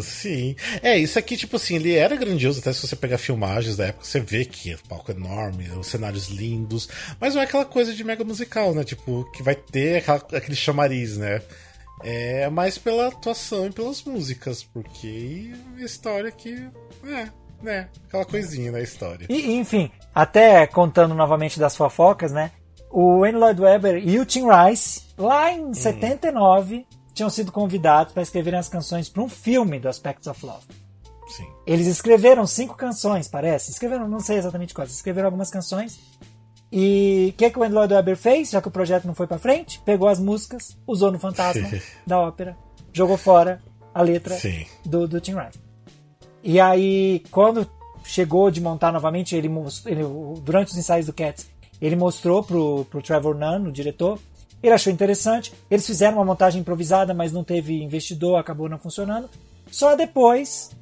Sim. 0.00 0.54
É, 0.82 0.98
isso 0.98 1.18
aqui, 1.18 1.36
tipo 1.36 1.56
assim, 1.56 1.76
ele 1.76 1.94
era 1.94 2.16
grandioso, 2.16 2.60
até 2.60 2.72
se 2.72 2.86
você 2.86 2.96
pegar 2.96 3.18
filmagens 3.18 3.76
da 3.76 3.86
época, 3.86 4.04
você 4.04 4.20
vê 4.20 4.44
que 4.44 4.74
o 4.74 4.88
palco 4.88 5.10
é 5.10 5.14
enorme, 5.14 5.70
os 5.70 5.86
cenários 5.86 6.28
lindos, 6.28 6.88
mas 7.20 7.34
não 7.34 7.40
é 7.40 7.44
aquela 7.44 7.64
coisa 7.64 7.94
de 7.94 8.04
mega 8.04 8.24
musical, 8.24 8.74
né? 8.74 8.84
Tipo, 8.84 9.24
que 9.32 9.42
vai 9.42 9.54
ter 9.54 9.98
aquela, 9.98 10.18
aquele 10.18 10.56
chamariz, 10.56 11.16
né? 11.16 11.40
É 12.08 12.48
mais 12.48 12.78
pela 12.78 13.08
atuação 13.08 13.66
e 13.66 13.70
pelas 13.72 14.04
músicas, 14.04 14.62
porque 14.62 15.52
a 15.76 15.82
história 15.82 16.30
que. 16.30 16.54
É, 17.04 17.28
né? 17.60 17.88
Aquela 18.06 18.24
coisinha 18.24 18.70
da 18.70 18.80
história. 18.80 19.26
E, 19.28 19.56
enfim, 19.56 19.90
até 20.14 20.68
contando 20.68 21.16
novamente 21.16 21.58
das 21.58 21.74
fofocas, 21.74 22.30
né? 22.30 22.52
O 22.92 23.22
Wayne 23.22 23.36
Lloyd 23.36 23.60
Webber 23.60 23.96
e 23.96 24.20
o 24.20 24.24
Tim 24.24 24.44
Rice, 24.46 25.02
lá 25.18 25.50
em 25.50 25.64
hum. 25.64 25.74
79, 25.74 26.86
tinham 27.12 27.28
sido 27.28 27.50
convidados 27.50 28.12
para 28.12 28.22
escreverem 28.22 28.60
as 28.60 28.68
canções 28.68 29.08
para 29.08 29.24
um 29.24 29.28
filme 29.28 29.80
do 29.80 29.88
Aspects 29.88 30.28
of 30.28 30.46
Love. 30.46 30.64
Sim. 31.26 31.48
Eles 31.66 31.88
escreveram 31.88 32.46
cinco 32.46 32.76
canções, 32.76 33.26
parece. 33.26 33.72
Escreveram, 33.72 34.08
não 34.08 34.20
sei 34.20 34.36
exatamente 34.36 34.72
quais, 34.72 34.92
escreveram 34.92 35.26
algumas 35.26 35.50
canções 35.50 35.98
e 36.78 37.30
o 37.30 37.32
que, 37.32 37.48
que 37.48 37.58
o 37.58 37.62
Andrew 37.62 37.78
Lloyd 37.78 37.94
Webber 37.94 38.18
fez, 38.18 38.50
já 38.50 38.60
que 38.60 38.68
o 38.68 38.70
projeto 38.70 39.06
não 39.06 39.14
foi 39.14 39.26
para 39.26 39.38
frente? 39.38 39.80
Pegou 39.82 40.08
as 40.08 40.20
músicas, 40.20 40.76
usou 40.86 41.10
no 41.10 41.18
Fantasma 41.18 41.66
da 42.06 42.20
ópera, 42.20 42.54
jogou 42.92 43.16
fora 43.16 43.62
a 43.94 44.02
letra 44.02 44.36
do, 44.84 45.08
do 45.08 45.18
Tim 45.18 45.36
Rice. 45.36 45.58
E 46.44 46.60
aí, 46.60 47.22
quando 47.30 47.66
chegou 48.04 48.50
de 48.50 48.60
montar 48.60 48.92
novamente, 48.92 49.34
ele, 49.34 49.48
ele, 49.86 50.02
durante 50.42 50.72
os 50.72 50.76
ensaios 50.76 51.06
do 51.06 51.14
Cats, 51.14 51.48
ele 51.80 51.96
mostrou 51.96 52.42
pro, 52.42 52.84
pro 52.90 53.00
Trevor 53.00 53.34
Nunn, 53.34 53.68
o 53.68 53.72
diretor, 53.72 54.18
ele 54.62 54.74
achou 54.74 54.92
interessante. 54.92 55.54
Eles 55.70 55.86
fizeram 55.86 56.18
uma 56.18 56.26
montagem 56.26 56.60
improvisada, 56.60 57.14
mas 57.14 57.32
não 57.32 57.42
teve 57.42 57.82
investidor, 57.82 58.36
acabou 58.36 58.68
não 58.68 58.78
funcionando. 58.78 59.30
Só 59.70 59.96
depois 59.96 60.72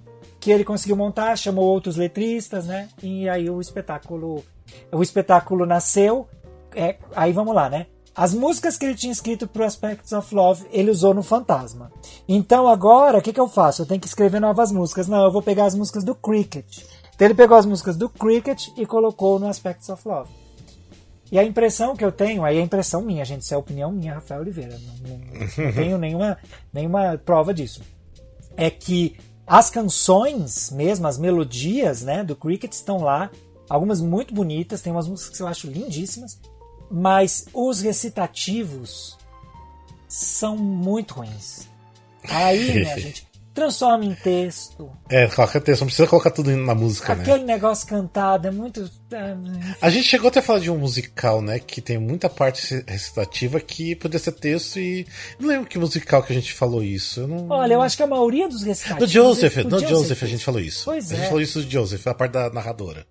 que 0.40 0.50
ele 0.50 0.64
conseguiu 0.64 0.96
montar, 0.96 1.36
chamou 1.36 1.66
outros 1.66 1.94
letristas, 1.94 2.66
né? 2.66 2.88
E 3.00 3.28
aí 3.28 3.48
o 3.48 3.60
espetáculo 3.60 4.44
o 4.92 5.02
espetáculo 5.02 5.66
nasceu. 5.66 6.28
É, 6.74 6.96
aí 7.14 7.32
vamos 7.32 7.54
lá, 7.54 7.68
né? 7.68 7.86
As 8.14 8.32
músicas 8.32 8.76
que 8.76 8.84
ele 8.84 8.94
tinha 8.94 9.12
escrito 9.12 9.48
para 9.48 9.66
Aspects 9.66 10.12
of 10.12 10.32
Love, 10.32 10.64
ele 10.70 10.90
usou 10.90 11.12
no 11.12 11.22
Fantasma. 11.22 11.90
Então 12.28 12.68
agora, 12.68 13.18
o 13.18 13.22
que, 13.22 13.32
que 13.32 13.40
eu 13.40 13.48
faço? 13.48 13.82
Eu 13.82 13.86
tenho 13.86 14.00
que 14.00 14.06
escrever 14.06 14.40
novas 14.40 14.70
músicas. 14.70 15.08
Não, 15.08 15.24
eu 15.24 15.32
vou 15.32 15.42
pegar 15.42 15.64
as 15.64 15.74
músicas 15.74 16.04
do 16.04 16.14
Cricket. 16.14 16.84
Então 17.14 17.26
ele 17.26 17.34
pegou 17.34 17.56
as 17.56 17.66
músicas 17.66 17.96
do 17.96 18.08
Cricket 18.08 18.68
e 18.76 18.86
colocou 18.86 19.40
no 19.40 19.48
Aspects 19.48 19.88
of 19.88 20.06
Love. 20.06 20.30
E 21.32 21.38
a 21.38 21.42
impressão 21.42 21.96
que 21.96 22.04
eu 22.04 22.12
tenho, 22.12 22.44
aí 22.44 22.58
é 22.58 22.60
a 22.60 22.64
impressão 22.64 23.02
minha, 23.02 23.24
gente, 23.24 23.42
isso 23.42 23.52
é 23.52 23.56
a 23.56 23.60
opinião 23.60 23.90
minha, 23.90 24.14
Rafael 24.14 24.42
Oliveira. 24.42 24.78
Não, 24.78 25.08
não, 25.08 25.18
não 25.18 25.72
tenho 25.74 25.98
nenhuma, 25.98 26.38
nenhuma 26.72 27.18
prova 27.18 27.52
disso. 27.52 27.82
É 28.56 28.70
que 28.70 29.16
as 29.44 29.70
canções 29.70 30.70
mesmo, 30.70 31.08
as 31.08 31.18
melodias 31.18 32.02
né, 32.02 32.22
do 32.22 32.36
Cricket 32.36 32.72
estão 32.72 32.98
lá 32.98 33.30
Algumas 33.74 34.00
muito 34.00 34.32
bonitas, 34.32 34.80
tem 34.80 34.92
umas 34.92 35.08
músicas 35.08 35.36
que 35.36 35.42
eu 35.42 35.48
acho 35.48 35.66
lindíssimas, 35.66 36.38
mas 36.88 37.46
os 37.52 37.80
recitativos 37.80 39.18
são 40.06 40.56
muito 40.56 41.14
ruins. 41.14 41.66
Aí, 42.28 42.72
minha 42.72 42.94
gente, 43.00 43.26
transforma 43.52 44.04
em 44.04 44.14
texto. 44.14 44.88
É, 45.08 45.26
coloca 45.26 45.60
texto, 45.60 45.80
não 45.80 45.88
precisa 45.88 46.06
colocar 46.06 46.30
tudo 46.30 46.56
na 46.56 46.72
música, 46.72 47.14
Aquele 47.14 47.26
né? 47.26 47.32
Aquele 47.32 47.46
negócio 47.46 47.88
cantado 47.88 48.46
é 48.46 48.52
muito. 48.52 48.88
É, 49.10 49.36
a 49.80 49.90
gente 49.90 50.06
chegou 50.06 50.28
até 50.28 50.38
a 50.38 50.42
falar 50.42 50.60
de 50.60 50.70
um 50.70 50.78
musical, 50.78 51.42
né? 51.42 51.58
Que 51.58 51.80
tem 51.80 51.98
muita 51.98 52.30
parte 52.30 52.84
recitativa 52.86 53.58
que 53.58 53.96
poderia 53.96 54.22
ser 54.22 54.32
texto 54.34 54.78
e. 54.78 55.04
Não 55.36 55.48
lembro 55.48 55.66
que 55.66 55.80
musical 55.80 56.22
que 56.22 56.32
a 56.32 56.36
gente 56.36 56.52
falou 56.52 56.80
isso. 56.80 57.18
Eu 57.18 57.26
não... 57.26 57.48
Olha, 57.48 57.74
eu 57.74 57.82
acho 57.82 57.96
que 57.96 58.04
a 58.04 58.06
maioria 58.06 58.48
dos 58.48 58.62
recitativos. 58.62 59.10
Do 59.10 59.12
Joseph, 59.12 59.56
do 59.56 59.80
Joseph, 59.80 59.88
Joseph 59.88 60.22
a 60.22 60.26
gente 60.26 60.44
falou 60.44 60.60
isso. 60.60 60.84
Pois 60.84 61.10
a 61.10 61.16
gente 61.16 61.24
é. 61.24 61.28
falou 61.28 61.42
isso 61.42 61.60
do 61.60 61.68
Joseph, 61.68 62.06
a 62.06 62.14
parte 62.14 62.30
da 62.30 62.50
narradora. 62.50 63.04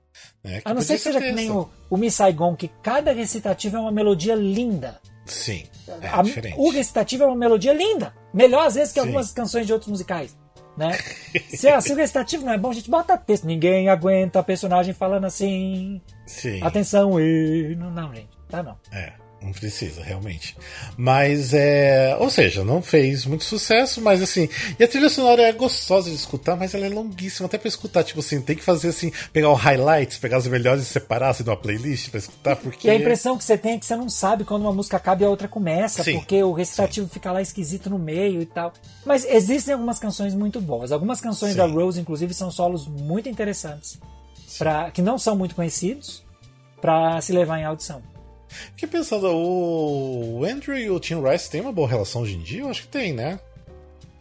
Né? 0.44 0.62
A 0.66 0.74
não 0.74 0.82
ser 0.82 0.96
que 0.96 1.04
seja 1.04 1.22
que 1.22 1.32
nem 1.32 1.50
o, 1.50 1.70
o 1.90 1.98
Miss 1.98 2.16
Saigon, 2.16 2.56
que 2.56 2.68
cada 2.82 3.14
recitativo 3.14 3.78
é 3.78 3.80
uma 3.80 3.92
melodia 3.92 4.36
linda. 4.36 5.00
Sim. 5.26 5.64
É 6.02 6.08
a, 6.08 6.22
o 6.58 6.70
recitativo 6.70 7.24
é 7.24 7.28
uma 7.28 7.36
melodia 7.36 7.74
linda. 7.74 8.14
Melhor 8.34 8.68
às 8.68 8.76
vezes 8.76 8.94
que 8.94 9.00
Sim. 9.00 9.08
algumas 9.08 9.32
canções 9.32 9.66
de 9.66 9.74
outros 9.74 9.90
musicais. 9.90 10.36
Né? 10.76 10.92
Se, 11.50 11.82
se 11.82 11.94
o 11.94 11.96
recitativo 11.96 12.44
não 12.44 12.54
é 12.54 12.58
bom, 12.58 12.72
a 12.72 12.74
gente 12.74 12.90
bota 12.90 13.16
texto. 13.16 13.46
Ninguém 13.46 13.90
aguenta 13.90 14.40
a 14.40 14.44
personagem 14.44 14.92
falando 14.94 15.26
assim. 15.26 16.02
Sim. 16.26 16.62
Atenção, 16.64 17.20
e. 17.20 17.76
Não, 17.76 17.92
não, 17.92 18.14
gente. 18.14 18.30
Tá 18.50 18.64
não. 18.64 18.76
É. 18.92 19.14
Não 19.44 19.52
precisa, 19.52 20.02
realmente. 20.02 20.56
Mas 20.96 21.54
é. 21.54 22.16
Ou 22.18 22.30
seja, 22.30 22.64
não 22.64 22.82
fez 22.82 23.26
muito 23.26 23.44
sucesso, 23.44 24.02
mas 24.02 24.22
assim. 24.22 24.48
E 24.80 24.84
a 24.84 24.88
trilha 24.88 25.10
sonora 25.10 25.42
é 25.42 25.52
gostosa 25.52 26.10
de 26.10 26.16
escutar, 26.16 26.56
mas 26.56 26.74
ela 26.74 26.86
é 26.86 26.90
longuíssima. 26.90 27.48
Até 27.48 27.58
pra 27.58 27.68
escutar, 27.68 28.04
tipo 28.06 28.22
assim, 28.22 28.42
tem 28.42 28.56
que 28.56 28.64
fazer 28.64 28.90
assim, 28.90 29.12
pegar 29.34 29.50
o 29.50 29.54
highlights, 29.54 30.18
pegar 30.18 30.38
os 30.38 30.48
melhores 30.48 30.84
e 30.84 30.86
separar 30.86 31.30
assim 31.30 31.44
numa 31.44 31.58
playlist 31.58 32.10
pra 32.10 32.20
escutar, 32.20 32.56
porque. 32.56 32.88
E 32.88 32.92
a 32.92 32.96
impressão 32.96 33.38
que 33.38 33.44
você 33.44 33.58
tem 33.58 33.74
é 33.74 33.80
que 33.80 33.86
você 33.86 33.98
não 33.98 34.10
sabe 34.10 34.46
quando 34.46 34.62
uma 34.62 34.74
música 34.74 34.96
acaba 34.96 35.24
e 35.24 35.26
a 35.26 35.30
outra 35.30 35.48
começa, 35.48 36.04
Sim, 36.04 36.14
porque 36.14 36.42
o 36.42 36.54
recitativo 36.54 37.10
fica 37.10 37.32
lá 37.32 37.42
esquisito 37.42 37.90
no 37.90 38.00
meio 38.00 38.42
e 38.42 38.46
tal. 38.46 38.72
Mas 39.06 39.26
existem 39.26 39.74
algumas 39.74 40.00
canções 40.00 40.34
muito 40.34 40.62
boas. 40.62 40.94
Algumas 40.94 41.20
canções 41.20 41.52
Sim. 41.52 41.58
da 41.58 41.66
Rose, 41.66 42.00
inclusive, 42.00 42.34
são 42.34 42.50
solos 42.50 42.88
muito 42.88 43.28
interessantes. 43.28 44.00
Pra, 44.58 44.92
que 44.92 45.02
não 45.02 45.18
são 45.18 45.36
muito 45.36 45.56
conhecidos, 45.56 46.24
pra 46.80 47.20
se 47.22 47.34
levar 47.34 47.60
em 47.60 47.66
audição. 47.66 48.13
Fiquei 48.76 48.88
pensando, 48.90 49.28
o 49.28 50.44
Andrew 50.46 50.78
e 50.78 50.90
o 50.90 51.00
Tim 51.00 51.22
Rice 51.22 51.50
têm 51.50 51.62
uma 51.62 51.72
boa 51.72 51.88
relação 51.88 52.22
hoje 52.22 52.36
em 52.36 52.40
dia? 52.42 52.62
Eu 52.62 52.70
acho 52.70 52.82
que 52.84 52.88
tem, 52.88 53.14
né? 53.14 53.40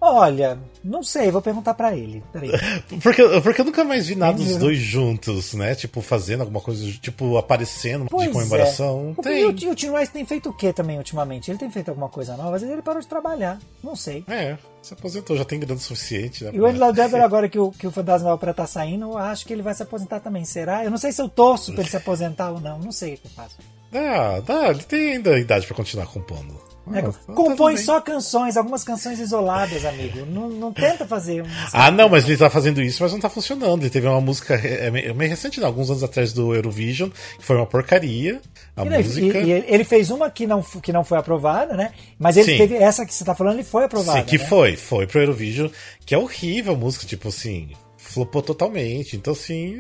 Olha, 0.04 0.58
não 0.82 1.00
sei, 1.00 1.30
vou 1.30 1.40
perguntar 1.40 1.74
pra 1.74 1.96
ele. 1.96 2.24
Peraí. 2.32 2.50
Porque, 3.00 3.22
porque 3.40 3.60
eu 3.60 3.64
nunca 3.64 3.84
mais 3.84 4.08
vi 4.08 4.16
nada 4.16 4.36
dos 4.36 4.54
Uhum. 4.54 4.58
dois 4.58 4.76
juntos, 4.78 5.54
né? 5.54 5.76
Tipo, 5.76 6.00
fazendo 6.02 6.40
alguma 6.40 6.60
coisa, 6.60 6.84
tipo, 7.00 7.36
aparecendo 7.38 8.06
Pois 8.10 8.26
de 8.26 8.32
comemoração. 8.32 9.14
é. 9.16 9.22
Tem. 9.22 9.44
O, 9.44 9.52
e 9.56 9.68
o 9.68 9.74
Tim 9.76 9.96
Rice 9.96 10.10
tem 10.10 10.26
feito 10.26 10.48
o 10.50 10.52
que 10.52 10.72
também 10.72 10.98
ultimamente? 10.98 11.52
Ele 11.52 11.58
tem 11.58 11.70
feito 11.70 11.88
alguma 11.90 12.08
coisa 12.08 12.36
nova? 12.36 12.56
Às 12.56 12.62
vezes 12.62 12.72
ele 12.72 12.82
parou 12.82 13.00
de 13.00 13.06
trabalhar. 13.06 13.60
Não 13.80 13.94
sei. 13.94 14.24
É, 14.26 14.58
se 14.82 14.92
aposentou, 14.92 15.36
já 15.36 15.44
tem 15.44 15.60
grana 15.60 15.78
suficiente, 15.78 16.42
né? 16.42 16.50
E 16.52 16.60
o 16.60 16.66
Andy 16.66 16.80
Laudeber, 16.80 17.22
agora 17.22 17.48
que 17.48 17.60
o, 17.60 17.70
que 17.70 17.86
o 17.86 17.92
Fantasma 17.92 18.26
da 18.30 18.34
Ópera 18.34 18.52
tá 18.52 18.66
saindo, 18.66 19.04
eu 19.12 19.16
acho 19.18 19.46
que 19.46 19.52
ele 19.52 19.62
vai 19.62 19.72
se 19.72 19.84
aposentar 19.84 20.18
também. 20.18 20.44
Será? 20.44 20.84
Eu 20.84 20.90
não 20.90 20.98
sei 20.98 21.12
se 21.12 21.22
eu 21.22 21.28
torço 21.28 21.70
pra 21.72 21.82
ele 21.82 21.90
se 21.90 21.96
aposentar 21.96 22.50
ou 22.50 22.60
não. 22.60 22.80
Não 22.80 22.90
sei 22.90 23.14
o 23.14 23.18
que 23.18 23.26
eu 23.28 23.30
faço. 23.30 23.54
Ah, 23.94 24.40
dá, 24.44 24.70
ele 24.70 24.82
tem 24.84 25.12
ainda 25.14 25.38
idade 25.38 25.66
pra 25.66 25.76
continuar 25.76 26.06
compondo. 26.06 26.60
É, 26.92 26.98
Ah, 26.98 27.02
tá 27.12 27.32
compõe 27.32 27.76
bem. 27.76 27.84
só 27.84 28.00
canções, 28.00 28.56
algumas 28.56 28.82
canções 28.82 29.20
isoladas, 29.20 29.84
amigo. 29.84 30.26
Não, 30.26 30.48
não 30.48 30.72
tenta 30.72 31.06
fazer. 31.06 31.44
Ah, 31.72 31.92
não, 31.92 32.08
mas 32.08 32.24
ele 32.28 32.36
tá 32.36 32.50
fazendo 32.50 32.82
isso, 32.82 33.00
mas 33.02 33.12
não 33.12 33.20
tá 33.20 33.28
funcionando. 33.30 33.82
Ele 33.82 33.90
teve 33.90 34.08
uma 34.08 34.20
música 34.20 34.54
é, 34.54 34.90
meio 34.90 35.14
recente, 35.30 35.60
não, 35.60 35.68
alguns 35.68 35.90
anos 35.90 36.02
atrás 36.02 36.32
do 36.32 36.52
Eurovision, 36.52 37.08
que 37.38 37.44
foi 37.44 37.54
uma 37.56 37.66
porcaria. 37.66 38.40
A 38.76 38.84
E, 38.84 38.88
né, 38.88 38.98
música. 38.98 39.38
e- 39.38 39.44
e 39.46 39.52
ele- 39.68 39.84
fez 39.84 40.10
uma 40.10 40.28
que 40.28 40.44
não, 40.46 40.60
que 40.60 40.92
não 40.92 41.04
foi 41.04 41.18
aprovada, 41.18 41.76
né? 41.76 41.92
Mas 42.18 42.36
ele 42.36 42.50
Sim. 42.52 42.58
teve 42.58 42.74
essa 42.74 43.06
que 43.06 43.14
você 43.14 43.24
tá 43.24 43.34
falando, 43.34 43.54
ele 43.54 43.64
foi 43.64 43.84
aprovada. 43.84 44.18
Sim, 44.18 44.24
que 44.24 44.38
né? 44.38 44.44
foi, 44.44 44.76
foi 44.76 45.06
pro 45.06 45.20
Eurovision, 45.20 45.68
que 46.04 46.14
é 46.14 46.18
horrível 46.18 46.72
a 46.74 46.76
música, 46.76 47.06
tipo 47.06 47.28
assim, 47.28 47.68
flopou 48.12 48.42
totalmente. 48.42 49.16
Então, 49.16 49.32
assim, 49.32 49.78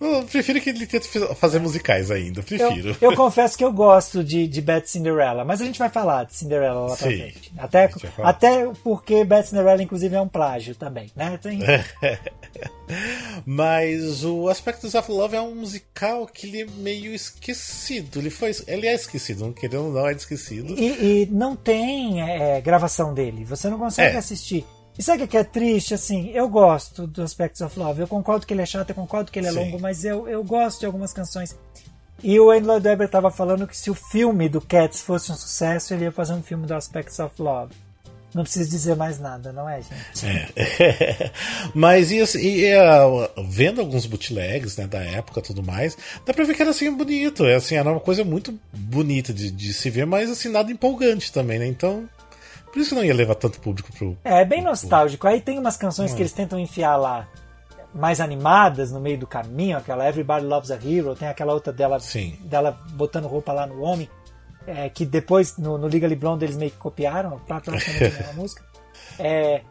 eu 0.00 0.22
prefiro 0.24 0.60
que 0.60 0.70
ele 0.70 0.86
tente 0.86 1.08
fa- 1.08 1.34
fazer 1.34 1.58
musicais 1.58 2.10
ainda, 2.10 2.40
Eu, 2.40 2.44
prefiro. 2.44 2.96
eu 3.00 3.14
confesso 3.16 3.56
que 3.56 3.64
eu 3.64 3.72
gosto 3.72 4.22
de, 4.24 4.46
de 4.46 4.60
Bad 4.60 4.88
Cinderella, 4.88 5.44
mas 5.44 5.60
a 5.60 5.64
gente 5.64 5.78
vai 5.78 5.88
falar 5.88 6.24
de 6.24 6.34
Cinderella 6.36 6.80
lá 6.80 6.96
pra 6.96 7.08
Sim, 7.08 7.16
frente. 7.18 7.52
Até, 7.58 7.90
até 8.22 8.66
porque 8.82 9.24
Bad 9.24 9.46
Cinderella, 9.48 9.82
inclusive, 9.82 10.14
é 10.14 10.20
um 10.20 10.28
plágio 10.28 10.74
também, 10.74 11.10
né? 11.16 11.38
Tem, 11.42 11.60
Mas 13.46 14.24
o 14.24 14.48
Aspects 14.48 14.94
of 14.94 15.10
Love 15.10 15.36
é 15.36 15.40
um 15.40 15.54
musical 15.54 16.26
que 16.26 16.46
ele 16.46 16.62
é 16.62 16.66
meio 16.78 17.14
esquecido. 17.14 18.18
Ele 18.18 18.30
foi, 18.30 18.50
ele 18.66 18.86
é 18.86 18.94
esquecido, 18.94 19.44
não 19.44 19.52
querendo 19.52 19.86
ou 19.86 19.92
não, 19.92 20.06
é 20.08 20.12
esquecido. 20.12 20.74
E, 20.76 21.22
e 21.22 21.26
não 21.30 21.54
tem 21.56 22.20
é, 22.22 22.60
gravação 22.60 23.14
dele, 23.14 23.44
você 23.44 23.68
não 23.70 23.78
consegue 23.78 24.16
É. 24.16 24.18
assistir. 24.18 24.66
E 24.98 25.02
sabe 25.02 25.22
o 25.22 25.28
que 25.28 25.36
é 25.36 25.44
triste? 25.44 25.94
Assim, 25.94 26.30
eu 26.30 26.48
gosto 26.48 27.06
do 27.06 27.22
Aspects 27.22 27.60
of 27.60 27.78
Love. 27.78 28.00
Eu 28.00 28.08
concordo 28.08 28.46
que 28.46 28.52
ele 28.52 28.62
é 28.62 28.66
chato, 28.66 28.90
eu 28.90 28.94
concordo 28.94 29.30
que 29.30 29.38
ele 29.38 29.48
é 29.48 29.52
Sim. 29.52 29.58
longo, 29.58 29.80
mas 29.80 30.04
eu, 30.04 30.28
eu 30.28 30.44
gosto 30.44 30.80
de 30.80 30.86
algumas 30.86 31.12
canções. 31.12 31.56
E 32.22 32.38
o 32.38 32.50
Andy 32.50 32.66
Laudeber 32.66 33.06
estava 33.06 33.30
falando 33.30 33.66
que 33.66 33.76
se 33.76 33.90
o 33.90 33.94
filme 33.94 34.48
do 34.48 34.60
Cats 34.60 35.00
fosse 35.00 35.32
um 35.32 35.34
sucesso, 35.34 35.94
ele 35.94 36.04
ia 36.04 36.12
fazer 36.12 36.34
um 36.34 36.42
filme 36.42 36.66
do 36.66 36.74
Aspects 36.74 37.18
of 37.18 37.40
Love. 37.40 37.72
Não 38.32 38.44
preciso 38.44 38.70
dizer 38.70 38.94
mais 38.94 39.18
nada, 39.18 39.52
não 39.52 39.68
é, 39.68 39.80
gente? 39.82 40.26
É. 40.26 41.30
Mas 41.74 42.12
e, 42.12 42.20
assim, 42.20 42.38
e, 42.38 42.64
é, 42.64 42.78
vendo 43.48 43.80
alguns 43.80 44.06
bootlegs 44.06 44.76
né, 44.76 44.86
da 44.86 45.00
época 45.00 45.40
e 45.40 45.42
tudo 45.42 45.62
mais, 45.62 45.96
dá 46.24 46.32
pra 46.32 46.44
ver 46.44 46.54
que 46.54 46.62
era 46.62 46.70
assim 46.70 46.94
bonito. 46.94 47.44
É, 47.44 47.56
assim, 47.56 47.74
era 47.74 47.90
uma 47.90 47.98
coisa 47.98 48.22
muito 48.22 48.56
bonita 48.72 49.32
de, 49.32 49.50
de 49.50 49.74
se 49.74 49.90
ver, 49.90 50.06
mas 50.06 50.30
assim, 50.30 50.48
nada 50.48 50.70
empolgante 50.70 51.32
também, 51.32 51.58
né? 51.58 51.66
Então, 51.66 52.08
por 52.72 52.78
isso 52.80 52.90
que 52.90 52.94
não 52.96 53.04
ia 53.04 53.14
levar 53.14 53.34
tanto 53.34 53.60
público 53.60 53.92
pro. 53.92 54.16
É, 54.24 54.40
é 54.40 54.44
bem 54.44 54.62
nostálgico. 54.62 55.26
Aí 55.26 55.40
tem 55.40 55.58
umas 55.58 55.76
canções 55.76 56.12
Hum. 56.12 56.16
que 56.16 56.22
eles 56.22 56.32
tentam 56.32 56.58
enfiar 56.58 56.96
lá 56.96 57.28
mais 57.94 58.20
animadas 58.20 58.92
no 58.92 59.00
meio 59.00 59.18
do 59.18 59.26
caminho, 59.26 59.76
aquela 59.76 60.08
Everybody 60.08 60.46
Loves 60.46 60.70
a 60.70 60.76
Hero, 60.76 61.14
tem 61.16 61.26
aquela 61.28 61.52
outra 61.52 61.72
dela, 61.72 61.98
Sim. 61.98 62.38
dela 62.44 62.78
botando 62.92 63.26
roupa 63.26 63.52
lá 63.52 63.66
no 63.66 63.80
homem, 63.82 64.08
é, 64.66 64.88
que 64.88 65.04
depois 65.04 65.56
no, 65.58 65.76
no 65.76 65.88
Legally 65.88 66.14
Blonde 66.14 66.44
eles 66.44 66.56
meio 66.56 66.70
que 66.70 66.76
copiaram, 66.76 67.40
praticamente 67.48 67.90
a 67.90 67.92
mesma 68.00 68.32
música. 68.40 68.62
É, 69.18 69.62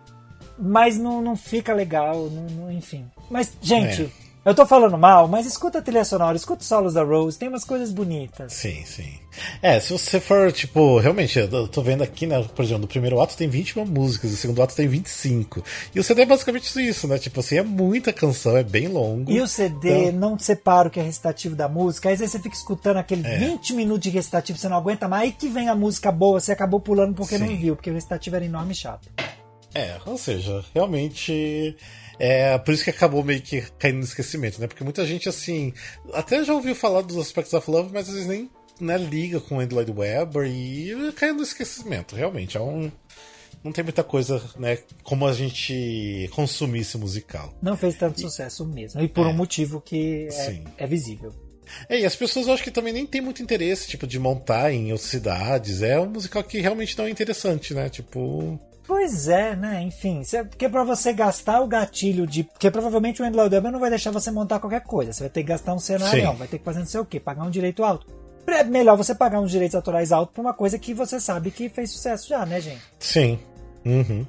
mas 0.58 0.98
não, 0.98 1.22
não 1.22 1.38
fica 1.38 1.74
legal, 1.74 2.30
não- 2.30 2.44
não- 2.66 2.72
enfim. 2.72 3.10
Mas, 3.30 3.54
gente, 3.62 4.12
É. 4.46 4.50
eu 4.50 4.54
tô 4.54 4.66
falando 4.66 4.98
mal, 4.98 5.26
mas 5.28 5.46
escuta 5.46 5.80
a 5.80 5.82
trilha 5.82 6.04
sonora, 6.04 6.36
escuta 6.36 6.62
os 6.62 6.68
solos 6.68 6.96
da 6.96 7.04
Rose, 7.04 7.40
tem 7.40 7.48
umas 7.48 7.64
coisas 7.64 7.92
bonitas. 7.94 8.52
Sim, 8.52 8.84
sim. 8.86 9.18
É, 9.62 9.80
se 9.80 9.92
você 9.92 10.20
for, 10.20 10.52
tipo, 10.52 11.00
realmente, 11.00 11.38
eu 11.40 11.68
tô 11.68 11.82
vendo 11.82 12.04
aqui, 12.04 12.26
né? 12.26 12.44
Por 12.56 12.64
exemplo, 12.64 12.82
no 12.82 12.88
primeiro 12.88 13.20
ato 13.22 13.36
tem 13.38 13.48
21 13.48 13.86
músicas, 13.86 14.32
no 14.32 14.38
segundo 14.38 14.62
ato 14.62 14.76
tem 14.76 14.88
25. 14.88 15.64
E 15.94 16.00
o 16.00 16.04
CD 16.04 16.22
é 16.22 16.26
basicamente 16.26 16.66
isso, 16.88 17.08
né? 17.08 17.18
Tipo 17.18 17.40
assim, 17.40 17.58
é 17.58 17.62
muita 17.64 18.12
canção, 18.14 18.56
é 18.58 18.64
bem 18.64 18.88
longo. 18.88 19.32
E 19.32 19.42
o 19.42 19.48
CD 19.48 20.08
Então- 20.10 20.20
não 20.32 20.40
separa 20.40 20.88
o 20.88 20.92
que 20.92 21.00
é 21.00 21.04
recitativo 21.04 21.56
da 21.56 21.68
música, 21.68 22.10
aí 22.10 22.14
às 22.14 22.20
vezes 22.20 22.34
você 22.34 22.40
fica 22.40 22.56
escutando 22.56 22.98
aquele 22.98 23.26
É. 23.28 23.38
20 23.38 23.74
minutos 23.74 24.02
de 24.04 24.10
recitativo, 24.10 24.58
você 24.58 24.70
não 24.70 24.78
aguenta 24.78 25.08
mais, 25.08 25.24
aí 25.24 25.32
que 25.32 25.48
vem 25.50 25.68
a 25.70 25.76
música 25.76 26.12
boa, 26.12 26.40
você 26.40 26.52
acabou 26.52 26.80
pulando 26.80 27.14
porque 27.14 27.38
não 27.38 27.48
Sim. 27.48 27.58
viu, 27.58 27.76
porque 27.76 27.90
o 27.90 27.94
recitativo 27.94 28.36
era 28.36 28.46
enorme 28.46 28.72
e 28.72 28.76
chato. 28.76 29.10
É, 29.74 29.98
ou 30.06 30.18
seja, 30.18 30.64
realmente. 30.74 31.76
É 32.22 32.58
por 32.58 32.74
isso 32.74 32.84
que 32.84 32.90
acabou 32.90 33.24
meio 33.24 33.42
que 33.42 33.62
caindo 33.78 34.00
no 34.00 34.04
esquecimento, 34.04 34.60
né? 34.60 34.68
Porque 34.68 34.84
muita 34.84 35.06
gente, 35.06 35.30
assim, 35.30 35.74
até 36.14 36.44
já 36.44 36.54
ouviu 36.54 36.76
falar 36.76 37.02
dos 37.02 37.18
Aspects 37.18 37.54
of 37.54 37.72
Love, 37.72 37.92
mas 37.94 38.10
às 38.10 38.14
vezes 38.16 38.28
nem 38.28 38.50
né, 38.80 38.98
liga 38.98 39.40
com 39.40 39.58
o 39.58 39.60
Andy 39.60 39.74
Lloyd 39.76 39.92
Webber 39.92 40.46
e 40.48 41.12
cai 41.16 41.32
no 41.32 41.44
esquecimento, 41.44 42.16
realmente. 42.16 42.58
É 42.58 42.62
um. 42.62 42.92
Não 43.64 43.74
tem 43.74 43.84
muita 43.84 44.04
coisa, 44.04 44.42
né? 44.58 44.78
Como 45.04 45.28
a 45.28 45.34
gente 45.34 46.30
consumir 46.34 46.80
esse 46.80 46.98
musical. 46.98 47.54
Não 47.62 47.76
fez 47.76 47.96
tanto 47.96 48.22
sucesso 48.22 48.66
mesmo, 48.66 49.02
e 49.02 49.08
por 49.08 49.26
É. 49.26 49.30
um 49.30 49.34
motivo 49.34 49.82
que 49.82 50.30
é, 50.32 50.62
é 50.78 50.88
visível. 50.88 51.34
É, 51.88 52.00
e 52.00 52.06
as 52.06 52.16
pessoas 52.16 52.48
eu 52.48 52.54
acho 52.54 52.64
que 52.64 52.72
também 52.72 52.94
nem 52.94 53.06
tem 53.06 53.22
muito 53.22 53.44
interesse, 53.44 53.88
tipo, 53.88 54.08
de 54.08 54.18
montar 54.18 54.72
em 54.72 54.92
outras 54.92 55.10
cidades. 55.10 55.82
É 55.82 56.00
um 56.00 56.10
musical 56.10 56.44
que 56.44 56.60
realmente 56.60 56.98
não 56.98 57.06
é 57.06 57.10
interessante, 57.10 57.74
né? 57.74 57.90
Tipo. 57.90 58.60
Pois 58.88 59.28
é, 59.28 59.56
né? 59.56 59.84
Enfim, 59.84 60.24
porque 60.50 60.68
pra 60.68 60.84
você 60.84 61.14
gastar 61.14 61.60
o 61.62 61.68
gatilho 61.68 62.26
de. 62.26 62.44
Porque 62.46 62.72
provavelmente 62.72 63.22
o 63.22 63.26
Andy 63.26 63.36
Laudeber 63.38 63.72
não 63.72 63.80
vai 63.80 63.90
deixar 63.92 64.10
você 64.10 64.32
montar 64.32 64.60
qualquer 64.60 64.82
coisa. 64.82 65.14
Você 65.14 65.20
vai 65.24 65.30
ter 65.30 65.44
que 65.44 65.50
gastar 65.50 65.74
um 65.76 65.80
cenário, 65.80 66.34
vai 66.34 66.48
ter 66.48 66.58
que 66.58 66.66
fazer 66.66 66.80
não 66.80 66.88
sei 66.88 67.00
o 67.02 67.06
quê, 67.06 67.20
pagar 67.20 67.44
um 67.44 67.52
direito 67.52 67.84
alto. 67.84 68.08
É 68.56 68.64
melhor 68.64 68.96
você 68.98 69.14
pagar 69.16 69.40
uns 69.40 69.52
direitos 69.52 69.76
autorais 69.76 70.12
altos 70.12 70.34
pra 70.34 70.42
uma 70.42 70.54
coisa 70.54 70.78
que 70.78 70.94
você 70.94 71.20
sabe 71.20 71.52
que 71.52 71.70
fez 71.70 71.92
sucesso 71.92 72.30
já, 72.30 72.46
né, 72.46 72.60
gente? 72.60 72.82
Sim. 73.00 73.40
Uhum. 73.86 74.26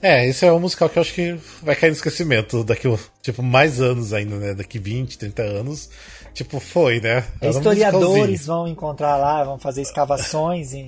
É, 0.00 0.26
esse 0.28 0.46
é 0.46 0.52
um 0.52 0.60
musical 0.60 0.88
que 0.88 0.98
eu 0.98 1.00
acho 1.00 1.12
que 1.12 1.36
vai 1.62 1.74
cair 1.74 1.90
no 1.90 1.96
esquecimento 1.96 2.62
daqui, 2.62 2.88
tipo, 3.20 3.42
mais 3.42 3.80
anos 3.80 4.12
ainda, 4.12 4.36
né? 4.36 4.54
Daqui 4.54 4.78
20, 4.78 5.18
30 5.18 5.42
anos. 5.42 5.90
Tipo, 6.32 6.60
foi, 6.60 7.00
né? 7.00 7.24
Era 7.40 7.52
um 7.52 7.56
Historiadores 7.56 8.06
musicalzinho. 8.06 8.46
vão 8.46 8.68
encontrar 8.68 9.16
lá, 9.16 9.44
vão 9.44 9.58
fazer 9.58 9.82
escavações 9.82 10.72
e. 10.72 10.86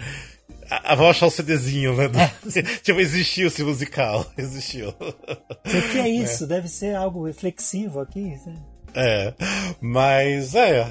Ah, 0.70 0.80
ah, 0.84 0.94
vão 0.94 1.10
achar 1.10 1.26
o 1.26 1.30
CDzinho, 1.30 1.94
né? 1.94 2.10
É. 2.56 2.62
tipo, 2.82 3.00
existiu 3.00 3.48
esse 3.48 3.62
musical. 3.62 4.24
Existiu. 4.38 4.88
O 4.90 5.92
que 5.92 5.98
é 5.98 6.08
isso? 6.08 6.46
Deve 6.46 6.68
ser 6.68 6.94
algo 6.96 7.26
reflexivo 7.26 8.00
aqui. 8.00 8.38
né? 8.46 8.56
É. 8.94 9.34
Mas, 9.80 10.54
é. 10.54 10.86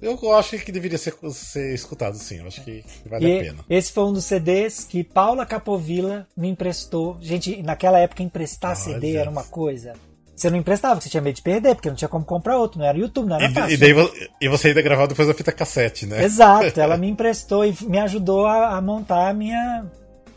Eu 0.00 0.18
acho 0.34 0.58
que 0.58 0.72
deveria 0.72 0.96
ser, 0.96 1.14
ser 1.32 1.74
escutado, 1.74 2.14
sim. 2.16 2.38
Eu 2.38 2.46
acho 2.46 2.62
que 2.62 2.82
vale 3.06 3.26
a 3.26 3.28
E 3.28 3.44
pena. 3.44 3.64
esse 3.68 3.92
foi 3.92 4.04
um 4.04 4.12
dos 4.12 4.24
CDs 4.24 4.84
que 4.84 5.04
Paula 5.04 5.44
Capovilla 5.44 6.26
me 6.36 6.48
emprestou. 6.48 7.18
Gente, 7.20 7.62
naquela 7.62 7.98
época 7.98 8.22
emprestar. 8.22 8.74
CD 8.76 9.16
era 9.16 9.28
uma 9.30 9.44
coisa. 9.44 9.92
Você 10.34 10.48
não 10.48 10.56
emprestava, 10.56 10.94
porque 10.94 11.04
você 11.04 11.10
tinha 11.10 11.20
medo 11.20 11.36
de 11.36 11.42
perder, 11.42 11.74
porque 11.74 11.90
não 11.90 11.96
tinha 11.96 12.08
como 12.08 12.24
comprar 12.24 12.56
outro, 12.56 12.78
não 12.80 12.86
era 12.86 12.96
YouTube, 12.96 13.28
não 13.28 13.36
era 13.36 13.44
E, 13.44 13.52
fácil. 13.52 13.74
e 13.74 13.76
daí, 13.76 14.30
e 14.40 14.48
você 14.48 14.68
ainda 14.68 14.80
gravava 14.80 15.06
depois 15.08 15.28
a 15.28 15.34
fita 15.34 15.52
cassete, 15.52 16.06
né? 16.06 16.24
Exato, 16.24 16.80
ela 16.80 16.96
me 16.98 17.10
emprestou 17.10 17.62
e 17.66 17.76
me 17.82 17.98
ajudou 17.98 18.46
a, 18.46 18.74
a 18.74 18.80
montar 18.80 19.28
a 19.28 19.34
minha, 19.34 19.84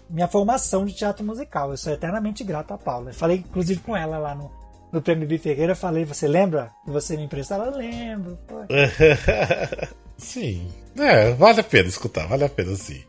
minha 0.10 0.28
formação 0.28 0.86
de 0.86 0.92
teatro 0.94 1.26
musical. 1.26 1.72
Eu 1.72 1.78
sou 1.78 1.94
eternamente 1.94 2.44
grato 2.44 2.74
a 2.74 2.78
Paula. 2.78 3.12
Eu 3.12 3.14
falei, 3.14 3.38
inclusive, 3.38 3.80
com 3.80 3.96
ela 3.96 4.18
lá 4.18 4.36
no, 4.36 4.52
no 4.94 5.02
Prêmio 5.02 5.28
B 5.28 5.40
Ferreira, 5.40 5.72
eu 5.72 5.76
falei, 5.76 6.06
você 6.06 6.28
lembra 6.28 6.72
você 6.86 7.18
me 7.18 7.24
emprestou? 7.24 7.58
Ela, 7.58 7.76
lembro. 7.76 8.38
Pô. 8.48 8.56
Sim. 10.16 10.68
É, 10.98 11.32
vale 11.32 11.60
a 11.60 11.64
pena 11.64 11.90
escutar, 11.90 12.28
vale 12.28 12.44
a 12.44 12.50
pena 12.50 12.76
sim. 12.76 13.02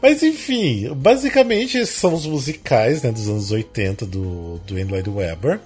Mas 0.00 0.22
enfim, 0.22 0.90
basicamente 0.94 1.76
esses 1.76 1.94
são 1.94 2.14
os 2.14 2.24
musicais 2.24 3.02
né, 3.02 3.12
dos 3.12 3.28
anos 3.28 3.50
80 3.50 4.06
do, 4.06 4.58
do 4.66 4.74
Andrew 4.74 4.88
Lloyd 4.88 5.10
Webber. 5.10 5.60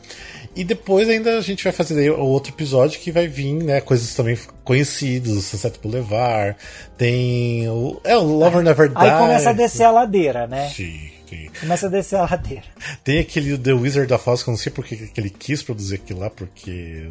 E 0.57 0.65
depois 0.65 1.09
ainda 1.09 1.39
a 1.39 1.41
gente 1.41 1.63
vai 1.63 1.73
fazer 1.73 2.11
outro 2.11 2.53
episódio 2.53 3.01
que 3.01 3.13
vai 3.13 3.29
vir, 3.29 3.55
né? 3.55 3.81
Coisas 3.81 4.15
também 4.15 4.37
conhecidas, 4.65 5.45
Sunset 5.45 5.79
Boulevard, 5.81 6.57
tem 6.99 7.69
o. 7.69 8.01
É, 8.05 8.17
o 8.17 8.23
Lover 8.23 8.63
Never 8.63 8.89
Die. 8.89 8.97
Aí 8.97 9.19
começa 9.19 9.51
a 9.51 9.53
descer 9.53 9.85
a 9.85 9.91
ladeira, 9.91 10.47
né? 10.47 10.71
Sim. 10.71 11.14
Sim. 11.35 11.51
Começa 11.61 11.87
a 11.87 11.91
descer 11.91 12.17
a 12.17 12.23
ladeira. 12.23 12.63
Tem 13.03 13.19
aquele 13.19 13.57
The 13.59 13.73
Wizard 13.73 14.13
of 14.13 14.31
Oz, 14.31 14.43
que 14.43 14.49
eu 14.49 14.53
não 14.53 14.59
sei 14.59 14.71
porque 14.73 14.97
que 14.97 15.21
ele 15.21 15.31
quis 15.31 15.63
produzir 15.63 15.97
aquilo 15.97 16.21
lá, 16.21 16.31
porque 16.31 17.09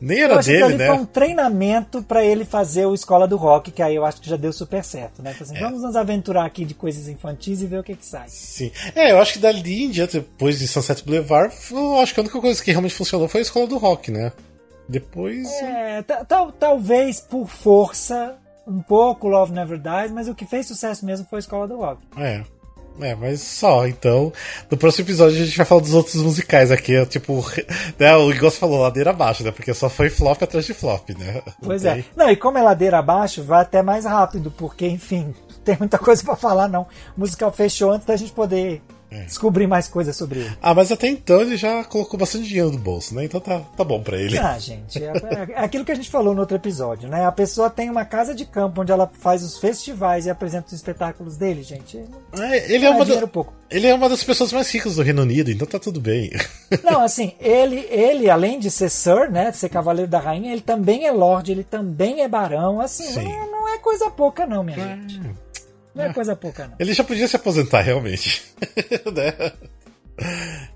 nem 0.00 0.20
era 0.20 0.34
eu 0.34 0.38
acho 0.38 0.48
dele, 0.48 0.66
que 0.68 0.74
né? 0.74 0.86
Foi 0.86 0.96
um 0.96 1.04
treinamento 1.06 2.02
para 2.02 2.24
ele 2.24 2.44
fazer 2.44 2.86
o 2.86 2.94
Escola 2.94 3.26
do 3.28 3.36
Rock, 3.36 3.70
que 3.70 3.82
aí 3.82 3.94
eu 3.94 4.04
acho 4.04 4.20
que 4.20 4.28
já 4.28 4.36
deu 4.36 4.52
super 4.52 4.82
certo, 4.84 5.22
né? 5.22 5.34
Assim, 5.40 5.56
É. 5.56 5.60
Vamos 5.60 5.82
nos 5.82 5.96
aventurar 5.96 6.44
aqui 6.44 6.64
de 6.64 6.74
coisas 6.74 7.08
infantis 7.08 7.60
e 7.62 7.66
ver 7.66 7.78
o 7.78 7.82
que 7.82 7.94
que 7.96 8.06
sai. 8.06 8.28
Sim. 8.28 8.70
É, 8.94 9.12
eu 9.12 9.18
acho 9.20 9.34
que 9.34 9.38
dali 9.38 9.84
em 9.84 9.90
diante, 9.90 10.14
depois 10.14 10.58
de 10.58 10.66
Sunset 10.66 11.04
Boulevard, 11.04 11.54
eu 11.70 11.98
acho 12.00 12.14
que 12.14 12.20
a 12.20 12.22
única 12.22 12.40
coisa 12.40 12.62
que 12.62 12.70
realmente 12.70 12.94
funcionou 12.94 13.28
foi 13.28 13.40
a 13.40 13.42
escola 13.42 13.66
do 13.66 13.76
rock, 13.78 14.10
né? 14.10 14.32
Depois. 14.88 15.46
É, 15.62 16.02
ta- 16.02 16.24
tal- 16.24 16.50
talvez 16.52 17.20
por 17.20 17.48
força, 17.48 18.34
um 18.66 18.80
pouco 18.82 19.28
Love 19.28 19.52
Never 19.52 19.78
Dies, 19.78 20.10
mas 20.12 20.28
o 20.28 20.34
que 20.34 20.44
fez 20.44 20.66
sucesso 20.66 21.04
mesmo 21.06 21.26
foi 21.28 21.38
a 21.38 21.40
Escola 21.40 21.68
do 21.68 21.76
Rock. 21.76 22.00
É. 22.16 22.42
É, 23.02 23.14
mas 23.14 23.40
só, 23.40 23.86
então. 23.86 24.32
No 24.70 24.76
próximo 24.76 25.04
episódio 25.06 25.40
a 25.40 25.44
gente 25.44 25.56
vai 25.56 25.66
falar 25.66 25.80
dos 25.80 25.94
outros 25.94 26.16
musicais 26.16 26.70
aqui, 26.70 26.94
é 26.96 27.04
tipo. 27.06 27.44
Né, 27.98 28.16
o 28.16 28.30
Igor 28.30 28.50
falou 28.50 28.80
ladeira 28.80 29.10
abaixo, 29.10 29.44
né? 29.44 29.50
Porque 29.50 29.74
só 29.74 29.88
foi 29.88 30.08
flop 30.08 30.42
atrás 30.42 30.64
de 30.64 30.72
flop, 30.72 31.10
né? 31.10 31.42
Pois 31.62 31.84
é. 31.84 32.04
Não, 32.16 32.30
e 32.30 32.36
como 32.36 32.58
é 32.58 32.62
ladeira 32.62 32.98
abaixo, 32.98 33.42
vai 33.42 33.62
até 33.62 33.82
mais 33.82 34.04
rápido, 34.04 34.50
porque, 34.50 34.86
enfim, 34.86 35.34
não 35.50 35.58
tem 35.64 35.76
muita 35.78 35.98
coisa 35.98 36.22
pra 36.22 36.36
falar, 36.36 36.68
não. 36.68 36.82
O 37.16 37.20
musical 37.20 37.52
fechou 37.52 37.92
antes 37.92 38.06
da 38.06 38.16
gente 38.16 38.32
poder 38.32 38.82
É. 39.10 39.22
descobrir 39.24 39.66
mais 39.66 39.88
coisas 39.88 40.14
sobre 40.16 40.40
ele. 40.40 40.56
Ah, 40.62 40.72
mas 40.72 40.92
até 40.92 41.08
então 41.08 41.40
ele 41.40 41.56
já 41.56 41.82
colocou 41.82 42.18
bastante 42.18 42.46
dinheiro 42.46 42.70
no 42.70 42.78
bolso, 42.78 43.14
né? 43.14 43.24
Então 43.24 43.40
tá, 43.40 43.58
tá 43.76 43.82
bom 43.82 44.00
pra 44.02 44.16
ele. 44.16 44.38
Ah, 44.38 44.56
gente, 44.58 45.02
é, 45.02 45.12
é 45.54 45.64
aquilo 45.64 45.84
que 45.84 45.90
a 45.90 45.94
gente 45.96 46.08
falou 46.08 46.32
no 46.34 46.40
outro 46.42 46.56
episódio, 46.56 47.08
né? 47.08 47.24
A 47.26 47.32
pessoa 47.32 47.68
tem 47.68 47.90
uma 47.90 48.04
casa 48.04 48.34
de 48.34 48.44
campo 48.44 48.82
onde 48.82 48.92
ela 48.92 49.10
faz 49.20 49.42
os 49.42 49.58
festivais 49.58 50.26
e 50.26 50.30
apresenta 50.30 50.68
os 50.68 50.72
espetáculos 50.72 51.36
dele, 51.36 51.62
gente. 51.62 51.98
É, 52.38 52.72
ele, 52.72 52.84
é 52.84 52.88
é 52.88 52.90
uma 52.90 53.04
da- 53.04 53.26
pouco. 53.26 53.52
ele 53.68 53.86
é 53.88 53.94
uma 53.94 54.08
das 54.08 54.22
pessoas 54.22 54.52
mais 54.52 54.70
ricas 54.72 54.94
do 54.94 55.02
Reino 55.02 55.22
Unido, 55.22 55.50
então 55.50 55.66
tá 55.66 55.78
tudo 55.78 56.00
bem. 56.00 56.30
Não, 56.84 57.00
assim, 57.00 57.32
ele, 57.40 57.86
ele, 57.90 58.30
além 58.30 58.58
de 58.60 58.70
ser 58.70 58.88
Sir, 58.90 59.30
né? 59.30 59.50
De 59.50 59.56
ser 59.56 59.68
Cavaleiro 59.70 60.10
da 60.10 60.20
Rainha, 60.20 60.52
ele 60.52 60.60
também 60.60 61.06
é 61.06 61.10
Lorde, 61.10 61.50
ele 61.50 61.64
também 61.64 62.22
é 62.22 62.28
Barão. 62.28 62.80
Assim, 62.80 63.04
Sim. 63.04 63.24
não 63.24 63.30
é, 63.32 63.50
não 63.50 63.68
é 63.74 63.78
coisa 63.78 64.08
pouca, 64.10 64.46
não, 64.46 64.62
minha 64.62 64.78
gente. 64.78 65.20
Não 65.94 66.04
é 66.04 66.12
coisa 66.12 66.36
pouca, 66.36 66.68
não. 66.68 66.76
Ele 66.78 66.92
já 66.92 67.02
podia 67.04 67.26
se 67.26 67.36
aposentar, 67.36 67.80
realmente. 67.80 68.44
né? 69.14 69.52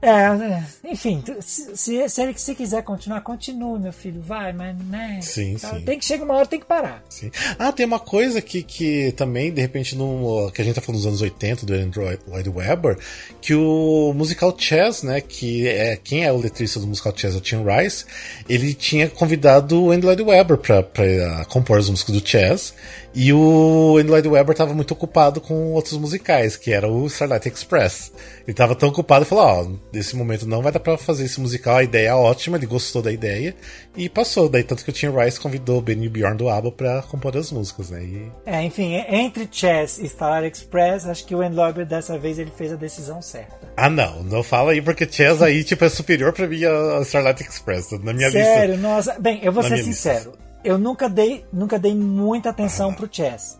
É, 0.05 0.11
é, 0.11 0.65
enfim, 0.93 1.25
se, 1.41 2.09
se, 2.09 2.23
ele 2.23 2.37
se 2.37 2.55
quiser 2.55 2.83
continuar, 2.83 3.23
continue, 3.23 3.81
meu 3.81 3.93
filho, 3.93 4.21
vai, 4.21 4.53
mas 4.53 4.77
né. 4.79 5.19
Sim, 5.23 5.57
tá, 5.57 5.71
sim. 5.71 5.81
Tem 5.81 5.99
que 5.99 6.05
chegar 6.05 6.25
uma 6.25 6.35
hora, 6.35 6.47
tem 6.47 6.61
que 6.61 6.67
parar. 6.67 7.03
Sim. 7.09 7.31
Ah, 7.59 7.73
tem 7.73 7.87
uma 7.87 7.99
coisa 7.99 8.43
que, 8.43 8.63
que 8.63 9.13
também, 9.13 9.51
de 9.51 9.63
repente, 9.63 9.97
no, 9.97 10.51
que 10.53 10.61
a 10.61 10.65
gente 10.65 10.75
tá 10.75 10.83
falando 10.83 10.99
dos 10.99 11.07
anos 11.07 11.23
80, 11.23 11.65
do 11.65 11.73
Andrew 11.73 12.19
Lloyd 12.29 12.51
Webber, 12.51 12.99
que 13.41 13.55
o 13.55 14.13
musical 14.15 14.55
Chess, 14.59 15.03
né, 15.03 15.23
que 15.23 15.67
é 15.67 15.97
quem 15.97 16.25
é 16.25 16.31
o 16.31 16.37
letrista 16.37 16.79
do 16.79 16.87
musical 16.87 17.17
Chess, 17.17 17.35
é 17.35 17.39
o 17.39 17.41
Tim 17.41 17.65
Rice, 17.65 18.05
ele 18.47 18.75
tinha 18.75 19.09
convidado 19.09 19.85
o 19.85 19.91
Andrew 19.91 20.09
Lloyd 20.09 20.23
Webber 20.23 20.59
pra, 20.59 20.83
pra 20.83 21.05
ah, 21.05 21.45
compor 21.47 21.79
as 21.79 21.89
músicas 21.89 22.15
do 22.15 22.29
Chess, 22.29 22.75
e 23.15 23.33
o 23.33 23.97
Andrew 23.97 24.11
Lloyd 24.11 24.29
Webber 24.29 24.57
tava 24.57 24.75
muito 24.75 24.91
ocupado 24.91 25.41
com 25.41 25.73
outros 25.73 25.97
musicais, 25.97 26.57
que 26.57 26.73
era 26.73 26.89
o 26.91 27.07
Starlight 27.07 27.49
Express. 27.49 28.13
Ele 28.47 28.55
tava 28.55 28.75
tão 28.75 28.91
ocupado 28.91 29.25
e 29.25 29.29
falou, 29.29 29.45
ó, 29.45 29.67
nesse 29.93 30.15
momento 30.15 30.47
não 30.47 30.61
vai 30.61 30.71
dar 30.71 30.79
pra 30.79 30.99
fazer 30.99 31.25
esse 31.25 31.41
musical, 31.41 31.77
a 31.77 31.83
ideia 31.83 32.09
é 32.11 32.15
ótima, 32.15 32.59
ele 32.59 32.67
gostou 32.67 33.01
da 33.01 33.11
ideia, 33.11 33.55
e 33.97 34.09
passou. 34.09 34.49
Daí 34.51 34.63
tanto 34.63 34.85
que 34.85 34.91
o 34.91 34.93
Tim 34.93 35.09
Rice 35.09 35.41
convidou 35.41 35.79
o 35.79 35.81
Benny 35.81 36.09
Bjorn 36.11 36.37
do 36.37 36.51
ABBA 36.51 36.73
pra 36.73 37.03
compor 37.03 37.35
as 37.37 37.51
músicas, 37.51 37.89
né? 37.89 38.03
E 38.05 38.33
É, 38.45 38.63
enfim, 38.63 38.95
entre 39.09 39.49
Chess 39.51 39.99
e 39.99 40.09
Star 40.09 40.45
Express, 40.45 41.07
acho 41.07 41.25
que 41.25 41.35
o 41.35 41.41
Andy 41.41 41.57
Lauber 41.57 41.87
dessa 41.87 42.19
vez 42.19 42.39
ele 42.39 42.53
fez 42.55 42.71
a 42.73 42.77
decisão 42.77 43.23
certa. 43.23 43.57
Ah, 43.77 43.89
não, 43.89 44.23
não 44.23 44.43
fala 44.43 44.73
aí, 44.73 44.83
porque 44.83 45.11
Chess 45.11 45.41
aí, 45.43 45.65
tipo, 45.65 45.85
é 45.85 45.89
superior 45.89 46.33
pra 46.33 46.47
mim 46.47 46.63
a 46.65 47.01
Starlight 47.01 47.43
Express. 47.43 47.93
Na 48.03 48.13
minha 48.13 48.31
Sério, 48.31 48.75
lista. 48.75 48.89
nossa. 48.89 49.19
Bem, 49.19 49.41
eu 49.43 49.53
vou 49.53 49.63
Na 49.63 49.71
ser 49.71 49.83
sincero. 49.83 50.33
Eu 50.63 50.77
nunca 50.79 51.09
dei, 51.09 51.45
nunca 51.53 51.79
dei 51.79 51.95
muita 51.95 52.51
atenção 52.51 52.93
pro 52.93 53.09
Chess. 53.11 53.59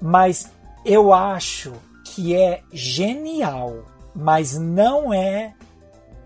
Mas 0.00 0.48
eu 0.84 1.12
acho 1.12 1.72
que 2.04 2.34
é 2.34 2.60
genial, 2.72 3.84
mas 4.14 4.56
não 4.58 5.12
é 5.12 5.52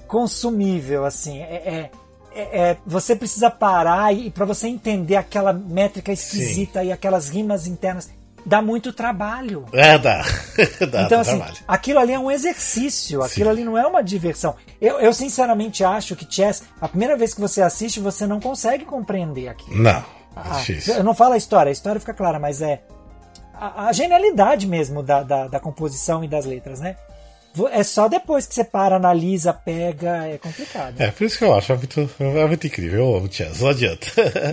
consumível, 0.07 1.05
assim. 1.05 1.41
É, 1.41 1.45
é- 1.55 1.91
é- 2.35 2.61
é- 2.71 2.77
você 2.87 3.15
precisa 3.17 3.51
parar 3.51 4.13
e 4.15 4.31
para 4.31 4.45
você 4.45 4.69
entender 4.69 5.17
aquela 5.17 5.53
métrica 5.53 6.13
esquisita 6.13 6.83
e 6.85 6.93
aquelas 6.93 7.29
rimas 7.29 7.67
internas. 7.67 8.11
Dá 8.47 8.61
muito 8.61 8.93
trabalho. 8.93 9.65
É, 9.73 9.97
dá. 9.99 10.23
dá, 10.93 11.03
Então, 11.05 11.21
assim, 11.21 11.39
trabalho. 11.39 11.57
aquilo 11.67 11.99
ali 11.99 12.13
é 12.13 12.19
um 12.19 12.31
exercício, 12.31 13.23
aquilo 13.23 13.47
Sim. 13.47 13.51
ali 13.51 13.65
não 13.65 13.79
é 13.79 13.87
uma 13.87 14.03
diversão. 14.03 14.55
Eu, 14.79 15.01
eu, 15.01 15.15
sinceramente 15.15 15.83
acho 15.83 16.15
que 16.15 16.27
Chess, 16.31 16.63
a 16.79 16.87
primeira 16.87 17.17
vez 17.17 17.33
que 17.33 17.41
você 17.41 17.63
assiste, 17.63 18.01
você 18.01 18.27
não 18.27 18.39
consegue 18.41 18.85
compreender 18.85 19.49
aquilo. 19.49 19.83
Não, 19.83 19.91
é 19.99 20.05
Ah, 20.37 20.59
difícil. 20.59 20.95
eu 20.95 21.03
não 21.03 21.15
falo 21.15 21.33
a 21.33 21.37
história, 21.39 21.71
a 21.71 21.73
história 21.73 21.99
fica 21.99 22.13
clara, 22.13 22.39
mas 22.39 22.61
é 22.61 22.83
a, 23.55 23.87
a 23.87 23.93
genialidade 23.95 24.67
mesmo 24.67 25.03
da, 25.03 25.23
da, 25.23 25.49
da 25.49 25.59
composição 25.59 26.23
e 26.23 26.29
das 26.29 26.45
letras, 26.45 26.81
né? 26.81 26.97
É 27.71 27.83
só 27.85 28.09
depois 28.09 28.47
que 28.47 28.55
você 28.55 28.65
para, 28.65 28.97
analisa, 28.97 29.53
pega, 29.53 30.27
é 30.27 30.39
complicado. 30.39 31.01
É, 31.01 31.11
por 31.11 31.25
isso 31.25 31.39
que 31.39 31.45
eu 31.45 31.55
acho, 31.55 31.73
é 31.73 31.77
muito, 31.77 32.11
é 32.19 32.47
muito 32.47 32.67
incrível. 32.67 33.01
Eu 33.07 33.17
amo 33.17 33.33
Chess, 33.33 33.61
não 33.61 33.69
adianta. 33.69 34.07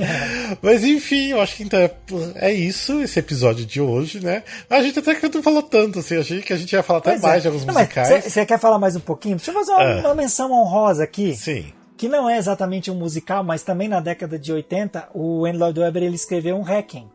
Mas 0.62 0.84
enfim, 0.84 1.30
eu 1.32 1.42
acho 1.42 1.56
que 1.56 1.64
então 1.64 1.80
é, 1.80 1.92
é 2.36 2.54
isso, 2.54 3.02
esse 3.02 3.18
episódio 3.20 3.66
de 3.66 3.82
hoje, 3.82 4.24
né? 4.24 4.44
A 4.70 4.82
gente 4.82 5.00
até 5.00 5.16
que 5.16 5.28
não 5.30 5.42
falou 5.44 5.64
tanto, 5.64 6.00
assim, 6.00 6.18
achei 6.18 6.42
que 6.42 6.54
a 6.54 6.58
gente 6.58 6.72
ia 6.74 6.84
falar 6.84 7.00
até 7.00 7.12
Pois 7.12 7.22
mais 7.22 7.38
é. 7.38 7.40
de 7.42 7.48
alguns 7.48 7.66
Não, 7.66 7.74
musicais. 7.74 8.24
Você 8.26 8.46
quer 8.46 8.60
falar 8.60 8.78
mais 8.78 8.96
um 8.96 9.00
pouquinho? 9.00 9.36
Deixa 9.38 9.52
eu 9.52 9.56
fazer 9.56 9.72
uma, 9.72 9.84
Ah. 9.84 10.00
uma 10.02 10.16
menção 10.16 10.52
honrosa 10.52 11.04
aqui. 11.04 11.36
Sim. 11.36 11.74
que 11.98 12.08
não 12.10 12.28
é 12.30 12.38
exatamente 12.38 12.90
um 12.90 12.96
musical, 12.96 13.44
mas 13.44 13.62
também 13.62 13.88
na 13.88 14.00
década 14.00 14.38
de 14.40 14.52
80, 14.52 15.10
o 15.14 15.46
Andrew 15.46 15.60
Lloyd 15.60 15.80
Webber 15.80 16.04
ele 16.04 16.16
escreveu 16.16 16.56
um 16.58 16.64
Requiem, 16.64 17.08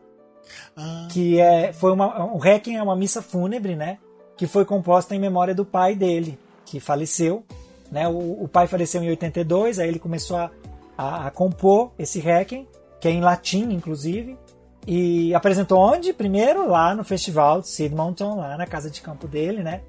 Ah, 0.77 1.07
que 1.11 1.39
é 1.39 1.73
foi 1.73 1.91
uma 1.91 2.23
um 2.25 2.37
Requiem 2.37 2.77
é 2.77 2.83
uma 2.83 2.95
missa 2.95 3.21
fúnebre, 3.21 3.75
né, 3.75 3.97
que 4.37 4.47
foi 4.47 4.63
composta 4.63 5.15
em 5.15 5.19
memória 5.19 5.55
do 5.55 5.65
pai 5.65 5.95
dele, 5.95 6.37
que 6.65 6.79
faleceu, 6.79 7.43
né? 7.91 8.07
O, 8.07 8.43
o 8.43 8.47
pai 8.47 8.67
faleceu 8.67 9.01
em 9.01 9.09
82, 9.09 9.79
aí 9.79 9.87
ele 9.87 9.99
começou 9.99 10.37
a, 10.37 10.51
a, 10.97 11.27
a 11.27 11.31
compor 11.31 11.91
esse 11.97 12.19
Requiem, 12.19 12.67
que 12.99 13.07
é 13.07 13.11
em 13.11 13.21
latim, 13.21 13.71
inclusive, 13.71 14.37
e 14.85 15.33
apresentou 15.33 15.79
onde? 15.79 16.13
Primeiro 16.13 16.69
lá 16.69 16.95
no 16.95 17.03
festival 17.03 17.61
de 17.61 17.67
Sidmonton, 17.67 18.37
lá 18.37 18.55
na 18.55 18.65
casa 18.65 18.89
de 18.89 19.01
campo 19.01 19.27
dele, 19.27 19.63
né? 19.63 19.81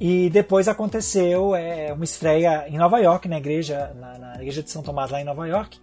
E 0.00 0.30
depois 0.30 0.66
aconteceu 0.66 1.54
é, 1.54 1.92
uma 1.92 2.04
estreia 2.04 2.66
em 2.68 2.76
Nova 2.76 2.98
York, 2.98 3.28
na 3.28 3.38
igreja, 3.38 3.94
na, 3.94 4.18
na 4.18 4.34
igreja 4.36 4.62
de 4.62 4.70
São 4.70 4.82
Tomás, 4.82 5.10
lá 5.10 5.20
em 5.20 5.24
Nova 5.24 5.46
York, 5.46 5.78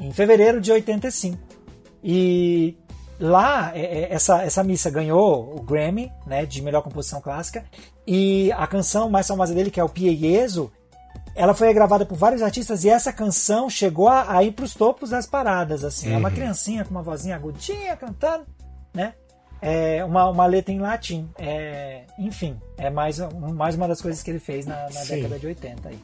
em 0.00 0.12
fevereiro 0.12 0.60
de 0.60 0.72
85. 0.72 1.38
E 2.02 2.76
lá, 3.24 3.72
é, 3.74 3.80
é, 3.80 4.12
essa, 4.12 4.42
essa 4.42 4.62
missa 4.62 4.90
ganhou 4.90 5.56
o 5.56 5.62
Grammy 5.62 6.12
né, 6.26 6.44
de 6.44 6.60
melhor 6.60 6.82
composição 6.82 7.20
clássica. 7.20 7.64
E 8.06 8.52
a 8.52 8.66
canção 8.66 9.08
mais 9.08 9.26
famosa 9.26 9.54
dele, 9.54 9.70
que 9.70 9.80
é 9.80 9.84
o 9.84 9.88
Pieyeso, 9.88 10.70
ela 11.34 11.54
foi 11.54 11.72
gravada 11.72 12.04
por 12.04 12.16
vários 12.16 12.42
artistas 12.42 12.84
e 12.84 12.90
essa 12.90 13.12
canção 13.12 13.68
chegou 13.68 14.08
a, 14.08 14.36
a 14.36 14.44
ir 14.44 14.52
para 14.52 14.64
os 14.64 14.74
topos 14.74 15.10
das 15.10 15.26
paradas. 15.26 15.84
assim 15.84 16.12
É 16.12 16.16
uma 16.16 16.30
criancinha 16.30 16.84
com 16.84 16.90
uma 16.90 17.02
vozinha 17.02 17.34
agudinha 17.34 17.96
cantando, 17.96 18.46
né? 18.92 19.14
É 19.60 20.04
uma, 20.04 20.28
uma 20.28 20.44
letra 20.44 20.74
em 20.74 20.78
latim. 20.78 21.26
É, 21.38 22.02
enfim, 22.18 22.60
é 22.76 22.90
mais, 22.90 23.18
mais 23.54 23.74
uma 23.74 23.88
das 23.88 24.00
coisas 24.02 24.22
que 24.22 24.30
ele 24.30 24.38
fez 24.38 24.66
na, 24.66 24.88
na 24.92 25.04
década 25.04 25.38
de 25.38 25.46
80. 25.46 25.88
Aí. 25.88 25.98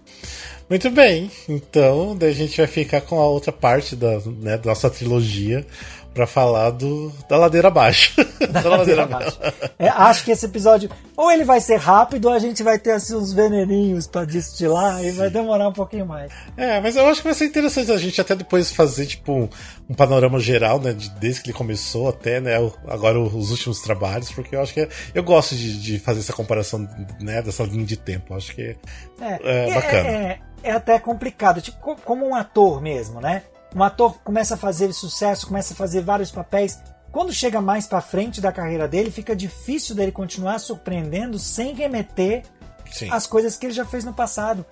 Muito 0.69 0.91
bem, 0.91 1.31
então 1.47 2.17
daí 2.17 2.31
a 2.31 2.35
gente 2.35 2.57
vai 2.57 2.67
ficar 2.67 3.03
com 3.03 3.21
a 3.21 3.27
outra 3.27 3.53
parte 3.53 3.95
da, 3.95 4.19
né, 4.21 4.57
da 4.57 4.71
nossa 4.71 4.89
trilogia 4.89 5.67
pra 6.13 6.27
falar 6.27 6.71
do, 6.71 7.13
da 7.29 7.37
ladeira 7.37 7.69
abaixo. 7.69 8.15
da 8.51 8.69
ladeira 8.69 9.05
abaixo. 9.05 9.39
É, 9.79 9.89
acho 9.89 10.25
que 10.25 10.33
esse 10.33 10.45
episódio, 10.47 10.91
ou 11.17 11.31
ele 11.31 11.45
vai 11.45 11.61
ser 11.61 11.77
rápido, 11.77 12.27
ou 12.27 12.33
a 12.35 12.39
gente 12.39 12.63
vai 12.63 12.79
ter 12.79 12.91
assim, 12.93 13.15
uns 13.15 13.33
veneninhos 13.33 14.07
pra 14.07 14.25
destilar 14.25 15.05
e 15.05 15.13
vai 15.13 15.31
demorar 15.31 15.69
um 15.69 15.73
pouquinho 15.73 16.05
mais. 16.07 16.33
É, 16.57 16.81
mas 16.81 16.97
eu 16.97 17.07
acho 17.07 17.21
que 17.23 17.29
vai 17.29 17.35
ser 17.35 17.45
interessante 17.47 17.93
a 17.93 17.97
gente 17.97 18.21
até 18.21 18.35
depois 18.35 18.73
fazer, 18.73 19.07
tipo, 19.07 19.33
um, 19.33 19.49
um 19.89 19.95
panorama 19.95 20.41
geral, 20.41 20.81
né, 20.81 20.93
de- 20.93 21.11
desde 21.11 21.43
que 21.43 21.51
ele 21.51 21.57
começou 21.57 22.09
até, 22.09 22.41
né, 22.41 22.57
agora 22.89 23.19
os 23.21 23.51
últimos 23.53 23.81
trabalhos, 23.81 24.31
porque 24.33 24.57
eu 24.57 24.63
acho 24.63 24.75
que 24.75 24.81
é- 24.81 24.89
eu 25.15 25.23
gosto 25.23 25.55
de, 25.55 25.81
de 25.81 25.99
fazer 26.01 26.21
essa 26.21 26.33
comparação, 26.33 26.89
né, 27.21 27.41
dessa 27.41 27.63
linha 27.63 27.85
de 27.87 27.97
tempo, 27.97 28.33
eu 28.33 28.37
acho 28.37 28.55
que 28.55 28.77
É, 29.21 29.69
e 29.71 29.75
bacana. 29.75 30.09
É, 30.09 30.39
é 30.65 30.71
até 30.73 30.99
complicado, 30.99 31.61
tipo, 31.61 31.79
co- 31.79 31.97
como 32.05 32.27
um 32.27 32.35
ator 32.35 32.81
mesmo, 32.83 33.21
né? 33.21 33.43
Um 33.75 33.83
ator 33.83 34.19
começa 34.25 34.55
a 34.55 34.57
fazer 34.57 34.93
sucesso, 34.93 35.47
começa 35.47 35.75
a 35.75 35.77
fazer 35.77 36.03
vários 36.03 36.31
papéis, 36.31 36.79
quando 37.13 37.33
chega 37.33 37.61
mais 37.61 37.87
para 37.87 38.01
frente 38.01 38.41
da 38.41 38.53
carreira 38.53 38.87
dele, 38.87 39.11
fica 39.11 39.35
difícil 39.35 39.95
dele 39.95 40.13
continuar 40.13 40.59
surpreendendo 40.61 41.39
sem 41.39 41.75
remeter 41.75 42.45
Sim. 42.91 43.09
as 43.11 43.27
coisas 43.27 43.57
que 43.57 43.67
ele 43.67 43.73
já 43.73 43.85
fez 43.85 44.05
no 44.05 44.13
passado. 44.13 44.65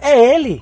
É 0.00 0.34
ele! 0.34 0.60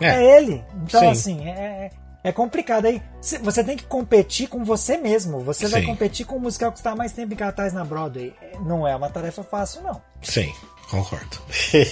É, 0.00 0.08
é 0.08 0.36
ele! 0.36 0.64
Então, 0.82 1.00
Sim. 1.00 1.06
assim, 1.08 1.48
é, 1.48 1.90
é 2.22 2.32
complicado. 2.32 2.86
Aí 2.86 3.02
você 3.42 3.62
tem 3.62 3.76
que 3.76 3.84
competir 3.84 4.48
com 4.48 4.64
você 4.64 4.96
mesmo. 4.96 5.40
Você 5.40 5.68
vai 5.68 5.82
Sim. 5.82 5.86
competir 5.86 6.24
com 6.24 6.36
o 6.36 6.40
musical 6.40 6.72
que 6.72 6.78
está 6.78 6.96
mais 6.96 7.12
tempo 7.12 7.34
em 7.34 7.36
cartaz 7.36 7.74
na 7.74 7.84
Broadway. 7.84 8.34
Não 8.64 8.88
é 8.88 8.96
uma 8.96 9.10
tarefa 9.10 9.42
fácil, 9.42 9.82
não. 9.82 10.00
Sim, 10.22 10.50
concordo. 10.88 11.38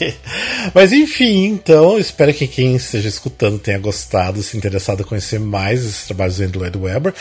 Mas 0.75 0.93
enfim, 0.93 1.47
então, 1.47 1.99
espero 1.99 2.33
que 2.33 2.47
quem 2.47 2.77
esteja 2.77 3.09
escutando 3.09 3.59
tenha 3.59 3.79
gostado, 3.79 4.43
se 4.43 4.57
interessado 4.57 5.03
em 5.03 5.07
conhecer 5.07 5.39
mais 5.39 5.85
esses 5.85 6.07
trabalhos 6.07 6.39
do 6.39 6.59
Lloyd 6.59 6.79
Webber. 6.79 7.15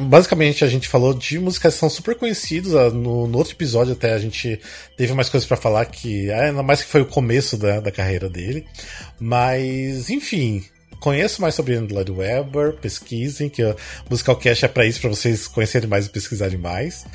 Basicamente, 0.00 0.64
a 0.64 0.68
gente 0.68 0.88
falou 0.88 1.14
de 1.14 1.38
músicas 1.38 1.74
que 1.74 1.80
são 1.80 1.90
super 1.90 2.14
conhecidas. 2.14 2.74
ah, 2.74 2.90
No, 2.90 3.26
no 3.26 3.38
outro 3.38 3.54
episódio 3.54 3.92
até 3.92 4.12
a 4.12 4.18
gente 4.18 4.60
teve 4.96 5.12
mais 5.14 5.28
coisas 5.28 5.46
pra 5.46 5.56
falar 5.56 5.86
que, 5.86 6.30
ah, 6.30 6.46
ainda 6.46 6.62
mais 6.62 6.82
que 6.82 6.90
foi 6.90 7.00
o 7.00 7.06
começo 7.06 7.56
da, 7.56 7.80
da 7.80 7.90
carreira 7.90 8.28
dele. 8.28 8.66
Mas, 9.18 10.10
enfim, 10.10 10.64
Conheçam 11.00 11.40
mais 11.40 11.54
sobre 11.54 11.74
Andrew 11.74 11.94
Lloyd 11.96 12.10
Webber, 12.12 12.74
pesquisem, 12.74 13.48
que 13.48 13.64
o 13.64 13.74
Musicalcast 14.10 14.66
é 14.66 14.68
pra 14.68 14.84
isso, 14.84 15.00
pra 15.00 15.08
vocês 15.08 15.48
conhecerem 15.48 15.88
mais 15.88 16.04
e 16.06 16.10
pesquisarem 16.10 16.58
mais. 16.58 17.06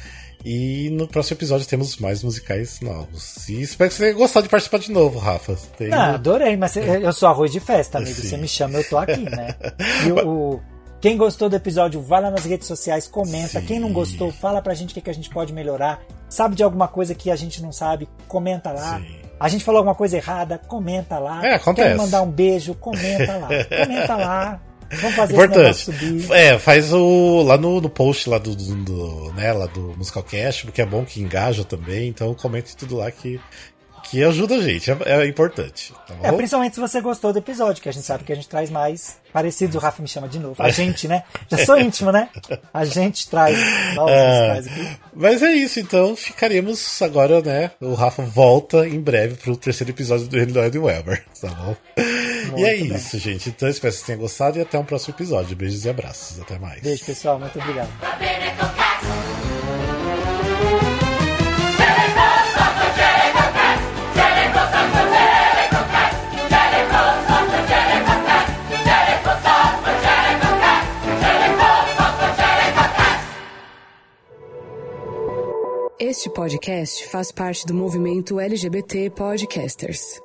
E 0.48 0.92
no 0.92 1.08
próximo 1.08 1.36
episódio 1.38 1.66
temos 1.68 1.98
mais 1.98 2.22
musicais 2.24 2.80
novos. 2.80 3.50
E 3.50 3.62
espero 3.64 3.90
que 3.90 3.96
você 3.96 4.04
tenha 4.04 4.16
gostado 4.16 4.44
de 4.44 4.50
participar 4.50 4.78
de 4.78 4.92
novo, 4.92 5.18
Rafa. 5.18 5.58
Tem- 5.76 5.92
Ah, 5.92 6.14
adorei, 6.14 6.56
mas 6.56 6.76
eu 6.78 7.12
sou 7.12 7.28
arroz 7.28 7.52
de 7.52 7.60
festa, 7.60 7.98
amigo. 7.98 8.14
Sim. 8.14 8.28
Você 8.30 8.38
me 8.38 8.48
chama, 8.48 8.78
eu 8.78 8.88
tô 8.88 8.96
aqui, 8.98 9.24
né? 9.24 9.56
E 10.06 10.12
o, 10.12 10.60
quem 11.02 11.18
gostou 11.18 11.50
do 11.50 11.56
episódio, 11.56 12.00
vai 12.00 12.22
lá 12.22 12.30
nas 12.30 12.46
redes 12.46 12.68
sociais, 12.68 13.08
comenta. 13.08 13.60
Sim. 13.60 13.66
Quem 13.66 13.80
não 13.80 13.92
gostou, 13.92 14.32
fala 14.32 14.62
pra 14.62 14.76
gente 14.76 14.92
o 14.92 14.94
que, 14.94 15.02
que 15.02 15.10
a 15.10 15.14
gente 15.14 15.32
pode 15.32 15.52
melhorar. 15.52 16.02
Sabe 16.30 16.56
de 16.56 16.62
alguma 16.64 16.88
coisa 16.88 17.16
que 17.16 17.32
a 17.32 17.36
gente 17.36 17.60
não 17.62 17.72
sabe, 17.72 18.08
comenta 18.28 18.72
lá. 18.72 19.00
Sim. 19.00 19.16
A 19.40 19.50
gente 19.50 19.64
falou 19.64 19.80
alguma 19.80 19.96
coisa 19.96 20.16
errada, 20.16 20.58
comenta 20.58 21.20
lá. 21.20 21.46
É, 21.46 21.56
acontece. 21.56 21.90
Quer 21.90 21.98
mandar 21.98 22.22
um 22.22 22.30
beijo, 22.32 22.74
comenta 22.76 23.36
lá. 23.38 23.50
Comenta 23.84 24.16
lá. 24.16 24.62
Vamos 24.92 25.16
fazer 25.16 25.34
Importante. 25.34 25.92
É, 26.32 26.58
faz 26.60 26.94
o. 26.94 27.42
lá 27.44 27.58
no, 27.58 27.82
no 27.82 27.90
post 27.90 28.30
lá 28.30 28.38
do, 28.38 28.56
do, 28.56 28.76
do, 28.76 29.34
né, 29.34 29.52
lá 29.54 29.66
do 29.68 29.94
Musicalcast, 29.98 30.66
porque 30.66 30.82
é 30.82 30.86
bom 30.86 31.04
que 31.06 31.22
engaja 31.22 31.64
também, 31.64 32.08
então 32.08 32.34
comente 32.34 32.76
tudo 32.76 32.98
lá 32.98 33.10
que, 33.12 33.40
que 34.04 34.24
ajuda 34.24 34.56
a 34.56 34.62
gente, 34.62 34.92
é, 34.92 34.98
é 35.06 35.28
importante. 35.28 35.94
Tá? 36.08 36.16
É, 36.22 36.32
principalmente 36.32 36.76
se 36.76 36.80
você 36.80 37.02
gostou 37.02 37.34
do 37.34 37.40
episódio, 37.40 37.82
que 37.82 37.90
a 37.90 37.92
gente 37.92 38.06
sabe 38.06 38.24
que 38.24 38.32
a 38.32 38.36
gente 38.36 38.48
traz 38.48 38.70
mais 38.70 39.18
parecidos. 39.34 39.76
O 39.76 39.80
Rafa 39.80 40.02
me 40.02 40.08
chama 40.08 40.28
de 40.30 40.40
novo. 40.40 40.56
A 40.60 40.70
gente, 40.70 41.08
né? 41.08 41.24
Já 41.50 41.66
sou 41.66 41.78
íntimo, 41.80 42.12
né? 42.12 42.30
A 42.74 42.86
gente 42.86 43.28
traz 43.30 43.58
novos 43.96 44.12
É, 44.12 44.52
aqui. 44.60 44.98
mas 45.14 45.42
é 45.42 45.52
isso, 45.52 45.80
então 45.80 46.16
ficaremos 46.16 47.02
agora, 47.02 47.42
né? 47.42 47.72
O 47.82 47.94
Rafa 47.96 48.22
volta 48.24 48.88
em 48.88 49.02
breve 49.02 49.36
pro 49.36 49.58
terceiro 49.58 49.92
episódio 49.92 50.28
do 50.28 50.38
Henry 50.38 50.52
Lloyd 50.54 50.78
Webber, 50.78 51.24
tá 51.42 51.50
bom? 51.50 51.76
E 52.58 52.64
é 52.64 52.78
bem. 52.78 52.96
isso, 52.96 53.18
gente. 53.18 53.50
Então 53.50 53.70
espero 53.70 53.92
que 53.92 53.98
vocês 53.98 54.06
tenham 54.06 54.22
gostado 54.22 54.58
e 54.58 54.62
até 54.62 54.78
um 54.78 54.86
próximo 54.86 55.16
episódio. 55.16 55.56
Beijos 55.56 55.86
e 55.86 55.90
abraços. 55.90 56.40
Até 56.40 56.58
mais. 56.60 56.82
Beijo, 56.82 57.06
pessoal. 57.06 57.40
Muito 57.40 57.60
obrigado. 57.60 57.90
Este 75.98 76.30
podcast 76.30 77.08
faz 77.08 77.32
parte 77.32 77.66
do 77.66 77.74
movimento 77.74 78.40
LGBT 78.40 79.10
Podcasters. 79.10 80.25